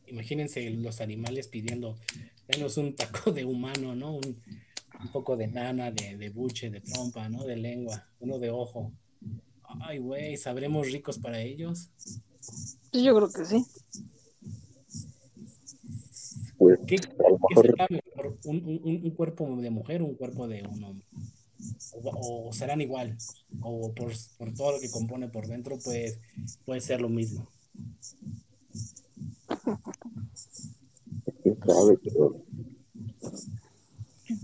[0.07, 1.97] imagínense los animales pidiendo,
[2.47, 4.15] denos un taco de humano, ¿no?
[4.15, 4.41] Un,
[5.01, 7.43] un poco de nana, de, de buche, de trompa, ¿no?
[7.43, 8.91] De lengua, uno de ojo.
[9.81, 11.89] Ay, güey, ¿sabremos ricos para ellos?
[12.93, 13.65] Yo creo que sí.
[16.57, 16.97] pues, ¿Qué,
[17.55, 18.37] será mejor?
[18.43, 21.07] ¿Un, un- un cuerpo de mujer o un cuerpo de un hombre?
[21.91, 23.19] O, o serán igual,
[23.61, 26.19] o por, por todo lo que compone por dentro, pues
[26.65, 27.51] puede ser lo mismo.
[31.41, 32.43] quién sabe, pero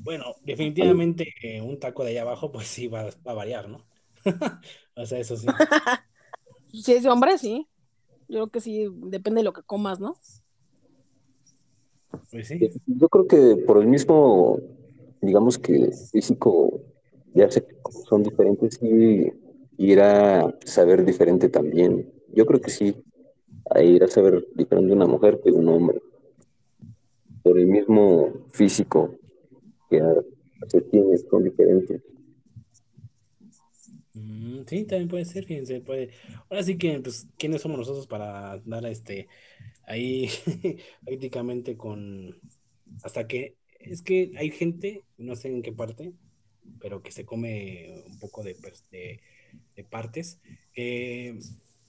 [0.03, 3.88] Bueno, definitivamente eh, un taco de allá abajo, pues sí va, va a variar, ¿no?
[4.95, 5.47] o sea, eso sí.
[6.71, 7.67] Si es de hombre, sí.
[8.30, 10.15] Yo creo que sí, depende de lo que comas, ¿no?
[12.31, 12.60] Pues sí.
[12.85, 14.60] yo creo que por el mismo,
[15.19, 16.80] digamos que físico,
[17.34, 17.76] ya sé que
[18.07, 19.31] son diferentes y
[19.77, 22.11] irá a saber diferente también.
[22.34, 22.95] Yo creo que sí,
[23.72, 25.99] a ir a saber diferente una mujer que un hombre.
[27.41, 29.15] Por el mismo físico
[29.89, 30.03] que
[30.68, 32.01] se tiene, son diferentes.
[34.14, 36.10] Mm, sí, también puede ser, fíjense, puede.
[36.49, 39.27] Ahora sí que, pues, ¿quiénes somos nosotros para dar este
[39.86, 40.30] ahí
[41.06, 42.40] prácticamente con
[43.03, 46.14] hasta que es que hay gente, no sé en qué parte,
[46.80, 48.56] pero que se come un poco de,
[48.91, 50.40] de, partes,
[50.73, 51.40] que,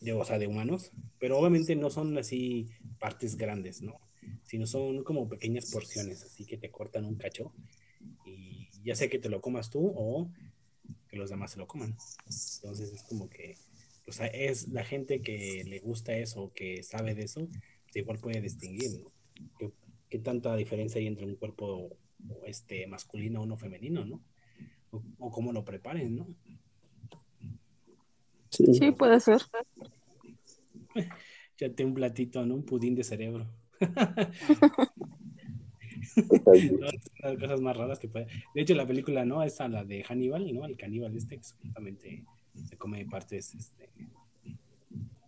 [0.01, 2.69] de, o sea, de humanos, pero obviamente no son así
[2.99, 4.01] partes grandes, ¿no?
[4.45, 7.53] Sino son como pequeñas porciones, así que te cortan un cacho
[8.25, 10.31] y ya sea que te lo comas tú o
[11.11, 11.97] que los demás se lo coman.
[12.57, 13.57] Entonces es como que,
[14.07, 17.49] o sea, es la gente que le gusta eso, que sabe de eso,
[17.95, 19.13] igual puede distinguir, ¿no?
[20.09, 21.97] qué, tanta diferencia hay entre un cuerpo
[22.47, 24.23] este, masculino o uno femenino, ¿no?
[25.19, 26.27] O, cómo lo preparen, ¿no?
[28.51, 29.43] Sí, puede ser.
[31.59, 32.55] Ya te un platito, ¿no?
[32.55, 33.47] Un pudín de cerebro.
[36.17, 38.27] las cosas más raras que puede.
[38.55, 39.43] De hecho, la película, ¿no?
[39.43, 40.65] Esa, la de Hannibal, ¿no?
[40.65, 42.25] El caníbal este, que justamente
[42.69, 43.91] se come partes, este,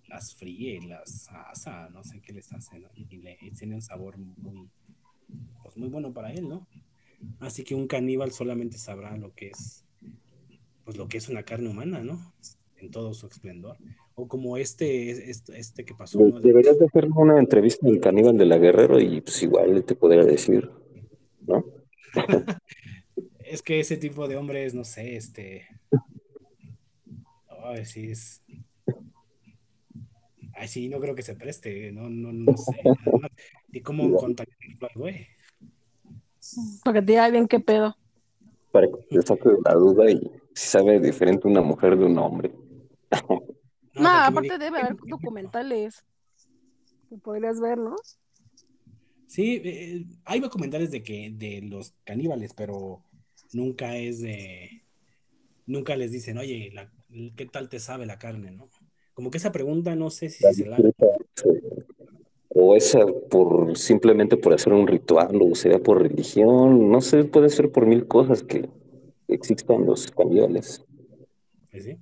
[0.09, 2.89] las fríe, las asa, no sé qué les hace, ¿no?
[2.95, 4.69] Y le tiene un sabor muy,
[5.63, 6.67] pues muy bueno para él, ¿no?
[7.41, 9.85] Así que un caníbal solamente sabrá lo que es,
[10.85, 12.33] pues lo que es una carne humana, ¿no?
[12.83, 13.77] En todo su esplendor.
[14.17, 16.19] O como este, este, este que pasó.
[16.19, 20.25] Deberías de hacer una entrevista del caníbal de la Guerrero y pues igual te podría
[20.25, 20.69] decir,
[21.47, 21.65] ¿no?
[23.45, 25.69] es que ese tipo de hombres, no sé, este.
[27.65, 28.43] Ay, sí, es.
[30.55, 32.83] Ay, sí, no creo que se preste, no, no, no sé.
[33.71, 35.27] ¿Y cómo contactarlo al güey?
[36.85, 37.97] Para que te diga bien qué pedo.
[38.73, 40.19] Para que te saque la duda y
[40.53, 42.51] si sabe diferente una mujer de un hombre.
[43.95, 46.03] No, aparte debe haber documentales
[47.11, 47.95] que podrías ver, ¿no?
[49.27, 53.03] Sí, eh, hay documentales de que de los caníbales, pero
[53.53, 54.83] nunca es de
[55.67, 56.73] nunca les dicen, oye,
[57.37, 58.71] ¿qué tal te sabe la carne, no?
[59.13, 60.79] Como que esa pregunta no sé si se la
[62.55, 62.97] o es
[63.31, 67.87] por simplemente por hacer un ritual, o sea por religión, no sé, puede ser por
[67.87, 68.69] mil cosas que
[69.29, 70.85] existan los caníbales.
[71.73, 71.97] ¿Sí?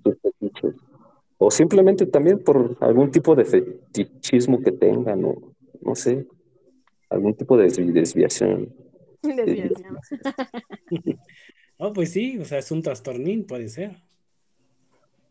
[1.43, 6.27] O simplemente también por algún tipo de fetichismo que tengan, o no sé,
[7.09, 8.75] algún tipo de desviación.
[9.23, 9.97] Desviación.
[11.79, 13.97] no, pues sí, o sea, es un trastornín, puede ser.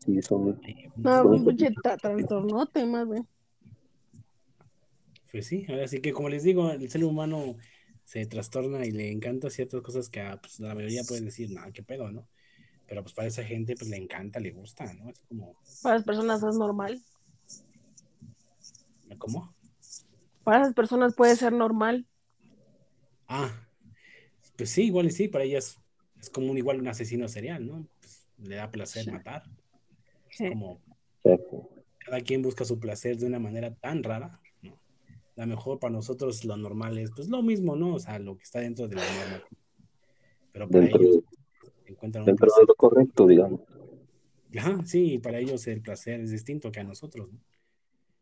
[0.04, 0.60] Sí, son.
[0.96, 3.24] No, un trastornote más bien.
[5.30, 7.54] Pues sí, así que como les digo, el ser humano
[8.02, 11.70] se trastorna y le encanta ciertas cosas que a pues, la mayoría pueden decir, nada,
[11.70, 12.26] qué pedo, ¿no?
[12.90, 15.10] Pero pues para esa gente pues le encanta, le gusta, ¿no?
[15.10, 15.56] Es como...
[15.80, 17.00] Para las personas es normal.
[19.16, 19.54] ¿Cómo?
[20.42, 22.04] Para esas personas puede ser normal.
[23.28, 23.54] Ah,
[24.56, 25.78] pues sí, igual y sí, para ellas
[26.20, 27.86] es como un igual un asesino serial, ¿no?
[28.00, 29.44] Pues, le da placer matar.
[30.28, 30.80] Es como
[31.98, 34.40] cada quien busca su placer de una manera tan rara
[35.36, 37.94] la mejor para nosotros lo normal es pues lo mismo, ¿no?
[37.94, 39.44] O sea, lo que está dentro de la norma.
[40.52, 41.20] Pero para ellos
[42.00, 42.62] encuentran un placer.
[42.62, 43.60] de lo correcto, digamos.
[44.56, 47.38] Ajá, sí, para ellos el placer es distinto que a nosotros, ¿no?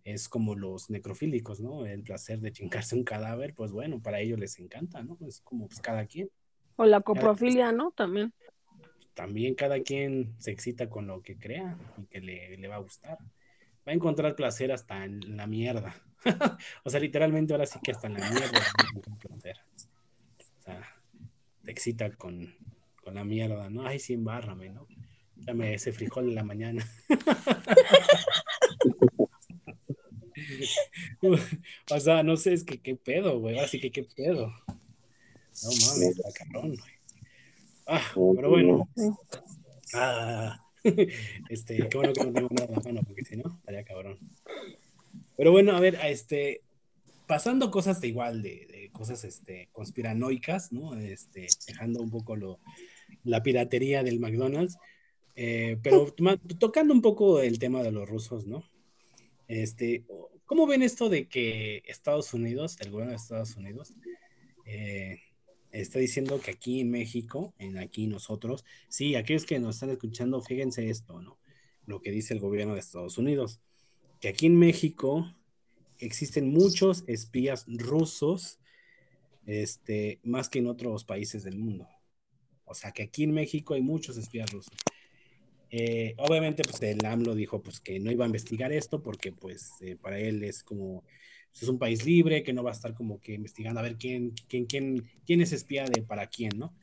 [0.04, 1.84] Es como los necrofílicos, ¿no?
[1.84, 5.18] El placer de chingarse un cadáver, pues bueno, para ellos les encanta, ¿no?
[5.26, 6.30] Es como pues cada quien.
[6.76, 7.90] O la coprofilia, ¿no?
[7.92, 8.32] También.
[9.14, 12.80] También cada quien se excita con lo que crea y que le, le va a
[12.80, 13.18] gustar.
[13.86, 15.94] Va a encontrar placer hasta en la mierda.
[16.84, 18.60] o sea, literalmente ahora sí que hasta en la mierda
[19.30, 20.80] O sea,
[21.64, 22.54] te excita con,
[23.10, 23.86] la mierda, ¿no?
[23.86, 24.86] Ay, sí, embárrame, ¿no?
[25.36, 26.86] Dame ese frijol en la mañana.
[31.90, 33.58] o sea, no sé, es que qué pedo, güey.
[33.58, 34.52] Así que qué pedo.
[35.62, 36.92] No mames, está cabrón, güey.
[37.86, 38.88] Ah, pero bueno.
[39.94, 40.62] Ah,
[41.48, 44.18] este, qué bueno que no tengo nada en la mano, porque si no, estaría cabrón.
[45.36, 46.62] Pero bueno, a ver, este,
[47.26, 50.98] pasando cosas de igual, de, cosas este, conspiranoicas, ¿no?
[50.98, 52.58] Este, dejando un poco lo,
[53.24, 54.76] la piratería del McDonald's,
[55.36, 56.14] eh, pero
[56.58, 58.64] tocando un poco el tema de los rusos, ¿no?
[59.46, 60.04] Este,
[60.44, 63.94] ¿Cómo ven esto de que Estados Unidos, el gobierno de Estados Unidos,
[64.66, 65.20] eh,
[65.70, 70.40] está diciendo que aquí en México, en aquí nosotros, sí, aquellos que nos están escuchando,
[70.40, 71.38] fíjense esto, ¿no?
[71.86, 73.60] Lo que dice el gobierno de Estados Unidos
[74.20, 75.32] que aquí en México
[75.98, 78.58] existen muchos espías rusos,
[79.46, 81.88] este, más que en otros países del mundo.
[82.68, 84.72] O sea, que aquí en México hay muchos espías rusos.
[85.70, 89.72] Eh, obviamente, pues el AMLO dijo pues que no iba a investigar esto porque pues
[89.82, 91.04] eh, para él es como
[91.50, 93.96] pues, es un país libre que no va a estar como que investigando a ver
[93.96, 96.74] quién quién quién quién es espía de para quién, ¿no?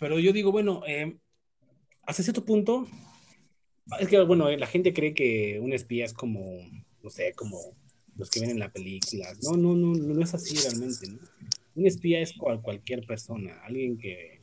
[0.00, 1.16] Pero yo digo bueno, eh,
[2.02, 2.88] hasta cierto punto
[4.00, 6.40] es que, bueno, la gente cree que un espía es como,
[7.02, 7.58] no sé, como
[8.16, 9.32] los que ven en la película.
[9.42, 11.08] No, no, no, no es así realmente.
[11.74, 14.33] Un espía es cual, cualquier persona, alguien que,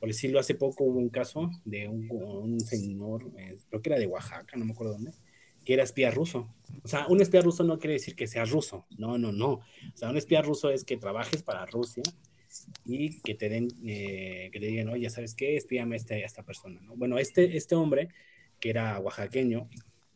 [0.00, 4.06] por decirlo, hace poco hubo un caso de un, señor, eh, creo que era de
[4.06, 5.12] Oaxaca, no me acuerdo dónde,
[5.64, 6.48] que era espía ruso.
[6.82, 9.52] O sea, un espía ruso no quiere decir que sea ruso, no, no, no.
[9.52, 9.62] O
[9.94, 12.02] sea, un espía ruso es que trabajes para Rusia
[12.86, 15.56] y que te den, eh, que te digan, oye, ¿sabes qué?
[15.56, 16.96] Espíame a esta, persona, ¿no?
[16.96, 18.08] Bueno, este, este hombre
[18.58, 19.68] que era oaxaqueño,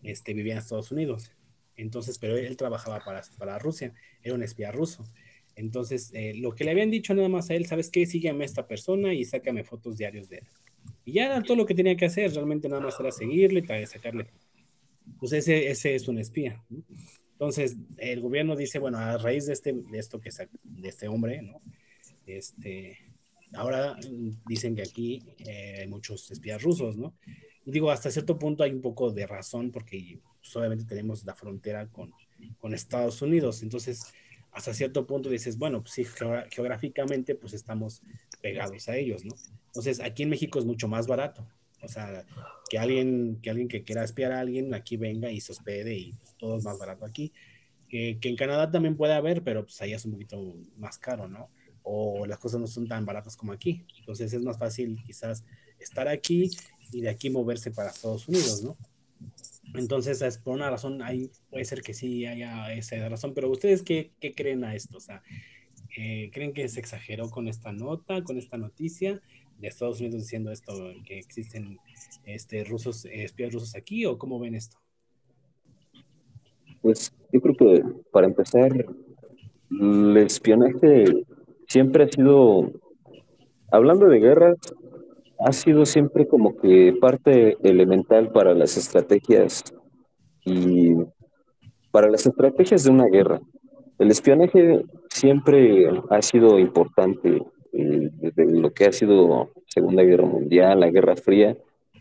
[0.03, 1.31] este, vivía en Estados Unidos.
[1.77, 3.93] Entonces, pero él, trabajaba para, para Rusia,
[4.23, 5.05] era un espía ruso.
[5.57, 8.07] Entonces, eh, lo que le habían dicho nada más a él, ¿sabes qué?
[8.07, 10.45] Sígueme a esta persona y sácame fotos diarios de él.
[11.05, 13.87] Y ya era todo lo que tenía que hacer, realmente nada más era seguirle y
[13.87, 14.27] sacarle.
[15.19, 16.63] Pues ese, ese es un espía.
[17.33, 20.31] Entonces, el gobierno dice, bueno, a raíz de, este, de esto que
[20.63, 21.61] de este hombre, ¿no?
[22.27, 22.99] Este,
[23.55, 23.97] ahora
[24.47, 27.15] dicen que aquí eh, hay muchos espías rusos, ¿no?
[27.67, 31.35] Y digo, hasta cierto punto hay un poco de razón porque pues, obviamente tenemos la
[31.35, 32.13] frontera con,
[32.59, 34.13] con Estados Unidos, entonces
[34.55, 36.05] hasta cierto punto dices, bueno, pues sí,
[36.51, 38.01] geográficamente pues estamos
[38.41, 39.35] pegados a ellos, ¿no?
[39.67, 41.47] Entonces aquí en México es mucho más barato.
[41.83, 42.25] O sea,
[42.71, 46.13] que alguien que, alguien que quiera espiar a alguien aquí venga y se hospede y
[46.13, 47.33] pues, todo es más barato aquí.
[47.89, 51.29] Que, que, en Canadá también puede haber, pero pues allá es un poquito más caro,
[51.29, 51.51] ¿no?
[51.83, 53.85] O las cosas no son tan baratas como aquí.
[53.99, 55.45] Entonces es más fácil quizás
[55.79, 56.51] estar aquí
[56.93, 58.77] y de aquí moverse para Estados Unidos, ¿no?
[59.75, 63.83] Entonces, es por una razón, ahí puede ser que sí haya esa razón, pero ¿ustedes
[63.83, 64.99] qué, creen a esto?
[64.99, 65.23] O sea,
[65.97, 69.21] eh, ¿creen que se exageró con esta nota, con esta noticia
[69.59, 70.73] de Estados Unidos diciendo esto,
[71.05, 71.79] que existen
[72.25, 74.79] este, rusos, espías rusos aquí, o cómo ven esto?
[76.81, 77.83] Pues yo creo que
[78.13, 78.87] para empezar,
[79.71, 81.25] el espionaje
[81.67, 82.71] siempre ha sido,
[83.73, 84.59] hablando de guerras,
[85.39, 89.63] ha sido siempre como que parte elemental para las estrategias
[90.45, 90.95] y
[91.91, 93.41] para las estrategias de una guerra.
[93.99, 97.43] El espionaje siempre ha sido importante
[97.73, 101.57] eh, desde lo que ha sido Segunda Guerra Mundial, la Guerra Fría,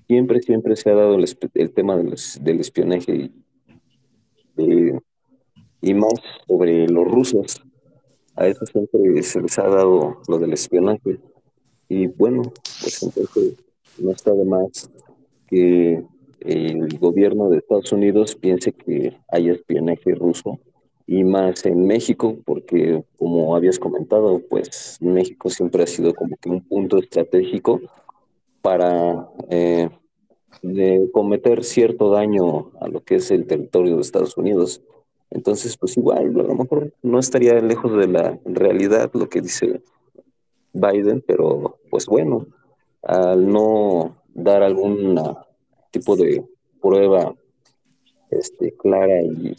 [0.07, 3.31] siempre, siempre se ha dado el, tema del espionaje
[4.57, 4.91] y,
[5.81, 6.14] y más
[6.47, 7.64] sobre los rusos.
[8.35, 11.19] A eso siempre se les ha dado lo del espionaje.
[11.94, 12.41] Y bueno,
[12.82, 13.53] pues entonces
[13.99, 14.90] no está de más
[15.48, 16.03] que
[16.40, 20.60] el gobierno de Estados Unidos piense que hay espionaje ruso
[21.06, 26.49] y más en México, porque como habías comentado, pues México siempre ha sido como que
[26.49, 27.80] un punto estratégico
[28.64, 29.88] para eh,
[31.11, 34.82] cometer cierto daño a lo que es el territorio de Estados Unidos.
[35.30, 39.84] Entonces, pues igual, a lo mejor no estaría lejos de la realidad lo que dice
[40.73, 42.47] Biden, pero pues bueno,
[43.03, 45.19] al no dar algún
[45.91, 46.43] tipo de
[46.81, 47.35] prueba
[48.31, 49.55] este, clara y,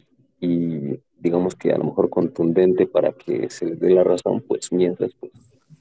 [1.18, 5.32] digamos que a lo mejor contundente para que se dé la razón, pues mientras pues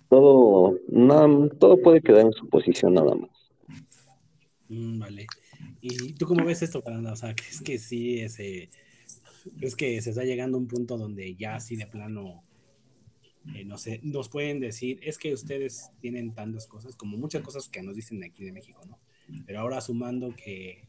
[0.07, 1.27] todo, nada,
[1.59, 3.29] todo puede quedar en su posición nada más.
[4.69, 5.27] Mm, vale.
[5.81, 7.11] ¿Y tú cómo ves esto, Fernanda?
[7.11, 8.69] O sea, ¿crees que sí, ese,
[9.59, 12.43] es que se está llegando a un punto donde ya así de plano
[13.53, 17.67] eh, no sé, nos pueden decir, es que ustedes tienen tantas cosas, como muchas cosas
[17.67, 18.97] que nos dicen aquí de México, ¿no?
[19.45, 20.87] Pero ahora sumando que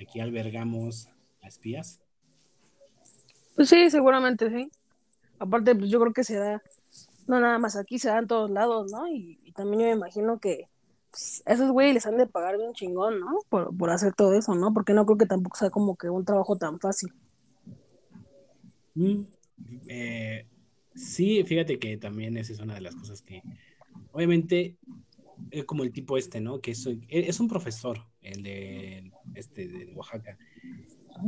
[0.00, 1.08] aquí albergamos
[1.42, 2.00] a espías.
[3.54, 4.70] Pues sí, seguramente sí.
[5.38, 6.62] Aparte, pues yo creo que se da,
[7.28, 9.06] no nada más aquí, se da en todos lados, ¿no?
[9.08, 10.68] Y, también yo me imagino que
[11.12, 13.38] pues, esos güeyes les han de pagar bien chingón, ¿no?
[13.48, 14.74] Por, por hacer todo eso, ¿no?
[14.74, 17.12] Porque no creo que tampoco sea como que un trabajo tan fácil.
[18.94, 19.22] Mm,
[19.86, 20.46] eh,
[20.94, 23.42] Sí, fíjate que también esa es una de las cosas que,
[24.12, 24.76] obviamente,
[25.50, 26.60] es como el tipo este, ¿no?
[26.60, 30.38] Que es, es un profesor, el de, este, de Oaxaca,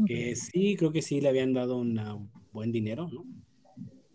[0.07, 3.25] que sí, creo que sí le habían dado un buen dinero, ¿no?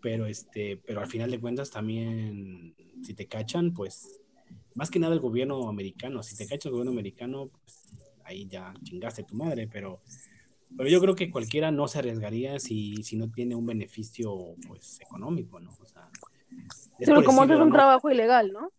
[0.00, 4.20] Pero, este, pero al final de cuentas también, si te cachan, pues,
[4.74, 7.88] más que nada el gobierno americano, si te cacha el gobierno americano, pues,
[8.24, 10.02] ahí ya chingaste tu madre, pero
[10.76, 15.00] pero yo creo que cualquiera no se arriesgaría si, si no tiene un beneficio pues
[15.00, 15.70] económico, ¿no?
[15.70, 16.08] O sea,
[16.98, 18.70] Pero como es un trabajo ilegal, ¿no?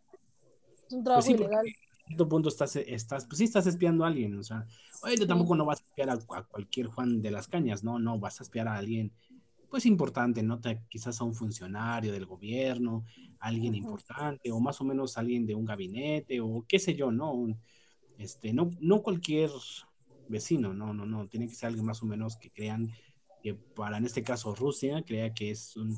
[0.87, 1.65] Es un trabajo pues ilegal.
[1.65, 4.67] En cierto punto estás, estás, pues sí estás espiando a alguien, o sea,
[5.03, 8.39] oye, tampoco no vas a espiar a, cualquier Juan de las Cañas, no, no, vas
[8.39, 9.11] a espiar a alguien,
[9.69, 10.59] pues importante, ¿no?
[10.89, 13.05] quizás a un funcionario del gobierno,
[13.39, 17.47] alguien importante, o más o menos alguien de un gabinete, o qué sé yo, ¿no?
[18.17, 19.49] este, no, no cualquier
[20.27, 22.91] vecino, no, no, no, tiene que ser alguien más o menos que crean
[23.41, 25.97] que para, en este caso, Rusia, crea que es un,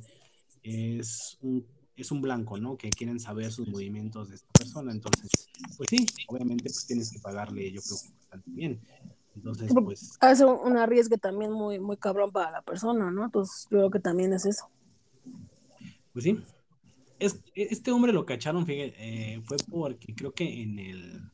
[0.64, 1.66] es un,
[1.96, 2.76] es un blanco, ¿no?
[2.76, 5.30] Que quieren saber sus movimientos de esta persona, entonces,
[5.78, 8.82] pues sí, obviamente pues tienes que pagarle, yo creo que bastante bien.
[9.36, 10.18] Entonces, pues...
[10.22, 13.26] Hace un arriesgue también muy, muy cabrón para la persona, ¿no?
[13.26, 14.70] Entonces, yo creo que también es eso.
[16.14, 16.40] Pues sí.
[17.20, 21.32] Es, este hombre lo cacharon, fíjate, eh, fue porque creo que en el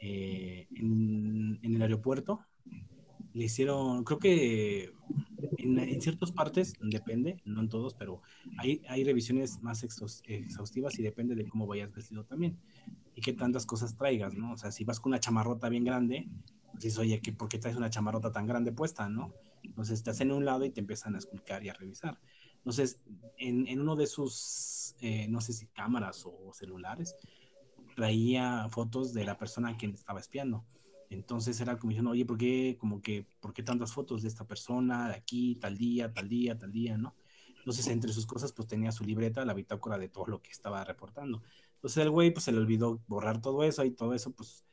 [0.00, 1.05] eh, en,
[1.86, 2.40] aeropuerto.
[3.32, 4.92] Le hicieron, creo que
[5.58, 8.22] en, en, ciertas partes, depende, no en todos, pero
[8.58, 12.58] hay, hay revisiones más exhaustivas y depende de cómo vayas vestido también
[13.14, 14.52] y qué tantas cosas traigas, ¿no?
[14.52, 16.28] O sea, si vas con una chamarrota bien grande,
[16.72, 19.34] pues dices, oye, ¿por qué traes una chamarrota tan grande puesta, no?
[19.62, 22.18] Entonces te hacen a un lado y te empiezan a explicar y a revisar.
[22.58, 23.00] Entonces,
[23.38, 27.14] en, en uno de sus, eh, no sé si cámaras o celulares,
[27.94, 30.64] traía fotos de la persona a quien estaba espiando.
[31.10, 34.46] Entonces era como diciendo, oye, ¿por qué, como que, ¿por qué tantas fotos de esta
[34.46, 37.14] persona, de aquí, tal día, tal día, tal día, no?
[37.58, 40.84] Entonces, entre sus cosas, pues tenía su libreta, la bitácora de todo lo que estaba
[40.84, 41.42] reportando.
[41.74, 44.64] Entonces, el güey, pues se le olvidó borrar todo eso y todo eso, pues,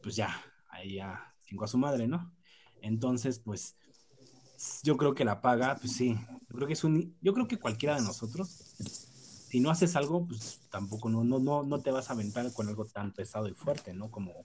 [0.00, 0.30] pues ya,
[0.68, 2.32] ahí ya chingó a su madre, ¿no?
[2.82, 3.76] Entonces, pues,
[4.82, 6.16] yo creo que la paga, pues sí,
[6.48, 8.76] yo creo que es un, yo creo que cualquiera de nosotros,
[9.56, 12.68] si no haces algo, pues tampoco, no, no, no, no te vas a aventar con
[12.68, 14.10] algo tan pesado y fuerte, ¿no?
[14.10, 14.44] Como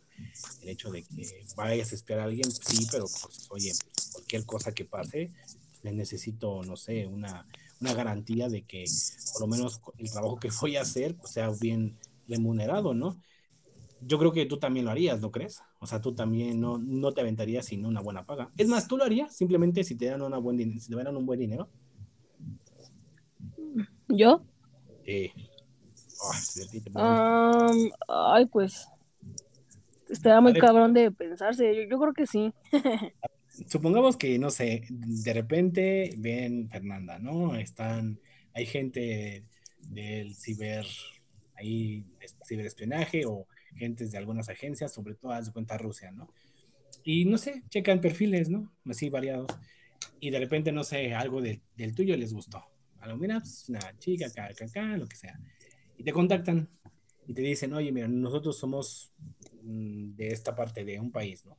[0.61, 1.27] el hecho de que
[1.57, 3.73] vayas a espiar a alguien, sí, pero pues, oye,
[4.13, 5.33] cualquier cosa que pase,
[5.83, 7.45] necesito, no sé, una,
[7.81, 8.85] una garantía de que
[9.33, 11.97] por lo menos el trabajo que voy a hacer pues, sea bien
[12.29, 13.21] remunerado, ¿no?
[13.99, 15.61] Yo creo que tú también lo harías, ¿no crees?
[15.79, 18.49] O sea, tú también no, no te aventarías sin una buena paga.
[18.55, 21.25] Es más, tú lo harías simplemente si te dan una buen si te dan un
[21.25, 21.67] buen dinero.
[24.07, 24.45] ¿Yo?
[25.05, 25.31] Sí.
[28.07, 28.87] ay, pues.
[30.09, 31.75] Estaría muy cabrón de pensarse.
[31.75, 32.53] Yo, yo creo que sí.
[33.67, 37.55] supongamos que, no sé, de repente ven Fernanda, ¿no?
[37.55, 38.19] Están,
[38.53, 39.45] hay gente
[39.79, 40.85] del ciber,
[41.55, 42.05] ahí,
[42.45, 46.29] ciberespionaje o gentes de algunas agencias, sobre todo, haz de cuenta Rusia, ¿no?
[47.03, 48.71] Y no sé, checan perfiles, ¿no?
[48.85, 49.47] Así variados.
[50.19, 52.63] Y de repente, no sé, algo del tuyo les gustó.
[53.01, 55.39] Algo, mira, pues, una chica, acá, acá, acá, lo que sea.
[55.97, 56.69] Y te contactan
[57.27, 59.11] y te dicen, oye, mira, nosotros somos
[59.63, 61.57] mm, de esta parte de un país, ¿no?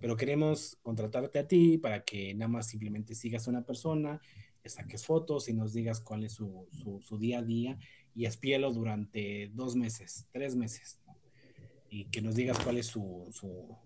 [0.00, 4.20] pero queremos contratarte a ti para que nada más simplemente sigas a una persona,
[4.62, 6.66] le saques fotos y nos digas cuál es su,
[7.02, 7.78] su, día a día
[8.14, 11.00] y espíelo durante dos meses, tres meses,
[11.88, 13.76] y que nos digas cuál es su, su,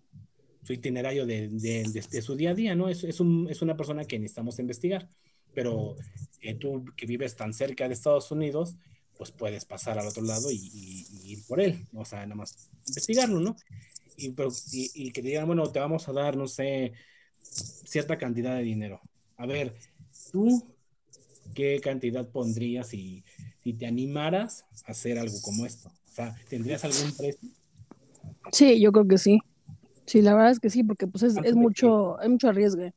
[0.63, 2.89] su itinerario de, de, de, su día a día, ¿no?
[2.89, 5.09] Es, es, un, es una persona que necesitamos investigar,
[5.53, 5.97] pero
[6.41, 8.77] eh, tú que vives tan cerca de Estados Unidos,
[9.17, 12.71] pues puedes pasar al otro lado y, y, ir por él, o sea, nada más
[12.87, 13.57] investigarlo, ¿no?
[14.21, 16.93] y, que te digan, bueno, te vamos a dar, no sé,
[17.41, 19.01] cierta cantidad de dinero.
[19.37, 19.75] A ver,
[20.31, 20.75] tú,
[21.55, 23.25] ¿qué cantidad pondrías si,
[23.63, 25.89] si te animaras a hacer algo como esto?
[25.89, 27.49] O sea, ¿tendrías algún precio?
[28.53, 29.41] Sí, yo creo que sí.
[30.07, 32.93] Sí, la verdad es que sí, porque pues es, es mucho, hay mucho arriesgue.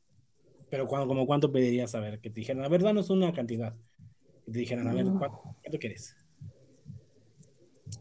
[0.74, 3.76] Pero cuando, como cuánto pedirías a ver, que te dijeran, a ver, danos una cantidad.
[4.44, 6.16] Que te dijeran, a ver, ¿cuánto, quieres?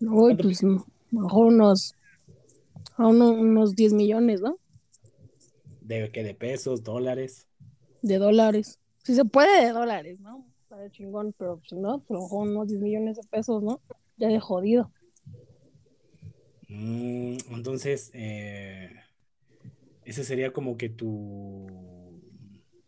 [0.02, 0.64] Uy, pues
[1.12, 1.94] mejor unos
[2.98, 4.58] a unos 10 millones, ¿no?
[5.82, 6.24] ¿De qué?
[6.24, 7.48] ¿De pesos, dólares?
[8.02, 8.80] De dólares.
[9.04, 10.44] Si se puede, de dólares, ¿no?
[10.68, 13.82] Para chingón, pero si no, pues a lo mejor unos 10 millones de pesos, ¿no?
[14.18, 14.92] Ya de jodido.
[16.70, 18.90] Mm, entonces, eh,
[20.06, 21.68] ese sería como que tu,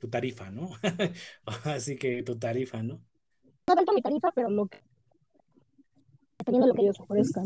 [0.05, 0.69] tu tarifa, ¿no?
[1.63, 3.01] Así que tu tarifa, ¿no?
[3.67, 4.77] No tanto mi tarifa, pero lo que...
[6.37, 7.45] Dependiendo de lo que ellos ofrezcan.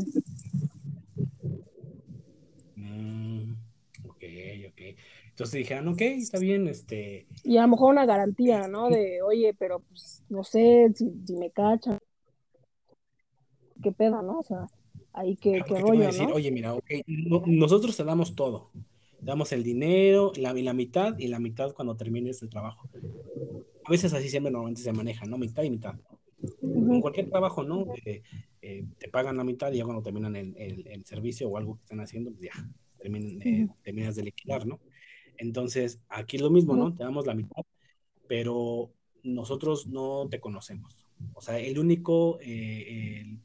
[5.40, 7.26] Entonces dijeron, ok, está bien, este...
[7.46, 8.90] Y a lo mejor una garantía, ¿no?
[8.90, 11.98] De, oye, pero pues, no sé, si, me cachan,
[13.82, 14.40] qué pedo, ¿no?
[14.40, 14.68] O sea,
[15.14, 16.36] ahí que, qué rollo, decir, ¿no?
[16.36, 16.92] Oye, mira, ok,
[17.46, 18.70] nosotros te damos todo.
[19.22, 22.90] Damos el dinero, la, la mitad y la mitad cuando termines el trabajo.
[23.86, 25.38] A veces así siempre normalmente se maneja, ¿no?
[25.38, 25.96] Mitad y mitad.
[26.62, 27.86] En cualquier trabajo, ¿no?
[28.06, 28.22] Eh,
[28.62, 31.82] eh, te pagan la mitad y ya cuando terminan el, el, servicio o algo que
[31.82, 32.70] están haciendo, pues ya,
[33.04, 34.80] eh, terminas de liquidar, ¿no?
[35.38, 36.94] Entonces, aquí es lo mismo, ¿no?
[36.94, 37.64] Te damos la mitad,
[38.28, 38.92] pero
[39.24, 41.08] nosotros no te conocemos.
[41.34, 43.38] O sea, el único eh,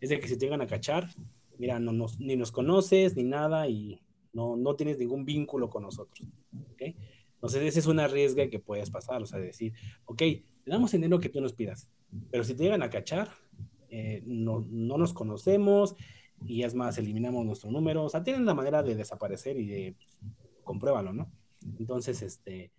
[0.00, 1.08] es de que si te llegan a cachar,
[1.58, 4.00] mira, no nos, ni nos conoces ni nada y
[4.36, 6.28] no, no tienes ningún vínculo con nosotros.
[6.74, 6.94] ¿okay?
[7.34, 9.72] Entonces, ese es una riesga que puedes pasar, o sea, decir,
[10.04, 11.88] ok, te damos el dinero que tú nos pidas,
[12.30, 13.30] pero si te llegan a cachar,
[13.88, 15.96] eh, no, no nos conocemos
[16.44, 19.96] y es más, eliminamos nuestro número, o sea, tienen la manera de desaparecer y de
[20.62, 21.32] compruébalo, ¿no?
[21.78, 22.72] Entonces, este,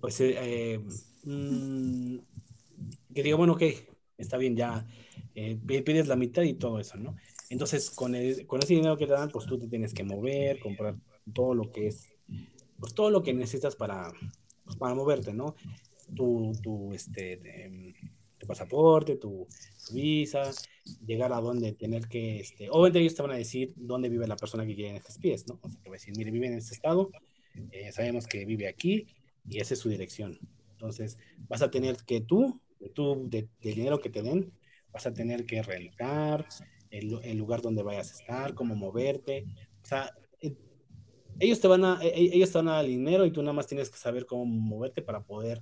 [0.00, 0.80] pues, eh, eh
[1.24, 2.18] mm,
[3.14, 3.62] que diga, bueno, ok,
[4.16, 4.84] está bien, ya
[5.34, 7.14] pides la mitad y todo eso, ¿no?
[7.50, 8.14] Entonces, con,
[8.46, 10.96] con ese dinero que te dan, pues tú te tienes que mover, comprar
[11.32, 12.08] todo lo que es,
[12.78, 14.12] pues todo lo que necesitas para,
[14.78, 15.54] para moverte, ¿no?
[16.14, 17.94] Tu, tu, este,
[18.38, 19.46] tu pasaporte, tu,
[19.92, 20.50] visa,
[21.06, 24.36] llegar a donde tener que, este, obviamente ellos te van a decir dónde vive la
[24.36, 25.58] persona que quiere en estos pies, ¿no?
[25.62, 27.10] O sea, te va a decir, mire, vive en este estado,
[27.72, 29.06] eh, sabemos que vive aquí
[29.48, 30.38] y esa es su dirección.
[30.72, 31.18] Entonces,
[31.48, 32.60] vas a tener que tú,
[32.94, 34.52] tú del dinero que te den,
[34.92, 36.46] vas a tener que realizar
[36.90, 39.46] el, el, lugar donde vayas a estar, cómo moverte.
[39.82, 40.56] O sea, eh,
[41.38, 43.66] ellos te van a, eh, ellos te van a dar dinero y tú nada más
[43.66, 45.60] tienes que saber cómo moverte para poder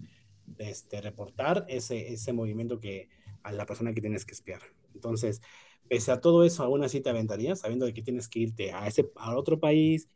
[0.59, 3.09] este, reportar ese, ese movimiento que
[3.43, 4.61] a la persona que tienes que espiar.
[4.95, 5.41] Entonces,
[5.89, 8.87] pese a todo eso, aún así te aventarías, sabiendo de que tienes que irte a,
[8.87, 10.09] ese, a otro país,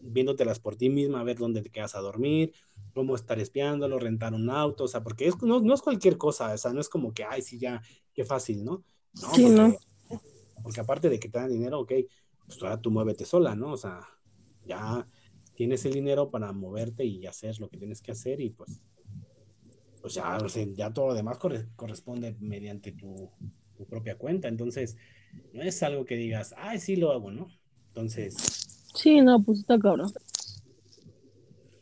[0.00, 2.52] viéndotelas por ti misma, a ver dónde te quedas a dormir,
[2.92, 6.52] cómo estar espiándolo, rentar un auto, o sea, porque es, no, no, es cualquier cosa,
[6.52, 7.80] o sea, no es como que, ay, sí, ya,
[8.12, 8.84] qué fácil, ¿no?
[9.14, 9.76] No, sí, ¿no?
[10.62, 11.92] Porque aparte de que te dan dinero, ok,
[12.46, 13.72] pues ahora tú muévete sola, ¿no?
[13.72, 14.00] O sea,
[14.64, 15.08] ya
[15.54, 18.82] tienes el dinero para moverte y hacer lo que tienes que hacer y pues,
[20.00, 23.30] pues ya, o sea, ya todo lo demás corre, corresponde mediante tu,
[23.76, 24.96] tu propia cuenta, entonces
[25.52, 27.48] no es algo que digas, ay, sí lo hago, ¿no?
[27.88, 28.44] Entonces,
[28.94, 30.12] Sí, no, pues está cabrón.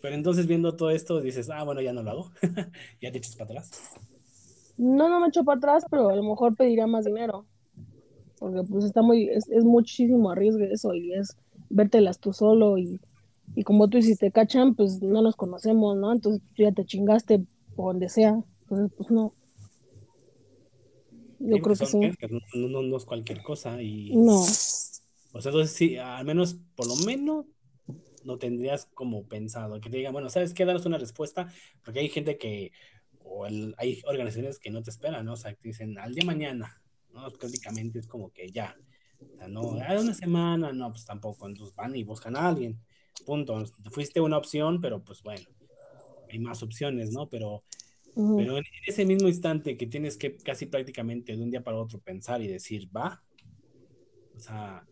[0.01, 2.33] pero entonces viendo todo esto dices, ah, bueno, ya no lo hago,
[3.01, 3.75] ya te echas para atrás.
[4.79, 7.47] No, no me echo para atrás, pero a lo mejor pediría más dinero.
[8.39, 11.37] Porque pues está muy, es, es muchísimo arriesgue eso y es
[11.71, 13.01] vértelas tú solo y,
[13.55, 16.13] y como tú dices, si te cachan, pues no nos conocemos, ¿no?
[16.13, 17.45] Entonces tú ya te chingaste
[17.77, 18.41] por donde sea.
[18.63, 19.35] Entonces, pues no.
[21.41, 21.99] Yo Sí, creo que sí.
[22.55, 24.45] no, no, no- es cualquier cosa y, No.
[25.33, 27.47] o sea, entonces sí, al menos, por lo menos,
[28.25, 30.65] no tendrías como pensado, que te digan, bueno, ¿sabes qué?
[30.65, 31.53] Danos una respuesta,
[31.85, 32.73] porque hay gente que,
[33.25, 35.35] o el- hay organizaciones que no te esperan, ¿no?
[35.35, 36.83] O sea, que te dicen, al día mañana,
[37.19, 37.33] ¿no?
[37.33, 38.77] Prácticamente es como que ya,
[39.35, 42.81] o sea, no, "Ah, una semana, no, pues tampoco, entonces van y buscan a alguien,
[43.25, 45.47] punto, fuiste una opción, pero pues bueno,
[46.29, 47.29] hay más opciones, ¿no?
[47.29, 47.65] Pero
[48.15, 48.37] Ujú.
[48.37, 52.01] pero en ese mismo instante que tienes que casi prácticamente de un día para otro
[52.01, 53.23] pensar y decir, va,
[54.37, 54.87] o sea,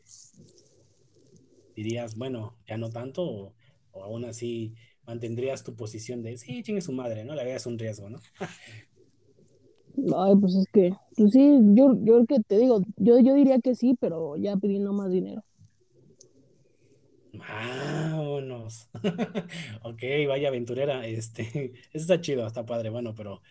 [1.74, 3.54] dirías, bueno, ya no tanto, o,
[3.92, 4.74] o aún así
[5.06, 7.34] mantendrías tu posición de, sí, chingue su madre, ¿no?
[7.34, 8.18] La vida es un riesgo, ¿no?
[10.16, 13.74] Ay, pues es que, pues sí, yo, yo que te digo, yo, yo diría que
[13.74, 15.42] sí, pero ya pidiendo más dinero.
[17.32, 18.88] Vámonos.
[19.82, 21.06] Ok, vaya aventurera.
[21.06, 21.42] Este,
[21.92, 23.42] eso está chido, está padre, bueno, pero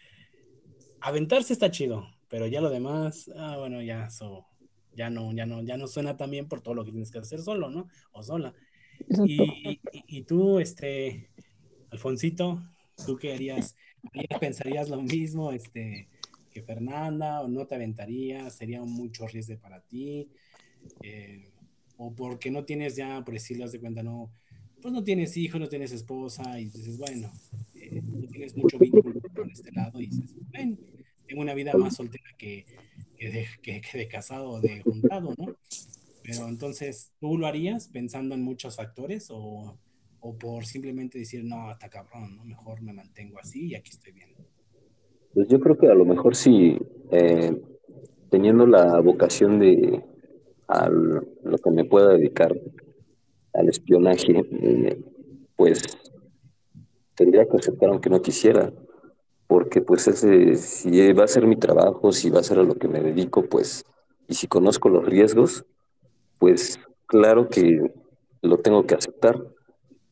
[1.02, 4.46] aventarse está chido, pero ya lo demás, ah, bueno, ya eso,
[4.92, 7.20] ya no, ya no, ya no suena tan bien por todo lo que tienes que
[7.20, 7.88] hacer solo, ¿no?
[8.12, 8.54] O sola.
[9.24, 11.30] Y, y- y tú, este,
[11.92, 12.64] Alfonsito,
[13.06, 13.34] ¿tú qué?
[13.36, 13.76] ¿Harías-
[14.40, 16.10] ¿Pensarías lo mismo, este,
[16.62, 18.56] Fernanda, o no te aventarías?
[18.56, 20.30] ¿Sería mucho riesgo para ti?
[21.02, 21.50] Eh,
[21.98, 24.32] o porque no tienes ya, por decirlo, de cuenta, no,
[24.82, 27.32] pues no tienes hijo, no tienes esposa, y dices, bueno,
[27.76, 30.78] eh, no tienes mucho vínculo por este lado, y dices, bueno,
[31.28, 32.66] tengo una vida más soltera que,
[33.18, 35.56] que, de, que, que de casado o de juntado, ¿no?
[36.24, 39.78] Pero entonces, ¿tú lo harías pensando en muchos factores o,
[40.20, 42.46] o por simplemente decir, no, está cabrón, ¿no?
[42.46, 44.30] Mejor me mantengo así y aquí estoy bien.
[45.36, 46.80] Pues yo creo que a lo mejor sí,
[47.12, 47.62] eh,
[48.30, 50.02] teniendo la vocación de
[50.70, 52.56] a lo que me pueda dedicar
[53.54, 54.98] al espionaje, eh,
[55.58, 55.82] pues
[57.16, 58.72] tendría que aceptar aunque no quisiera,
[59.48, 62.76] porque pues ese, si va a ser mi trabajo, si va a ser a lo
[62.76, 63.84] que me dedico, pues,
[64.30, 65.66] y si conozco los riesgos,
[66.40, 67.92] pues claro que
[68.42, 69.38] lo tengo que aceptar,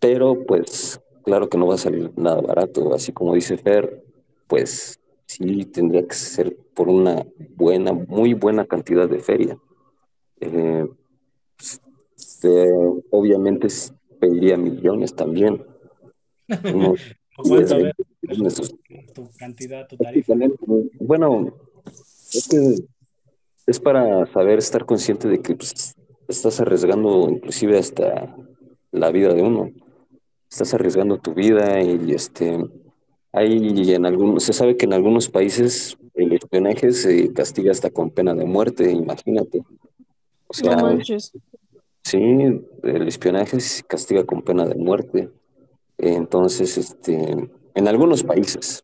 [0.02, 4.04] pero pues claro que no va a salir nada barato, así como dice Fer,
[4.48, 5.00] pues
[5.38, 9.58] sí tendría que ser por una buena, muy buena cantidad de feria.
[10.40, 10.88] Eh,
[12.44, 13.68] eh, obviamente
[14.20, 15.66] pediría millones también,
[16.74, 17.00] unos
[17.38, 17.74] ¿O 10, cuánto?
[17.74, 18.76] A ver, 20 millones.
[19.14, 20.34] tu cantidad, tu tarifa.
[21.00, 21.54] Bueno,
[22.34, 22.76] es que
[23.66, 25.96] es para saber estar consciente de que pues,
[26.28, 28.36] estás arriesgando inclusive hasta
[28.92, 29.72] la vida de uno.
[30.50, 32.64] Estás arriesgando tu vida y este
[33.34, 38.12] hay en algunos, se sabe que en algunos países el espionaje se castiga hasta con
[38.12, 39.64] pena de muerte, imagínate.
[40.48, 40.78] O sea,
[42.04, 42.20] sí,
[42.84, 45.32] el espionaje se castiga con pena de muerte.
[45.98, 48.84] Entonces, este, en algunos países,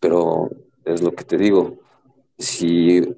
[0.00, 0.50] pero
[0.84, 1.78] es lo que te digo,
[2.38, 3.14] si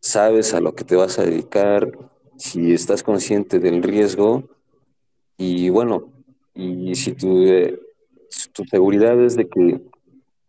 [0.00, 1.92] sabes a lo que te vas a dedicar,
[2.36, 4.42] si estás consciente del riesgo
[5.36, 6.10] y bueno,
[6.54, 7.78] y si tu, eh,
[8.52, 9.80] tu seguridad es de que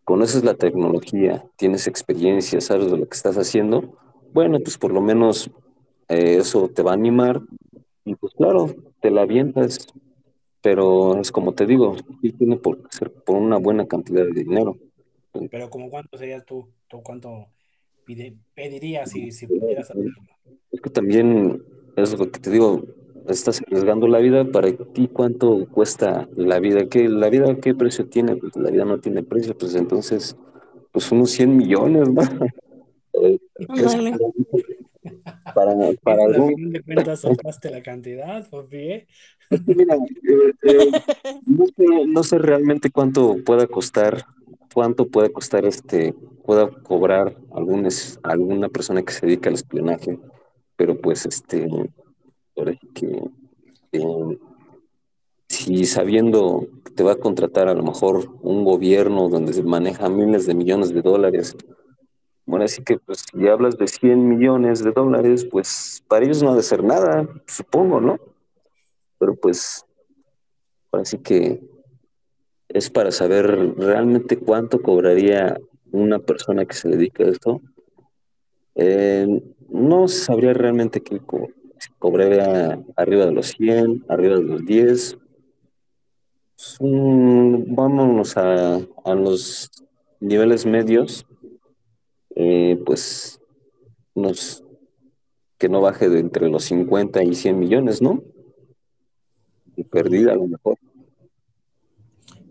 [0.04, 3.96] conoces la tecnología, tienes experiencia, sabes de lo que estás haciendo,
[4.34, 5.50] bueno, pues por lo menos
[6.10, 7.42] eh, eso te va a animar
[8.06, 9.88] y pues claro, te la avientas,
[10.62, 14.78] pero es como te digo, sí tiene por ser por una buena cantidad de dinero.
[15.50, 17.48] Pero como cuánto serías tú, tú cuánto
[18.06, 20.12] pide- pedirías si, si pudieras hacerlo.
[20.72, 21.64] Es que también
[21.96, 22.82] es lo que te digo,
[23.28, 26.88] estás arriesgando la vida para ti, ¿cuánto cuesta la vida?
[26.88, 28.36] ¿Qué, la vida qué precio tiene?
[28.36, 30.36] Pues la vida no tiene precio, pues entonces,
[30.92, 32.22] pues unos 100 millones, ¿no?
[33.14, 33.40] Eh,
[33.76, 34.18] es Ándale.
[35.54, 39.08] para, para pues, algún, fin de cuentas soltaste la cantidad, Sofi, ¿eh?
[39.50, 40.92] es que mira, eh, eh,
[41.46, 44.26] no sé, no sé realmente cuánto pueda costar
[44.74, 46.14] cuánto puede costar este,
[46.46, 50.20] pueda cobrar algunos, alguna persona que se dedica al espionaje,
[50.76, 51.68] pero pues este,
[52.94, 53.24] que
[53.92, 54.38] eh,
[55.48, 60.10] si sabiendo que te va a contratar a lo mejor un gobierno donde se maneja
[60.10, 61.56] miles de millones de dólares,
[62.46, 66.52] bueno, así que pues si hablas de 100 millones de dólares, pues para ellos no
[66.52, 68.18] ha de ser nada, supongo, ¿no?
[69.18, 69.86] Pero pues,
[70.92, 71.62] ahora sí que
[72.68, 75.58] es para saber realmente cuánto cobraría
[75.92, 77.62] una persona que se dedica a esto.
[78.76, 81.48] Eh, no sabría realmente qué co
[82.00, 85.18] cobraría arriba de los 100, arriba de los 10.
[86.56, 89.70] Pues, vámonos a, a, los
[90.20, 91.26] niveles medios,
[92.36, 93.42] eh, pues
[94.14, 94.64] unos
[95.58, 98.24] que no baje de entre los 50 y 100 millones, ¿no?
[99.76, 100.78] Y perdida a lo mejor.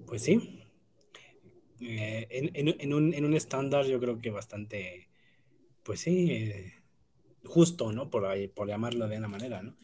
[0.06, 0.60] Pues sí.
[1.80, 5.08] Eh, en, un, estándar yo creo que bastante,
[5.82, 6.81] pues sí, eh,
[7.44, 8.10] justo, ¿no?
[8.10, 9.74] Por, ahí, por llamarlo de una manera, ¿no?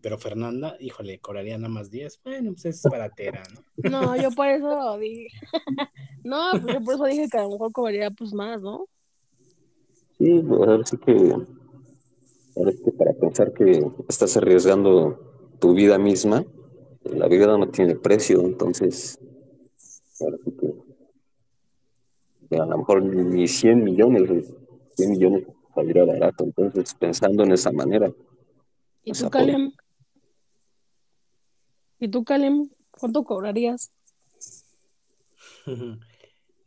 [0.00, 2.20] Pero Fernanda, híjole, cobraría nada más 10.
[2.24, 3.90] Bueno, pues es baratera, ¿no?
[3.90, 5.28] No, yo por eso dije.
[6.24, 8.86] no, pues yo por eso dije que a lo mejor cobraría pues más, ¿no?
[10.18, 11.12] Sí, pues ahora sí que.
[12.56, 16.44] Ahora sí que para pensar que estás arriesgando tu vida misma,
[17.04, 19.18] la vida no tiene precio, entonces
[22.50, 24.54] a lo mejor ni 100 millones,
[24.96, 25.44] 100 millones
[25.76, 26.42] saldría barato.
[26.44, 28.10] Entonces, pensando en esa manera.
[29.04, 29.70] ¿Y tú, Kalem?
[32.00, 32.68] ¿Y tú, Kalem?
[32.90, 33.92] ¿Cuánto cobrarías?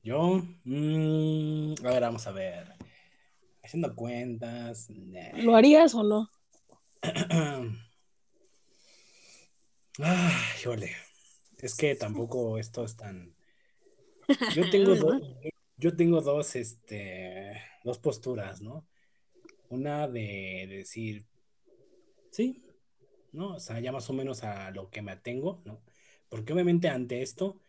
[0.03, 2.75] Yo, mmm, a ver, vamos a ver.
[3.63, 4.87] Haciendo cuentas.
[5.33, 6.29] ¿Lo harías o no?
[10.01, 10.95] Ay, jole.
[11.57, 13.35] Es que tampoco esto es tan
[14.55, 15.21] yo tengo dos,
[15.77, 18.87] yo tengo dos, este, dos posturas, ¿no?
[19.69, 21.25] Una de decir,
[22.31, 22.63] sí,
[23.31, 23.55] ¿no?
[23.55, 25.81] O sea, ya más o menos a lo que me atengo, ¿no?
[26.29, 27.59] Porque obviamente ante esto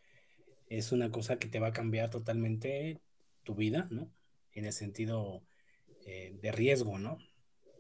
[0.69, 3.01] es una cosa que te va a cambiar totalmente
[3.45, 4.11] tu vida, ¿no?
[4.53, 5.43] En el sentido
[6.07, 7.19] eh, de riesgo, ¿no?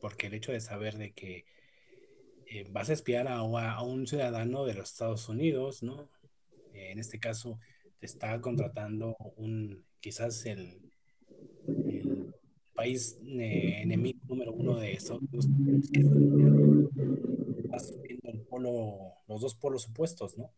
[0.00, 1.44] Porque el hecho de saber de que
[2.46, 6.10] eh, vas a espiar a, un ciudadano de los Estados Unidos, ¿no?
[6.72, 7.58] en este caso,
[8.00, 10.89] está contratando un, quizás el,
[12.80, 15.50] país enemigo número uno de Estados Unidos,
[18.48, 20.50] polo, los dos polos opuestos, ¿no?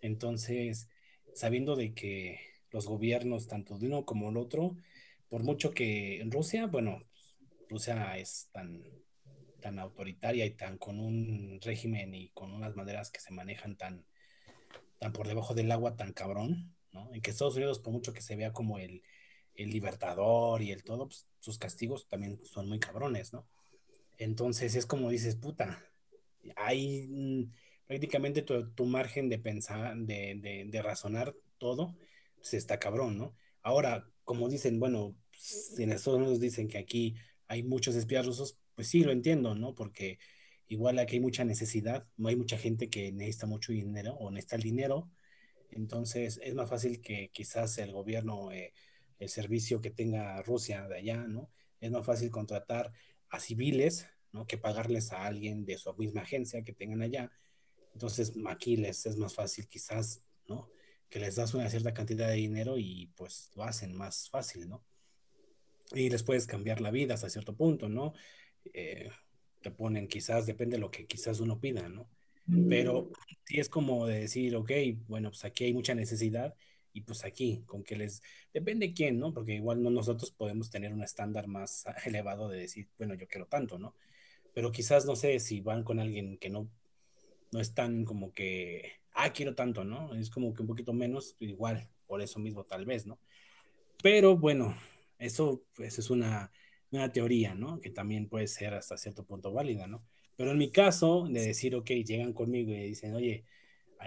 [0.00, 0.88] Entonces,
[1.34, 2.38] sabiendo de que
[2.70, 4.76] los gobiernos, tanto de uno como el otro,
[5.28, 7.02] por mucho que en Rusia, bueno,
[7.68, 8.84] Rusia es tan,
[9.60, 14.04] tan autoritaria y tan con un régimen y con unas maneras que se manejan tan,
[15.00, 17.12] tan por debajo del agua, tan cabrón, ¿no?
[17.12, 19.02] En que Estados Unidos, por mucho que se vea como el,
[19.58, 23.46] el libertador y el todo, pues, sus castigos también son muy cabrones, ¿no?
[24.16, 25.84] Entonces es como dices, puta,
[26.56, 27.52] hay mm,
[27.86, 31.96] prácticamente tu, margen de pensar, de, de, razonar todo,
[32.36, 33.34] pues está cabrón, ¿no?
[33.62, 37.16] Ahora, como dicen, bueno, si en Estados Unidos dicen que aquí
[37.48, 39.74] hay muchos espías rusos, pues sí, lo entiendo, ¿no?
[39.74, 40.18] Porque
[40.68, 44.56] igual aquí hay mucha necesidad, no hay mucha gente que necesita mucho dinero o necesita
[44.56, 45.10] el dinero,
[45.70, 48.72] entonces es más fácil que quizás el gobierno, eh,
[49.18, 51.50] el servicio que tenga Rusia de allá, ¿no?
[51.80, 52.92] Es más fácil contratar
[53.28, 54.46] a civiles, ¿no?
[54.46, 57.30] Que pagarles a alguien de su misma agencia que tengan allá.
[57.94, 60.70] Entonces aquí les es más fácil quizás, ¿no?
[61.08, 64.84] Que les das una cierta cantidad de dinero y pues lo hacen más fácil, ¿no?
[65.94, 68.12] Y les puedes cambiar la vida hasta cierto punto, ¿no?
[68.72, 69.10] Eh,
[69.62, 72.08] te ponen quizás, depende de lo que quizás uno pida, ¿no?
[72.70, 73.10] Pero
[73.44, 74.70] sí es como de decir, ok,
[75.06, 76.54] bueno, pues aquí hay mucha necesidad
[76.92, 79.32] y pues aquí, con que les, depende quién, ¿no?
[79.32, 83.46] Porque igual no nosotros podemos tener un estándar más elevado de decir, bueno, yo quiero
[83.46, 83.94] tanto, ¿no?
[84.54, 86.68] Pero quizás, no sé, si van con alguien que no,
[87.52, 90.14] no es tan como que, ah, quiero tanto, ¿no?
[90.14, 93.18] Es como que un poquito menos, igual, por eso mismo tal vez, ¿no?
[94.02, 94.76] Pero bueno,
[95.18, 96.50] eso pues, es una,
[96.90, 97.80] una teoría, ¿no?
[97.80, 100.04] Que también puede ser hasta cierto punto válida, ¿no?
[100.36, 103.44] Pero en mi caso, de decir, ok, llegan conmigo y dicen, oye,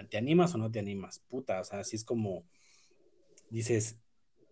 [0.09, 1.19] ¿te animas o no te animas?
[1.27, 2.45] Puta, o sea, así es como,
[3.51, 3.99] dices,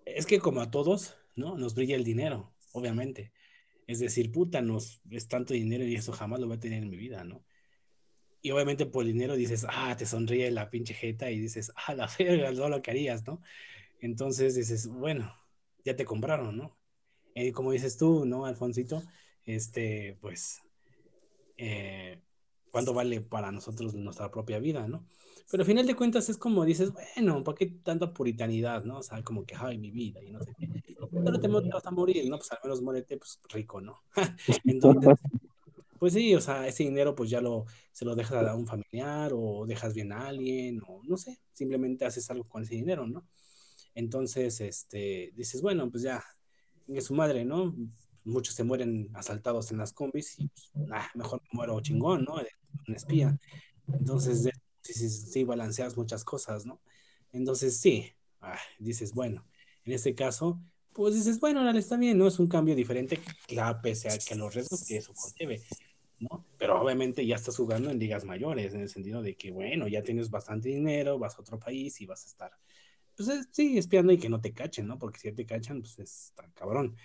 [0.06, 1.58] es que como a todos, ¿no?
[1.58, 3.32] Nos brilla el dinero, obviamente.
[3.88, 6.90] Es decir, puta, nos es tanto dinero y eso jamás lo voy a tener en
[6.90, 7.44] mi vida, ¿no?
[8.42, 11.96] Y obviamente por el dinero dices, ah, te sonríe la pinche jeta y dices, ah,
[11.96, 13.42] la verga, todo lo que harías, ¿no?
[14.00, 15.34] Entonces dices, bueno,
[15.84, 16.78] ya te compraron, ¿no?
[17.34, 19.02] Y eh, como dices tú, ¿no, Alfonsito?
[19.46, 20.62] Este, pues
[21.58, 22.22] eh,
[22.72, 25.06] cuánto vale para nosotros nuestra propia vida, ¿no?
[25.52, 29.00] Pero al final de cuentas es como dices, bueno, ¿para qué tanta puritanidad, no?
[29.00, 30.70] O sea, como que, ay, mi vida, y no sé qué.
[31.12, 32.38] Pero te vas a morir, ¿no?
[32.38, 34.04] Pues al menos muérete, pues rico, ¿no?
[34.66, 35.18] Entonces,
[36.00, 39.32] pues sí, o sea, ese dinero pues ya lo, se lo dejas a un familiar
[39.34, 43.28] o dejas bien a alguien o no sé, simplemente haces algo con ese dinero, ¿no?
[43.96, 46.24] Entonces, este, dices, bueno, pues ya,
[46.88, 47.76] es su madre, ¿no?
[48.24, 52.36] Muchos se mueren asaltados en las combis y pues, ah, mejor muero chingón, ¿no?
[52.88, 53.40] Un espía.
[53.88, 54.50] Entonces,
[54.82, 56.82] sí, sí, balanceas muchas cosas, ¿no?
[57.32, 59.46] Entonces, sí, ah, dices, bueno,
[59.86, 60.62] en este caso,
[60.94, 62.28] pues dices, bueno, está bien, ¿no?
[62.28, 65.62] Es un cambio diferente, claro, pese a que los riesgos que eso conlleve.
[66.20, 66.46] ¿no?
[66.58, 70.04] Pero obviamente ya estás jugando en ligas mayores, en el sentido de que, bueno, ya
[70.04, 72.52] tienes bastante dinero, vas a otro país y vas a estar,
[73.16, 75.00] pues sí, espiando y que no te cachen, ¿no?
[75.00, 76.96] Porque si te cachan, pues está cabrón.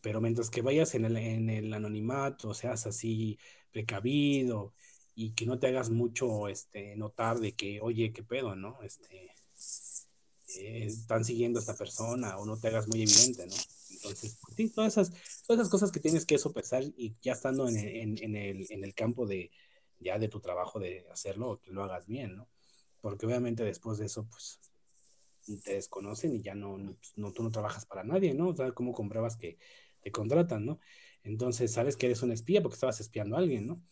[0.00, 3.38] Pero mientras que vayas en el, en el anonimato, seas así
[3.72, 4.74] precavido
[5.20, 8.80] y que no te hagas mucho este, notar de que, oye, qué pedo, ¿no?
[8.84, 9.32] Este,
[10.56, 13.54] eh, están siguiendo a esta persona o no te hagas muy evidente, ¿no?
[13.90, 15.10] Entonces, sí, todas esas,
[15.44, 18.84] todas esas cosas que tienes que sopesar y ya estando en, en, en, el, en
[18.84, 19.50] el campo de
[19.98, 22.48] ya de tu trabajo de hacerlo, que lo hagas bien, ¿no?
[23.00, 24.60] Porque obviamente después de eso, pues,
[25.64, 28.50] te desconocen y ya no, pues, no, tú no trabajas para nadie, ¿no?
[28.50, 29.58] O sea, ¿cómo compruebas que
[30.00, 30.78] te contratan, ¿no?
[31.24, 33.82] Entonces, sabes que eres un espía porque estabas espiando a alguien, ¿no?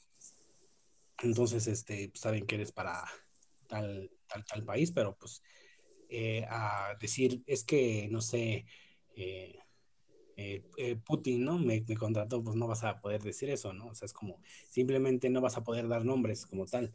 [1.22, 3.04] Entonces, este, pues, saben que eres para
[3.66, 5.42] tal, tal, tal país, pero pues
[6.08, 8.66] eh, a decir, es que, no sé,
[9.14, 9.58] eh,
[10.36, 11.58] eh, Putin, ¿no?
[11.58, 13.86] Me, contrató, pues no vas a poder decir eso, ¿no?
[13.86, 16.92] O sea, es como, simplemente no vas a poder dar nombres como tal.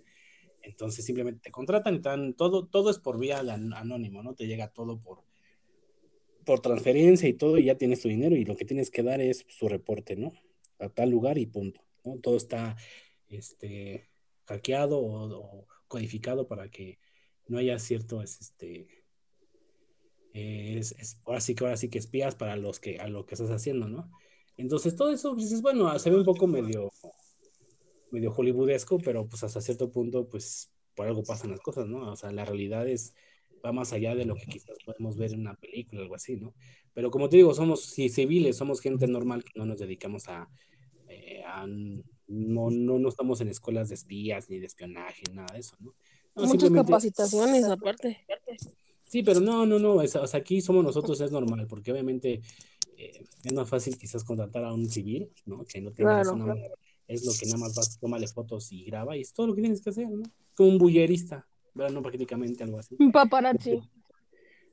[0.61, 4.35] Entonces simplemente te contratan y te todo, todo es por vía anónimo, ¿no?
[4.35, 5.23] Te llega todo por,
[6.45, 9.21] por transferencia y todo, y ya tienes tu dinero y lo que tienes que dar
[9.21, 10.33] es su reporte, ¿no?
[10.77, 12.17] A tal lugar y punto, ¿no?
[12.19, 12.75] Todo está,
[13.27, 14.10] este,
[14.45, 16.99] hackeado o, codificado para que
[17.47, 18.87] no haya cierto, este,
[20.33, 23.35] es, es, ahora sí que ahora sí que espías para los que a lo que
[23.35, 24.09] estás haciendo, ¿no?
[24.57, 26.91] Entonces todo eso pues, dices, bueno, se ve un poco medio
[28.11, 32.11] medio hollywoodesco, pero pues hasta cierto punto pues por algo pasan las cosas, ¿no?
[32.11, 33.13] O sea, la realidad es
[33.63, 36.35] va más allá de lo que quizás podemos ver en una película o algo así,
[36.35, 36.53] ¿no?
[36.93, 40.49] Pero como te digo, somos civiles, somos gente normal no nos dedicamos a,
[41.07, 41.65] eh, a
[42.31, 45.93] no, no, no estamos en escuelas de espías ni de espionaje, nada de eso, ¿no?
[46.35, 48.25] no Muchas capacitaciones aparte.
[49.05, 52.41] Sí, pero no, no, no, o sea, aquí somos nosotros, es normal, porque obviamente
[52.97, 55.65] eh, es más fácil quizás contratar a un civil, ¿no?
[55.65, 56.33] Que no tenga claro.
[56.35, 56.55] una,
[57.07, 59.61] es lo que nada más vas, tómale fotos y graba, y es todo lo que
[59.61, 60.23] tienes que hacer, ¿no?
[60.55, 61.93] Como un bullerista, ¿verdad?
[61.93, 62.95] No prácticamente algo así.
[62.97, 63.81] Un paparazzi.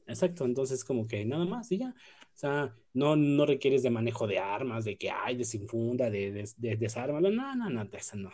[0.09, 1.91] Exacto, entonces como que nada más, y ya.
[1.91, 6.51] O sea, no, no requieres de manejo de armas, de que hay desinfunda, de, de,
[6.57, 8.31] de desármalo, no, no, no, eso no.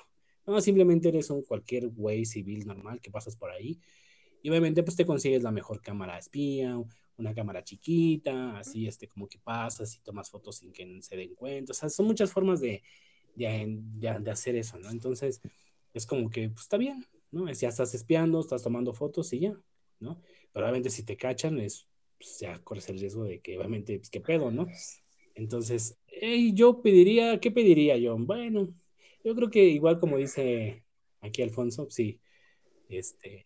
[0.46, 3.80] No, simplemente eres un cualquier güey civil normal que pasas por ahí
[4.44, 6.78] y obviamente pues te consigues la mejor cámara espía,
[7.16, 11.34] una cámara chiquita, así este como que pasas y tomas fotos sin que se den
[11.34, 11.72] cuenta.
[11.72, 12.82] O sea, son muchas formas de,
[13.34, 14.90] de, de, hacer eso, ¿no?
[14.90, 15.40] Entonces
[15.94, 17.48] es como que pues está bien, ¿no?
[17.48, 19.58] Es, ya estás espiando, estás tomando fotos y ya,
[20.00, 20.20] ¿no?
[20.52, 21.88] Pero obviamente si te cachan es,
[22.18, 24.66] pues ya corres el riesgo de que obviamente, pues qué pedo, ¿no?
[25.34, 25.98] Entonces,
[26.52, 28.16] yo pediría, ¿qué pediría yo?
[28.18, 28.72] Bueno,
[29.24, 30.84] yo creo que igual como dice
[31.20, 32.20] aquí Alfonso, sí,
[32.88, 33.44] este,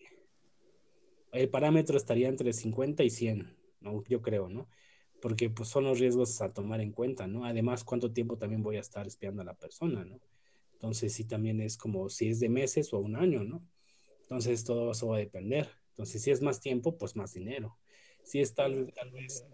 [1.33, 4.03] el parámetro estaría entre 50 y 100, ¿no?
[4.05, 4.69] Yo creo, ¿no?
[5.21, 7.45] Porque pues son los riesgos a tomar en cuenta, ¿no?
[7.45, 10.21] Además, cuánto tiempo también voy a estar espiando a la persona, ¿no?
[10.75, 13.65] Entonces, sí, también es como si es de meses o un año, ¿no?
[14.23, 15.69] Entonces, todo eso va a depender.
[15.99, 17.77] Entonces, si es más tiempo, pues más dinero.
[18.23, 19.45] Si es tal, tal vez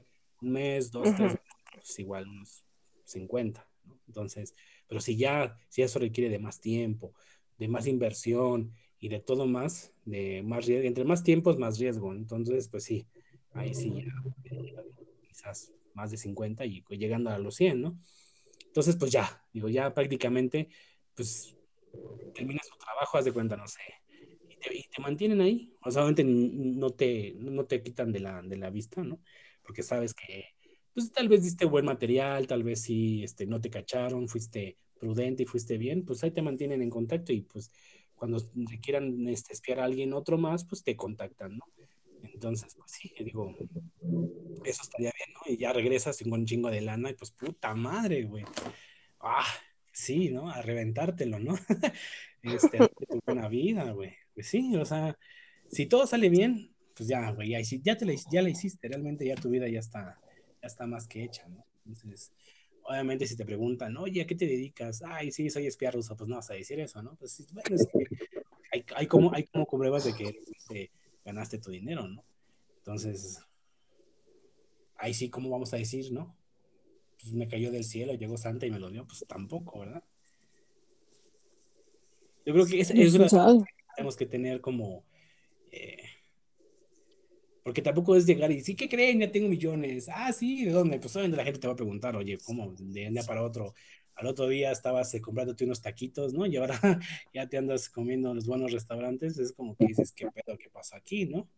[0.43, 1.37] un mes, dos, tres,
[1.73, 2.65] pues igual unos
[3.05, 3.99] 50, ¿no?
[4.07, 4.55] Entonces,
[4.87, 7.15] pero si ya, si eso requiere de más tiempo,
[7.59, 12.15] de más inversión, y de todo más, de más riesgo, entre más tiempos, más riesgo.
[12.15, 13.07] Entonces, pues sí,
[13.53, 13.93] ahí sí,
[15.29, 17.99] quizás más de 50 y llegando a los 100, ¿no?
[18.65, 20.71] Entonces, pues ya, digo, ya prácticamente,
[21.15, 21.55] pues
[22.35, 23.83] terminas tu trabajo, haz de cuenta, no sé,
[24.65, 25.73] te, y te mantienen ahí.
[25.83, 29.21] O sea, no te, no te quitan de la, de la vista, ¿no?
[29.63, 30.47] Porque sabes que,
[30.93, 35.43] pues tal vez diste buen material, tal vez sí, este, no te cacharon, fuiste prudente
[35.43, 37.73] y fuiste bien, pues ahí te mantienen en contacto y pues
[38.15, 38.39] cuando
[38.83, 41.65] quieran este, espiar a alguien otro más, pues te contactan, ¿no?
[42.23, 43.55] Entonces, pues sí, digo,
[44.65, 45.53] eso estaría bien, ¿no?
[45.53, 48.45] Y ya regresas con un chingo de lana y pues puta madre, güey.
[49.21, 49.47] Ah,
[49.93, 50.49] sí, ¿no?
[50.49, 51.55] A reventártelo, ¿no?
[52.43, 54.13] este, tu buena vida, güey.
[54.35, 55.17] Pues sí, o sea,
[55.69, 59.27] si todo sale bien, pues ya, güey, ya, ya, te la, ya la hiciste, realmente
[59.27, 60.21] ya tu vida ya está,
[60.61, 61.65] ya está más que hecha, ¿no?
[61.87, 62.33] Entonces,
[62.87, 65.03] Obviamente si te preguntan, oye, ¿a qué te dedicas?
[65.07, 67.17] Ay, sí, soy espía ruso, pues no vas a decir eso, ¿no?
[67.17, 68.07] Pues bueno, es que
[68.73, 70.91] hay, hay, como, hay como pruebas de que
[71.25, 72.23] ganaste tu dinero, ¿no?
[72.77, 73.41] Entonces,
[74.97, 76.37] ahí sí, ¿cómo vamos a decir, no?
[77.19, 80.05] Pues me cayó del cielo, llegó Santa y me lo dio, pues tampoco, ¿verdad?
[82.45, 85.05] Yo creo que es, es una que tenemos que tener como...
[85.71, 86.03] Eh,
[87.63, 89.21] porque tampoco es llegar y sí, ¿qué creen?
[89.21, 90.09] Ya tengo millones.
[90.13, 90.99] Ah, sí, ¿de dónde?
[90.99, 92.73] Pues obviamente la gente te va a preguntar, oye, ¿cómo?
[92.73, 93.75] De un día para otro.
[94.15, 96.45] Al otro día estabas eh, comprándote unos taquitos, ¿no?
[96.45, 96.79] Y ahora
[97.35, 99.39] ya te andas comiendo en los buenos restaurantes.
[99.39, 100.59] Es como que dices, ¿qué pedo?
[100.59, 101.49] ¿Qué pasa aquí, no?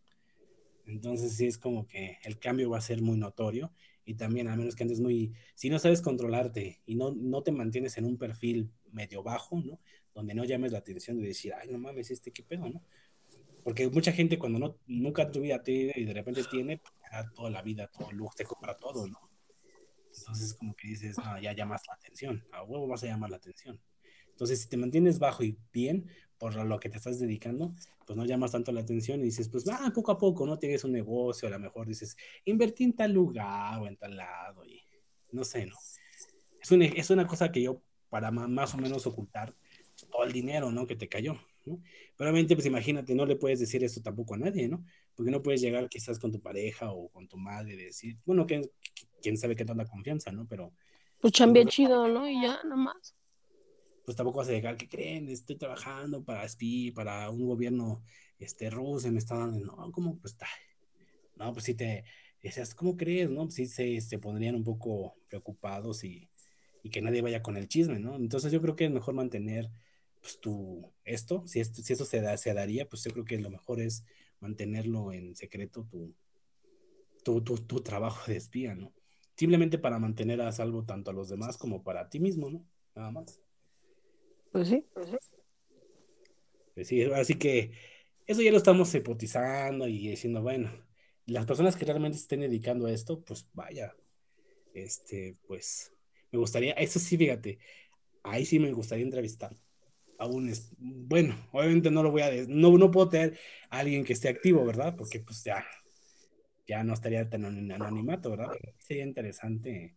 [0.85, 3.73] Entonces sí es como que el cambio va a ser muy notorio
[4.05, 7.51] y también a menos que andes muy, si no sabes controlarte y no, no te
[7.51, 9.79] mantienes en un perfil medio bajo, ¿no?
[10.17, 12.81] Donde no llames la atención de decir, ay, no mames, este qué pedo, ¿no?
[13.63, 16.91] Porque mucha gente cuando no, nunca tu vida tiene y de repente tiene, pues,
[17.35, 19.29] toda la vida, todo lujo, te compra todo, ¿no?
[20.17, 23.37] Entonces como que dices, no, ya llamas la atención, a huevo vas a llamar la
[23.37, 23.79] atención.
[24.29, 27.75] Entonces si te mantienes bajo y bien, por lo que te estás dedicando,
[28.07, 30.57] pues no llamas tanto la atención y dices, pues va, poco a poco, ¿no?
[30.57, 34.65] Tienes un negocio, a lo mejor dices, invertí en tal lugar o en tal lado
[34.65, 34.81] y
[35.31, 35.75] no sé, ¿no?
[36.59, 39.53] Es una, es una cosa que yo, para más o menos ocultar
[40.17, 40.87] todo el dinero, ¿no?
[40.87, 41.79] Que te cayó, ¿no?
[42.15, 44.83] Pero obviamente, pues imagínate, no le puedes decir esto tampoco a nadie, ¿no?
[45.15, 48.47] Porque no puedes llegar quizás con tu pareja o con tu madre y decir, bueno,
[48.47, 50.47] quién sabe qué tanta confianza, ¿no?
[50.47, 50.73] Pero...
[51.19, 52.27] Pues chambia chido, ¿no?
[52.27, 53.15] Y ya, nada más
[54.05, 55.27] pues tampoco vas a llegar, ¿qué creen?
[55.27, 58.05] Estoy trabajando para SPI, para un gobierno
[58.39, 60.17] este, ruso, me está dando, no, ¿cómo?
[60.19, 60.47] Pues, está
[61.35, 62.05] no, pues sí te,
[62.41, 63.29] decías, ¿cómo crees?
[63.29, 66.29] No, pues sí se, se pondrían un poco preocupados y,
[66.83, 68.15] y, que nadie vaya con el chisme, ¿no?
[68.15, 69.69] Entonces yo creo que es mejor mantener,
[70.27, 73.39] pues, tu, esto, si, esto, si eso se, da, se daría, pues yo creo que
[73.39, 74.03] lo mejor es
[74.41, 76.13] mantenerlo en secreto, tu,
[77.23, 78.93] tu, tu, tu trabajo de espía, ¿no?
[79.37, 82.65] Simplemente para mantener a salvo tanto a los demás como para ti mismo, ¿no?
[82.93, 83.41] Nada más.
[84.51, 85.07] Pues sí, pues
[86.85, 87.03] sí.
[87.03, 87.71] así que
[88.25, 90.69] eso ya lo estamos hipotizando y diciendo, bueno,
[91.25, 93.95] las personas que realmente estén dedicando a esto, pues vaya,
[94.73, 95.93] este, pues
[96.33, 97.59] me gustaría, eso sí, fíjate,
[98.23, 99.55] ahí sí me gustaría entrevistar
[100.17, 103.37] aún es, bueno, obviamente no lo voy a, no, no puedo tener
[103.69, 104.95] a alguien que esté activo, ¿verdad?
[104.95, 105.65] Porque pues ya,
[106.67, 108.49] ya no estaría tan anonimato, ¿verdad?
[108.79, 109.95] sería interesante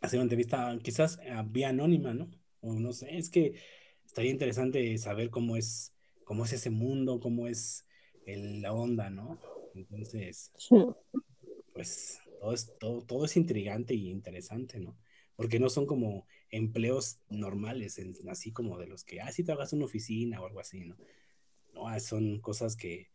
[0.00, 2.30] hacer una entrevista, quizás vía anónima, ¿no?
[2.62, 3.54] no sé, es que
[4.06, 7.86] estaría interesante saber cómo es, cómo es ese mundo, cómo es
[8.26, 9.38] la onda, ¿no?
[9.74, 10.52] Entonces,
[11.72, 14.96] pues todo es, todo, todo es intrigante y interesante, ¿no?
[15.36, 19.78] Porque no son como empleos normales, así como de los que, ah, sí trabajas en
[19.78, 20.96] una oficina o algo así, ¿no?
[21.74, 23.08] No, ah, son cosas que,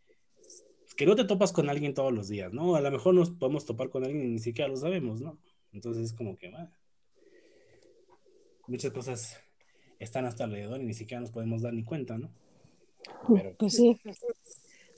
[0.98, 2.76] que no te topas con alguien todos los días, ¿no?
[2.76, 5.40] A lo mejor nos podemos topar con alguien y ni siquiera lo sabemos, ¿no?
[5.72, 6.70] Entonces es como que, bueno,
[8.68, 9.40] muchas cosas
[10.00, 12.30] están hasta alrededor y ni siquiera nos podemos dar ni cuenta, ¿no?
[13.34, 13.98] Pero, pues sí.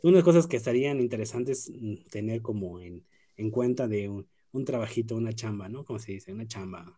[0.02, 3.06] Unas cosas que estarían interesantes mm, tener como en,
[3.38, 5.86] en cuenta de un, un, trabajito, una chamba, ¿no?
[5.86, 6.98] Como se dice, una chamba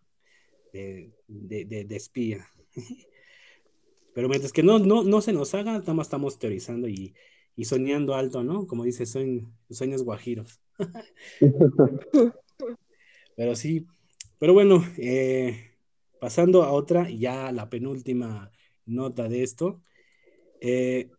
[0.73, 2.45] de, de, de, espía.
[4.13, 7.15] Pero mientras que no, no, no se nos haga, nada estamos teorizando y,
[7.55, 8.67] y soñando alto, ¿no?
[8.67, 10.59] Como dice, sueños guajiros.
[13.35, 13.87] pero sí,
[14.37, 15.73] pero bueno, eh,
[16.23, 18.49] Pasando a otra, ya la penúltima
[18.85, 19.81] nota de esto.
[20.61, 21.11] Eh,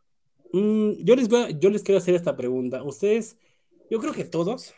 [0.51, 1.29] mm, yo, les
[1.61, 2.83] yo les quiero hacer esta pregunta.
[2.83, 3.37] Ustedes,
[3.91, 4.73] yo creo que todos,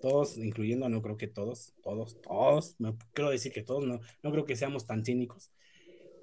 [0.00, 4.32] todos, incluyendo, no creo que todos, todos, todos, no quiero decir que todos, no, no
[4.32, 5.50] creo que seamos tan cínicos,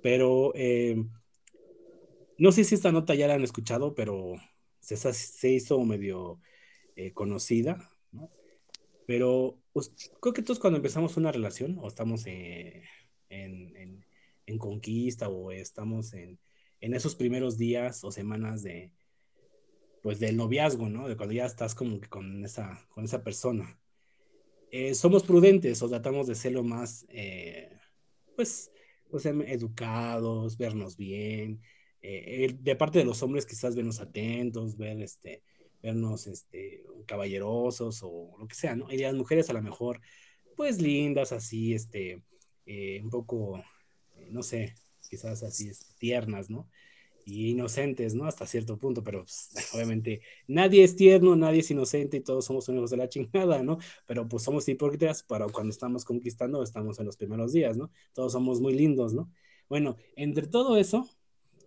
[0.01, 1.03] pero eh,
[2.37, 4.35] no sé si esta nota ya la han escuchado, pero
[4.79, 6.39] se, se hizo medio
[6.95, 8.29] eh, conocida, ¿no?
[9.05, 12.83] Pero pues, creo que todos cuando empezamos una relación o estamos en
[13.29, 14.05] en,
[14.45, 16.39] en, conquista o estamos en,
[16.81, 18.91] en, esos primeros días o semanas de,
[20.05, 21.07] pues del noviazgo, ¿no?
[21.07, 23.79] De cuando ya estás como que con esa, con esa persona.
[24.69, 27.75] Eh, somos prudentes o tratamos de ser lo más, eh,
[28.35, 28.69] pues,
[29.09, 31.59] pues, educados, vernos bien.
[32.03, 35.41] Eh, de parte de los hombres quizás vernos atentos, ver este,
[35.81, 38.91] vernos este, caballerosos o lo que sea, ¿no?
[38.91, 40.01] Y las mujeres a lo mejor,
[40.55, 42.21] pues lindas, así, este,
[42.67, 43.57] eh, un poco,
[44.13, 44.75] eh, no sé,
[45.09, 46.69] quizás así tiernas, ¿no?
[47.25, 48.25] Y inocentes, ¿no?
[48.25, 52.69] Hasta cierto punto, pero pues, obviamente nadie es tierno, nadie es inocente y todos somos
[52.69, 53.79] hijos de la chingada, ¿no?
[54.05, 57.91] Pero pues somos hipócritas para cuando estamos conquistando, estamos en los primeros días, ¿no?
[58.13, 59.31] Todos somos muy lindos, ¿no?
[59.67, 61.09] Bueno, entre todo eso,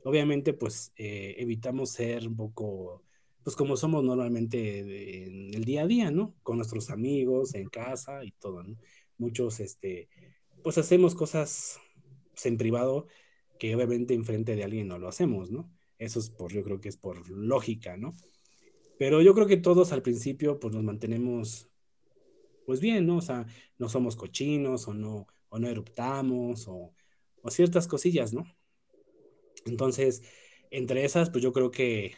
[0.04, 3.02] obviamente pues eh, evitamos ser un poco,
[3.42, 6.34] pues como somos normalmente en el día a día, ¿no?
[6.44, 8.76] Con nuestros amigos, en casa y todo, ¿no?
[9.18, 10.08] muchos, este,
[10.62, 11.78] pues hacemos cosas
[12.44, 13.08] en privado
[13.58, 15.70] que obviamente enfrente de alguien no lo hacemos, ¿no?
[15.98, 18.12] Eso es por, yo creo que es por lógica, ¿no?
[18.98, 21.68] Pero yo creo que todos al principio, pues nos mantenemos,
[22.66, 23.18] pues bien, ¿no?
[23.18, 23.46] O sea,
[23.78, 26.94] no somos cochinos o no, o no eruptamos o,
[27.42, 28.44] o ciertas cosillas, ¿no?
[29.66, 30.22] Entonces,
[30.70, 32.14] entre esas, pues yo creo que,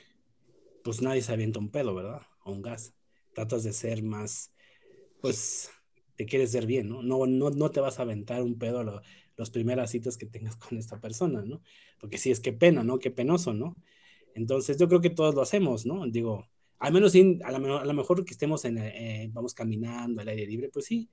[0.83, 2.23] pues nadie se avienta un pedo, ¿verdad?
[2.45, 2.95] O un gas.
[3.35, 4.53] Tratas de ser más,
[5.21, 5.71] pues,
[6.17, 7.03] te quieres ver bien, ¿no?
[7.03, 9.03] No, no, no te vas a aventar un pedo a
[9.41, 11.63] las primeras citas que tengas con esta persona, ¿no?
[11.99, 12.99] Porque sí es que pena, ¿no?
[12.99, 13.75] Qué penoso, ¿no?
[14.35, 16.07] Entonces yo creo que todos lo hacemos, ¿no?
[16.07, 16.47] Digo,
[16.79, 20.85] al menos a, lo mejor que estemos en, eh, vamos caminando al aire libre, pues
[20.85, 21.09] sí,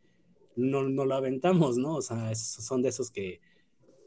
[0.56, 1.96] no, no lo aventamos, ¿no?
[1.96, 3.40] O sea, son de esos que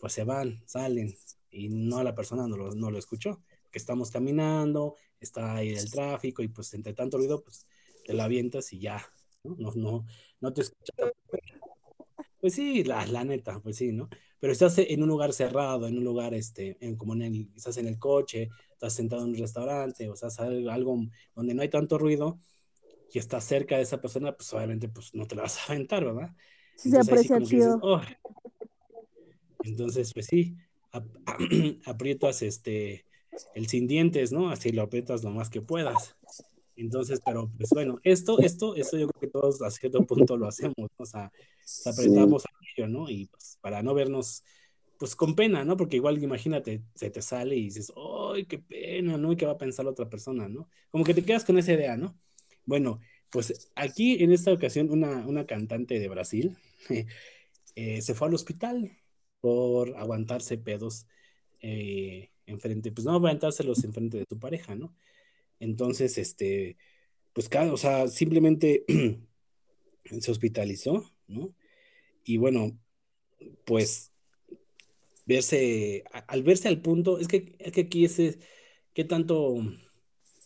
[0.01, 1.12] pues se van, salen
[1.51, 5.90] y no la persona no lo, no lo escuchó, que estamos caminando, está ahí el
[5.90, 7.66] tráfico y pues entre tanto ruido, pues
[8.05, 9.05] te lo avientas y ya,
[9.44, 9.56] ¿no?
[9.59, 10.06] No, no,
[10.40, 11.12] no te escuchas.
[12.40, 14.08] Pues sí, la, la, neta, pues sí, ¿no?
[14.38, 17.76] Pero estás en un lugar cerrado, en un lugar, este, en, como en el, estás
[17.76, 20.98] en el coche, estás sentado en un restaurante, o estás algo
[21.34, 22.40] donde no hay tanto ruido
[23.12, 26.04] y estás cerca de esa persona, pues obviamente pues no te la vas a aventar,
[26.04, 26.34] ¿verdad?
[26.76, 27.78] Sí, se aprecia chido.
[27.82, 28.00] Oh".
[29.62, 30.56] Entonces, pues sí,
[31.84, 33.04] aprietas este,
[33.54, 34.50] el sin dientes, ¿no?
[34.50, 36.16] Así lo aprietas lo más que puedas.
[36.76, 40.48] Entonces, pero pues bueno, esto, esto, esto yo creo que todos a cierto punto lo
[40.48, 41.32] hacemos, o sea,
[41.84, 43.09] apretamos aquello, ¿no?
[43.09, 44.44] Y pues para no vernos,
[44.98, 45.76] pues con pena, ¿no?
[45.76, 49.32] Porque igual imagínate, se te sale y dices, ¡ay, qué pena, ¿no?
[49.32, 50.68] ¿Y qué va a pensar la otra persona, ¿no?
[50.90, 52.18] Como que te quedas con esa idea, ¿no?
[52.64, 56.56] Bueno, pues aquí en esta ocasión una, una cantante de Brasil
[57.76, 58.90] eh, se fue al hospital
[59.40, 61.06] por aguantarse pedos
[61.62, 64.94] eh, enfrente, pues no aguantárselos enfrente de tu pareja, ¿no?
[65.61, 66.77] Entonces, este,
[67.32, 68.85] pues, o sea, simplemente
[70.20, 71.55] se hospitalizó, ¿no?
[72.24, 72.78] Y bueno,
[73.65, 74.12] pues,
[75.27, 78.39] verse, al verse al punto, es que, es que aquí ese,
[78.95, 79.57] ¿qué tanto?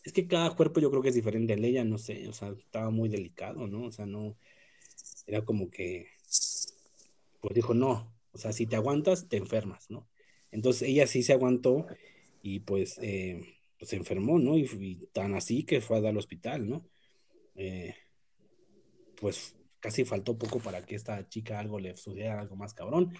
[0.03, 1.53] Es que cada cuerpo yo creo que es diferente.
[1.53, 3.85] El ella, no sé, o sea, estaba muy delicado, ¿no?
[3.85, 4.37] O sea, no,
[5.27, 6.07] era como que,
[7.41, 10.07] pues dijo, no, o sea, si te aguantas, te enfermas, ¿no?
[10.51, 11.87] Entonces ella sí se aguantó
[12.41, 14.57] y pues eh, pues, se enfermó, ¿no?
[14.57, 16.85] Y, tan así que fue a dar al hospital, ¿no?
[17.55, 17.95] Eh,
[19.19, 23.13] pues casi faltó poco para que esta chica algo le sucediera algo más cabrón.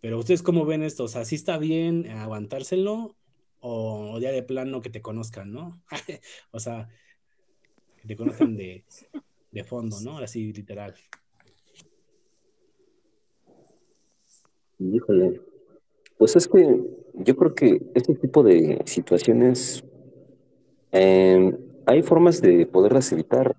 [0.00, 3.16] Pero ustedes cómo ven esto, o sea, ¿sí está bien aguantárselo
[3.60, 5.82] o, ya de plano que te conozcan, ¿no?
[6.52, 6.88] o sea,
[8.00, 8.84] que te conozcan de,
[9.50, 10.18] de fondo, ¿no?
[10.18, 10.94] Así literal.
[14.78, 15.40] Híjole,
[16.20, 16.78] pues es que
[17.14, 19.82] yo creo que este tipo de situaciones
[20.92, 21.56] em,
[21.86, 23.56] hay formas de poderlas evitar,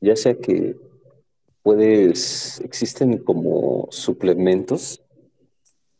[0.00, 0.76] ya sea que
[1.62, 5.02] puedes, existen como suplementos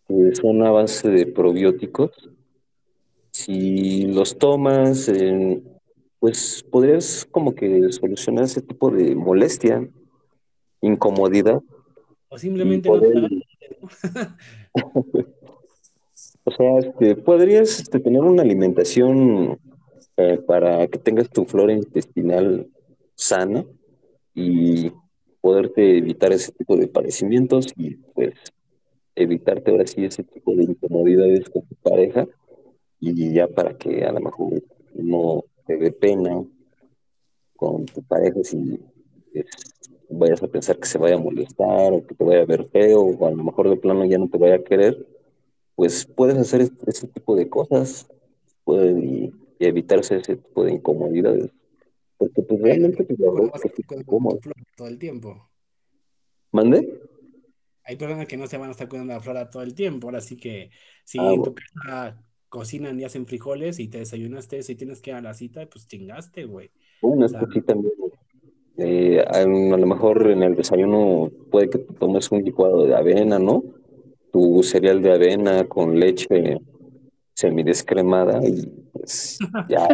[0.09, 2.13] que son a base de probióticos.
[3.31, 5.13] Si los tomas,
[6.19, 9.87] pues podrías como que solucionar ese tipo de molestia,
[10.81, 11.61] incomodidad.
[12.31, 12.89] O simplemente
[16.45, 19.59] o sea, este, podrías este, tener una alimentación
[20.17, 22.69] eh, para que tengas tu flora intestinal
[23.15, 23.65] sana
[24.35, 24.93] y
[25.41, 28.35] poderte evitar ese tipo de padecimientos y pues
[29.15, 32.27] evitarte ahora sí ese tipo de incomodidades con tu pareja
[33.01, 34.63] y ya para que a lo mejor
[34.95, 36.45] no te dé pena
[37.57, 38.79] con tu pareja si
[40.09, 43.03] vayas a pensar que se vaya a molestar o que te vaya a ver feo
[43.03, 45.07] o a lo mejor de plano ya no te vaya a querer,
[45.75, 48.07] pues puedes hacer ese tipo de cosas
[48.67, 51.51] y, evitarse ese tipo de incomodidades.
[52.19, 53.51] Porque pues realmente te lo
[54.77, 55.49] todo el tiempo.
[56.53, 57.01] ¿Mande?
[57.85, 60.21] Hay personas que no se van a estar cuidando la flora todo el tiempo, ahora
[60.21, 60.71] sí que
[61.05, 65.01] si ah, en tu casa cocinan y hacen frijoles y te desayunaste eso y tienes
[65.01, 66.71] que ir a la cita, pues chingaste, güey.
[67.01, 67.93] Bueno, sí también
[68.79, 73.65] eh, a, lo mejor en el desayuno puede que tomes un licuado de avena, ¿no?
[74.33, 76.59] Tu cereal de avena con leche
[77.33, 79.39] semidescremada y pues
[79.69, 79.89] ya.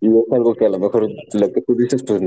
[0.00, 2.22] y es algo que a lo mejor lo que tú dices, pues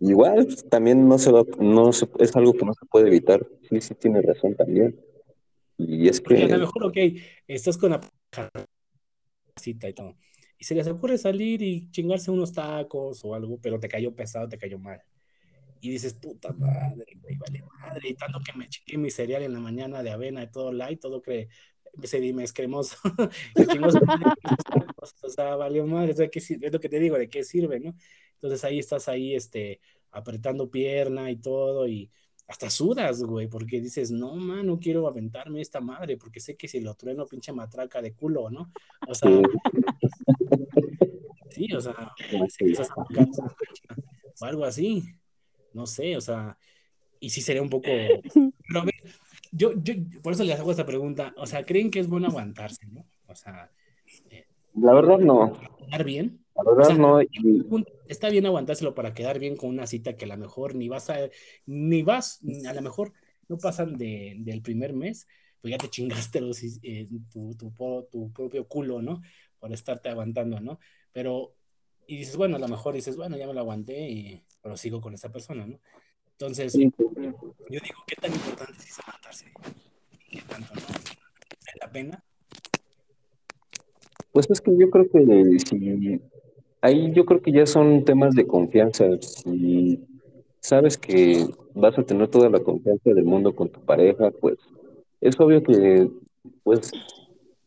[0.00, 3.46] igual también no se va, no es algo que no se puede evitar.
[3.68, 4.96] Sí, sí, tiene razón también.
[5.78, 6.42] Y es que.
[6.42, 6.96] a lo mejor, ok,
[7.46, 8.00] estás con la
[9.56, 10.16] cita y todo
[10.58, 14.48] y se les ocurre salir y chingarse unos tacos o algo, pero te cayó pesado,
[14.48, 15.02] te cayó mal.
[15.80, 19.52] Y dices, puta madre, güey, vale madre, y tanto que me chingué mi cereal en
[19.52, 21.48] la mañana de avena y todo light, todo que
[22.02, 22.96] se dime es cremoso,
[25.22, 27.94] o sea, valió madre, es lo que te digo, de qué sirve, ¿no?
[28.34, 29.80] Entonces ahí estás ahí, este,
[30.10, 32.10] apretando pierna y todo, y
[32.48, 36.68] hasta sudas, güey, porque dices, no, man, no quiero aventarme esta madre, porque sé que
[36.68, 38.72] si lo trueno, pinche matraca de culo, ¿no?
[39.08, 39.30] O sea,
[41.50, 42.12] sí, o sea,
[44.40, 45.02] o algo así,
[45.72, 46.56] no sé, o sea,
[47.18, 47.88] y sí sería un poco...
[47.88, 48.94] Pero a ver,
[49.50, 52.86] yo, yo, por eso les hago esta pregunta, o sea, ¿creen que es bueno aguantarse,
[52.86, 53.04] no?
[53.26, 53.70] O sea...
[54.30, 55.58] Eh, la verdad no.
[55.78, 56.45] ¿Quedar bien?
[56.56, 57.20] La verdad no.
[58.08, 61.10] Está bien aguantárselo para quedar bien con una cita que a lo mejor ni vas
[61.10, 61.28] a...
[61.66, 63.12] Ni vas, a lo mejor
[63.48, 65.26] no pasan de, del primer mes,
[65.60, 67.72] pues ya te chingaste los, eh, tu, tu,
[68.10, 69.22] tu propio culo, ¿no?
[69.58, 70.78] Por estarte aguantando, ¿no?
[71.12, 71.54] Pero
[72.06, 75.00] y dices, bueno, a lo mejor dices, bueno, ya me lo aguanté, y, pero sigo
[75.00, 75.80] con esa persona, ¿no?
[76.32, 79.46] Entonces, yo digo, ¿qué tan importante es aguantarse?
[80.30, 80.80] ¿Qué tanto no?
[80.80, 82.24] ¿Vale la pena?
[84.32, 86.20] Pues es que yo creo que si
[86.86, 89.04] ahí yo creo que ya son temas de confianza.
[89.20, 90.00] Si
[90.60, 94.56] sabes que vas a tener toda la confianza del mundo con tu pareja, pues
[95.20, 96.08] es obvio que,
[96.62, 96.92] pues,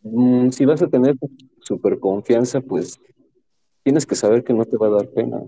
[0.04, 1.16] mm, si vas a tener
[1.62, 3.00] super confianza, pues
[3.84, 5.42] tienes que saber que no te va a dar pena,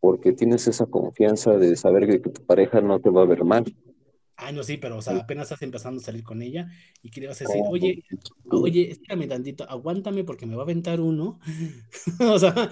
[0.00, 3.64] porque tienes esa confianza de saber que tu pareja no te va a ver mal.
[4.40, 6.70] Ah, no, sí, pero, o sea, apenas estás empezando a salir con ella
[7.02, 8.04] y quieres decir, oye,
[8.50, 11.40] oye, espérame tantito, aguántame porque me va a aventar uno.
[12.20, 12.70] o sea,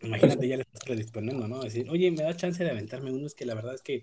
[0.00, 1.62] imagínate, ya le estás predisponiendo, ¿no?
[1.62, 4.02] Decir, oye, me da chance de aventarme uno, es que la verdad es que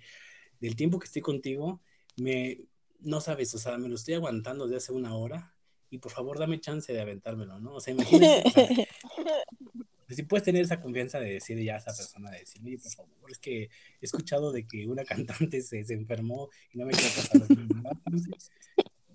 [0.59, 1.81] del tiempo que estoy contigo,
[2.17, 2.61] me,
[2.99, 5.55] no sabes, o sea, me lo estoy aguantando desde hace una hora
[5.89, 7.73] y por favor dame chance de aventármelo, ¿no?
[7.73, 8.69] O sea, imagínate, pues
[10.15, 12.91] si puedes tener esa confianza de decir ya a esa persona, de decir, oye, por
[12.91, 13.69] favor, es que he
[14.01, 17.41] escuchado de que una cantante se, se enfermó y no me quiero pasar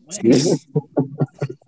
[0.05, 0.37] Bueno,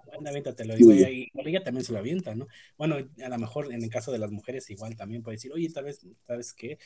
[0.04, 0.74] bueno, aviéntatelo.
[0.78, 2.46] Y ella también se lo avienta, ¿no?
[2.76, 5.68] Bueno, a lo mejor en el caso de las mujeres igual también puede decir, oye,
[5.70, 6.78] tal vez, ¿sabes qué?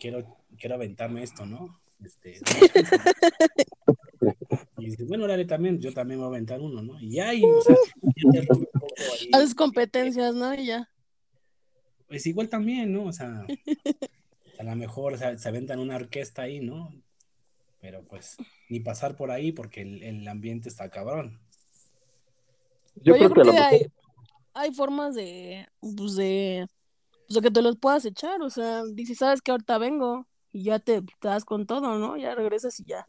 [0.00, 1.80] Quiero, quiero aventarme esto, ¿no?
[2.02, 2.40] Este,
[4.78, 7.00] y dices, bueno, dale también, yo también voy a aventar uno, ¿no?
[7.00, 7.76] Y ya, y, o sea,
[9.32, 10.54] Haces competencias, ¿no?
[10.54, 10.90] Y ya.
[12.08, 13.04] Pues igual también, ¿no?
[13.04, 13.46] O sea,
[14.58, 16.92] a lo mejor o sea, se aventan una orquesta ahí, ¿no?
[17.80, 18.36] Pero pues,
[18.68, 21.40] ni pasar por ahí porque el, el ambiente está cabrón.
[22.96, 23.86] Yo, creo, que, hay,
[24.54, 26.66] hay, formas de, pues de,
[27.26, 30.64] pues de que te los puedas echar, o sea, dices, sabes que ahorita vengo y
[30.64, 32.16] ya te, te das con todo, ¿no?
[32.16, 33.04] Ya regresas y ya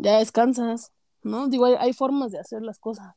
[0.00, 0.92] ya descansas,
[1.22, 1.48] ¿no?
[1.48, 3.14] Digo, hay, formas de hacer las cosas.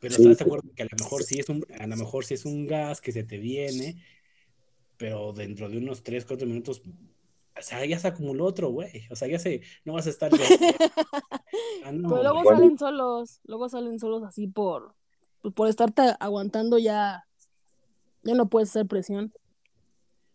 [0.00, 2.34] Pero estás de acuerdo que a lo mejor sí es un, a lo mejor sí
[2.34, 4.02] es un gas que se te viene,
[4.96, 9.02] pero dentro de unos 3, 4 minutos, o sea, ya se acumuló otro, güey.
[9.10, 10.30] O sea, ya se, no vas a estar.
[11.84, 14.94] Ah, pero luego salen solos, luego salen solos así por,
[15.40, 17.24] pues, por estarte aguantando ya,
[18.24, 19.32] ya no puedes hacer presión.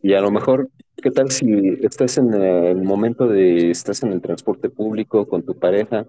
[0.02, 0.72] Y a lo mejor
[1.02, 1.46] ¿Qué tal si
[1.82, 6.06] estás en el momento de, estás en el transporte público con tu pareja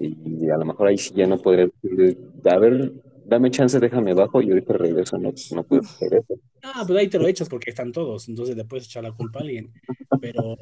[0.00, 2.92] y a lo mejor ahí sí ya no podría decirle, a ver,
[3.30, 6.34] dame chance, déjame abajo y ahorita regreso, no, no puedo hacer eso.
[6.62, 9.38] Ah, pues ahí te lo echas porque están todos, entonces le puedes echar la culpa
[9.38, 9.72] a alguien.
[10.20, 10.58] Pero,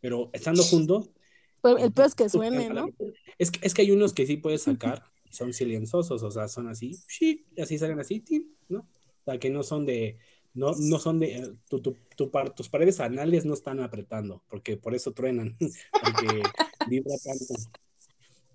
[0.00, 1.10] pero estando juntos...
[1.62, 2.88] el peor es que suene, ¿no?
[3.38, 6.66] Es que, es que hay unos que sí puedes sacar, son silenciosos, o sea, son
[6.66, 6.98] así,
[7.56, 8.24] así salen así,
[8.68, 8.80] ¿no?
[8.80, 10.18] O sea, que no son de
[10.54, 11.96] no, no son de, tu, tu,
[12.56, 15.56] tus paredes anales no están apretando, porque por eso truenan,
[15.92, 16.42] porque
[16.88, 17.54] vibra tanto,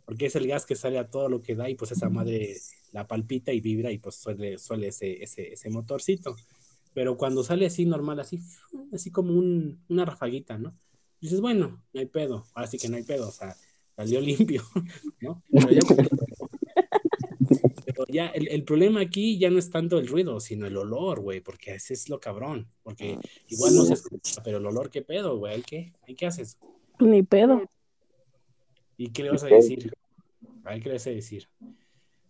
[0.06, 2.56] porque es el gas que sale a todo lo que da y pues esa madre
[2.92, 6.36] la palpita y vibra y pues suele, suele ese, ese, ese motorcito.
[6.94, 8.40] Pero cuando sale así normal, así,
[8.92, 10.76] así como un, una rafaguita, ¿no?
[11.20, 13.56] Dices, bueno, no hay pedo, ahora sí que no hay pedo, o sea,
[13.96, 14.64] salió limpio,
[15.22, 15.42] ¿no?
[15.50, 15.80] Pero ya
[18.10, 21.76] ya el, problema aquí ya no es tanto el ruido, sino el olor, güey, porque
[21.76, 22.68] ese es lo cabrón.
[22.84, 23.18] Porque
[23.48, 25.62] igual no se escucha, pero el olor, ¿qué pedo, güey?
[25.64, 25.94] ¿Qué?
[26.16, 26.58] ¿Qué haces?
[27.00, 27.64] Ni pedo.
[28.98, 29.92] ¿Y qué le vas a decir?
[30.66, 31.48] ¿Qué le vas a decir?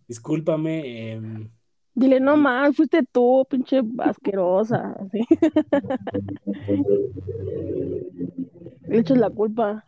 [0.08, 1.12] Discúlpame.
[1.12, 1.48] Em,
[1.94, 4.96] Dile, no más, fuiste tú, pinche asquerosa.
[8.88, 9.84] le echas la culpa.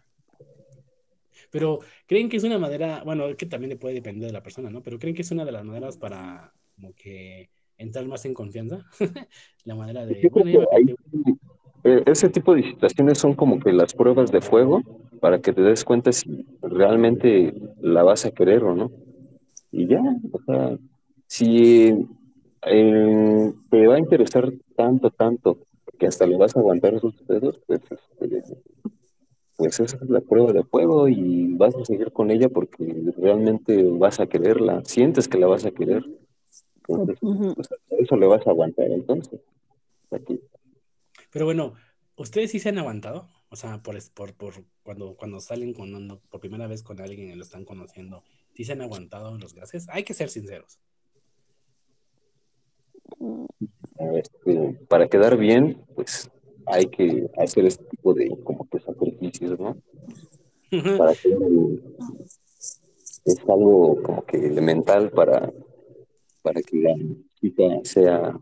[1.51, 4.70] Pero creen que es una manera, bueno, que también le puede depender de la persona,
[4.70, 4.82] ¿no?
[4.82, 8.85] Pero creen que es una de las maneras para como que entrar más en confianza.
[9.65, 10.31] la manera de...
[11.85, 14.82] Eh, ese tipo de situaciones son como que las pruebas de fuego
[15.27, 18.93] para que te des cuenta si realmente la vas a querer o no.
[19.73, 20.01] Y ya,
[20.31, 20.78] o sea,
[21.27, 22.07] si
[22.62, 25.59] eh, te va a interesar tanto, tanto,
[25.98, 28.57] que hasta le vas a aguantar esos dedos, pues este,
[29.57, 33.82] pues esa es la prueba de fuego y vas a seguir con ella porque realmente
[33.82, 36.05] vas a quererla, sientes que la vas a querer.
[36.86, 39.40] Entonces, pues, eso le vas a aguantar entonces.
[41.32, 41.74] Pero bueno,
[42.16, 43.28] ¿Ustedes sí se han aguantado?
[43.48, 47.35] O sea, por, por, por cuando, cuando salen con, por primera vez con alguien y
[47.35, 48.24] lo están conociendo,
[48.55, 49.89] ¿sí se han aguantado los gases?
[49.89, 50.78] Hay que ser sinceros.
[54.14, 56.31] Este, para quedar bien, pues
[56.66, 59.77] hay que hacer este tipo de como que sacrificios, ¿no?
[60.98, 61.40] Para quedar
[63.24, 65.52] Es algo como que elemental para,
[66.43, 66.94] para que la
[67.40, 68.39] chica sea,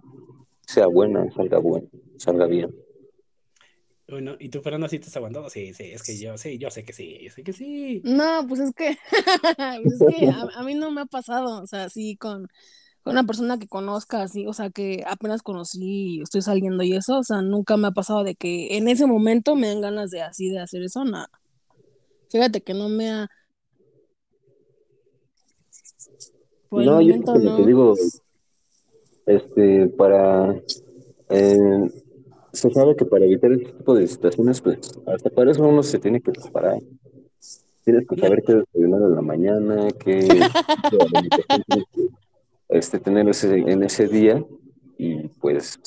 [0.66, 2.74] sea buena, salga buena, salga bien.
[4.06, 5.48] Bueno, ¿y tú, Fernando, sí te has aguantado?
[5.48, 8.02] Sí, sí, es que yo, sí, yo sé que sí, yo sé que sí.
[8.04, 8.98] No, pues es que,
[9.82, 12.48] pues es que a, mí no me ha pasado, o sea, sí, con,
[13.06, 17.24] una persona que conozca, así, o sea, que apenas conocí, estoy saliendo y eso, o
[17.24, 20.50] sea, nunca me ha pasado de que en ese momento me den ganas de así,
[20.50, 21.30] de hacer eso, nada.
[22.30, 23.28] Fíjate que no me ha...
[26.70, 27.94] no, yo te digo,
[29.26, 30.60] este, para...
[31.30, 32.03] Eh,
[32.54, 35.98] se sabe que para evitar este tipo de situaciones, pues hasta para eso uno se
[35.98, 36.80] tiene que preparar.
[37.84, 40.26] Tienes que saber qué desayunar en la mañana, qué
[42.68, 44.42] este, tener ese, en ese día
[44.96, 45.78] y pues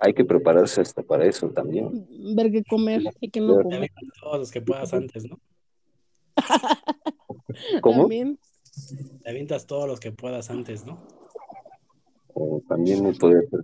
[0.00, 2.06] hay que prepararse hasta para eso también.
[2.34, 3.90] Ver qué comer y qué no comer.
[4.20, 5.38] Todos los que puedas antes, ¿no?
[7.80, 8.02] ¿Cómo?
[8.02, 8.38] También.
[9.22, 11.06] Te avientas todos los que puedas antes, ¿no?
[12.42, 13.60] O también puede ser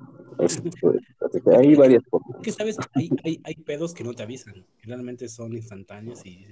[1.59, 2.43] hay varias formas.
[2.43, 6.47] Que sabes, hay, hay, hay, pedos que no te avisan, que realmente son instantáneos y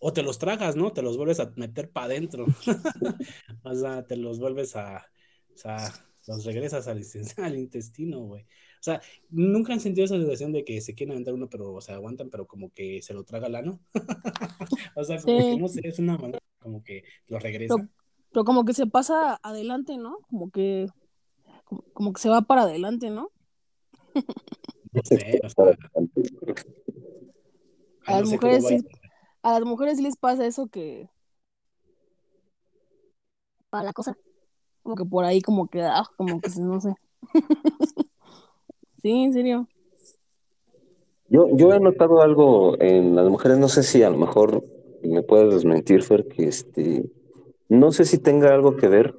[0.00, 0.92] o te los tragas, ¿no?
[0.92, 2.46] Te los vuelves a meter para adentro.
[3.64, 5.04] o sea, te los vuelves a,
[5.52, 5.92] o sea,
[6.28, 7.02] los regresas al,
[7.38, 8.42] al intestino, güey.
[8.42, 9.00] O sea,
[9.30, 12.30] nunca han sentido esa sensación de que se quieren aventar uno, pero o se aguantan,
[12.30, 13.80] pero como que se lo traga el ano.
[14.94, 17.74] o sea, como que no sé, es una manera como que lo regresa.
[18.32, 20.18] Pero, como que se pasa adelante, ¿no?
[20.30, 20.88] Como que
[21.92, 23.30] como, que se va para adelante, ¿no?
[24.92, 25.40] No sé,
[28.06, 28.78] a las mujeres sí,
[29.42, 31.10] a las mujeres les pasa eso que
[33.70, 34.16] para la cosa.
[34.82, 36.94] Como que por ahí como que, ah, como que no sé.
[39.02, 39.68] sí, en serio.
[41.28, 44.64] Yo, yo he notado algo en las mujeres, no sé si a lo mejor
[45.02, 47.04] me puedes desmentir, Fer, que este,
[47.68, 49.14] no sé si tenga algo que ver,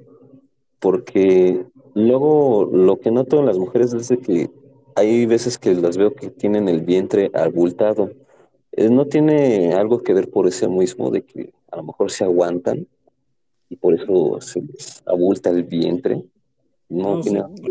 [0.78, 4.50] porque Luego, lo que noto en las mujeres es que
[4.94, 8.10] hay veces que las veo que tienen el vientre abultado.
[8.72, 12.24] Eh, no tiene algo que ver por ese mismo de que a lo mejor se
[12.24, 12.86] aguantan
[13.68, 16.22] y por eso se les abulta el vientre.
[16.88, 17.20] No,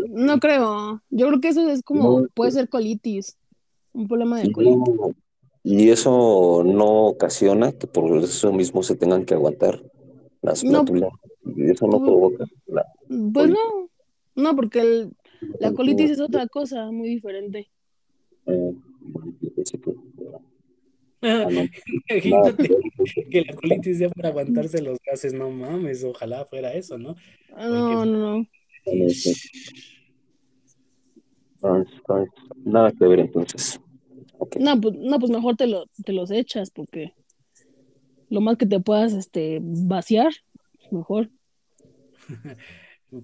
[0.08, 1.02] no, creo.
[1.10, 3.36] Yo creo que eso es como, puede ser colitis,
[3.92, 4.94] un problema de colitis.
[5.62, 9.82] y eso no ocasiona que por eso mismo se tengan que aguantar
[10.42, 10.84] las no,
[11.56, 12.86] Y eso no pues, provoca la.
[13.32, 13.90] Pues no,
[14.36, 15.12] no, porque el,
[15.58, 17.70] la colitis es otra cosa muy diferente.
[21.22, 21.46] Ah,
[23.30, 27.14] que la colitis sea para aguantarse los gases, no mames, ojalá fuera eso, ¿no?
[27.54, 28.46] Ah, no, no, no.
[32.64, 33.80] Nada que ver entonces.
[34.58, 37.12] No, pues, no, pues mejor te, lo, te los echas porque
[38.30, 40.32] lo más que te puedas este, vaciar,
[40.90, 41.28] mejor.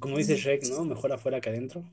[0.01, 0.85] Como dice Shrek, ¿no?
[0.85, 1.85] Mejor afuera que adentro.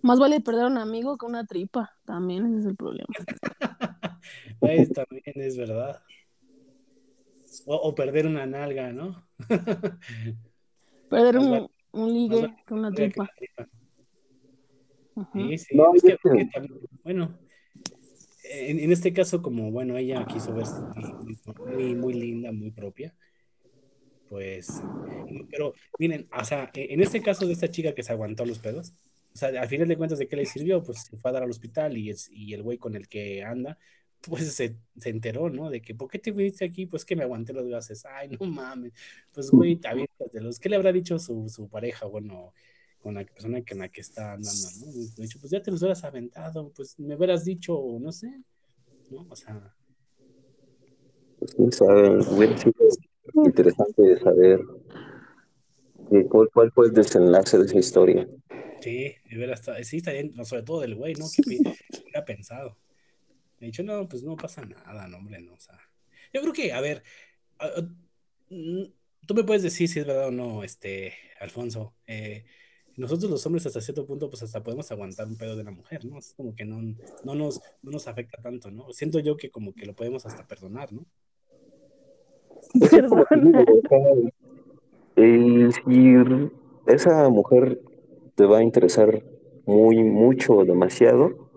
[0.00, 1.92] Más vale perder a un amigo que una tripa.
[2.04, 3.08] También ese es el problema.
[4.94, 6.02] también es verdad.
[7.66, 9.26] O, perder una nalga, ¿no?
[11.10, 13.28] perder un, un, ligue con una tripa.
[15.34, 15.76] Sí, sí.
[17.04, 17.38] bueno,
[18.44, 20.74] en, este caso, como bueno, ella quiso verse
[21.66, 23.14] muy, muy linda, muy propia
[24.32, 24.82] pues,
[25.50, 28.60] pero miren, o sea, e, en este caso de esta chica que se aguantó los
[28.60, 28.94] pedos,
[29.34, 30.82] o sea, al final de cuentas, ¿de qué le sirvió?
[30.82, 33.44] Pues se fue a dar al hospital y, es, y el güey con el que
[33.44, 33.76] anda,
[34.22, 35.68] pues se, se, enteró, ¿no?
[35.68, 36.86] De que, ¿por qué te fuiste aquí?
[36.86, 38.06] Pues que me aguanté los gases.
[38.06, 38.94] Ay, no mames.
[39.32, 39.78] Pues, güey,
[40.32, 42.06] los ¿Qué le habrá dicho su, su pareja?
[42.06, 42.54] Bueno,
[43.02, 44.92] con la persona con la que está andando, ¿no?
[44.92, 48.40] Le dicho, pues ya te los hubieras aventado, pues me hubieras dicho, no sé,
[49.10, 49.26] ¿no?
[49.28, 49.74] O sea.
[51.56, 51.80] Pues,
[53.44, 54.60] interesante saber
[56.28, 58.28] cuál, cuál, fue el desenlace de esa historia.
[58.80, 61.26] Sí, de veras, sí, está bien, sobre todo del güey, ¿no?
[61.34, 62.78] Que ha pensado.
[63.58, 65.78] De hecho, no, pues no pasa nada, no, hombre, no, o sea.
[66.32, 67.02] Yo creo que, a ver,
[68.50, 68.84] mm,
[69.26, 71.94] tú me puedes decir si es verdad o no, este, Alfonso.
[72.06, 72.44] Eh,
[72.96, 76.04] nosotros los hombres hasta cierto punto, pues hasta podemos aguantar un pedo de la mujer,
[76.04, 76.18] ¿no?
[76.18, 76.80] Es como que no,
[77.24, 78.92] no, nos, no nos afecta tanto, ¿no?
[78.92, 81.04] Siento yo que como que lo podemos hasta perdonar, ¿no?
[85.16, 86.14] Eh, si
[86.86, 87.82] esa mujer
[88.34, 89.22] te va a interesar
[89.66, 91.50] muy, mucho, demasiado,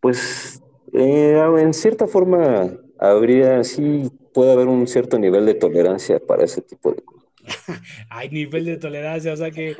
[0.00, 6.44] pues eh, en cierta forma habría, sí puede haber un cierto nivel de tolerancia para
[6.44, 7.21] ese tipo de cosas.
[8.10, 9.74] Hay nivel de tolerancia, o sea que,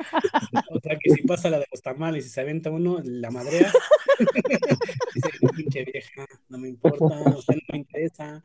[0.69, 3.71] o sea que si pasa la de los tamales y se aventa uno, la madrea,
[5.15, 7.05] dice, pinche vieja, no me importa,
[7.37, 8.43] usted no me interesa,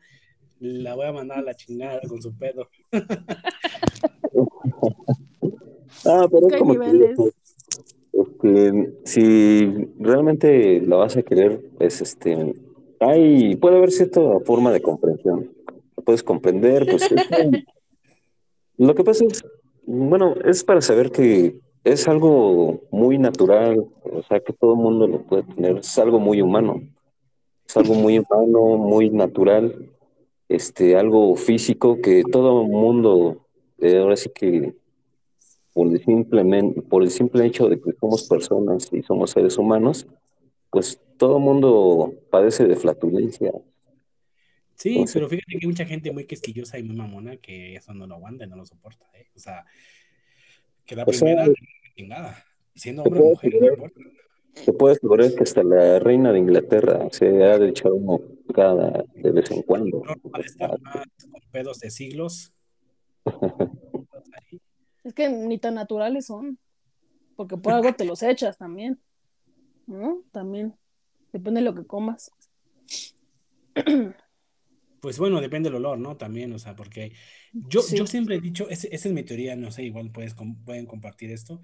[0.59, 2.69] la voy a mandar a la chingada con su pedo.
[6.05, 7.15] ah, pero es como que,
[8.13, 12.53] este, si realmente la vas a querer, es este,
[12.99, 15.51] hay, puede haber cierta forma de comprensión.
[16.03, 17.09] puedes comprender, pues
[18.79, 19.43] lo que pasa es,
[19.85, 25.05] bueno, es para saber que es algo muy natural, o sea, que todo el mundo
[25.07, 26.81] lo puede tener, es algo muy humano,
[27.67, 29.89] es algo muy humano, muy natural,
[30.47, 33.45] este, algo físico que todo mundo,
[33.79, 34.73] eh, ahora sí que
[35.73, 40.07] por el, por el simple hecho de que somos personas y somos seres humanos,
[40.69, 43.51] pues todo mundo padece de flatulencia.
[44.79, 48.07] Sí, pero fíjate que hay mucha gente muy quisquillosa y muy mamona que eso no
[48.07, 49.05] lo aguanta y no lo soporta.
[49.13, 49.27] ¿eh?
[49.35, 49.65] O sea,
[50.85, 51.47] que la primera,
[51.97, 53.99] chingada, siendo hombre o mujer, no importa.
[54.65, 58.21] Te puedo asegurar que hasta la reina de Inglaterra se ha de echar uno
[58.53, 60.01] cada de vez en cuando.
[60.01, 62.53] No, para estar más con pedos de siglos.
[65.03, 66.57] es que ni tan naturales son,
[67.35, 68.97] porque por algo te los echas también.
[69.87, 70.23] ¿No?
[70.31, 70.73] También.
[71.33, 72.31] Depende de lo que comas.
[75.01, 76.17] Pues bueno, depende del olor, ¿no?
[76.17, 77.13] También, o sea, porque
[77.53, 81.31] yo, yo siempre he dicho, esa es mi teoría, no sé, igual puedes, pueden compartir
[81.31, 81.61] esto,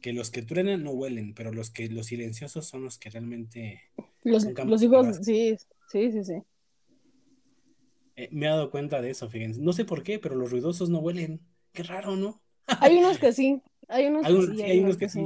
[0.00, 3.82] que los que truenan no huelen, pero los que los silenciosos son los que realmente...
[4.22, 5.56] Los, los hijos, sí,
[5.90, 6.42] sí, sí, sí.
[8.16, 9.60] Eh, me he dado cuenta de eso, fíjense.
[9.60, 11.40] No sé por qué, pero los ruidosos no huelen.
[11.72, 12.42] Qué raro, ¿no?
[12.66, 15.20] Hay unos que sí, hay unos, que sí, hay unos que, sí.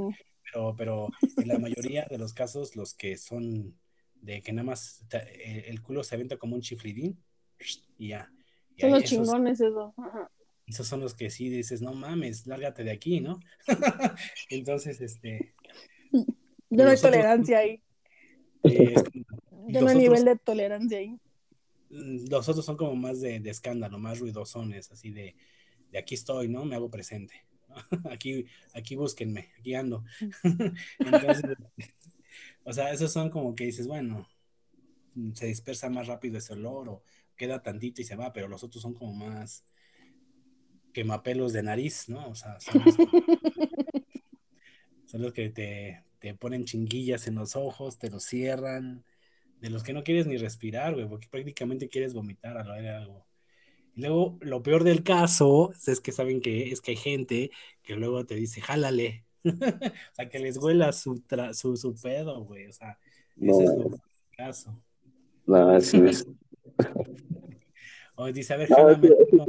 [0.45, 3.79] Pero, pero en la mayoría de los casos, los que son
[4.21, 7.23] de que nada más el culo se avienta como un chiflidín
[7.99, 8.31] y ya.
[8.79, 9.93] son los chingones esos.
[10.67, 13.41] Esos son los que sí dices, no mames, lárgate de aquí, ¿no?
[14.51, 15.55] Entonces, este.
[16.71, 17.83] Ya no hay tolerancia ahí.
[18.63, 18.95] Eh,
[19.69, 21.19] ya no hay nivel de tolerancia ahí.
[21.89, 25.35] Mm, los otros son como más de, de escándalo, más ruidosones, así de,
[25.91, 26.67] de aquí estoy, ¿no?
[26.67, 27.47] Me hago presente.
[28.11, 30.03] Aquí, aquí búsquenme, aquí ando.
[30.99, 31.43] Entonces,
[32.65, 34.27] o sea, esos son como que dices, bueno,
[35.35, 37.03] se dispersa más rápido ese olor o
[37.39, 39.65] queda tantito y se va, pero los otros son como más
[40.93, 42.29] quemapelos de nariz, ¿no?
[42.29, 42.59] O sea,
[45.07, 49.05] son los, que te, te, ponen chinguillas en los ojos, te los cierran,
[49.61, 52.91] de los que no quieres ni respirar, güey, porque prácticamente quieres vomitar a lo de
[52.91, 53.27] algo.
[53.95, 57.51] Y luego, lo peor del caso es que saben que es que hay gente
[57.83, 59.25] que luego te dice, jálale.
[59.45, 62.67] o sea, que les huela su, su, su pedo, güey.
[62.67, 62.99] O sea,
[63.41, 64.01] ese es el
[64.37, 64.81] caso.
[65.47, 66.27] No, así es.
[68.21, 68.69] O dice, a ver,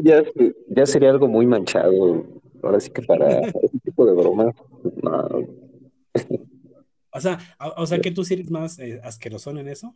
[0.04, 0.24] ya,
[0.68, 2.24] ya, sería algo muy manchado.
[2.62, 4.56] Ahora sí que para ese tipo de bromas,
[5.02, 5.48] no.
[7.12, 7.40] O sea,
[7.78, 9.96] o, sea que tú sí eres más eh, asquerosón en eso.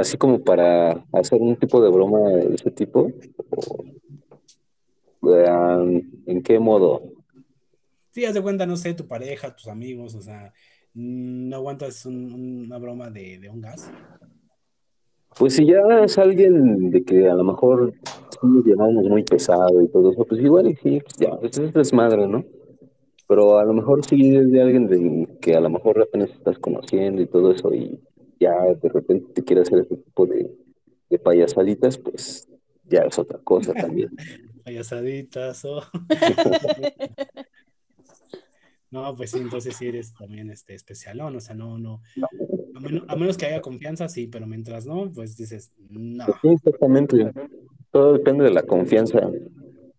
[0.00, 3.12] así como para hacer un tipo de broma de ese tipo.
[5.22, 7.12] ¿En qué modo?
[8.10, 10.52] Sí, haz de cuenta, no sé, tu pareja, tus amigos, o sea,
[10.94, 13.88] ¿no aguantas una broma de, de un gas?
[15.38, 17.92] Pues si ya es alguien de que a lo mejor
[18.42, 21.72] nos llevamos muy pesado y todo eso, pues igual y sí, pues ya, pues es
[21.72, 22.44] desmadre, ¿no?
[23.28, 26.58] Pero a lo mejor si es de alguien de que a lo mejor apenas estás
[26.58, 28.00] conociendo y todo eso y
[28.40, 30.50] ya de repente te quiere hacer ese tipo de,
[31.10, 32.48] de payasaditas, pues
[32.84, 34.10] ya es otra cosa también.
[34.64, 35.82] payasaditas, o...
[38.88, 42.00] No, pues sí, entonces sí eres también este especialón, o sea, no, no,
[43.08, 46.26] a menos, que haya confianza, sí, pero mientras no, pues dices, no.
[46.42, 47.32] Sí, exactamente,
[47.90, 49.30] todo depende de la confianza,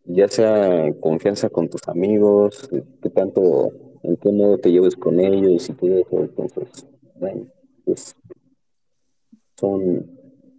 [0.06, 2.69] ya sea confianza con tus amigos,
[3.01, 3.72] qué tanto,
[4.03, 6.88] en qué modo te lleves con ellos y todo eso, entonces,
[7.19, 7.47] bueno,
[7.85, 8.15] pues
[9.57, 10.09] son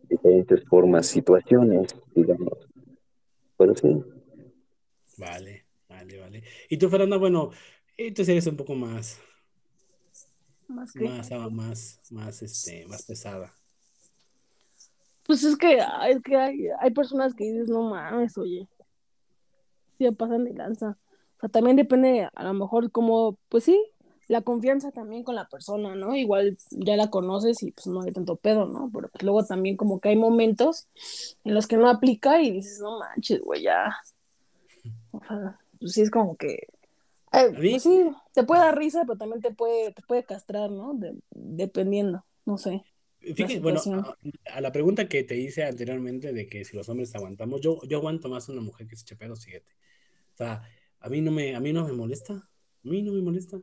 [0.09, 2.69] diferentes formas, situaciones, digamos,
[3.57, 4.03] pero sí.
[5.17, 6.43] Vale, vale, vale.
[6.69, 7.51] Y tú, Fernanda, bueno,
[7.97, 9.21] entonces eres un poco más.
[10.69, 13.53] Más, más, ah, más, más, este, más pesada.
[15.27, 18.69] Pues es que, es que hay, hay personas que dices, no mames, oye.
[19.97, 20.99] Sí, pasan de lanza.
[21.37, 23.83] O sea, también depende, a lo mejor, como, pues sí,
[24.29, 26.15] la confianza también con la persona, ¿no?
[26.15, 28.91] Igual ya la conoces y pues no hay tanto pedo, ¿no?
[28.93, 30.87] Pero pues, luego también como que hay momentos
[31.45, 33.97] en los que no aplica y dices, no manches, güey, ya.
[35.13, 36.69] O sea, pues sí es como que
[37.33, 40.99] Eh, pues sí, te puede dar risa, pero también te puede, te puede castrar, ¿no?
[41.31, 42.83] dependiendo, no sé.
[43.21, 43.81] Fíjate, bueno,
[44.47, 47.99] a, la pregunta que te hice anteriormente de que si los hombres aguantamos, yo, yo
[47.99, 49.73] aguanto más a una mujer que se eche pedos, fíjate.
[50.35, 50.63] O sea,
[51.01, 52.35] a mí no me, a mí no me molesta.
[52.35, 53.59] A mí no me molesta.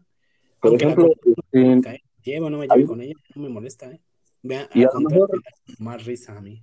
[0.60, 1.10] Por ejemplo,
[1.52, 4.02] este, llevo no me lleve con ella, no me molesta, ¿eh?
[4.74, 5.30] y a, lo mejor,
[5.80, 6.62] más risa a mí.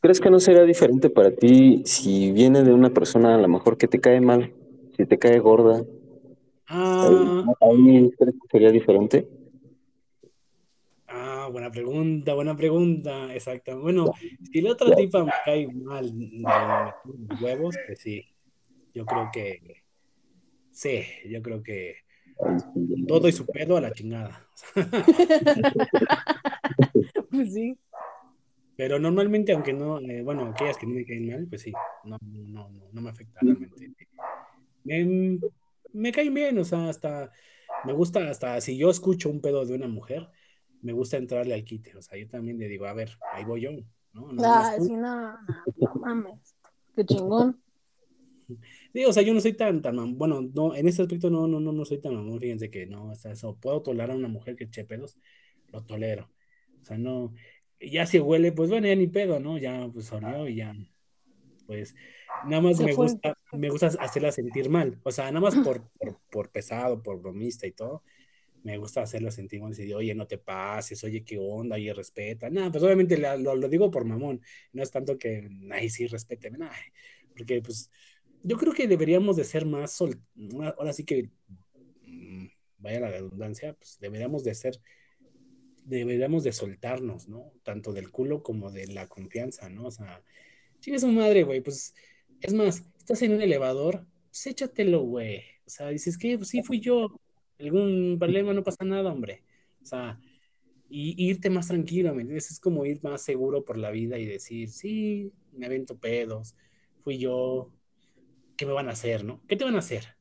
[0.00, 3.76] ¿Crees que no sería diferente para ti si viene de una persona a lo mejor
[3.76, 4.54] que te cae mal,
[4.96, 5.84] si te cae gorda?
[6.72, 9.28] Ah, ¿A mí crees que sería diferente?
[11.08, 13.80] Ah, buena pregunta, buena pregunta, exacto.
[13.80, 14.14] Bueno,
[14.52, 16.44] si la otra tipa me cae mal de
[17.42, 18.24] huevos, pues sí,
[18.94, 19.82] yo creo que
[20.70, 21.96] sí, yo creo que
[23.08, 24.46] todo y su pedo a la chingada.
[27.32, 27.76] pues sí.
[28.76, 31.72] Pero normalmente, aunque no, eh, bueno, aquellas que no me caen mal, pues sí,
[32.04, 33.90] no, no, no, no me afecta realmente.
[34.84, 35.40] Me,
[35.92, 37.32] me caen bien, o sea, hasta
[37.84, 40.28] me gusta, hasta si yo escucho un pedo de una mujer,
[40.82, 43.62] me gusta entrarle al quite, o sea, yo también le digo, a ver, ahí voy
[43.62, 43.70] yo,
[44.12, 44.32] ¿no?
[44.32, 45.32] no ah, sí, no,
[45.76, 46.56] no mames,
[46.96, 47.60] qué chingón.
[48.92, 51.60] Sí, o sea, yo no soy tan, tan, bueno, no, en ese aspecto no, no,
[51.60, 54.28] no, no soy tan mamón, fíjense que no, o sea, eso, puedo tolerar a una
[54.28, 55.18] mujer que eche pedos,
[55.68, 56.30] lo tolero,
[56.80, 57.32] o sea, no,
[57.80, 59.58] ya si huele, pues bueno, ya ni pedo, ¿no?
[59.58, 60.74] Ya pues olió y ya,
[61.70, 61.94] pues,
[62.48, 65.88] nada más me gusta, me gusta hacerla sentir mal, o sea, nada más por,
[66.28, 68.02] por, pesado, por bromista y todo,
[68.64, 72.50] me gusta hacerla sentir mal, decir, oye, no te pases, oye, qué onda, oye, respeta,
[72.50, 74.40] nada, pues obviamente lo, lo, digo por mamón,
[74.72, 76.74] no es tanto que, ay, sí, respéteme, nada,
[77.36, 77.88] porque pues
[78.42, 80.20] yo creo que deberíamos de ser más, sol,
[80.76, 81.30] ahora sí que,
[82.04, 82.46] mm,
[82.78, 84.80] vaya la redundancia, pues deberíamos de ser,
[85.84, 87.52] deberíamos de soltarnos, ¿no?
[87.62, 89.86] Tanto del culo como de la confianza, ¿no?
[89.86, 90.20] O sea,
[90.86, 91.94] es su madre, güey, pues,
[92.40, 95.42] es más, estás en un elevador, pues échatelo, güey.
[95.66, 97.20] O sea, dices que pues, sí fui yo,
[97.58, 99.44] algún problema, no pasa nada, hombre.
[99.82, 100.18] O sea,
[100.88, 102.50] y, irte más tranquilo, ¿me entiendes?
[102.50, 106.56] Es como ir más seguro por la vida y decir, sí, me avento pedos,
[107.02, 107.72] fui yo,
[108.56, 109.40] ¿qué me van a hacer, no?
[109.48, 110.16] ¿Qué te van a hacer?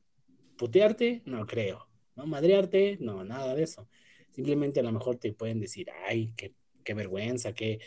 [0.58, 1.24] ¿Putearte?
[1.26, 1.88] No creo.
[2.16, 2.28] ¿No?
[2.28, 2.98] ¿Madrearte?
[3.00, 3.88] No, nada de eso.
[4.32, 7.80] Simplemente a lo mejor te pueden decir, ay, qué, qué vergüenza, qué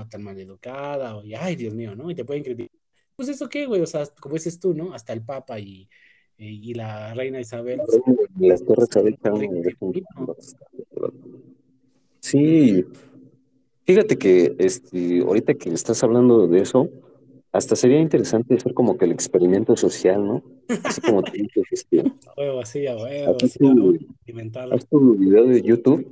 [0.00, 2.10] o tan mal educada, o ay, Dios mío, ¿no?
[2.10, 2.76] Y te pueden criticar.
[3.16, 4.94] Pues eso qué, güey, o sea, como dices tú, ¿no?
[4.94, 5.88] Hasta el Papa y,
[6.38, 7.80] y, la reina Isabel.
[8.38, 8.88] Las torres
[12.20, 12.84] Sí,
[13.84, 16.88] fíjate que este, ahorita que estás hablando de eso,
[17.52, 20.42] hasta sería interesante hacer como que el experimento social, ¿no?
[20.84, 23.98] Así como te dices, este, a huevo, así, a huevo, así, tu,
[24.72, 26.06] haz tu video de YouTube,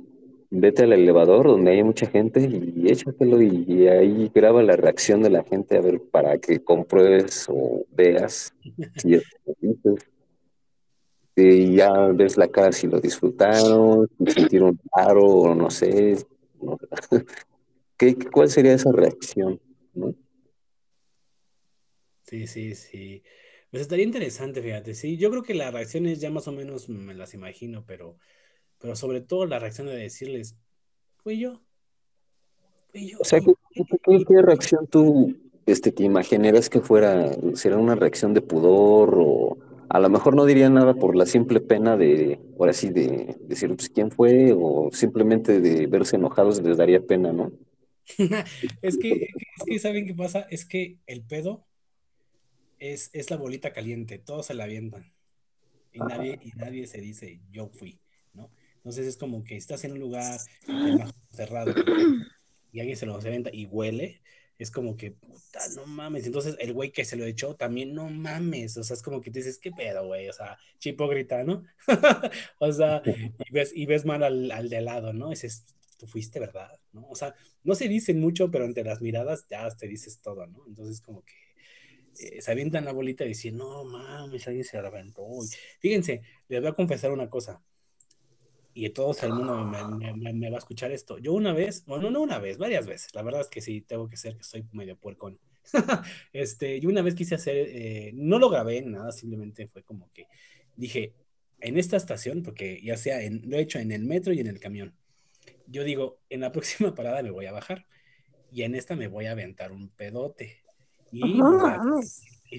[0.51, 5.29] vete al elevador donde hay mucha gente y échatelo y, ahí graba la reacción de
[5.29, 8.53] la gente a ver para que compruebes o veas
[8.97, 9.23] si es
[11.35, 16.17] y ya ves la cara si lo disfrutaron, si sintieron raro o no sé.
[17.97, 19.59] ¿Qué, ¿Cuál sería esa reacción?
[19.93, 20.13] ¿no?
[22.23, 23.23] Sí, sí, sí.
[23.69, 25.17] Pues estaría interesante, fíjate, sí.
[25.17, 28.17] Yo creo que las reacciones ya más o menos me las imagino, pero,
[28.81, 30.55] pero sobre todo la reacción de decirles,
[31.17, 31.61] fui yo.
[32.91, 33.19] Fui yo.
[33.19, 37.31] O sea, ¿qué, reacción tú este, te imagineras que fuera?
[37.53, 39.57] ¿Será una reacción de pudor o
[39.89, 43.75] a lo mejor no diría nada por la simple pena de, ahora sí, de decir,
[43.75, 47.51] pues, quién fue o simplemente de verse enojados les daría pena, ¿no?
[48.81, 50.47] es, que, es que, ¿saben qué pasa?
[50.49, 51.65] Es que el pedo
[52.79, 55.11] es, la bolita caliente, todos se la avientan.
[55.93, 57.99] Y nadie, y nadie se dice, yo fui.
[58.81, 60.39] Entonces es como que estás en un lugar
[61.31, 61.73] cerrado
[62.71, 64.21] y alguien se lo avienta y huele,
[64.57, 66.25] es como que, puta, no mames.
[66.25, 68.77] Entonces el güey que se lo echó también, no mames.
[68.77, 70.29] O sea, es como que te dices, ¿qué pedo, güey?
[70.29, 71.63] O sea, grita, ¿no?
[72.59, 75.29] o sea, y ves, y ves mal al, al de lado, ¿no?
[75.29, 75.65] Dices,
[75.97, 76.69] tú fuiste, ¿verdad?
[76.93, 77.07] ¿No?
[77.09, 80.63] O sea, no se dice mucho, pero entre las miradas ya te dices todo, ¿no?
[80.67, 81.33] Entonces como que
[82.19, 85.25] eh, se avientan la bolita y dicen, no mames, alguien se aventó.
[85.79, 87.61] Fíjense, les voy a confesar una cosa.
[88.73, 91.17] Y todo el mundo me, va a escuchar esto.
[91.17, 93.13] Yo una vez, bueno, no una vez, varias veces.
[93.13, 95.39] La verdad es que sí, tengo que ser que soy medio puercón.
[96.33, 100.27] este, yo una vez quise hacer, eh, no lo grabé, nada, simplemente fue como que
[100.75, 101.13] dije,
[101.59, 104.47] en esta estación, porque ya sea, en, lo he hecho en el metro y en
[104.47, 104.95] el camión.
[105.67, 107.85] Yo digo, en la próxima parada me voy a bajar
[108.51, 110.61] y en esta me voy a aventar un pedote
[111.11, 111.39] y,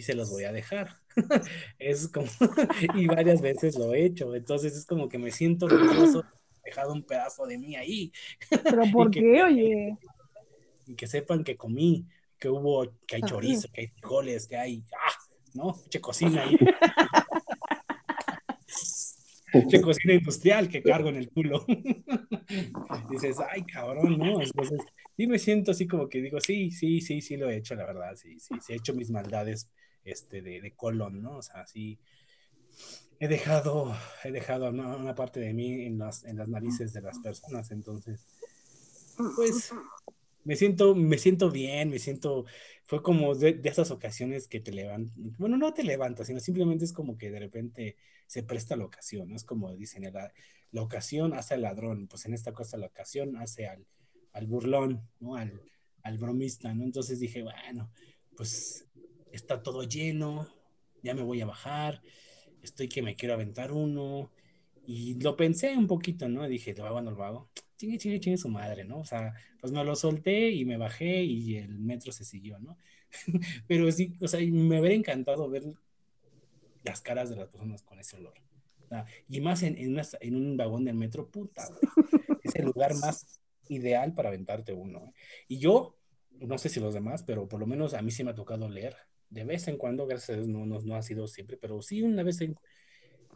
[0.00, 0.96] se los voy a dejar.
[1.78, 2.28] es como,
[2.94, 6.24] y varias veces lo he hecho, entonces es como que me siento orgulloso
[6.64, 8.12] dejado un pedazo de mí ahí.
[8.48, 9.96] ¿Pero por qué, oye?
[10.86, 12.06] Y que sepan que comí,
[12.38, 15.12] que hubo, que hay chorizo, que hay frijoles, que hay, ah,
[15.54, 15.76] ¿no?
[15.88, 16.56] Che cocina ahí.
[19.52, 21.64] De cocina industrial que cargo en el culo.
[23.10, 24.40] Dices, ay, cabrón, ¿no?
[24.40, 24.81] Entonces,
[25.16, 27.86] sí me siento así como que digo, sí, sí, sí, sí lo he hecho, la
[27.86, 29.68] verdad, sí, sí, sí he hecho mis maldades
[30.05, 31.36] este, de, de colon, ¿no?
[31.36, 31.98] O sea, sí,
[33.20, 37.18] he dejado, he dejado una, parte de mí en las, en las narices de las
[37.20, 38.26] personas, entonces,
[39.36, 39.72] pues,
[40.44, 42.44] me siento, me siento bien, me siento,
[42.84, 46.92] fue como de, esas ocasiones que te levantan, bueno, no te levantas, sino simplemente es
[46.92, 47.96] como que de repente
[48.26, 49.32] se presta la ocasión.
[49.32, 50.32] Es como dicen, la,
[50.70, 53.86] la ocasión hace al ladrón, pues en esta cosa la ocasión hace al,
[54.32, 55.36] al burlón, ¿no?
[55.36, 55.60] Al,
[56.02, 56.84] al bromista, ¿no?
[56.84, 57.90] Entonces dije, bueno,
[58.36, 58.86] pues
[59.32, 60.48] está todo lleno,
[61.02, 62.02] ya me voy a bajar,
[62.62, 64.32] estoy que me quiero aventar uno,
[64.84, 66.48] y lo pensé un poquito, ¿no?
[66.48, 67.50] Dije, lo hago, no lo hago
[67.83, 68.99] chingue, chingue, chingue su madre, ¿no?
[68.99, 72.78] O sea, pues me lo solté y me bajé y el metro se siguió, ¿no?
[73.67, 75.65] Pero sí, o sea, me hubiera encantado ver
[76.85, 78.35] las caras de las personas con ese olor.
[79.28, 81.69] y más en, en, un vagón del metro, puta,
[82.44, 85.07] es el lugar más ideal para aventarte uno.
[85.07, 85.12] ¿eh?
[85.49, 85.97] Y yo,
[86.41, 88.69] no sé si los demás, pero por lo menos a mí sí me ha tocado
[88.69, 88.97] leer.
[89.28, 92.02] De vez en cuando, gracias a Dios, no, no, no ha sido siempre, pero sí
[92.02, 92.55] una vez en,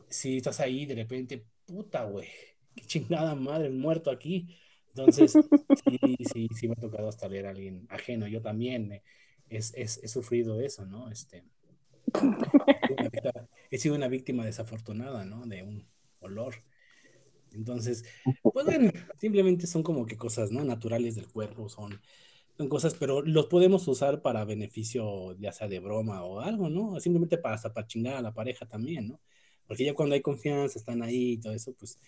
[0.09, 2.29] si estás ahí, de repente, puta, güey,
[2.77, 4.57] qué chingada madre, muerto aquí.
[4.89, 5.33] Entonces,
[5.85, 8.27] sí, sí, sí me ha tocado hasta ver a alguien ajeno.
[8.29, 9.03] Yo también eh,
[9.51, 11.11] es, es, he sufrido eso, ¿no?
[11.11, 11.45] Este,
[13.71, 15.47] he sido una víctima desafortunada, ¿no?
[15.47, 15.87] De un
[16.21, 16.55] olor.
[17.53, 18.05] Entonces,
[18.43, 18.67] pues
[19.19, 20.65] simplemente son como que cosas, ¿no?
[20.65, 22.01] Naturales del cuerpo, son,
[22.57, 27.01] son cosas, pero los podemos usar para beneficio, ya sea de broma o algo, ¿no?
[27.01, 29.21] Simplemente para hasta para chingar a la pareja también, ¿no?
[29.67, 31.99] Porque ya cuando hay confianza, están ahí y todo eso, pues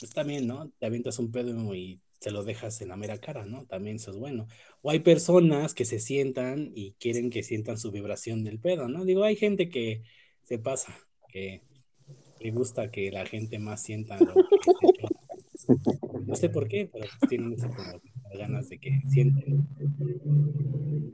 [0.00, 0.70] pues también, ¿no?
[0.78, 3.66] Te avientas un pedo y te lo dejas en la mera cara, ¿no?
[3.66, 4.46] También eso es bueno.
[4.82, 9.04] O hay personas que se sientan y quieren que sientan su vibración del pedo, ¿no?
[9.04, 10.02] Digo, hay gente que
[10.42, 10.96] se pasa,
[11.28, 11.62] que
[12.40, 14.42] le gusta que la gente más sienta lo que
[16.26, 17.72] No sé por qué, pero pues tienen esas
[18.38, 19.66] ganas de que sienten.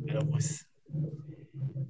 [0.07, 0.69] Pero pues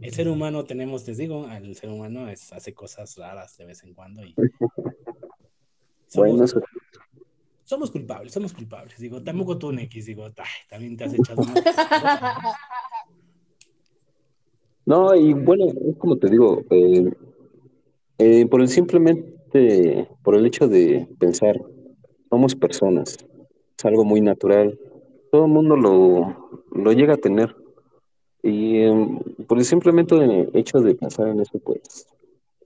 [0.01, 3.83] el ser humano tenemos, les digo, el ser humano es, hace cosas raras de vez
[3.85, 4.35] en cuando y
[6.09, 6.55] somos,
[7.71, 8.99] somos culpables, somos culpables.
[8.99, 10.29] Digo, tampoco tú, X, digo,
[10.69, 11.41] también te has echado
[14.87, 17.13] No, y bueno, es como te digo, eh,
[18.19, 21.61] eh, por el simplemente, por el hecho de pensar,
[22.29, 23.17] somos personas,
[23.79, 24.77] es algo muy natural,
[25.31, 27.55] todo el mundo lo, lo llega a tener.
[28.43, 30.17] Y em, por el simplemente
[30.55, 32.09] hecho de pensar en eso, pues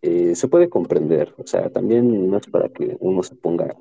[0.01, 1.35] eh, se puede comprender.
[1.37, 3.77] O sea, también no es para que uno se ponga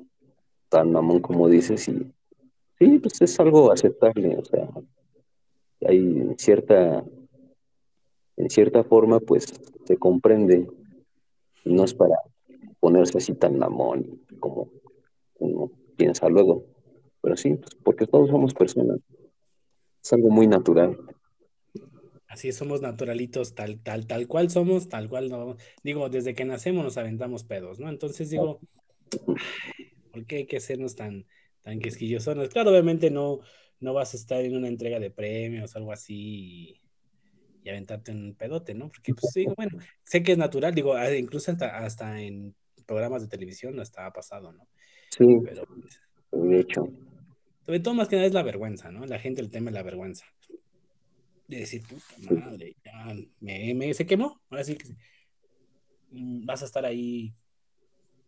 [0.74, 2.12] tan mamón como dices y
[2.80, 4.36] sí, pues es algo aceptable.
[4.36, 4.68] O sea,
[5.86, 7.04] hay cierta,
[8.36, 9.46] en cierta forma, pues
[9.84, 10.66] se comprende.
[11.64, 12.16] No es para
[12.80, 14.68] ponerse así tan mamón como
[15.38, 16.64] uno piensa luego.
[17.20, 18.98] Pero sí, pues porque todos somos personas.
[20.02, 20.98] Es algo muy natural.
[22.26, 25.56] Así somos naturalitos, tal, tal, tal cual somos, tal cual no.
[25.84, 27.88] Digo, desde que nacemos nos aventamos pedos, ¿no?
[27.88, 28.58] Entonces digo,
[30.14, 31.26] ¿por qué hay que sernos tan,
[31.62, 32.48] tan quisquillosones?
[32.48, 33.40] Claro, obviamente no,
[33.80, 36.80] no vas a estar en una entrega de premios algo así
[37.64, 38.88] y, aventarte un pedote, ¿no?
[38.88, 42.54] Porque, pues digo, bueno, sé que es natural, digo, ah, incluso hasta, hasta en
[42.86, 44.68] programas de televisión no estaba pasado, ¿no?
[45.08, 45.98] Sí, pero, pues,
[46.30, 46.82] de hecho.
[47.64, 49.06] Sobre todo más que nada es la vergüenza, ¿no?
[49.06, 50.26] La gente el tema es la vergüenza
[51.48, 54.40] de decir, puta madre, ya me, me, se quemó.
[54.50, 54.88] Ahora sí que
[56.10, 57.34] mm, vas a estar ahí,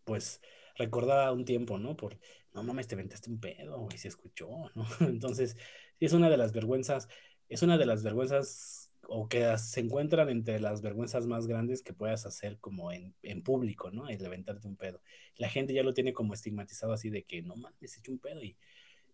[0.05, 0.41] pues,
[0.77, 1.97] recordada un tiempo, ¿no?
[1.97, 2.19] Por,
[2.55, 4.87] no mames, te ventaste un pedo, y se escuchó, ¿no?
[5.01, 5.57] Entonces,
[6.01, 7.09] es una de las vergüenzas,
[7.49, 11.93] es una de las vergüenzas o que se encuentran entre las vergüenzas más grandes que
[11.93, 14.09] puedas hacer como en, en público, ¿no?
[14.09, 15.01] El levantarte un pedo.
[15.37, 18.19] La gente ya lo tiene como estigmatizado así de que, no mames, se echó un
[18.19, 18.57] pedo y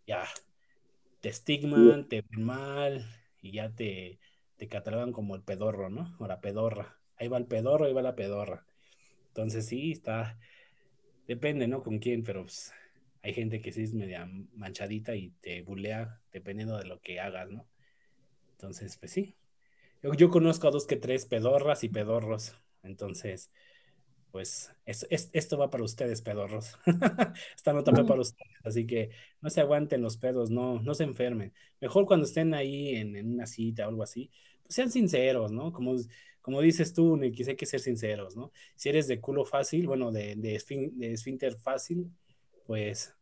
[0.07, 0.25] ya,
[1.21, 3.07] te estigman, te ven mal,
[3.43, 4.21] y ya te,
[4.57, 6.17] te catalogan como el pedorro, ¿no?
[6.19, 6.97] O la pedorra.
[7.17, 8.65] Ahí va el pedorro, ahí va la pedorra.
[9.29, 10.39] Entonces sí, está,
[11.35, 11.83] depende, ¿no?
[11.83, 12.73] Con quién, pero pues,
[13.23, 17.51] hay gente que sí es media manchadita y te bulea dependiendo de lo que hagas,
[17.51, 17.67] ¿no?
[18.53, 19.35] Entonces, pues sí.
[20.03, 22.55] Yo, yo conozco a dos que tres pedorras y pedorros.
[22.83, 23.51] Entonces,
[24.31, 26.79] pues es, esto va para ustedes, pedorros.
[27.57, 31.05] Esta nota va para ustedes, así que no se aguanten los pedos, no, no se
[31.05, 31.55] enfermen.
[31.81, 34.31] Mejor cuando estén ahí en, una cita o algo así,
[34.63, 35.73] pues sean sinceros, ¿no?
[35.73, 35.95] Como,
[36.43, 38.53] como dices tú, Nicky, hay que ser sinceros, ¿no?
[38.77, 40.57] Si eres de culo fácil, bueno, de, de,
[41.13, 42.11] esfínter fácil,
[42.67, 43.15] pues,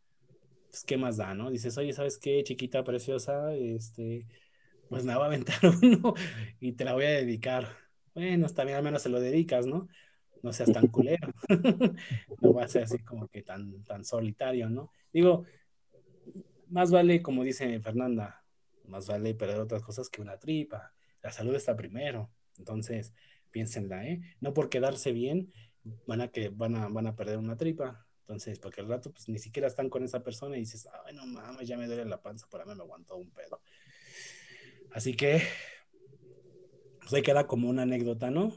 [0.70, 1.50] pues, ¿qué más da, no?
[1.50, 3.55] Dices, oye, ¿sabes qué, chiquita preciosa?
[3.55, 4.26] Este,
[4.89, 6.15] pues me va a aventar uno
[6.60, 7.68] y te la voy a dedicar.
[8.15, 9.89] Bueno, está bien, al menos se lo dedicas, ¿no?
[10.42, 11.32] no seas tan culero,
[12.40, 14.90] no va a ser así como que tan, tan solitario, ¿no?
[15.12, 15.44] Digo,
[16.68, 18.42] más vale, como dice Fernanda,
[18.84, 20.92] más vale perder otras cosas que una tripa.
[21.23, 22.31] La salud está primero.
[22.60, 23.14] Entonces,
[23.50, 24.20] piénsenla, ¿eh?
[24.40, 25.52] No por quedarse bien
[26.06, 28.06] van a, que, van a, van a perder una tripa.
[28.20, 31.26] Entonces, porque al rato, pues ni siquiera están con esa persona y dices, ay, no
[31.26, 33.60] mames, ya me duele la panza, por mí me aguantó un pedo.
[34.92, 35.42] Así que,
[37.00, 38.52] pues ahí queda como una anécdota, ¿no?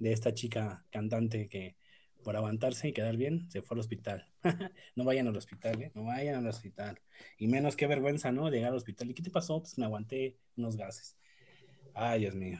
[0.00, 1.76] De esta chica cantante que
[2.22, 4.26] por aguantarse y quedar bien se fue al hospital.
[4.96, 5.92] no vayan al hospital, ¿eh?
[5.94, 7.00] No vayan al hospital.
[7.38, 8.50] Y menos qué vergüenza, ¿no?
[8.50, 9.10] Llegar al hospital.
[9.10, 9.60] ¿Y qué te pasó?
[9.60, 11.16] Pues me aguanté unos gases.
[11.94, 12.58] Ay, Dios mío.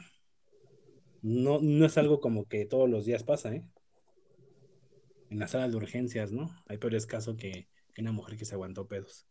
[1.26, 3.64] No, no es algo como que todos los días pasa, ¿eh?
[5.28, 6.54] En las salas de urgencias, ¿no?
[6.68, 9.26] Hay peores casos que, que una mujer que se aguantó pedos.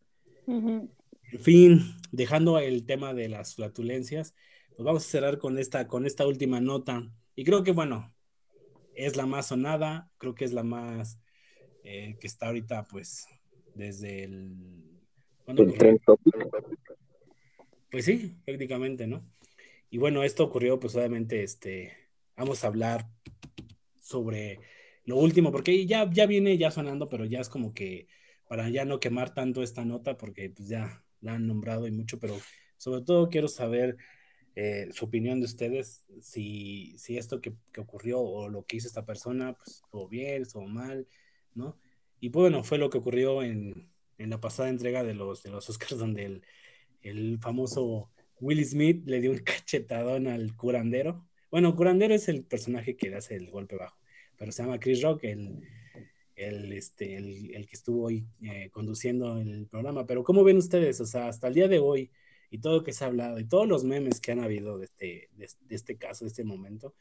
[0.46, 1.80] En fin,
[2.12, 4.34] dejando el tema de las flatulencias,
[4.74, 7.10] pues vamos a cerrar con esta, con esta última nota.
[7.34, 8.14] Y creo que, bueno,
[8.94, 11.18] es la más sonada, creo que es la más
[11.82, 13.26] eh, que está ahorita, pues,
[13.74, 14.54] desde el...
[17.90, 19.24] Pues sí, prácticamente, ¿no?
[19.96, 21.90] Y bueno, esto ocurrió, pues obviamente, este,
[22.36, 23.08] vamos a hablar
[23.98, 24.60] sobre
[25.06, 28.06] lo último, porque ya, ya viene ya sonando, pero ya es como que
[28.46, 32.18] para ya no quemar tanto esta nota, porque pues ya la han nombrado y mucho,
[32.18, 32.36] pero
[32.76, 33.96] sobre todo quiero saber
[34.54, 38.88] eh, su opinión de ustedes, si, si esto que, que, ocurrió o lo que hizo
[38.88, 41.08] esta persona, pues estuvo bien, estuvo mal,
[41.54, 41.78] ¿no?
[42.20, 45.52] Y pues, bueno, fue lo que ocurrió en, en la pasada entrega de los, de
[45.52, 46.42] los Oscars, donde el,
[47.00, 51.26] el famoso Will Smith le dio un cachetadón al curandero.
[51.50, 53.98] Bueno, curandero es el personaje que le hace el golpe bajo,
[54.36, 55.60] pero se llama Chris Rock, el,
[56.34, 60.06] el, este, el, el que estuvo hoy eh, conduciendo el programa.
[60.06, 61.00] Pero ¿cómo ven ustedes?
[61.00, 62.10] O sea, hasta el día de hoy
[62.50, 64.84] y todo lo que se ha hablado y todos los memes que han habido de
[64.84, 66.94] este, de, este caso, de este momento,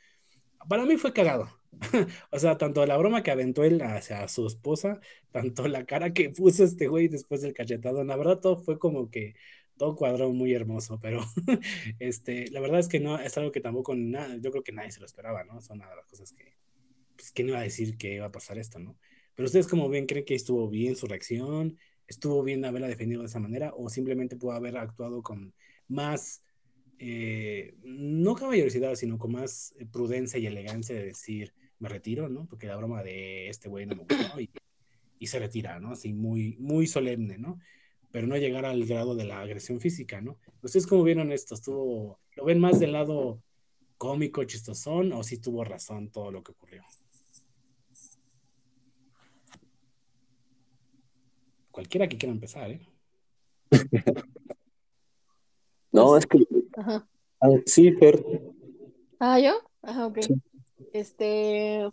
[0.68, 1.50] para mí fue cagado.
[2.32, 5.00] o sea, tanto la broma que aventó él hacia su esposa,
[5.32, 9.10] tanto la cara que puso este güey después del cachetado, la verdad todo fue como
[9.12, 9.36] que
[9.78, 11.22] todo cuadró muy hermoso, pero
[12.00, 14.92] este, la verdad es que no, es algo que tampoco, nada, yo creo que nadie
[14.92, 15.62] se lo esperaba, ¿no?
[15.62, 16.54] Son una de las cosas que,
[17.16, 18.98] pues, ¿quién iba a decir que iba a pasar esto, no?
[19.36, 21.78] Pero ustedes como ven, ¿creen que estuvo bien su reacción?
[22.08, 23.74] ¿Estuvo bien haberla defendido de esa manera?
[23.76, 25.54] ¿O simplemente pudo haber actuado con
[25.88, 26.42] más,
[27.00, 32.46] eh, no caballerosidad, sino con más prudencia y elegancia de decir, me retiro, ¿no?
[32.48, 34.50] Porque la broma de este güey no me gustó y,
[35.20, 35.92] y se retira, ¿no?
[35.92, 37.60] Así muy, muy solemne, ¿no?
[38.16, 40.38] Pero no llegar al grado de la agresión física, ¿no?
[40.62, 41.54] ¿Ustedes cómo vieron esto?
[41.54, 43.44] ¿Estuvo, ¿Lo ven más del lado
[43.98, 46.82] cómico, chistosón, o sí tuvo razón todo lo que ocurrió?
[51.72, 52.88] Cualquiera que quiera empezar, ¿eh?
[55.92, 56.40] no, es que...
[56.78, 57.06] Ajá.
[57.42, 58.24] Ah, sí, Fer.
[59.20, 59.56] Ah, ¿yo?
[59.82, 60.20] Ajá, ok.
[60.94, 61.86] Este,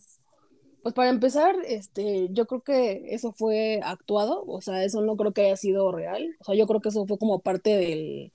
[0.82, 5.32] pues para empezar, este, yo creo que eso fue actuado, o sea, eso no creo
[5.32, 8.32] que haya sido real, o sea, yo creo que eso fue como parte del,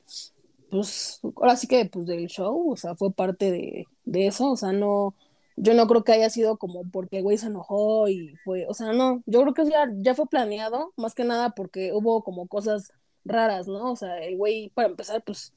[0.69, 4.57] pues, ahora sí que, pues, del show, o sea, fue parte de, de eso, o
[4.57, 5.15] sea, no,
[5.57, 8.73] yo no creo que haya sido como porque el güey se enojó y fue, o
[8.73, 12.47] sea, no, yo creo que ya, ya fue planeado, más que nada porque hubo como
[12.47, 12.91] cosas
[13.25, 13.91] raras, ¿no?
[13.91, 15.53] O sea, el güey, para empezar, pues,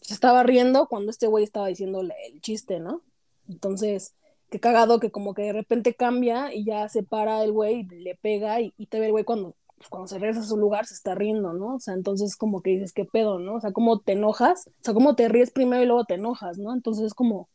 [0.00, 3.02] se estaba riendo cuando este güey estaba diciéndole el chiste, ¿no?
[3.48, 4.14] Entonces,
[4.50, 8.14] qué cagado que como que de repente cambia y ya se para el güey, le
[8.16, 10.94] pega y, te ve el güey cuando, pues, cuando se regresa a su lugar se
[10.94, 11.76] está riendo, ¿no?
[11.76, 13.56] O sea, entonces como que dices, ¿qué pedo, no?
[13.56, 14.68] O sea, ¿cómo te enojas?
[14.68, 16.72] O sea, ¿cómo te ríes primero y luego te enojas, ¿no?
[16.74, 17.48] Entonces es como,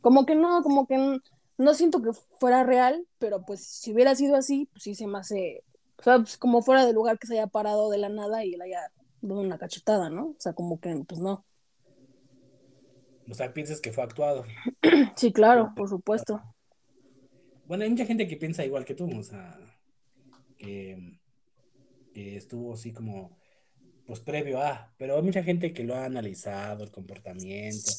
[0.00, 1.20] como que no, como que
[1.58, 5.18] no, siento que fuera real, pero pues si hubiera sido así, pues sí se me
[5.18, 5.64] hace,
[5.98, 8.52] o sea, pues, como fuera del lugar que se haya parado de la nada y
[8.52, 8.90] le haya
[9.22, 10.28] dado una cachetada, ¿no?
[10.28, 11.44] O sea, como que, pues no.
[13.28, 14.44] O sea, piensas que fue actuado.
[15.16, 16.42] Sí, claro, por supuesto.
[17.66, 19.58] Bueno, hay mucha gente que piensa igual que tú, o sea,
[20.58, 21.18] que,
[22.14, 23.38] estuvo así como,
[24.06, 27.90] pues previo a, pero hay mucha gente que lo ha analizado, el comportamiento,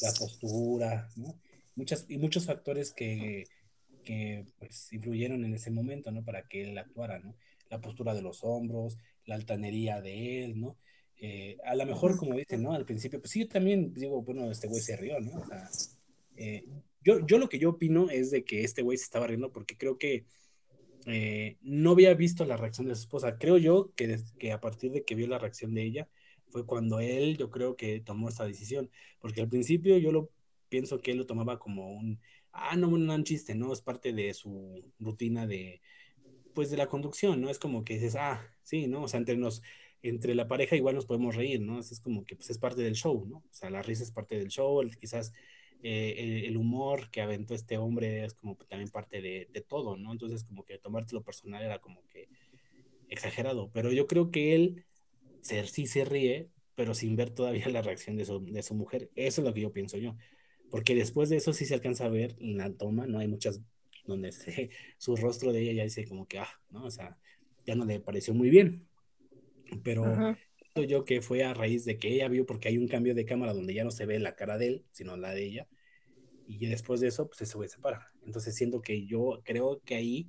[0.00, 1.38] la postura, ¿no?
[1.76, 3.46] Muchas, y muchos factores que,
[4.04, 6.24] que pues influyeron en ese momento, ¿no?
[6.24, 7.34] Para que él actuara, ¿no?
[7.70, 10.76] La postura de los hombros, la altanería de él, ¿no?
[11.24, 12.72] Eh, a lo mejor, como dicen, ¿no?
[12.72, 15.40] Al principio, pues sí, yo también digo, bueno, este güey se rió, ¿no?
[15.40, 15.70] O sea,
[16.36, 16.66] eh,
[17.00, 19.76] yo, yo lo que yo opino es de que este güey se estaba riendo porque
[19.76, 20.26] creo que
[21.06, 23.38] eh, no había visto la reacción de su esposa.
[23.38, 26.08] Creo yo que, que a partir de que vio la reacción de ella
[26.48, 28.90] fue cuando él, yo creo que tomó esta decisión.
[29.20, 30.28] Porque al principio yo lo
[30.68, 32.18] pienso que él lo tomaba como un,
[32.50, 33.72] ah, no, no, un chiste, ¿no?
[33.72, 35.80] Es parte de su rutina de,
[36.52, 37.48] pues de la conducción, ¿no?
[37.48, 39.04] Es como que dices, ah, sí, ¿no?
[39.04, 39.62] O sea, entre nos
[40.02, 41.78] entre la pareja igual nos podemos reír, ¿no?
[41.78, 43.38] Es como que pues, es parte del show, ¿no?
[43.38, 45.32] O sea, la risa es parte del show, quizás
[45.82, 50.12] eh, el, humor que aventó este hombre es como también parte de, de, todo, ¿no?
[50.12, 52.28] Entonces como que tomártelo personal era como que
[53.08, 54.84] exagerado, pero yo creo que él
[55.40, 59.10] ser, sí se ríe, pero sin ver todavía la reacción de su, de su mujer.
[59.14, 60.16] Eso es lo que yo pienso yo,
[60.70, 63.18] porque después de eso sí se alcanza a ver la toma, ¿no?
[63.18, 63.60] Hay muchas
[64.06, 66.84] donde se, su rostro de ella ya dice como que, ah, ¿no?
[66.84, 67.18] O sea,
[67.66, 68.88] ya no le pareció muy bien,
[69.82, 70.36] pero
[70.86, 73.52] yo que fue a raíz de que ella vio, porque hay un cambio de cámara
[73.52, 75.68] donde ya no se ve la cara de él, sino la de ella,
[76.46, 78.12] y después de eso, pues ese güey se para.
[78.24, 80.28] Entonces siento que yo creo que ahí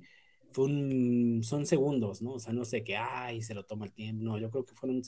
[0.50, 2.34] fue un, son segundos, ¿no?
[2.34, 4.74] O sea, no sé que, ay, se lo toma el tiempo, no, yo creo que
[4.74, 5.02] fueron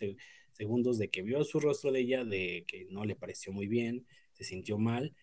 [0.50, 4.06] segundos de que vio su rostro de ella, de que no le pareció muy bien,
[4.32, 5.14] se sintió mal,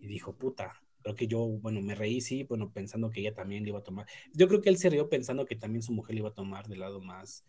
[0.00, 3.64] y dijo, puta, creo que yo, bueno, me reí, sí, bueno, pensando que ella también
[3.64, 4.06] le iba a tomar.
[4.32, 6.68] Yo creo que él se rió pensando que también su mujer le iba a tomar
[6.68, 7.44] del lado más,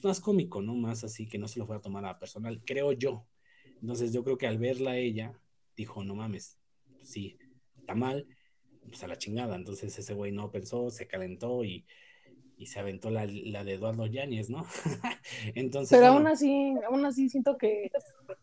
[0.00, 0.74] pues más cómico, ¿no?
[0.74, 3.26] Más así que no se lo fuera a tomar a personal, creo yo.
[3.80, 5.38] Entonces yo creo que al verla ella,
[5.76, 6.58] dijo, no mames,
[7.02, 7.36] sí,
[7.76, 8.26] está mal,
[8.86, 9.56] pues a la chingada.
[9.56, 11.84] Entonces ese güey no pensó, se calentó y,
[12.56, 14.64] y se aventó la, la, de Eduardo Yáñez, ¿no?
[15.54, 15.98] Entonces.
[15.98, 17.90] Pero aún así, aún así siento que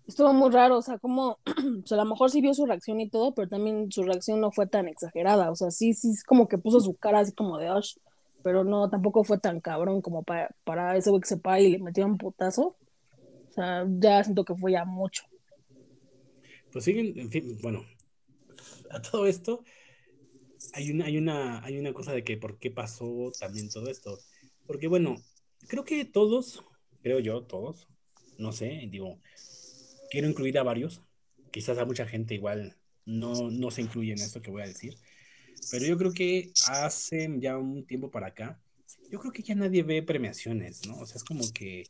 [0.06, 3.00] estuvo muy raro, o sea, como, o sea, a lo mejor sí vio su reacción
[3.00, 6.48] y todo, pero también su reacción no fue tan exagerada, o sea, sí, sí, como
[6.48, 7.96] que puso su cara así como de, Osh,
[8.44, 12.06] pero no, tampoco fue tan cabrón como para, para ese güey que y le metió
[12.06, 12.78] un putazo.
[13.50, 15.24] O sea, ya siento que fue ya mucho.
[16.72, 17.84] Pues siguen, en fin, bueno,
[18.92, 19.64] a todo esto
[20.74, 24.20] hay una, hay una, hay una cosa de que por qué pasó también todo esto.
[24.66, 25.16] Porque bueno,
[25.68, 26.64] creo que todos,
[27.02, 27.88] creo yo, todos,
[28.38, 29.20] no sé, digo,
[30.12, 31.02] quiero incluir a varios,
[31.52, 34.96] quizás a mucha gente igual no, no se incluye en esto que voy a decir,
[35.72, 38.60] pero yo creo que hace ya un tiempo para acá,
[39.12, 40.98] yo creo que ya nadie ve premiaciones, ¿no?
[40.98, 41.86] O sea, es como que,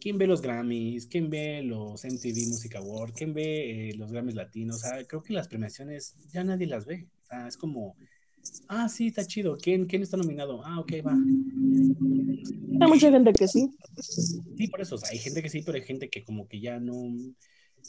[0.00, 1.06] ¿quién ve los Grammys?
[1.06, 3.14] ¿Quién ve los MTV Music Awards?
[3.14, 4.76] ¿Quién ve eh, los Grammys latinos?
[4.76, 7.06] O sea, creo que las premiaciones ya nadie las ve.
[7.24, 7.96] O sea, es como,
[8.68, 9.56] ah, sí, está chido.
[9.58, 10.64] ¿Quién, quién está nominado?
[10.64, 11.12] Ah, ok, va.
[11.12, 13.70] Hay mucha gente que sí.
[14.56, 16.60] Sí, por eso, o sea, hay gente que sí, pero hay gente que como que
[16.60, 16.94] ya no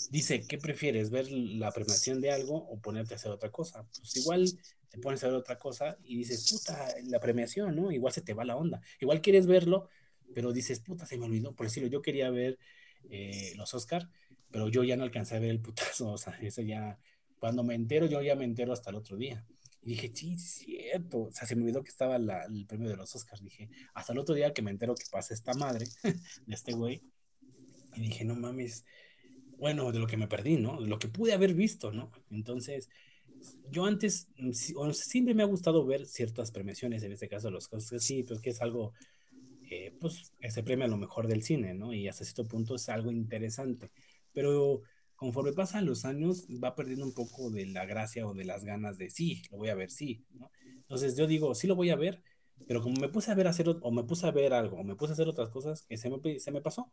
[0.09, 1.09] dice, ¿qué prefieres?
[1.09, 3.85] ¿Ver la premiación de algo o ponerte a hacer otra cosa?
[3.97, 4.45] Pues igual
[4.89, 7.91] te pones a ver otra cosa y dices, puta, la premiación, ¿no?
[7.91, 8.81] Igual se te va la onda.
[8.99, 9.89] Igual quieres verlo,
[10.33, 11.55] pero dices, puta, se me olvidó.
[11.55, 12.59] Por decirlo, yo quería ver
[13.09, 14.09] eh, los Oscar,
[14.51, 16.11] pero yo ya no alcancé a ver el putazo.
[16.13, 16.99] O sea, eso ya,
[17.39, 19.45] cuando me entero, yo ya me entero hasta el otro día.
[19.81, 21.23] Y dije, sí, cierto.
[21.23, 23.43] O sea, se me olvidó que estaba el premio de los Oscars.
[23.43, 25.87] Dije, hasta el otro día que me entero que pasa esta madre
[26.45, 27.01] de este güey.
[27.95, 28.85] Y dije, no mames,
[29.63, 30.81] bueno, de lo que me perdí, ¿no?
[30.81, 32.11] De lo que pude haber visto, ¿no?
[32.29, 32.89] Entonces,
[33.71, 34.51] yo antes, mm,
[34.91, 38.49] siempre me ha gustado ver ciertas premiaciones, en este caso los Oscars, sí, pues que
[38.49, 38.91] es algo,
[39.71, 41.93] eh, pues, se premia a lo mejor del cine, ¿no?
[41.93, 43.89] Y hasta cierto punto es algo interesante.
[44.33, 44.81] Pero
[45.15, 48.97] conforme pasan los años, va perdiendo un poco de la gracia o de las ganas
[48.97, 50.51] de, sí, lo voy a ver, sí, ¿no?
[50.75, 52.21] Entonces yo digo, sí lo voy a ver,
[52.67, 54.97] pero como me puse a ver hacer, o me puse a ver algo, o me
[54.97, 56.91] puse a hacer otras cosas, que se me, se me pasó.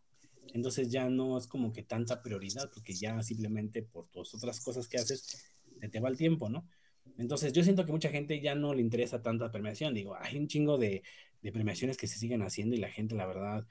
[0.53, 4.89] Entonces ya no es como que tanta prioridad, porque ya simplemente por todas otras cosas
[4.89, 6.67] que haces, se te va el tiempo, ¿no?
[7.19, 9.95] Entonces yo siento que mucha gente ya no le interesa tanta premiación.
[9.95, 11.03] Digo, hay un chingo de,
[11.43, 13.67] de premiaciones que se siguen haciendo y la gente, la verdad,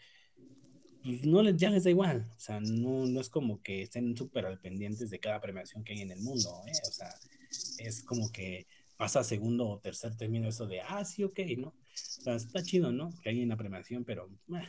[1.03, 2.29] pues no les, ya les da igual.
[2.35, 5.93] O sea, no, no es como que estén súper al pendientes de cada premiación que
[5.93, 6.71] hay en el mundo, ¿eh?
[6.87, 7.09] O sea,
[7.79, 8.67] es como que
[8.97, 11.69] pasa segundo o tercer término eso de, ah, sí, ok, ¿no?
[11.69, 13.11] O sea, está chido, ¿no?
[13.21, 14.67] Que hay una premiación, pero eh,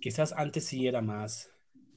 [0.00, 1.50] quizás antes sí era más,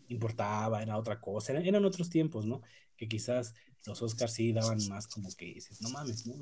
[0.07, 2.61] importaba, era otra cosa, eran, otros tiempos, ¿no?
[2.97, 3.53] Que quizás
[3.85, 6.35] los Oscars sí daban más como que dices, no mames, ¿no?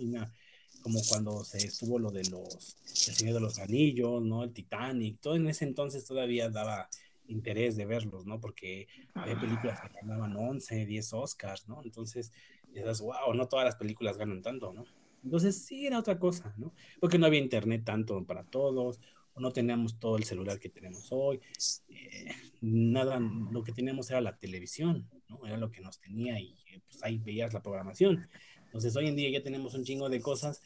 [0.81, 4.43] como cuando se estuvo lo de los, El Señor de los Anillos, ¿no?
[4.43, 6.89] El Titanic, todo en ese entonces todavía daba
[7.27, 8.39] interés de verlos, ¿no?
[8.39, 11.81] Porque había películas que ganaban 11, 10 Oscars, ¿no?
[11.83, 12.31] Entonces,
[12.73, 14.85] dices, wow, no todas las películas ganan tanto, ¿no?
[15.23, 16.73] Entonces sí era otra cosa, ¿no?
[16.99, 18.99] Porque no había internet tanto para todos,
[19.39, 21.39] no teníamos todo el celular que tenemos hoy,
[21.89, 25.45] eh, nada, lo que teníamos era la televisión, ¿no?
[25.45, 28.27] Era lo que nos tenía y pues ahí veías la programación.
[28.65, 30.61] Entonces hoy en día ya tenemos un chingo de cosas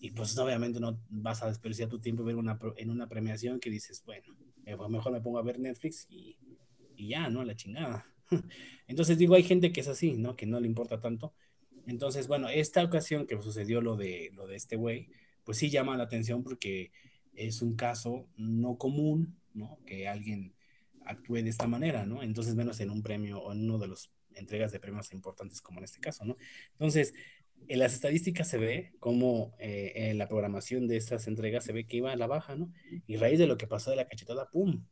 [0.00, 3.70] y pues obviamente no vas a desperdiciar tu tiempo ver una, en una premiación que
[3.70, 6.36] dices, bueno, eh, pues, mejor me pongo a ver Netflix y,
[6.96, 7.42] y ya, ¿no?
[7.44, 8.06] La chingada.
[8.86, 10.36] Entonces digo, hay gente que es así, ¿no?
[10.36, 11.34] Que no le importa tanto.
[11.86, 15.08] Entonces, bueno, esta ocasión que sucedió lo de, lo de este güey,
[15.44, 16.92] pues sí llama la atención porque
[17.38, 19.78] es un caso no común, ¿no?
[19.86, 20.54] Que alguien
[21.04, 22.22] actúe de esta manera, ¿no?
[22.22, 25.78] Entonces, menos en un premio o en uno de los entregas de premios importantes como
[25.78, 26.36] en este caso, ¿no?
[26.72, 27.14] Entonces,
[27.66, 31.86] en las estadísticas se ve como eh, en la programación de estas entregas se ve
[31.86, 32.72] que iba a la baja, ¿no?
[33.06, 34.84] Y a raíz de lo que pasó de la cachetada, ¡pum!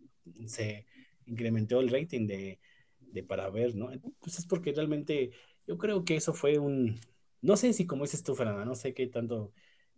[0.46, 0.86] Se
[1.26, 2.60] incrementó el rating de,
[3.00, 3.92] de para ver, ¿no?
[3.92, 5.30] Entonces es porque realmente
[5.66, 6.98] yo creo que eso fue un,
[7.40, 9.52] no sé si como dices tú, Fernanda, no sé qué tanto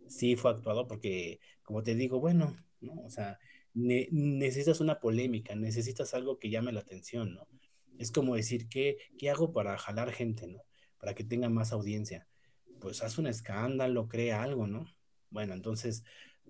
[0.09, 2.93] sí fue actuado, porque como te digo, bueno, ¿no?
[3.03, 3.39] O sea,
[3.73, 7.47] necesitas una polémica, necesitas algo que llame la atención, ¿no?
[7.97, 10.63] Es como decir, ¿qué, ¿qué hago para jalar gente, ¿no?
[10.97, 12.27] Para que tenga más audiencia.
[12.79, 14.85] Pues haz un escándalo, crea algo, ¿no?
[15.29, 16.03] Bueno, entonces,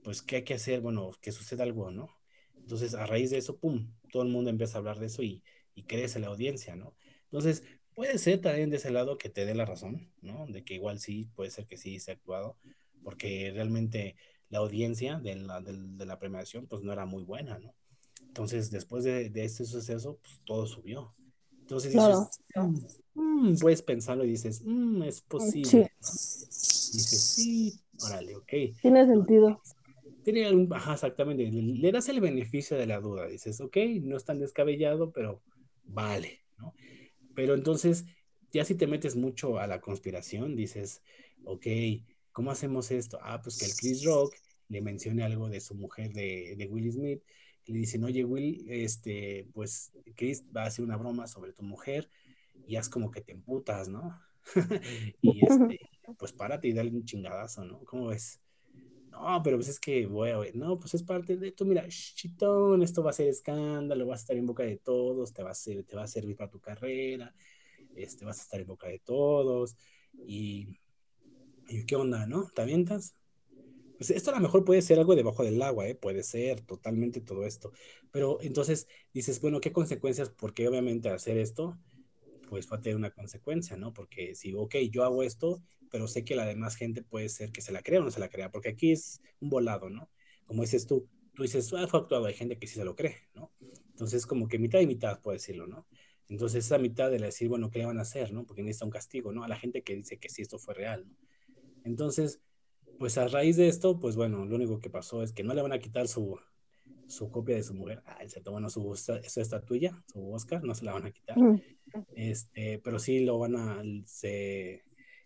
[0.04, 0.82] pues, ¿qué hay que hacer?
[0.82, 2.10] Bueno, que suceda algo, ¿no?
[2.56, 5.44] Entonces, a raíz de eso, ¡pum!, todo el mundo empieza a hablar de eso y,
[5.76, 6.96] y crece la audiencia, ¿no?
[7.26, 7.64] Entonces,
[7.96, 10.46] puede ser también de ese lado que te dé la razón, ¿no?
[10.48, 12.58] De que igual sí, puede ser que sí se ha actuado,
[13.04, 14.16] porque realmente
[14.50, 17.74] la audiencia de la, de, la premiación pues no era muy buena, ¿no?
[18.28, 21.16] Entonces, después de, de este suceso, pues todo subió.
[21.70, 22.42] Entonces dices,
[23.14, 25.70] mm, puedes pensarlo y dices, mm, es posible.
[25.70, 25.86] Sí.
[26.94, 28.54] Dices, sí, órale, ok.
[28.82, 29.62] Tiene sentido.
[30.24, 34.26] Tiene un, ajá, exactamente, le, das el beneficio de la duda, dices, ok, no es
[34.26, 35.44] tan descabellado, pero
[35.84, 36.74] vale, ¿no?
[37.36, 38.06] Pero entonces,
[38.52, 41.04] ya si te metes mucho a la conspiración, dices,
[41.46, 41.68] ok,
[42.32, 43.20] ¿cómo hacemos esto?
[43.22, 44.36] Ah, pues que el Chris Rock
[44.68, 47.22] le mencione algo de su mujer de, de Will Smith,
[47.66, 52.10] le dicen, oye Will, este, pues Chris va a hacer una broma sobre tu mujer
[52.68, 54.20] y haz como que te emputas, ¿no?
[55.22, 55.80] y este,
[56.18, 57.80] pues párate y dale un chingadazo, ¿no?
[57.86, 58.40] ¿Cómo ves?
[59.12, 61.88] No, pero pues es que voy a ver, no, pues es parte de esto, mira,
[61.88, 65.52] chitón, esto va a ser escándalo, vas a estar en boca de todos, te va
[65.52, 67.34] a, ser, te va a servir para tu carrera,
[67.96, 69.76] este, vas a estar en boca de todos,
[70.26, 70.80] y
[71.70, 72.50] ¿Y qué onda, no?
[72.50, 73.16] ¿Te avientas?
[73.98, 75.94] Pues esto a lo mejor puede ser algo debajo del agua, ¿eh?
[75.94, 77.72] puede ser totalmente todo esto.
[78.12, 80.30] Pero entonces dices, bueno, ¿qué consecuencias?
[80.30, 81.78] Porque obviamente hacer esto,
[82.50, 83.94] pues va a tener una consecuencia, ¿no?
[83.94, 87.62] Porque si, ok, yo hago esto, pero sé que la demás gente puede ser que
[87.62, 90.10] se la crea o no se la crea, porque aquí es un volado, ¿no?
[90.46, 93.18] Como dices tú, tú dices, ah, fue actuado, hay gente que sí se lo cree,
[93.36, 93.52] ¿no?
[93.92, 95.86] Entonces, como que mitad y mitad, puede decirlo, ¿no?
[96.30, 98.46] Entonces, esa mitad de decir, bueno, ¿qué le van a hacer, no?
[98.46, 99.44] Porque necesita un castigo, ¿no?
[99.44, 101.16] A la gente que dice que sí, esto fue real, ¿no?
[101.84, 102.42] Entonces,
[102.98, 105.62] pues a raíz de esto, pues bueno, lo único que pasó es que no le
[105.62, 106.38] van a quitar su,
[107.08, 108.04] su copia de su mujer.
[108.06, 111.38] Ah, tomó bueno, su, su estatuilla, su Oscar, no se la van a quitar.
[112.16, 114.84] Este, pero sí lo van a, se,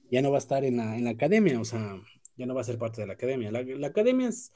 [0.10, 2.02] ya no va a estar en la, en la academia, o sea,
[2.38, 3.52] ya no va a ser parte de la academia.
[3.52, 4.54] La, academia es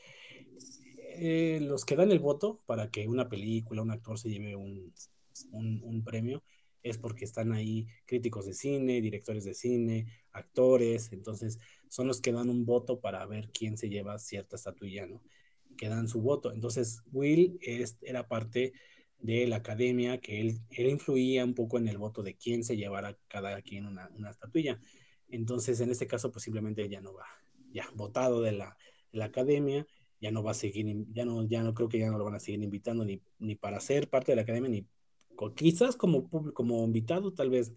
[1.16, 4.94] eh, los que dan el voto para que una película, un actor se lleve un,
[5.52, 6.44] un, un premio,
[6.84, 11.60] es porque están ahí críticos de cine, directores de cine, actores, entonces
[11.90, 15.22] son los que dan un voto para ver quién se lleva cierta estatuilla, ¿no?
[15.78, 16.52] Que dan su voto.
[16.52, 18.74] Entonces, Will es, era parte
[19.20, 22.78] de la academia, que él, él, influía un poco en el voto de quién se
[22.78, 24.80] llevara cada quien una, una estatuilla.
[25.30, 27.26] Entonces, en este caso, pues simplemente ya no va,
[27.72, 28.78] ya votado de la,
[29.12, 29.88] la academia,
[30.22, 32.36] ya no va a seguir, ya no, ya no creo que ya no lo van
[32.36, 34.88] a seguir invitando ni, ni para ser parte de la academia, ni
[35.56, 37.74] quizás como, como invitado, tal vez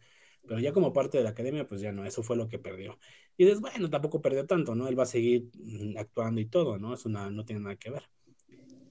[0.47, 2.99] pero ya como parte de la academia, pues ya no, eso fue lo que perdió.
[3.41, 4.87] Y dices, bueno, tampoco perdió tanto, ¿no?
[4.87, 6.93] Él va a seguir mm, actuando y todo, ¿no?
[6.93, 8.03] Es una, no tiene nada que ver.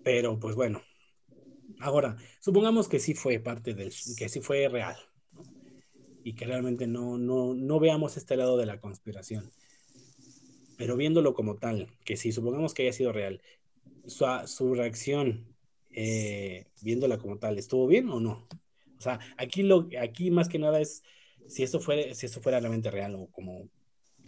[0.03, 0.82] Pero pues bueno,
[1.80, 4.98] ahora, supongamos que sí fue parte del, que sí fue real,
[5.34, 5.44] ¿no?
[6.24, 9.52] Y que realmente no, no, no veamos este lado de la conspiración.
[10.80, 13.44] Pero viéndolo como tal, que si supongamos que haya sido real,
[14.08, 15.45] su, su reacción,
[15.92, 18.48] eh, viéndola como tal, ¿estuvo bien o no?
[18.98, 21.03] O sea, aquí, lo, aquí más que nada es
[21.45, 23.69] si esto, fuera, si esto fuera realmente real o como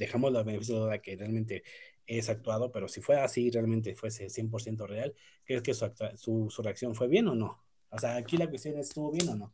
[0.01, 1.63] dejamos la beneficio de duda que realmente
[2.07, 5.13] es actuado, pero si fuera así, realmente fuese 100% real,
[5.45, 7.63] ¿crees que su, su, reacción fue bien o no?
[7.91, 9.53] O sea, aquí la cuestión es, ¿estuvo bien o no?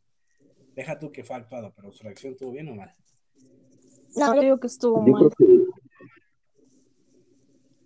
[0.74, 2.92] Deja tú que fue actuado, pero su reacción estuvo bien o mal.
[4.16, 5.30] No, yo creo que estuvo mal.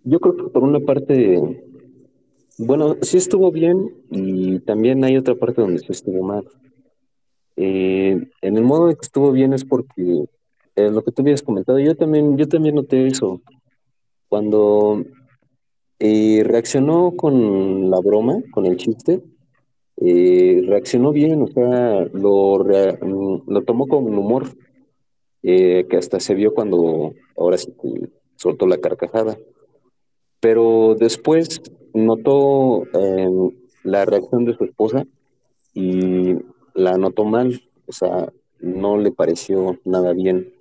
[0.04, 1.40] yo creo que por una parte,
[2.58, 6.48] bueno, sí estuvo bien y también hay otra parte donde sí estuvo mal.
[7.56, 10.26] Eh, en el modo de que estuvo bien es porque
[10.76, 13.40] eh, lo que tú habías comentado, yo también, yo también noté eso.
[14.28, 15.04] Cuando
[15.98, 19.20] eh, reaccionó con la broma, con el chiste,
[19.96, 24.48] reaccionó bien, o sea, lo, lo tomó con humor,
[25.42, 27.72] que hasta se vio cuando ahora sí
[28.36, 29.36] soltó la carcajada.
[30.40, 31.60] Pero después
[31.94, 32.84] notó
[33.84, 35.04] la reacción de su esposa
[35.74, 36.36] y
[36.74, 40.52] la notó mal, o sea, no le pareció nada bien.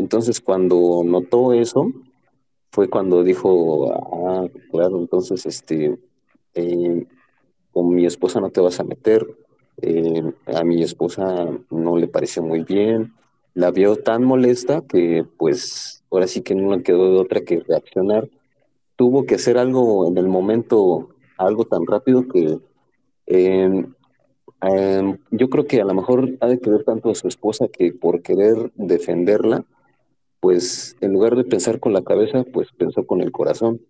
[0.00, 1.92] Entonces, cuando notó eso,
[2.72, 5.98] fue cuando dijo, ah, claro, entonces, este,
[6.54, 7.06] eh,
[7.72, 9.26] con mi esposa no te vas a meter,
[9.82, 13.14] eh, a mi esposa no le pareció muy bien,
[13.54, 17.60] la vio tan molesta que, pues, ahora sí que no le quedó de otra que
[17.60, 18.28] reaccionar.
[18.96, 22.58] Tuvo que hacer algo en el momento, algo tan rápido que
[23.26, 23.84] eh,
[24.62, 27.92] Em, yo creo que a lo mejor ha de querer tanto a su esposa que
[27.92, 29.64] por querer defenderla,
[30.40, 33.80] pues en lugar de pensar con la cabeza, pues pensó con el corazón.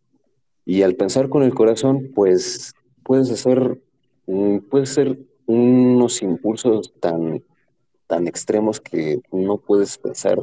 [0.64, 3.80] Y al pensar con el corazón, pues puedes hacer,
[4.26, 7.42] mm, puedes ser unos impulsos tan,
[8.06, 10.38] tan extremos que no puedes pensar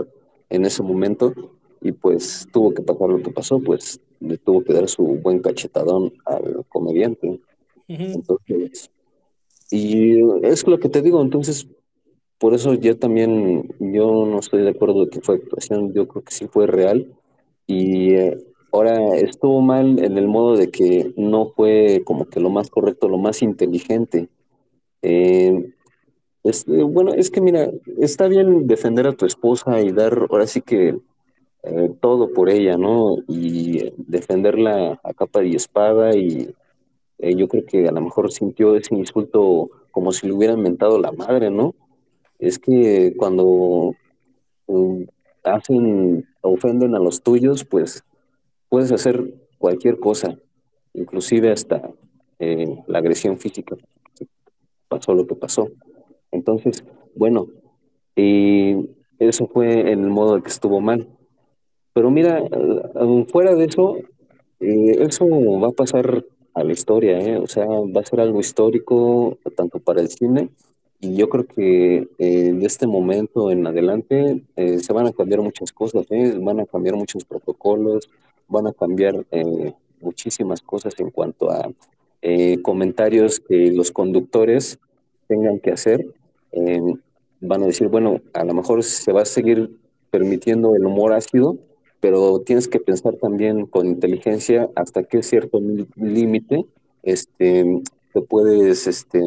[0.49, 1.33] en ese momento
[1.81, 5.39] y pues tuvo que pasar lo que pasó, pues le tuvo que dar su buen
[5.39, 7.39] cachetadón al comediante.
[7.87, 8.89] Entonces,
[9.69, 11.67] y es lo que te digo, entonces,
[12.39, 16.23] por eso yo también, yo no estoy de acuerdo de que fue actuación, yo creo
[16.23, 17.07] que sí fue real.
[17.65, 18.37] Y eh,
[18.71, 23.09] ahora estuvo mal en el modo de que no fue como que lo más correcto,
[23.09, 24.29] lo más inteligente.
[25.01, 25.73] Eh,
[26.87, 30.97] bueno, es que mira, está bien defender a tu esposa y dar ahora sí que
[31.63, 33.17] eh, todo por ella, ¿no?
[33.27, 36.53] Y defenderla a capa y espada y
[37.19, 40.99] eh, yo creo que a lo mejor sintió ese insulto como si le hubieran mentado
[40.99, 41.75] la madre, ¿no?
[42.39, 43.95] Es que cuando
[44.67, 45.05] um,
[45.43, 48.03] hacen, ofenden a los tuyos, pues
[48.69, 50.37] puedes hacer cualquier cosa,
[50.93, 51.89] inclusive hasta
[52.39, 53.75] eh, la agresión física.
[54.87, 55.69] Pasó lo que pasó.
[56.31, 56.83] Entonces,
[57.15, 57.47] bueno,
[58.15, 61.07] y eso fue en el modo que estuvo mal.
[61.93, 63.97] Pero mira, eh, fuera de eso,
[64.59, 65.27] eso
[65.59, 67.37] va a pasar a la historia, ¿eh?
[67.37, 70.49] o sea, va a ser algo histórico tanto para el cine
[70.99, 75.71] yo creo que eh, de este momento en adelante eh, se van a cambiar muchas
[75.71, 76.37] cosas, ¿eh?
[76.39, 78.09] van a cambiar muchos protocolos,
[78.47, 79.25] van a cambiar
[79.99, 81.69] muchísimas cosas en cuanto a
[82.61, 84.79] comentarios que los conductores
[85.27, 86.05] tengan que hacer.
[87.41, 89.77] van a decir, bueno, a lo mejor se va a seguir
[90.11, 91.57] permitiendo el humor ácido,
[91.99, 95.59] pero tienes que pensar también con inteligencia hasta qué cierto
[95.95, 96.65] límite
[97.03, 97.81] este,
[98.13, 99.21] te puedes, este,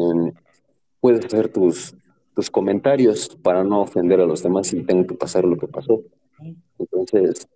[1.01, 1.93] puedes hacer tus,
[2.33, 6.01] tus comentarios para no ofender a los demás y tengo que pasar lo que pasó.
[6.79, 7.47] Entonces,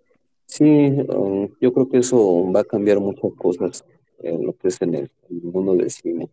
[0.46, 3.86] sí, um, yo creo que eso va a cambiar muchas cosas
[4.20, 6.30] en lo que es en el, en el mundo del cine.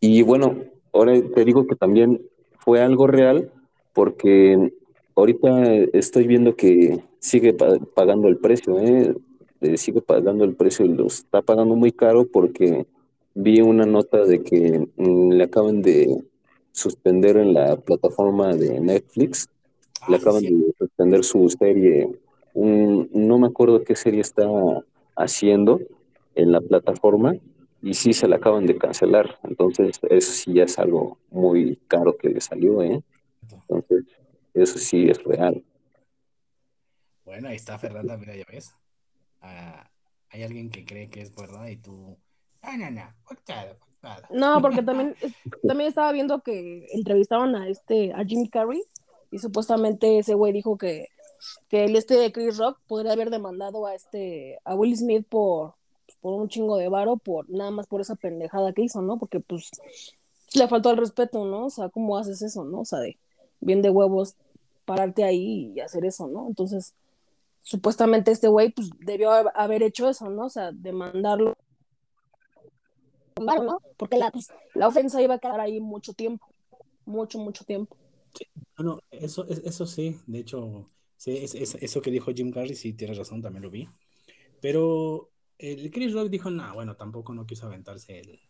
[0.00, 0.56] Y bueno,
[0.92, 2.22] ahora te digo que también
[2.58, 3.52] fue algo real
[3.92, 4.72] porque
[5.14, 7.54] ahorita estoy viendo que sigue
[7.94, 9.14] pagando el precio, ¿eh?
[9.60, 9.76] ¿eh?
[9.76, 12.86] sigue pagando el precio y lo está pagando muy caro porque
[13.34, 16.22] vi una nota de que mm, le acaban de
[16.72, 19.48] suspender en la plataforma de Netflix,
[20.08, 22.08] le acaban de suspender su serie,
[22.54, 24.48] un, no me acuerdo qué serie está
[25.16, 25.80] haciendo
[26.34, 27.36] en la plataforma
[27.82, 32.16] y sí se la acaban de cancelar, entonces eso sí ya es algo muy caro
[32.16, 33.02] que le salió, ¿eh?
[33.42, 34.04] Entonces,
[34.54, 35.62] eso sí es real.
[37.24, 38.74] Bueno, ahí está Fernanda, mira, ya ves.
[39.40, 39.90] Ah,
[40.30, 42.16] hay alguien que cree que es verdad y tú.
[42.62, 45.14] No, no, no, No, porque también,
[45.66, 48.82] también estaba viendo que entrevistaban a este, a Jim Carrey,
[49.30, 51.08] y supuestamente ese güey dijo que,
[51.68, 55.74] que el este de Chris Rock podría haber demandado a este, a Will Smith por,
[56.20, 59.18] por un chingo de varo, por nada más por esa pendejada que hizo, ¿no?
[59.18, 59.70] Porque pues
[60.54, 61.66] le faltó el respeto, ¿no?
[61.66, 62.80] O sea, ¿cómo haces eso, no?
[62.80, 63.18] O sea, de
[63.60, 64.34] bien de huevos
[64.84, 66.46] pararte ahí y hacer eso, ¿no?
[66.46, 66.94] Entonces,
[67.62, 70.46] supuestamente este güey pues debió haber hecho eso, ¿no?
[70.46, 71.56] O sea, demandarlo.
[73.40, 73.80] ¿No?
[73.96, 76.46] Porque la, pues, la ofensa iba a quedar ahí mucho tiempo,
[77.04, 77.96] mucho, mucho tiempo.
[78.34, 78.46] Sí,
[78.76, 83.18] bueno, eso, eso sí, de hecho, sí, es, eso que dijo Jim Carrey, sí, tienes
[83.18, 83.88] razón, también lo vi.
[84.60, 88.40] Pero el Chris Rock dijo, no, bueno, tampoco no quiso aventarse el,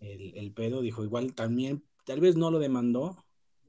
[0.00, 3.16] el, el pedo, dijo, igual también, tal vez no lo demandó,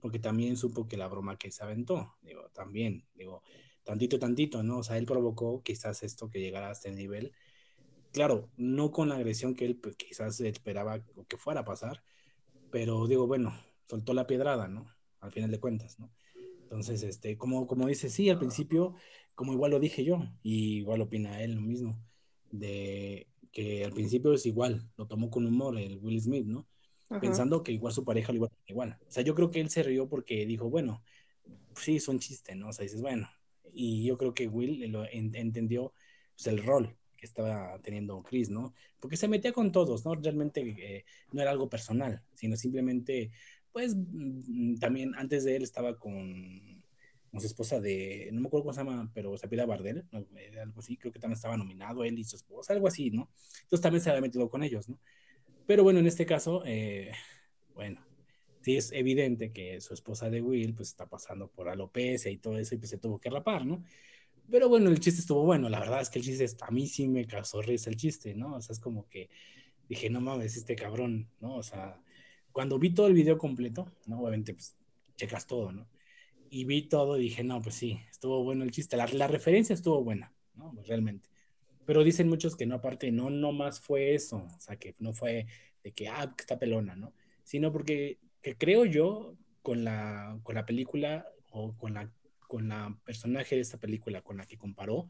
[0.01, 3.41] porque también supo que la broma que se aventó, digo, también, digo,
[3.83, 4.79] tantito, tantito, ¿no?
[4.79, 7.33] O sea, él provocó quizás esto que llegara a este nivel.
[8.13, 12.03] Claro, no con la agresión que él pues, quizás esperaba o que fuera a pasar,
[12.69, 13.59] pero digo, bueno,
[13.89, 14.87] soltó la piedrada, ¿no?
[15.19, 16.11] Al final de cuentas, ¿no?
[16.61, 18.93] Entonces, este, como, como dice, sí, al principio,
[19.33, 21.99] como igual lo dije yo, y igual opina él lo mismo,
[22.51, 26.67] de que al principio es igual, lo tomó con humor el Will Smith, ¿no?
[27.19, 28.97] Pensando que igual su pareja lo iba a igual.
[29.07, 31.03] O sea, yo creo que él se rió porque dijo, bueno,
[31.75, 32.69] sí, son chistes, ¿no?
[32.69, 33.27] O sea, dices, bueno,
[33.71, 35.93] y yo creo que Will lo entendió
[36.35, 38.73] pues, el rol que estaba teniendo Chris, ¿no?
[38.99, 40.13] Porque se metía con todos, ¿no?
[40.15, 43.31] Realmente eh, no era algo personal, sino simplemente,
[43.71, 46.83] pues mm, también antes de él estaba con,
[47.39, 50.97] su esposa de, no me acuerdo cómo se llama, pero se pide Bardel, algo así,
[50.97, 53.29] creo que también estaba nominado él y su esposa, algo así, ¿no?
[53.61, 54.99] Entonces también se había metido con ellos, ¿no?
[55.65, 57.13] Pero bueno, en este caso, eh,
[57.73, 58.05] bueno,
[58.59, 62.57] sí es evidente que su esposa de Will pues está pasando por alopecia y todo
[62.57, 63.81] eso y pues se tuvo que rapar, ¿no?
[64.49, 67.07] Pero bueno, el chiste estuvo bueno, la verdad es que el chiste, a mí sí
[67.07, 68.55] me causó risa el chiste, ¿no?
[68.55, 69.29] O sea, es como que
[69.89, 71.55] dije, no mames, este cabrón, ¿no?
[71.55, 72.01] O sea,
[72.51, 74.19] cuando vi todo el video completo, ¿no?
[74.19, 74.75] Obviamente, pues,
[75.15, 75.87] checas todo, ¿no?
[76.53, 78.95] y, vi todo y dije, no, pues sí, estuvo bueno el chiste.
[78.95, 80.71] La, la referencia estuvo buena, ¿no?
[80.75, 81.27] Pues realmente.
[81.85, 85.13] Pero dicen muchos que no, aparte, no, no más fue eso, o sea, que no
[85.13, 85.47] fue
[85.83, 87.13] de que, ah, está pelona, ¿no?
[87.43, 92.11] Sino porque que creo yo, con la, con la película o con la,
[92.53, 95.07] con la personaje de esta película con la que comparó,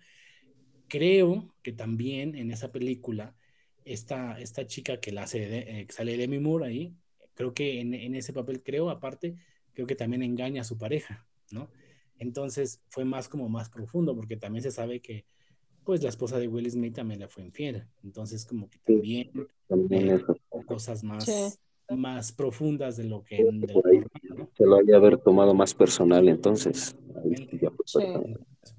[0.87, 3.35] creo que también en esa película,
[3.83, 6.95] esta, esta chica que la hace, de, eh, sale Demi Moore ahí,
[7.33, 9.35] creo que en, en, ese papel, creo, aparte,
[9.73, 11.69] creo que también engaña a su pareja, ¿no?
[12.17, 15.25] Entonces fue más como más profundo, porque también se sabe que
[15.83, 17.83] pues la esposa de Will Smith también le fue infiel.
[18.05, 19.31] Entonces, como que también,
[19.89, 20.21] eh,
[20.65, 23.35] cosas más, más profundas de lo que...
[24.55, 26.95] Se lo haya haber tomado más personal entonces.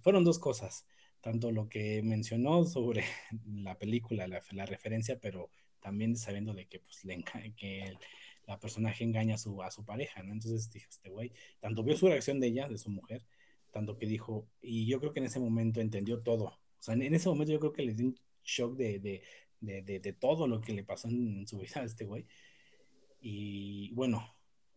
[0.00, 0.86] Fueron dos cosas,
[1.20, 3.04] tanto lo que mencionó sobre
[3.46, 5.50] la película, la, la referencia, pero
[5.80, 7.22] también sabiendo de que, pues, le
[7.56, 7.98] que el,
[8.46, 10.32] la personaje engaña a su, a su pareja, ¿no?
[10.32, 13.24] Entonces dijo este güey, tanto vio su reacción de ella, de su mujer,
[13.70, 17.14] tanto que dijo, y yo creo que en ese momento entendió todo, o sea, en,
[17.14, 19.22] ese momento yo creo que le dio un shock de, de,
[19.60, 22.26] de, de, todo lo que le pasó en su vida a este güey.
[23.20, 24.36] Y bueno,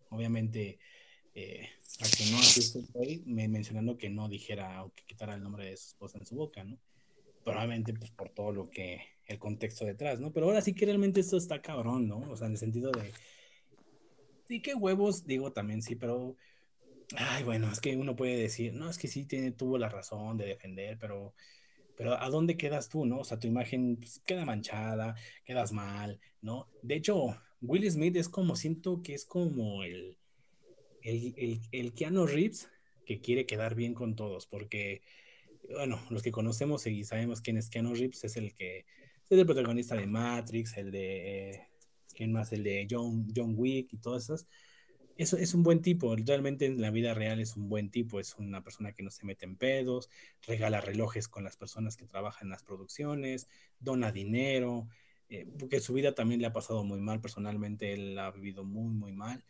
[0.09, 0.79] obviamente
[1.39, 1.69] eh,
[2.31, 5.77] no así este güey, me, mencionando que no dijera o que quitara el nombre de
[5.77, 6.79] su esposa en su boca, ¿no?
[7.43, 10.33] Probablemente pues por todo lo que, el contexto detrás, ¿no?
[10.33, 12.21] Pero ahora sí que realmente esto está cabrón, ¿no?
[12.31, 13.11] O sea, en el sentido de,
[14.47, 16.35] sí, qué huevos, digo también sí, pero,
[17.15, 20.47] ay, bueno, es que uno puede decir, no, es que sí tuvo la razón de
[20.47, 21.35] defender, pero
[21.95, 23.19] pero ¿a dónde quedas tú, no?
[23.19, 26.67] O sea, tu imagen pues, queda manchada, quedas mal, ¿no?
[26.83, 30.15] De hecho, Will Smith es como, siento que es como el,
[31.09, 32.69] el, el, el Keanu Reeves
[33.05, 35.01] que quiere quedar bien con todos, porque,
[35.69, 38.85] bueno, los que conocemos y sabemos quién es Keanu Reeves, es el que
[39.29, 41.67] es el protagonista de Matrix, el de,
[42.13, 42.51] ¿quién más?
[42.53, 44.47] El de John, John Wick y todas esas
[45.17, 48.35] es, es un buen tipo, realmente en la vida real es un buen tipo, es
[48.37, 50.09] una persona que no se mete en pedos,
[50.45, 53.47] regala relojes con las personas que trabajan en las producciones,
[53.79, 54.87] dona dinero,
[55.29, 58.93] eh, porque su vida también le ha pasado muy mal, personalmente él ha vivido muy,
[58.93, 59.43] muy mal.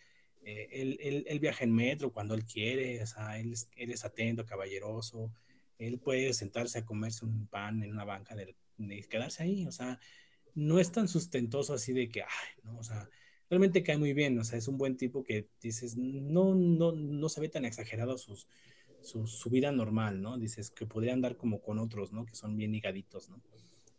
[0.49, 4.45] Eh, él, él, viaja en metro cuando él quiere, o sea, él, él es atento,
[4.45, 5.33] caballeroso,
[5.77, 9.73] él puede sentarse a comerse un pan en una banca de, de quedarse ahí, o
[9.73, 9.99] sea,
[10.55, 13.09] no es tan sustentoso así de que, ay, no, o sea,
[13.49, 17.27] realmente cae muy bien, o sea, es un buen tipo que dices, no, no, no
[17.27, 18.47] se ve tan exagerado sus,
[19.01, 20.37] su, vida normal, ¿no?
[20.37, 22.25] Dices que podría andar como con otros, ¿no?
[22.25, 23.41] Que son bien higaditos, ¿no?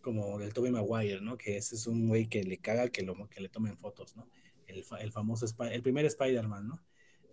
[0.01, 1.37] Como el Tobey Maguire, ¿no?
[1.37, 4.27] Que ese es un güey que le caga que, lo, que le tomen fotos, ¿no?
[4.69, 6.81] El, el famoso, el primer Spider-Man, ¿no?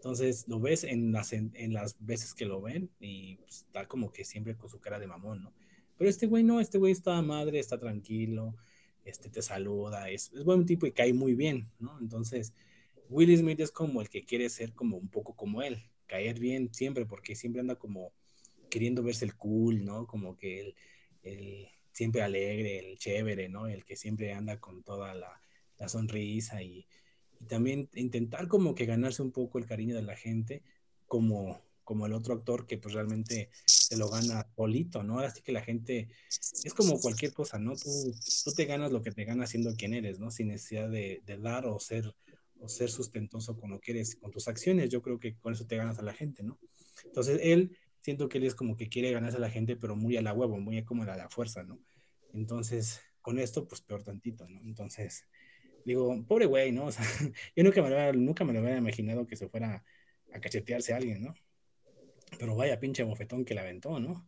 [0.06, 4.12] Entonces lo ves en las, en, las veces que lo ven y pues, está como
[4.12, 5.54] que siempre con su cara de mamón, ¿no?
[5.98, 8.56] Pero este güey no, este güey está madre, está tranquilo,
[9.04, 11.98] este, te saluda, es, es buen tipo y cae muy bien, ¿no?
[12.00, 12.54] Entonces,
[13.10, 16.72] Will Smith es como el que quiere ser como un poco como él, caer bien
[16.72, 18.14] siempre, porque siempre anda como
[18.70, 20.06] queriendo verse el cool, ¿no?
[20.06, 20.76] Como que
[21.24, 23.66] el, siempre alegre, el chévere, ¿no?
[23.66, 25.42] El que siempre anda con toda la,
[25.80, 26.86] la sonrisa y,
[27.40, 30.64] y, también intentar como que ganarse un poco el cariño de la gente,
[31.08, 35.20] como, como el otro actor que pues realmente se lo gana solito, ¿no?
[35.20, 36.10] Así que la gente
[36.64, 37.76] es como cualquier cosa, ¿no?
[37.76, 37.90] Tú,
[38.44, 40.32] tú te ganas lo que te ganas siendo quien eres, ¿no?
[40.32, 42.14] Sin necesidad de, de, dar o ser,
[42.60, 44.90] o ser sustentoso con lo que eres, con tus acciones.
[44.90, 46.58] Yo creo que con eso te ganas a la gente, ¿no?
[47.04, 50.18] Entonces él, siento que él es como que quiere ganarse a la gente, pero muy
[50.18, 51.80] a la huevo, muy como a la fuerza, ¿no?
[52.34, 54.62] Entonces, con esto, pues peor tantito, ¿no?
[54.62, 55.26] Entonces,
[55.86, 56.86] digo, pobre güey, ¿no?
[56.88, 57.06] O sea,
[57.56, 59.84] yo nunca me, lo, nunca me lo había imaginado que se fuera
[60.34, 61.34] a cachetearse a alguien, ¿no?
[62.38, 64.28] Pero vaya pinche bofetón que le aventó, ¿no?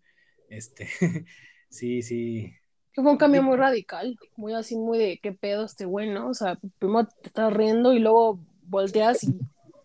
[0.50, 0.88] Este,
[1.70, 2.54] sí, sí.
[2.94, 6.30] Que fue un cambio muy radical, muy así, muy de qué pedo este güey, ¿no?
[6.30, 9.40] O sea, primero te estás riendo y luego volteas y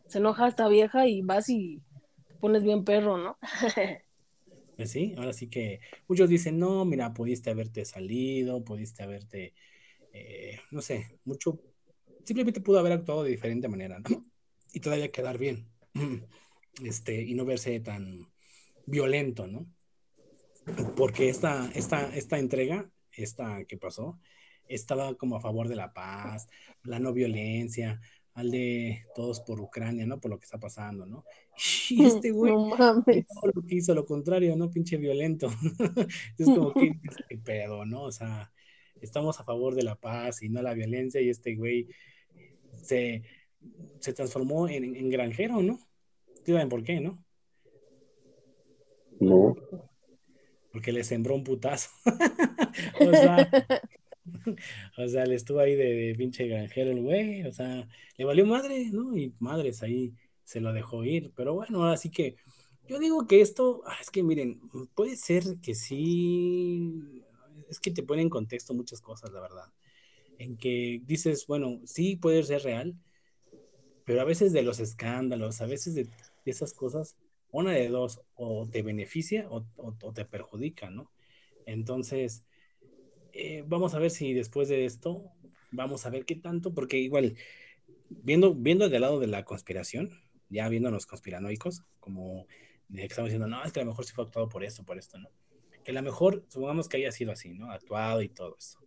[0.06, 1.80] se enoja esta vieja y vas y
[2.28, 3.38] te pones bien perro, ¿no?
[4.76, 9.54] pues sí, ahora sí que muchos dicen, no, mira, pudiste haberte salido, pudiste haberte,
[10.12, 11.60] eh, no sé, mucho,
[12.24, 14.26] simplemente pudo haber actuado de diferente manera, ¿no?
[14.72, 15.68] Y todavía quedar bien.
[16.84, 18.30] este, y no verse tan
[18.86, 19.66] violento, ¿no?
[20.96, 24.18] Porque esta, esta, esta entrega, esta que pasó,
[24.68, 26.48] estaba como a favor de la paz,
[26.84, 28.00] la no violencia,
[28.34, 30.20] al de todos por Ucrania, ¿no?
[30.20, 31.24] Por lo que está pasando, ¿no?
[31.90, 33.04] Y este güey no
[33.54, 34.70] lo que hizo lo contrario, ¿no?
[34.70, 35.50] Pinche violento.
[36.38, 36.92] es como que,
[37.28, 38.04] qué pedo, ¿no?
[38.04, 38.50] O sea,
[39.02, 41.88] estamos a favor de la paz y no la violencia y este güey
[42.82, 43.22] se,
[44.00, 45.78] se transformó en, en granjero, ¿no?
[46.44, 47.22] ¿Saben por qué, no?
[49.20, 49.54] No.
[50.72, 51.90] Porque le sembró un putazo.
[53.00, 53.50] o, sea,
[54.98, 57.42] o sea, le estuvo ahí de, pinche granjero el güey.
[57.44, 59.16] O sea, le valió madre, ¿no?
[59.16, 60.14] Y madres ahí
[60.44, 61.32] se lo dejó ir.
[61.36, 62.36] Pero bueno, así que
[62.88, 64.60] Yo digo que esto, ah, es que miren,
[64.94, 67.21] puede ser que sí,
[67.72, 69.72] es que te pone en contexto muchas cosas, la verdad.
[70.38, 72.94] En que dices, bueno, sí puede ser real,
[74.04, 76.08] pero a veces de los escándalos, a veces de,
[76.44, 77.16] esas cosas,
[77.50, 79.64] una de dos, o te beneficia o,
[80.12, 81.10] te perjudica, ¿no?
[81.66, 82.44] Entonces,
[83.32, 85.24] eh, vamos a ver si después de esto,
[85.70, 87.36] vamos a ver qué tanto, porque igual,
[88.10, 90.10] viendo, viendo del lado de la conspiración,
[90.50, 92.46] ya viendo los conspiranoicos, como
[92.92, 95.18] estamos diciendo, no, es que a lo mejor sí fue actuado por esto, por esto,
[95.18, 95.30] ¿no?
[95.84, 97.70] Que a lo mejor, supongamos que haya sido así, ¿no?
[97.70, 98.78] Actuado y todo eso.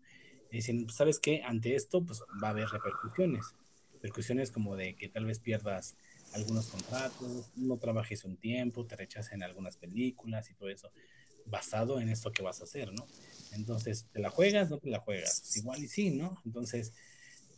[0.52, 1.44] Y dicen, pues, ¿sabes qué?
[1.44, 3.56] Ante esto, pues va a haber repercusiones.
[3.94, 5.96] Repercusiones como de que tal vez pierdas
[6.34, 10.92] algunos contratos, no trabajes un tiempo, te rechacen algunas películas y todo eso,
[11.46, 13.08] basado en esto que vas a hacer, ¿no?
[13.54, 14.70] Entonces, ¿te la juegas?
[14.70, 15.56] ¿No te la juegas?
[15.56, 16.42] Igual y sí, ¿no?
[16.46, 16.94] Entonces,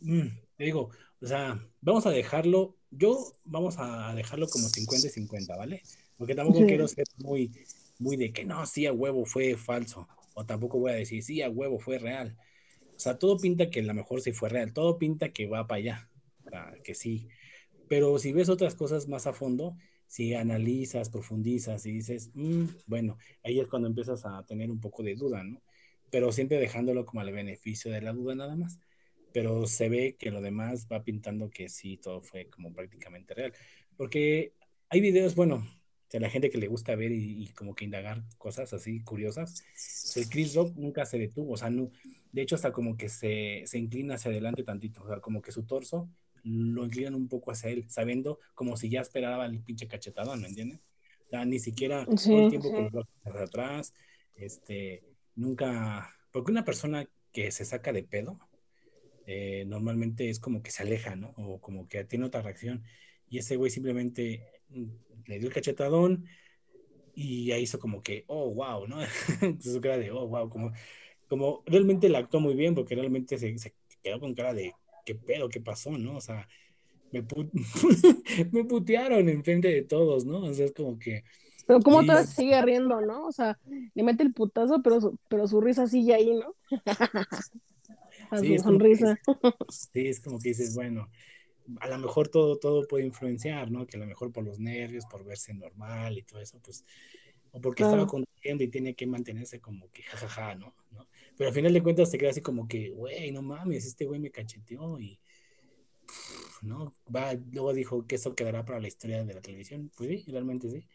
[0.00, 5.10] mm, te digo, o sea, vamos a dejarlo, yo vamos a dejarlo como 50 y
[5.10, 5.82] 50, ¿vale?
[6.16, 7.50] Porque tampoco quiero ser muy,
[7.98, 10.08] muy de que no, sí, a huevo fue falso.
[10.34, 12.36] O tampoco voy a decir, sí, a huevo fue real.
[12.96, 14.72] O sea, todo pinta que a lo mejor sí fue real.
[14.72, 16.10] Todo pinta que va para allá.
[16.84, 17.28] que sí.
[17.88, 23.18] Pero si ves otras cosas más a fondo, si analizas, profundizas y dices, mm, bueno,
[23.44, 25.62] ahí es cuando empiezas a tener un poco de duda, ¿no?
[26.10, 28.80] Pero siempre dejándolo como al beneficio de la duda nada más.
[29.32, 33.52] Pero se ve que lo demás va pintando que sí, todo fue como prácticamente real.
[33.96, 34.54] Porque
[34.88, 35.66] hay videos, bueno,
[36.16, 39.62] a la gente que le gusta ver y, como que indagar cosas así curiosas,
[40.16, 41.90] el Chris Rock nunca se detuvo, o sea, no,
[42.32, 45.52] de hecho hasta como que se, se inclina hacia adelante tantito, o sea, como que
[45.52, 46.08] su torso
[46.44, 50.48] lo inclinan un poco hacia él, sabiendo como si ya esperaba el pinche cachetadón, ¿me
[50.48, 50.88] entiendes?
[51.26, 53.94] O sea, ni siquiera todo el tiempo con los brazos hacia atrás,
[54.34, 55.04] este,
[55.34, 58.38] nunca, porque una persona que se saca de pedo,
[59.26, 61.34] eh, normalmente es como que se aleja, ¿no?
[61.36, 62.82] O como que tiene otra reacción.
[63.28, 66.26] Y ese güey simplemente le dio el cachetadón
[67.14, 68.98] y ahí hizo como que, oh, wow, ¿no?
[69.60, 70.72] Su cara de, oh, wow, como,
[71.28, 74.72] como realmente la actuó muy bien porque realmente se, se quedó con cara de,
[75.04, 75.48] ¿qué pedo?
[75.48, 75.90] ¿Qué pasó?
[75.98, 76.16] ¿No?
[76.16, 76.48] O sea,
[77.12, 77.22] me,
[78.52, 80.44] me putearon enfrente de todos, ¿no?
[80.44, 81.24] O sea, es como que...
[81.66, 83.26] Pero como todavía sigue riendo, ¿no?
[83.26, 83.58] O sea,
[83.94, 86.54] le mete el putazo, pero su, pero su risa sigue ahí, ¿no?
[88.30, 89.18] A sí, su sonrisa.
[89.68, 91.08] sí, es como que dices, bueno,
[91.80, 93.86] a lo mejor todo, todo puede influenciar, ¿no?
[93.86, 96.84] Que a lo mejor por los nervios, por verse normal y todo eso, pues,
[97.50, 100.74] o porque estaba conduciendo y tiene que mantenerse como que jajaja, ¿no?
[100.90, 101.06] ¿no?
[101.36, 104.20] Pero al final de cuentas te queda así como que, güey, no mames, este güey
[104.20, 105.18] me cacheteó y,
[106.62, 106.94] ¿no?
[107.14, 110.70] Va, luego dijo que eso quedará para la historia de la televisión, pues sí, realmente
[110.70, 110.86] sí.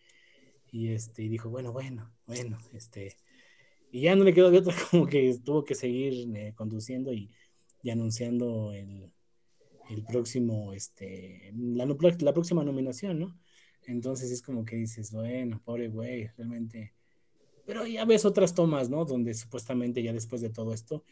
[0.71, 3.15] Y este, y dijo, bueno, bueno, bueno, este,
[3.91, 7.29] y ya no le quedó de otra, como que tuvo que seguir eh, conduciendo y,
[7.83, 9.11] y anunciando el,
[9.89, 13.39] el próximo, este, la, próxima nominación, ¿no?
[13.85, 16.93] Entonces es como que dices, bueno, pobre güey, realmente.
[17.65, 19.05] Pero ya ves otras tomas, ¿no?
[19.05, 21.03] Donde supuestamente ya después de todo esto,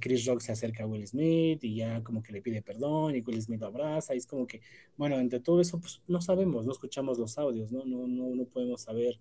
[0.00, 3.20] Chris Rock se acerca a Will Smith y ya como que le pide perdón y
[3.20, 4.60] Will Smith lo abraza y es como que,
[4.96, 7.84] bueno, entre todo eso, pues no sabemos, no escuchamos los audios, ¿no?
[7.84, 9.18] No, no, no podemos saber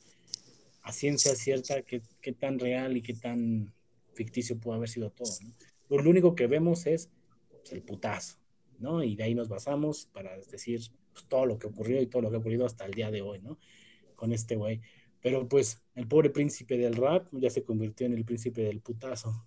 [0.83, 3.73] a ciencia cierta qué, qué tan real y qué tan
[4.13, 6.01] ficticio puede haber sido todo, ¿no?
[6.01, 7.09] Lo único que vemos es
[7.49, 8.37] pues, el putazo,
[8.81, 9.03] ¿no?
[9.03, 10.81] Y de ahí nos basamos para decir
[11.13, 13.21] pues, todo lo que ocurrió y todo lo que ha ocurrido hasta el día de
[13.21, 13.57] hoy, ¿no?
[14.15, 14.81] Con este güey.
[15.21, 19.45] Pero pues el pobre príncipe del rap ya se convirtió en el príncipe del putazo.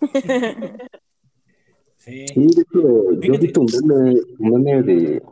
[1.98, 2.26] sí.
[2.28, 3.68] sí de hecho, yo he visto un
[4.38, 5.22] meme, de,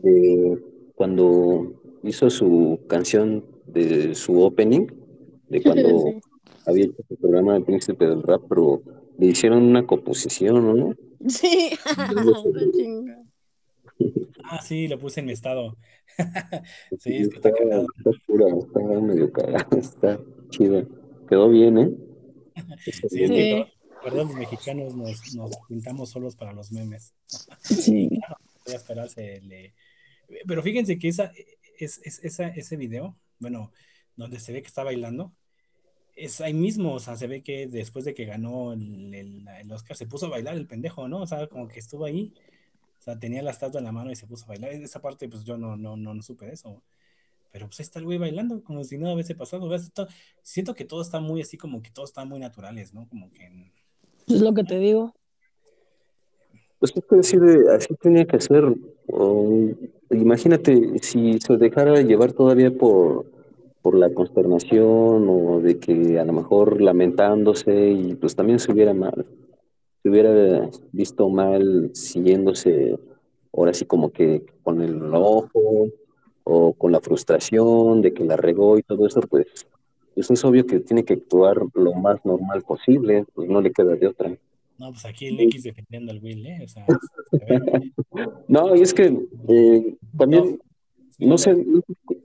[0.00, 0.62] de,
[0.94, 4.86] cuando hizo su canción de su opening,
[5.48, 6.20] de cuando
[6.66, 8.82] había hecho su programa del príncipe del rap, pero
[9.18, 10.94] le hicieron una composición, ¿no?
[11.28, 11.70] Sí.
[14.44, 15.76] ah, sí, lo puse en mi estado.
[16.98, 20.20] sí, es que está, está, pura, está medio cagado, está
[20.50, 20.86] chido.
[21.28, 21.90] Quedó bien, ¿eh?
[22.78, 23.64] sí, sí.
[24.02, 27.14] perdón, los mexicanos nos, nos, pintamos solos para los memes.
[27.62, 28.08] Sí.
[28.20, 28.36] claro,
[28.66, 29.40] voy a esperarse.
[29.40, 29.74] Le...
[30.46, 31.32] Pero fíjense que esa,
[31.78, 33.72] es, es, esa, ese video, bueno,
[34.16, 35.32] donde se ve que está bailando,
[36.16, 39.96] es ahí mismo, o sea, se ve que después de que ganó el, el, Oscar
[39.96, 41.22] se puso a bailar el pendejo, ¿no?
[41.22, 42.32] O sea, como que estuvo ahí,
[42.98, 44.72] o sea, tenía la estatua en la mano y se puso a bailar.
[44.72, 46.82] Esa parte, pues yo no, no, no, no supe eso.
[47.50, 49.68] Pero pues ahí está el güey bailando, como si nada hubiese pasado.
[50.42, 53.08] Siento que todo está muy así, como que todo está muy naturales, ¿no?
[53.08, 53.72] Como que...
[54.26, 55.14] Es lo que te digo.
[56.78, 57.40] Pues es decir,
[57.76, 58.64] así tenía que ser.
[60.10, 63.33] imagínate si se dejara llevar todavía por
[63.84, 68.94] por la consternación o de que a lo mejor lamentándose y pues también se hubiera
[68.94, 69.26] mal,
[70.02, 72.98] se hubiera visto mal siguiéndose
[73.52, 75.90] ahora sí como que con el ojo
[76.44, 79.48] o con la frustración de que la regó y todo eso, pues,
[80.14, 83.96] pues es obvio que tiene que actuar lo más normal posible, pues no le queda
[83.96, 84.30] de otra.
[84.78, 86.60] No, pues aquí el X defendiendo al Will, ¿eh?
[86.64, 86.86] O sea,
[88.48, 89.14] no, y es que
[89.48, 90.58] eh, también,
[91.18, 91.56] no, sé,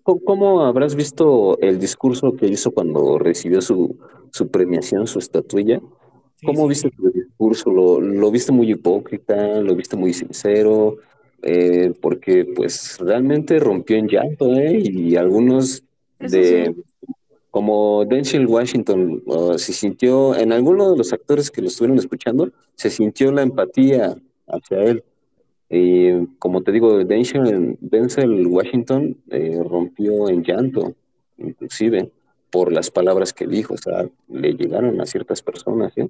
[0.04, 3.98] ¿cómo habrás visto el discurso que hizo cuando recibió su,
[4.32, 5.82] su premiación, su estatuilla?
[6.44, 7.70] ¿Cómo viste su discurso?
[7.70, 9.62] ¿Lo, ¿Lo, viste muy hipócrita?
[9.62, 10.98] ¿Lo viste muy sincero?
[11.42, 14.80] Eh, porque pues realmente rompió en llanto, ¿eh?
[14.80, 15.84] Y algunos
[16.20, 16.76] de...
[17.52, 19.24] Como Denzel Washington
[19.58, 24.16] se sintió, en alguno de los actores que lo estuvieron escuchando, se sintió la empatía
[24.48, 25.04] hacia él.
[25.70, 30.96] Y como te digo, Denzel, Denzel Washington eh, rompió en llanto,
[31.38, 32.12] inclusive,
[32.50, 36.10] por las palabras que dijo, o sea, le llegaron a ciertas personas, ¿eh?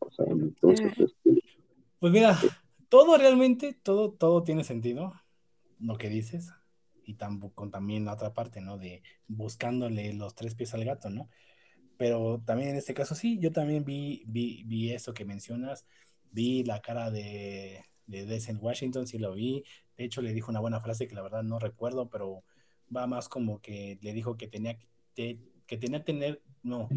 [0.00, 0.92] O sea, entonces...
[0.98, 1.42] Este,
[1.98, 2.38] pues mira,
[2.90, 5.14] todo realmente, todo, todo tiene sentido,
[5.80, 6.52] lo que dices
[7.04, 8.76] y tampoco también la otra parte, ¿no?
[8.76, 11.30] De buscándole los tres pies al gato, ¿no?
[11.96, 15.86] Pero también en este caso sí, yo también vi, vi, vi eso que mencionas,
[16.32, 19.62] vi la cara de, de Denzel Washington, sí lo vi,
[19.96, 22.42] de hecho le dijo una buena frase que la verdad no recuerdo, pero
[22.94, 24.76] va más como que le dijo que tenía
[25.14, 26.88] que, que tenía tener, no,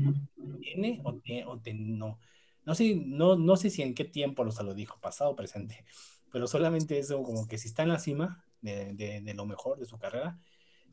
[0.59, 2.19] tiene o, o no,
[2.65, 5.35] no sé, no, no sé si en qué tiempo lo, se lo dijo, pasado o
[5.35, 5.85] presente,
[6.31, 9.97] pero solamente eso como que si está en la cima, de, lo mejor de su
[9.97, 10.39] carrera,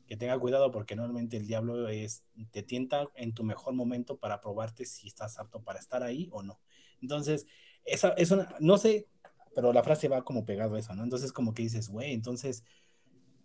[0.07, 4.41] que tenga cuidado porque normalmente el diablo es, te tienta en tu mejor momento para
[4.41, 6.59] probarte si estás apto para estar ahí o no.
[7.01, 7.45] Entonces,
[7.85, 9.07] esa es una, no sé,
[9.55, 11.03] pero la frase va como pegado a eso, ¿no?
[11.03, 12.63] Entonces, como que dices, güey, entonces,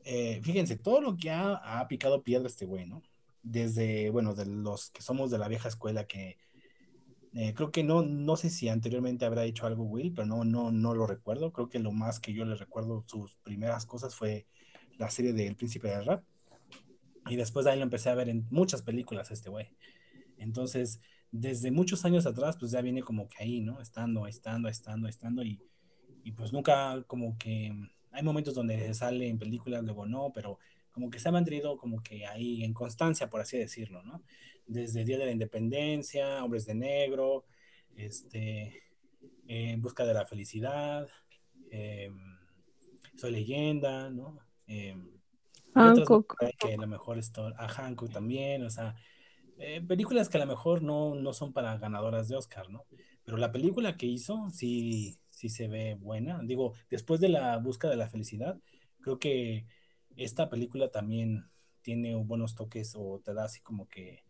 [0.05, 3.03] eh, fíjense, todo lo que ha, ha picado piedra este güey, ¿no?
[3.43, 6.39] Desde, bueno, de los que somos de la vieja escuela que
[7.37, 10.71] eh, creo que no, no sé si anteriormente habrá hecho algo Will, pero no, no,
[10.71, 11.53] no lo recuerdo.
[11.53, 14.47] Creo que lo más que yo le recuerdo sus primeras cosas fue
[14.99, 16.25] la serie de El Príncipe del Rap.
[17.29, 19.69] Y después de ahí lo empecé a ver en muchas películas este güey.
[20.39, 21.01] Entonces,
[21.33, 23.81] desde muchos años atrás, pues ya viene como que ahí, ¿no?
[23.81, 25.43] Estando, estando, estando, estando.
[25.43, 25.61] Y,
[26.25, 27.73] y pues nunca como que...
[28.11, 30.59] Hay momentos donde sale en películas, luego no, pero
[30.93, 34.23] como que se ha mantenido como que ahí en constancia, por así decirlo, ¿no?
[34.67, 37.45] desde Día de la Independencia, Hombres de Negro,
[37.97, 38.83] este,
[39.47, 41.09] En Busca de la Felicidad,
[41.71, 42.39] em,
[43.17, 44.39] Soy Leyenda, ¿no?
[44.67, 44.97] Eh,
[45.75, 46.37] Hancock.
[46.59, 48.95] Que a lo mejor esto, a Hancock también, o sea,
[49.59, 52.85] eh, películas que a lo mejor no, no son para ganadoras de Oscar, ¿no?
[53.25, 55.17] Pero la película que hizo sí,
[55.49, 56.41] sí se ve buena.
[56.43, 58.59] Digo, después de la Busca de la Felicidad,
[59.01, 59.67] creo que
[60.17, 61.45] esta película también
[61.83, 64.25] tiene buenos toques o te da así como que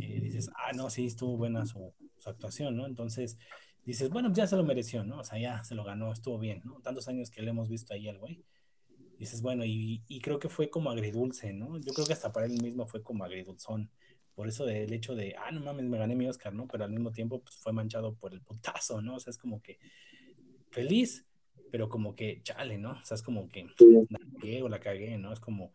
[0.00, 1.92] eh, dices, ah, no, sí, estuvo buena su,
[2.24, 2.86] actuación, ¿no?
[2.86, 3.38] Entonces
[3.84, 5.20] dices, bueno, ya se lo mereció, ¿no?
[5.20, 6.80] O sea, ya se lo ganó, estuvo bien, ¿no?
[6.80, 8.44] Tantos años que le hemos visto ahí al güey.
[9.18, 11.78] Dices, bueno, y, creo que fue como agridulce, ¿no?
[11.80, 13.90] Yo creo que hasta para él mismo fue como agridulzón.
[14.34, 16.68] Por eso del hecho de, ah, no mames, me gané mi Oscar, ¿no?
[16.68, 19.16] Pero al mismo tiempo, pues fue manchado por el putazo, ¿no?
[19.16, 19.78] O sea, es como que
[20.78, 21.26] feliz,
[21.72, 22.92] pero como que chale, ¿no?
[22.92, 23.66] O sea, es como que
[24.10, 25.32] la cagué o la cagué, ¿no?
[25.32, 25.72] Es como,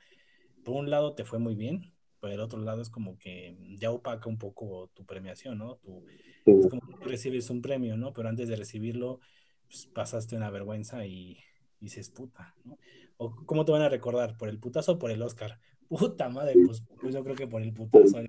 [0.64, 1.92] por un lado te fue muy bien,
[2.22, 5.76] pero el otro lado es como que ya opaca un poco tu premiación, ¿no?
[5.84, 6.06] Tú,
[6.46, 8.14] es como que recibes un premio, ¿no?
[8.14, 9.20] Pero antes de recibirlo,
[9.68, 11.38] pues, pasaste una vergüenza y,
[11.82, 12.78] dices, puta, ¿no?
[13.18, 15.60] O cómo te van a recordar, por el putazo o por el Oscar.
[15.90, 18.22] Puta madre, pues, pues yo creo que por el putazo.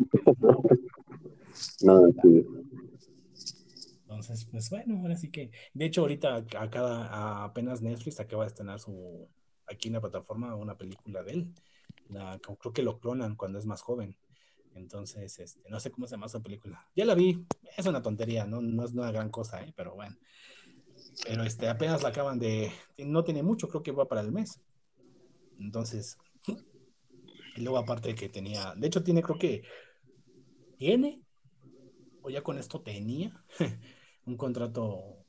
[1.83, 2.45] No, sí.
[4.15, 8.81] Entonces, pues bueno, ahora sí que, de hecho, ahorita a apenas Netflix acaba de estrenar
[8.81, 9.29] su,
[9.67, 11.55] aquí en la plataforma una película de él
[12.61, 14.17] creo que lo clonan cuando es más joven.
[14.75, 16.89] Entonces, este, no sé cómo se llama esa película.
[16.97, 19.73] Ya la vi, es una tontería, no, no es una gran cosa, ¿eh?
[19.77, 20.17] pero bueno.
[21.27, 24.61] Pero este, apenas la acaban de, no tiene mucho, creo que va para el mes.
[25.61, 26.19] Entonces,
[27.57, 29.63] y luego aparte que tenía, de hecho tiene, creo que
[30.77, 31.23] tiene,
[32.23, 33.45] o ya con esto tenía,
[34.27, 35.25] un contrato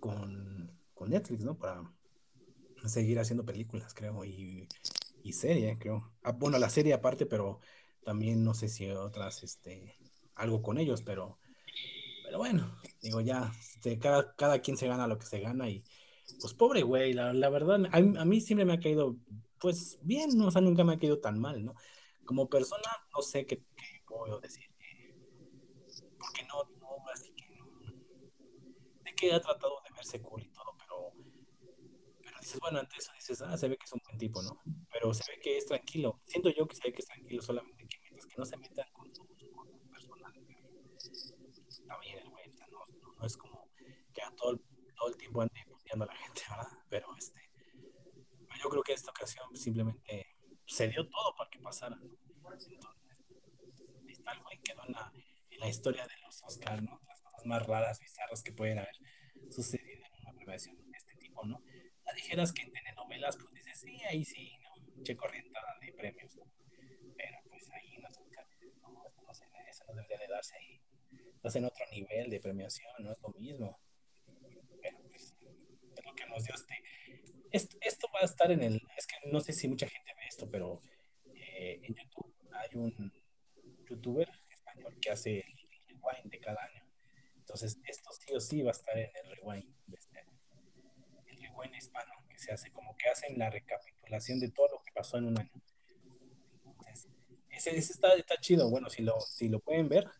[0.00, 1.58] con, con Netflix, ¿no?
[1.58, 1.82] Para
[2.86, 4.68] seguir haciendo películas, creo, y
[5.26, 6.12] y serie, creo.
[6.22, 7.58] Ah, bueno, la serie aparte, pero
[8.04, 9.98] también no sé si otras, este,
[10.36, 11.38] algo con ellos, pero,
[12.24, 15.82] pero bueno, digo, ya, este, cada, cada quien se gana lo que se gana y,
[16.40, 19.16] pues pobre güey, la, verdad, a, mí siempre me ha caído,
[19.58, 21.74] pues bien, o sea, nunca me ha caído tan mal, ¿no?
[22.24, 23.64] Como persona, no sé qué,
[24.06, 24.70] puedo decir,
[26.18, 27.64] porque no, no, así que no,
[29.02, 30.76] de que ha tratado de verse cool y todo,
[32.46, 34.60] dices, bueno, antes eso dices, ah, se ve que es un buen tipo, ¿no?
[34.92, 36.20] Pero se ve que es tranquilo.
[36.26, 38.86] Siento yo que se ve que es tranquilo solamente que mientras que no se metan
[38.92, 39.26] con su,
[39.90, 40.32] personal,
[41.68, 42.86] está bien el güey, no,
[43.18, 43.68] no, es como
[44.14, 44.60] que a todo,
[44.96, 46.68] todo el tiempo ande puteando a la gente, ¿verdad?
[46.88, 47.40] Pero este,
[48.62, 50.36] yo creo que esta ocasión simplemente
[50.66, 51.98] se dio todo para que pasara.
[52.00, 52.78] Entonces,
[54.08, 55.12] está algo que quedó en la,
[55.50, 57.00] en la historia de los Oscars, ¿no?
[57.46, 58.96] Más raras, bizarras que pueden haber
[59.50, 61.62] sucedido en una premiación de este tipo, ¿no?
[62.04, 65.02] La dijeras que en telenovelas, pues dices, sí, ahí sí, ¿no?
[65.04, 66.44] Che corrientada de premios, ¿no?
[67.16, 70.80] Pero pues ahí no, no, no, sé, eso no debería de darse ahí.
[71.36, 73.78] Estás en otro nivel de premiación, no es lo mismo.
[74.82, 75.34] Pero pues
[75.96, 76.82] es lo que nos dio este.
[77.52, 78.82] Esto, esto va a estar en el.
[78.96, 80.82] Es que no sé si mucha gente ve esto, pero
[81.32, 83.12] eh, en YouTube hay un
[83.88, 86.75] youtuber español que hace el rewind de cada año.
[87.46, 90.36] Entonces, esto sí o sí va a estar en el rewind de este año.
[91.26, 94.90] El rewind hispano que se hace, como que hacen la recapitulación de todo lo que
[94.92, 95.52] pasó en un año.
[96.64, 97.08] Entonces,
[97.50, 98.68] ese, ese está, está, chido.
[98.68, 100.10] Bueno, si lo, si lo pueden ver,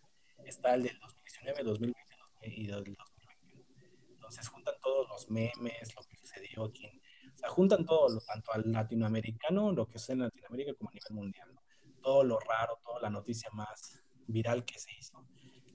[0.45, 2.01] está el del 2019, 2020
[2.43, 3.67] y 2021.
[4.13, 7.03] Entonces, juntan todos los memes, lo que sucedió, quién,
[7.35, 11.13] o sea, juntan todo, tanto al latinoamericano, lo que es en Latinoamérica, como a nivel
[11.13, 11.53] mundial.
[11.53, 11.61] ¿no?
[12.01, 15.27] Todo lo raro, toda la noticia más viral que se hizo,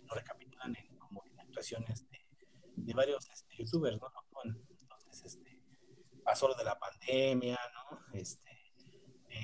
[0.05, 0.50] lo recapitulan
[1.61, 2.19] actuaciones de,
[2.75, 4.11] de varios este, youtubers, ¿no?
[4.43, 5.61] Entonces, este,
[6.23, 7.99] pasó lo de la pandemia, ¿no?
[8.13, 8.49] Este,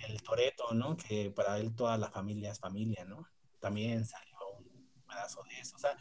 [0.07, 0.97] el Toreto, ¿no?
[0.97, 3.27] Que para él toda la familia es familia, ¿no?
[3.59, 5.75] También salió un pedazo de eso.
[5.75, 5.95] O sea,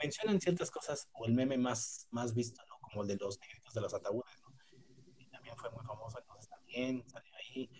[0.00, 2.78] mencionan ciertas cosas, o el meme más, más visto, ¿no?
[2.80, 4.54] Como el de los negritos de los ataúdes, ¿no?
[5.18, 7.70] Y también fue muy famoso, entonces también salió ahí.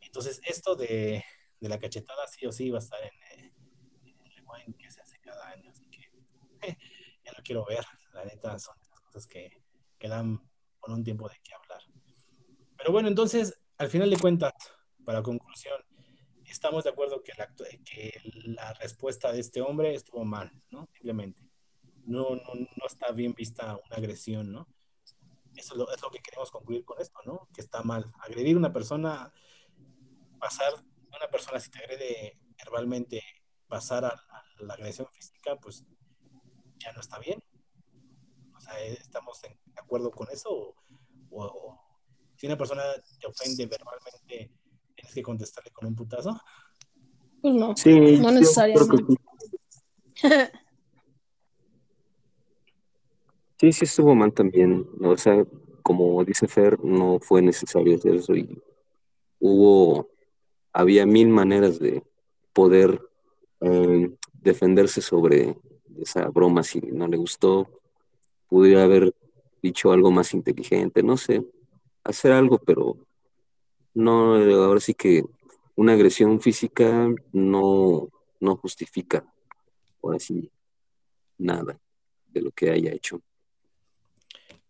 [0.00, 1.24] Entonces, esto de,
[1.60, 3.52] de la cachetada sí o sí va a estar en, eh,
[4.04, 6.04] en el rewind que se hace cada año, así que
[7.36, 7.84] lo quiero ver.
[8.12, 9.50] La neta son las cosas que,
[9.98, 10.40] que dan
[10.80, 11.80] por un tiempo de qué hablar.
[12.76, 14.52] Pero bueno, entonces, al final de cuentas,
[15.04, 15.80] para conclusión,
[16.44, 17.52] estamos de acuerdo que la,
[17.84, 20.88] que la respuesta de este hombre estuvo mal, ¿no?
[20.92, 21.42] Simplemente.
[22.04, 24.68] No, no, no está bien vista una agresión, ¿no?
[25.56, 27.48] Eso es lo, es lo, que queremos concluir con esto, ¿no?
[27.54, 28.12] Que está mal.
[28.20, 29.32] Agredir a una persona,
[30.38, 30.74] pasar
[31.08, 33.22] una persona, si te agrede verbalmente,
[33.68, 35.84] pasar a, a la agresión física, pues
[36.84, 37.42] ya no está bien.
[38.56, 40.50] O sea, ¿estamos en, de acuerdo con eso?
[40.50, 40.74] O,
[41.30, 41.80] o, o
[42.36, 42.82] si una persona
[43.18, 44.52] te ofende verbalmente,
[44.94, 46.40] tienes que contestarle con un putazo.
[47.40, 49.14] Pues no, Sí, no necesariamente.
[50.16, 50.28] sí.
[53.56, 54.86] Sí, sí estuvo mal también.
[55.02, 55.44] O sea,
[55.82, 58.60] como dice Fer, no fue necesario hacer eso y
[59.38, 60.08] hubo,
[60.72, 62.02] había mil maneras de
[62.52, 63.00] poder
[63.60, 65.56] eh, defenderse sobre
[66.00, 67.68] esa broma si no le gustó.
[68.48, 69.14] Pudiera haber
[69.62, 71.44] dicho algo más inteligente, no sé,
[72.04, 72.98] hacer algo, pero
[73.94, 75.24] no, ahora sí que
[75.76, 78.08] una agresión física no,
[78.40, 79.24] no justifica,
[80.02, 80.50] ahora sí,
[81.38, 81.80] nada
[82.28, 83.20] de lo que haya hecho.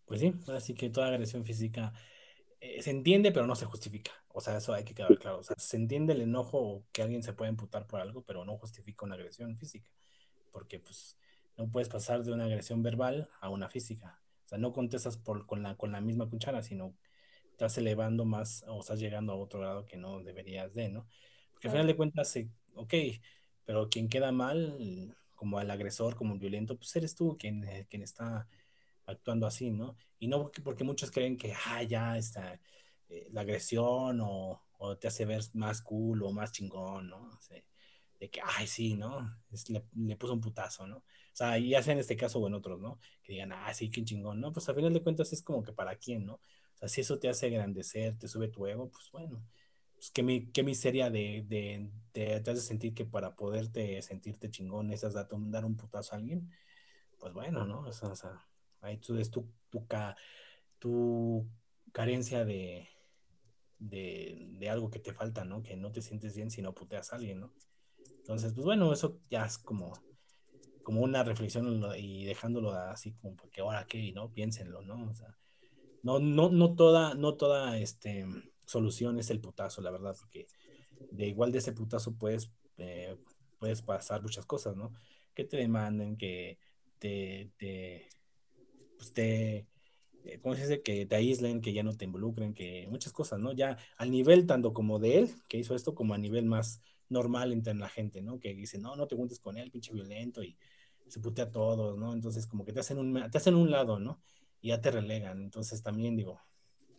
[0.05, 1.91] Pues sí, así que toda agresión física
[2.59, 4.11] eh, se entiende, pero no se justifica.
[4.29, 5.39] O sea, eso hay que quedar claro.
[5.39, 8.45] O sea, se entiende el enojo o que alguien se puede imputar por algo, pero
[8.45, 9.89] no justifica una agresión física.
[10.55, 11.17] Porque, pues,
[11.57, 14.21] no puedes pasar de una agresión verbal a una física.
[14.45, 16.95] O sea, no contestas por, con, la, con la misma cuchara, sino
[17.51, 21.09] estás elevando más o estás llegando a otro grado que no deberías de, ¿no?
[21.51, 22.33] Porque al final de cuentas,
[22.73, 22.93] ok,
[23.65, 27.85] pero quien queda mal, como el agresor, como el violento, pues eres tú quien, eh,
[27.89, 28.47] quien está
[29.05, 29.97] actuando así, ¿no?
[30.19, 32.61] Y no porque, porque muchos creen que, ah, ya está,
[33.09, 37.27] eh, la agresión o, o, te hace ver más cool o más chingón, ¿no?
[37.27, 37.61] O sea,
[38.19, 39.37] de que, ay, sí, ¿no?
[39.67, 40.97] Le, puso un putazo, ¿no?
[40.97, 41.03] O
[41.33, 42.99] sea, ya sea en este caso o en otros, ¿no?
[43.23, 44.53] Que digan, ah, sí, qué chingón, ¿no?
[44.53, 46.35] Pues al final de cuentas es como que para quién, ¿no?
[46.35, 49.43] O sea, si eso te hace engrandecer, te sube tu ego, pues bueno,
[49.95, 54.87] pues qué, qué miseria de, de, de, te hace sentir que para poderte sentirte chingón
[54.87, 56.49] necesitas dar, dar un putazo a alguien,
[57.19, 57.81] pues bueno, ¿no?
[57.81, 58.45] O sea, o sea
[58.81, 59.85] ahí tú es tu, tu,
[60.79, 61.47] tu
[61.91, 62.87] carencia de,
[63.79, 65.63] de, de, algo que te falta, ¿no?
[65.63, 67.53] Que no te sientes bien si no puteas a alguien, ¿no?
[68.25, 69.93] Entonces, pues bueno, eso ya es como,
[70.81, 74.31] como una reflexión y dejándolo así como porque ahora qué, ¿no?
[74.31, 75.11] Piénsenlo, ¿no?
[75.11, 75.37] O sea,
[76.01, 78.25] no, no, no toda, no toda este,
[78.65, 80.47] solución es el putazo, la verdad, porque
[81.11, 83.15] de igual de ese putazo puedes, eh,
[83.59, 84.91] puedes pasar muchas cosas, ¿no?
[85.35, 86.57] Que te demanden, que
[86.97, 88.09] te, te
[88.97, 89.67] pues te,
[90.23, 90.81] eh, ¿cómo se dice?
[90.81, 93.53] Que te aíslen, que ya no te involucren, que muchas cosas, ¿no?
[93.53, 97.53] Ya al nivel tanto como de él, que hizo esto, como a nivel más normal
[97.53, 98.39] entre la gente, ¿no?
[98.39, 100.57] Que dice, no, no te juntes con él, pinche violento, y
[101.07, 102.13] se putea a todos, ¿no?
[102.13, 104.21] Entonces como que te hacen un, te hacen un lado, ¿no?
[104.61, 105.41] Y ya te relegan.
[105.41, 106.41] Entonces también digo,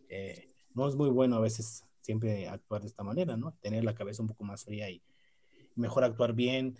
[0.09, 3.57] eh, no es muy bueno a veces siempre actuar de esta manera, ¿no?
[3.61, 5.03] Tener la cabeza un poco más fría y
[5.75, 6.77] mejor actuar bien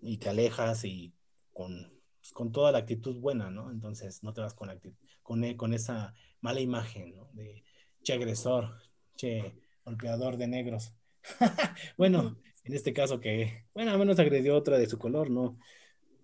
[0.00, 1.12] y te alejas y
[1.52, 1.92] con
[2.22, 3.70] pues, con toda la actitud buena, ¿no?
[3.72, 7.28] Entonces no te vas con, actitud, con, e, con esa mala imagen, ¿no?
[7.32, 7.64] De
[8.02, 8.80] che agresor,
[9.16, 10.94] che golpeador de negros.
[11.98, 15.58] bueno, en este caso que, bueno, al menos agredió otra de su color, ¿no?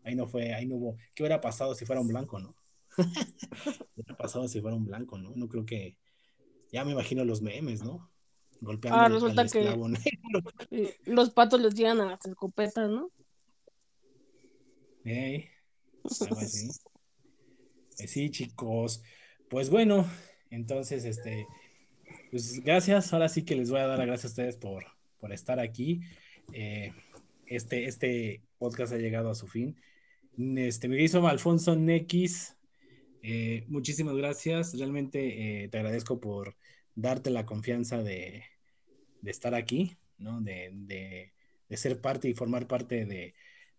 [0.04, 0.96] Ahí no fue, ahí no hubo.
[1.14, 2.54] ¿Qué hubiera pasado si fuera un blanco, no?
[2.96, 5.32] ¿Qué hubiera pasado si fuera un blanco, no?
[5.34, 5.96] No creo que.
[6.70, 8.10] Ya me imagino los memes, ¿no?
[8.60, 9.76] Golpeando ah, resulta que
[11.06, 13.10] los patos les llegan a las escopetas, ¿no?
[15.04, 15.48] Hey,
[16.20, 16.68] algo así.
[17.96, 19.02] Pues sí, chicos.
[19.50, 20.08] Pues bueno,
[20.50, 21.48] entonces, este,
[22.30, 23.12] pues gracias.
[23.12, 24.84] Ahora sí que les voy a dar las gracias a ustedes por,
[25.18, 26.02] por estar aquí.
[26.52, 26.92] Eh,
[27.46, 29.76] este, este podcast ha llegado a su fin.
[30.56, 32.56] Este, me hizo Alfonso Nex,
[33.22, 34.76] eh, muchísimas gracias.
[34.78, 36.56] Realmente eh, te agradezco por
[36.94, 38.44] darte la confianza de,
[39.24, 40.40] estar aquí, ¿no?
[40.40, 41.32] De,
[41.70, 43.34] ser parte y formar parte de,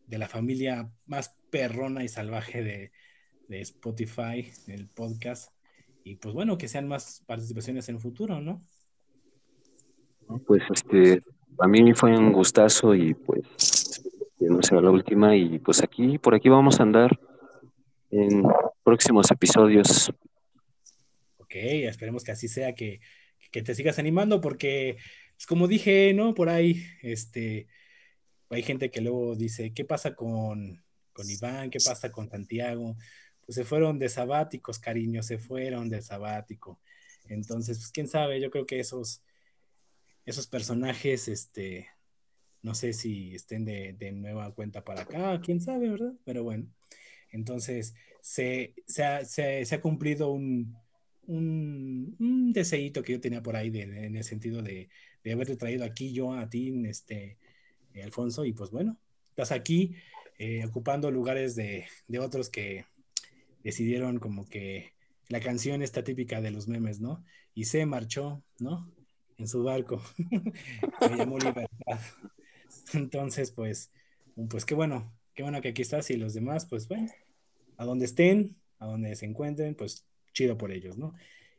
[0.07, 2.91] la familia más perrona y salvaje de,
[3.49, 5.51] Spotify, el podcast.
[6.03, 8.61] Y pues bueno, que sean más participaciones en el futuro, ¿no?
[10.45, 11.23] Pues este,
[11.59, 14.01] a mí fue un gustazo y pues
[14.37, 17.19] que no será la última y pues aquí, por aquí vamos a andar
[18.09, 18.43] en
[18.83, 20.09] próximos episodios.
[21.37, 23.01] Ok, esperemos que así sea, que,
[23.51, 24.97] te sigas animando porque,
[25.35, 26.33] pues como dije, ¿no?
[26.33, 27.67] Por ahí, este,
[28.49, 30.81] hay gente que luego dice, ¿qué pasa con,
[31.11, 31.69] con Iván?
[31.69, 32.95] ¿Qué pasa con Santiago?
[33.45, 36.79] Pues se fueron de sabáticos, cariño, se fueron de sabático.
[37.27, 39.23] Entonces, pues quién sabe, yo creo que esos,
[40.25, 41.87] esos personajes, este,
[42.61, 46.13] no sé si estén de, nueva cuenta para acá, quién sabe, ¿verdad?
[46.25, 46.67] Pero bueno,
[47.31, 50.75] entonces se, se, ha, cumplido un,
[51.27, 54.89] un, deseito que yo tenía por ahí en el sentido de,
[55.23, 57.37] de, haberte traído aquí yo a ti, este,
[57.93, 58.99] eh, Alfonso, y pues bueno,
[59.29, 59.95] estás aquí
[60.37, 62.85] eh, ocupando lugares de, de otros que
[63.63, 64.93] decidieron como que
[65.27, 67.23] la canción está típica de los memes, ¿no?
[67.53, 68.91] Y se marchó, ¿no?
[69.39, 70.01] En su barco.
[71.09, 71.99] Me llamó Libertad.
[72.93, 73.91] Entonces, pues,
[74.49, 77.09] pues qué bueno, qué bueno que aquí estás y los demás, pues bueno,
[77.77, 81.15] a donde estén, a donde se encuentren, pues chido por ellos, ¿no?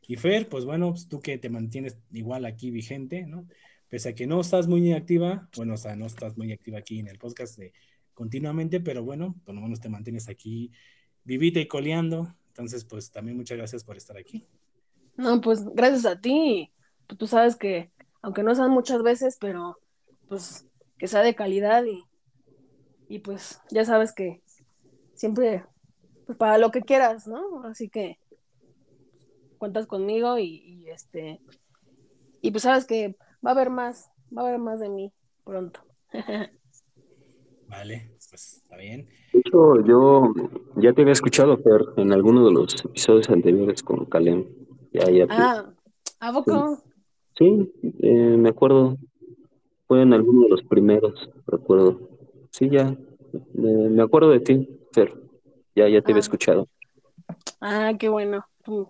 [0.07, 3.47] Y Fer, pues bueno, pues, tú que te mantienes igual aquí vigente, ¿no?
[3.89, 7.01] Pese a que no estás muy activa, bueno, o sea, no estás muy activa aquí
[7.01, 7.59] en el podcast
[8.13, 10.71] continuamente, pero bueno, por lo menos te mantienes aquí
[11.25, 12.35] vivita y coleando.
[12.49, 14.47] Entonces, pues también muchas gracias por estar aquí.
[15.17, 16.71] No, pues gracias a ti.
[17.11, 17.91] Pues, tú sabes que,
[18.23, 19.81] aunque no sean muchas veces, pero
[20.29, 20.65] pues
[20.97, 22.05] que sea de calidad y,
[23.09, 24.41] y pues ya sabes que
[25.15, 25.65] siempre,
[26.27, 27.65] pues para lo que quieras, ¿no?
[27.65, 28.21] Así que
[29.59, 31.41] cuentas conmigo y, este,
[32.43, 35.81] y pues sabes que va a haber más, va a haber más de mí pronto.
[37.67, 39.09] Vale, pues está bien.
[39.33, 40.33] De hecho, yo
[40.77, 44.47] ya te había escuchado, Fer, en alguno de los episodios anteriores con Calem.
[44.93, 45.73] Ya, ya ah,
[46.21, 46.85] ¿a poco?
[47.37, 48.97] Sí, eh, me acuerdo.
[49.87, 52.11] Fue en alguno de los primeros, recuerdo.
[52.51, 52.97] Sí, ya.
[53.55, 55.15] Me, acuerdo de ti, Fer.
[55.75, 56.21] Ya, ya te había ah.
[56.21, 56.69] escuchado.
[57.61, 58.45] Ah, qué bueno.
[58.65, 58.87] Pues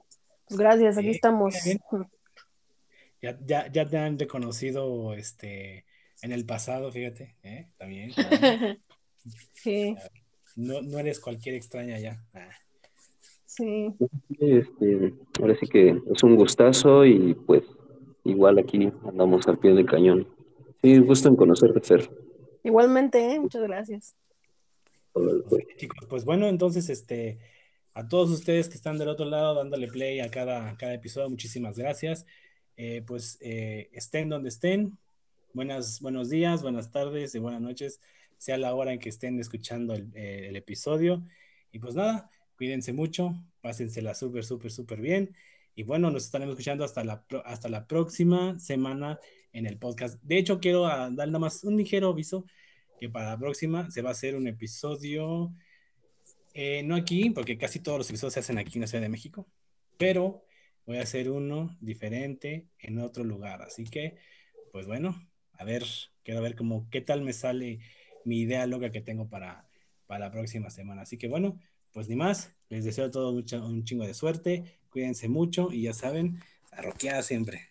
[0.58, 1.54] gracias, aquí estamos.
[3.22, 5.84] Ya, ya, ya te han reconocido este
[6.22, 7.68] en el pasado, fíjate, ¿eh?
[7.78, 8.12] También.
[9.52, 9.96] sí.
[10.56, 12.22] No, no eres cualquier extraña ya.
[12.34, 12.50] Ah.
[13.46, 13.92] Sí.
[14.38, 17.64] Este, ahora sí que es un gustazo y pues
[18.24, 20.28] igual aquí andamos al pie del cañón.
[20.82, 22.10] Sí, gusto en conocerte, Fer.
[22.62, 23.40] Igualmente, ¿eh?
[23.40, 24.14] muchas gracias.
[25.76, 27.38] chicos, pues bueno, entonces, este,
[27.94, 31.78] a todos ustedes que están del otro lado dándole play a cada, cada episodio, muchísimas
[31.78, 32.26] gracias.
[32.76, 34.96] Eh, pues eh, estén donde estén.
[35.52, 38.00] Buenas, buenos días, buenas tardes y buenas noches,
[38.38, 41.22] sea la hora en que estén escuchando el, el episodio.
[41.72, 45.34] Y pues nada, cuídense mucho, pásensela súper, súper, súper bien.
[45.80, 49.18] Y bueno, nos estaremos escuchando hasta la, hasta la próxima semana
[49.50, 50.22] en el podcast.
[50.22, 52.44] De hecho, quiero ah, dar nada más un ligero aviso
[52.98, 55.54] que para la próxima se va a hacer un episodio,
[56.52, 59.08] eh, no aquí, porque casi todos los episodios se hacen aquí en la Ciudad de
[59.08, 59.48] México,
[59.96, 60.44] pero
[60.84, 63.62] voy a hacer uno diferente en otro lugar.
[63.62, 64.16] Así que,
[64.72, 65.18] pues bueno,
[65.54, 65.86] a ver,
[66.22, 67.80] quiero ver cómo, qué tal me sale
[68.26, 69.66] mi idea loca que tengo para,
[70.06, 71.00] para la próxima semana.
[71.00, 71.58] Así que bueno,
[71.90, 75.92] pues ni más, les deseo a todos un chingo de suerte, cuídense mucho y ya
[75.94, 76.40] saben,
[76.72, 76.82] a
[77.22, 77.69] siempre.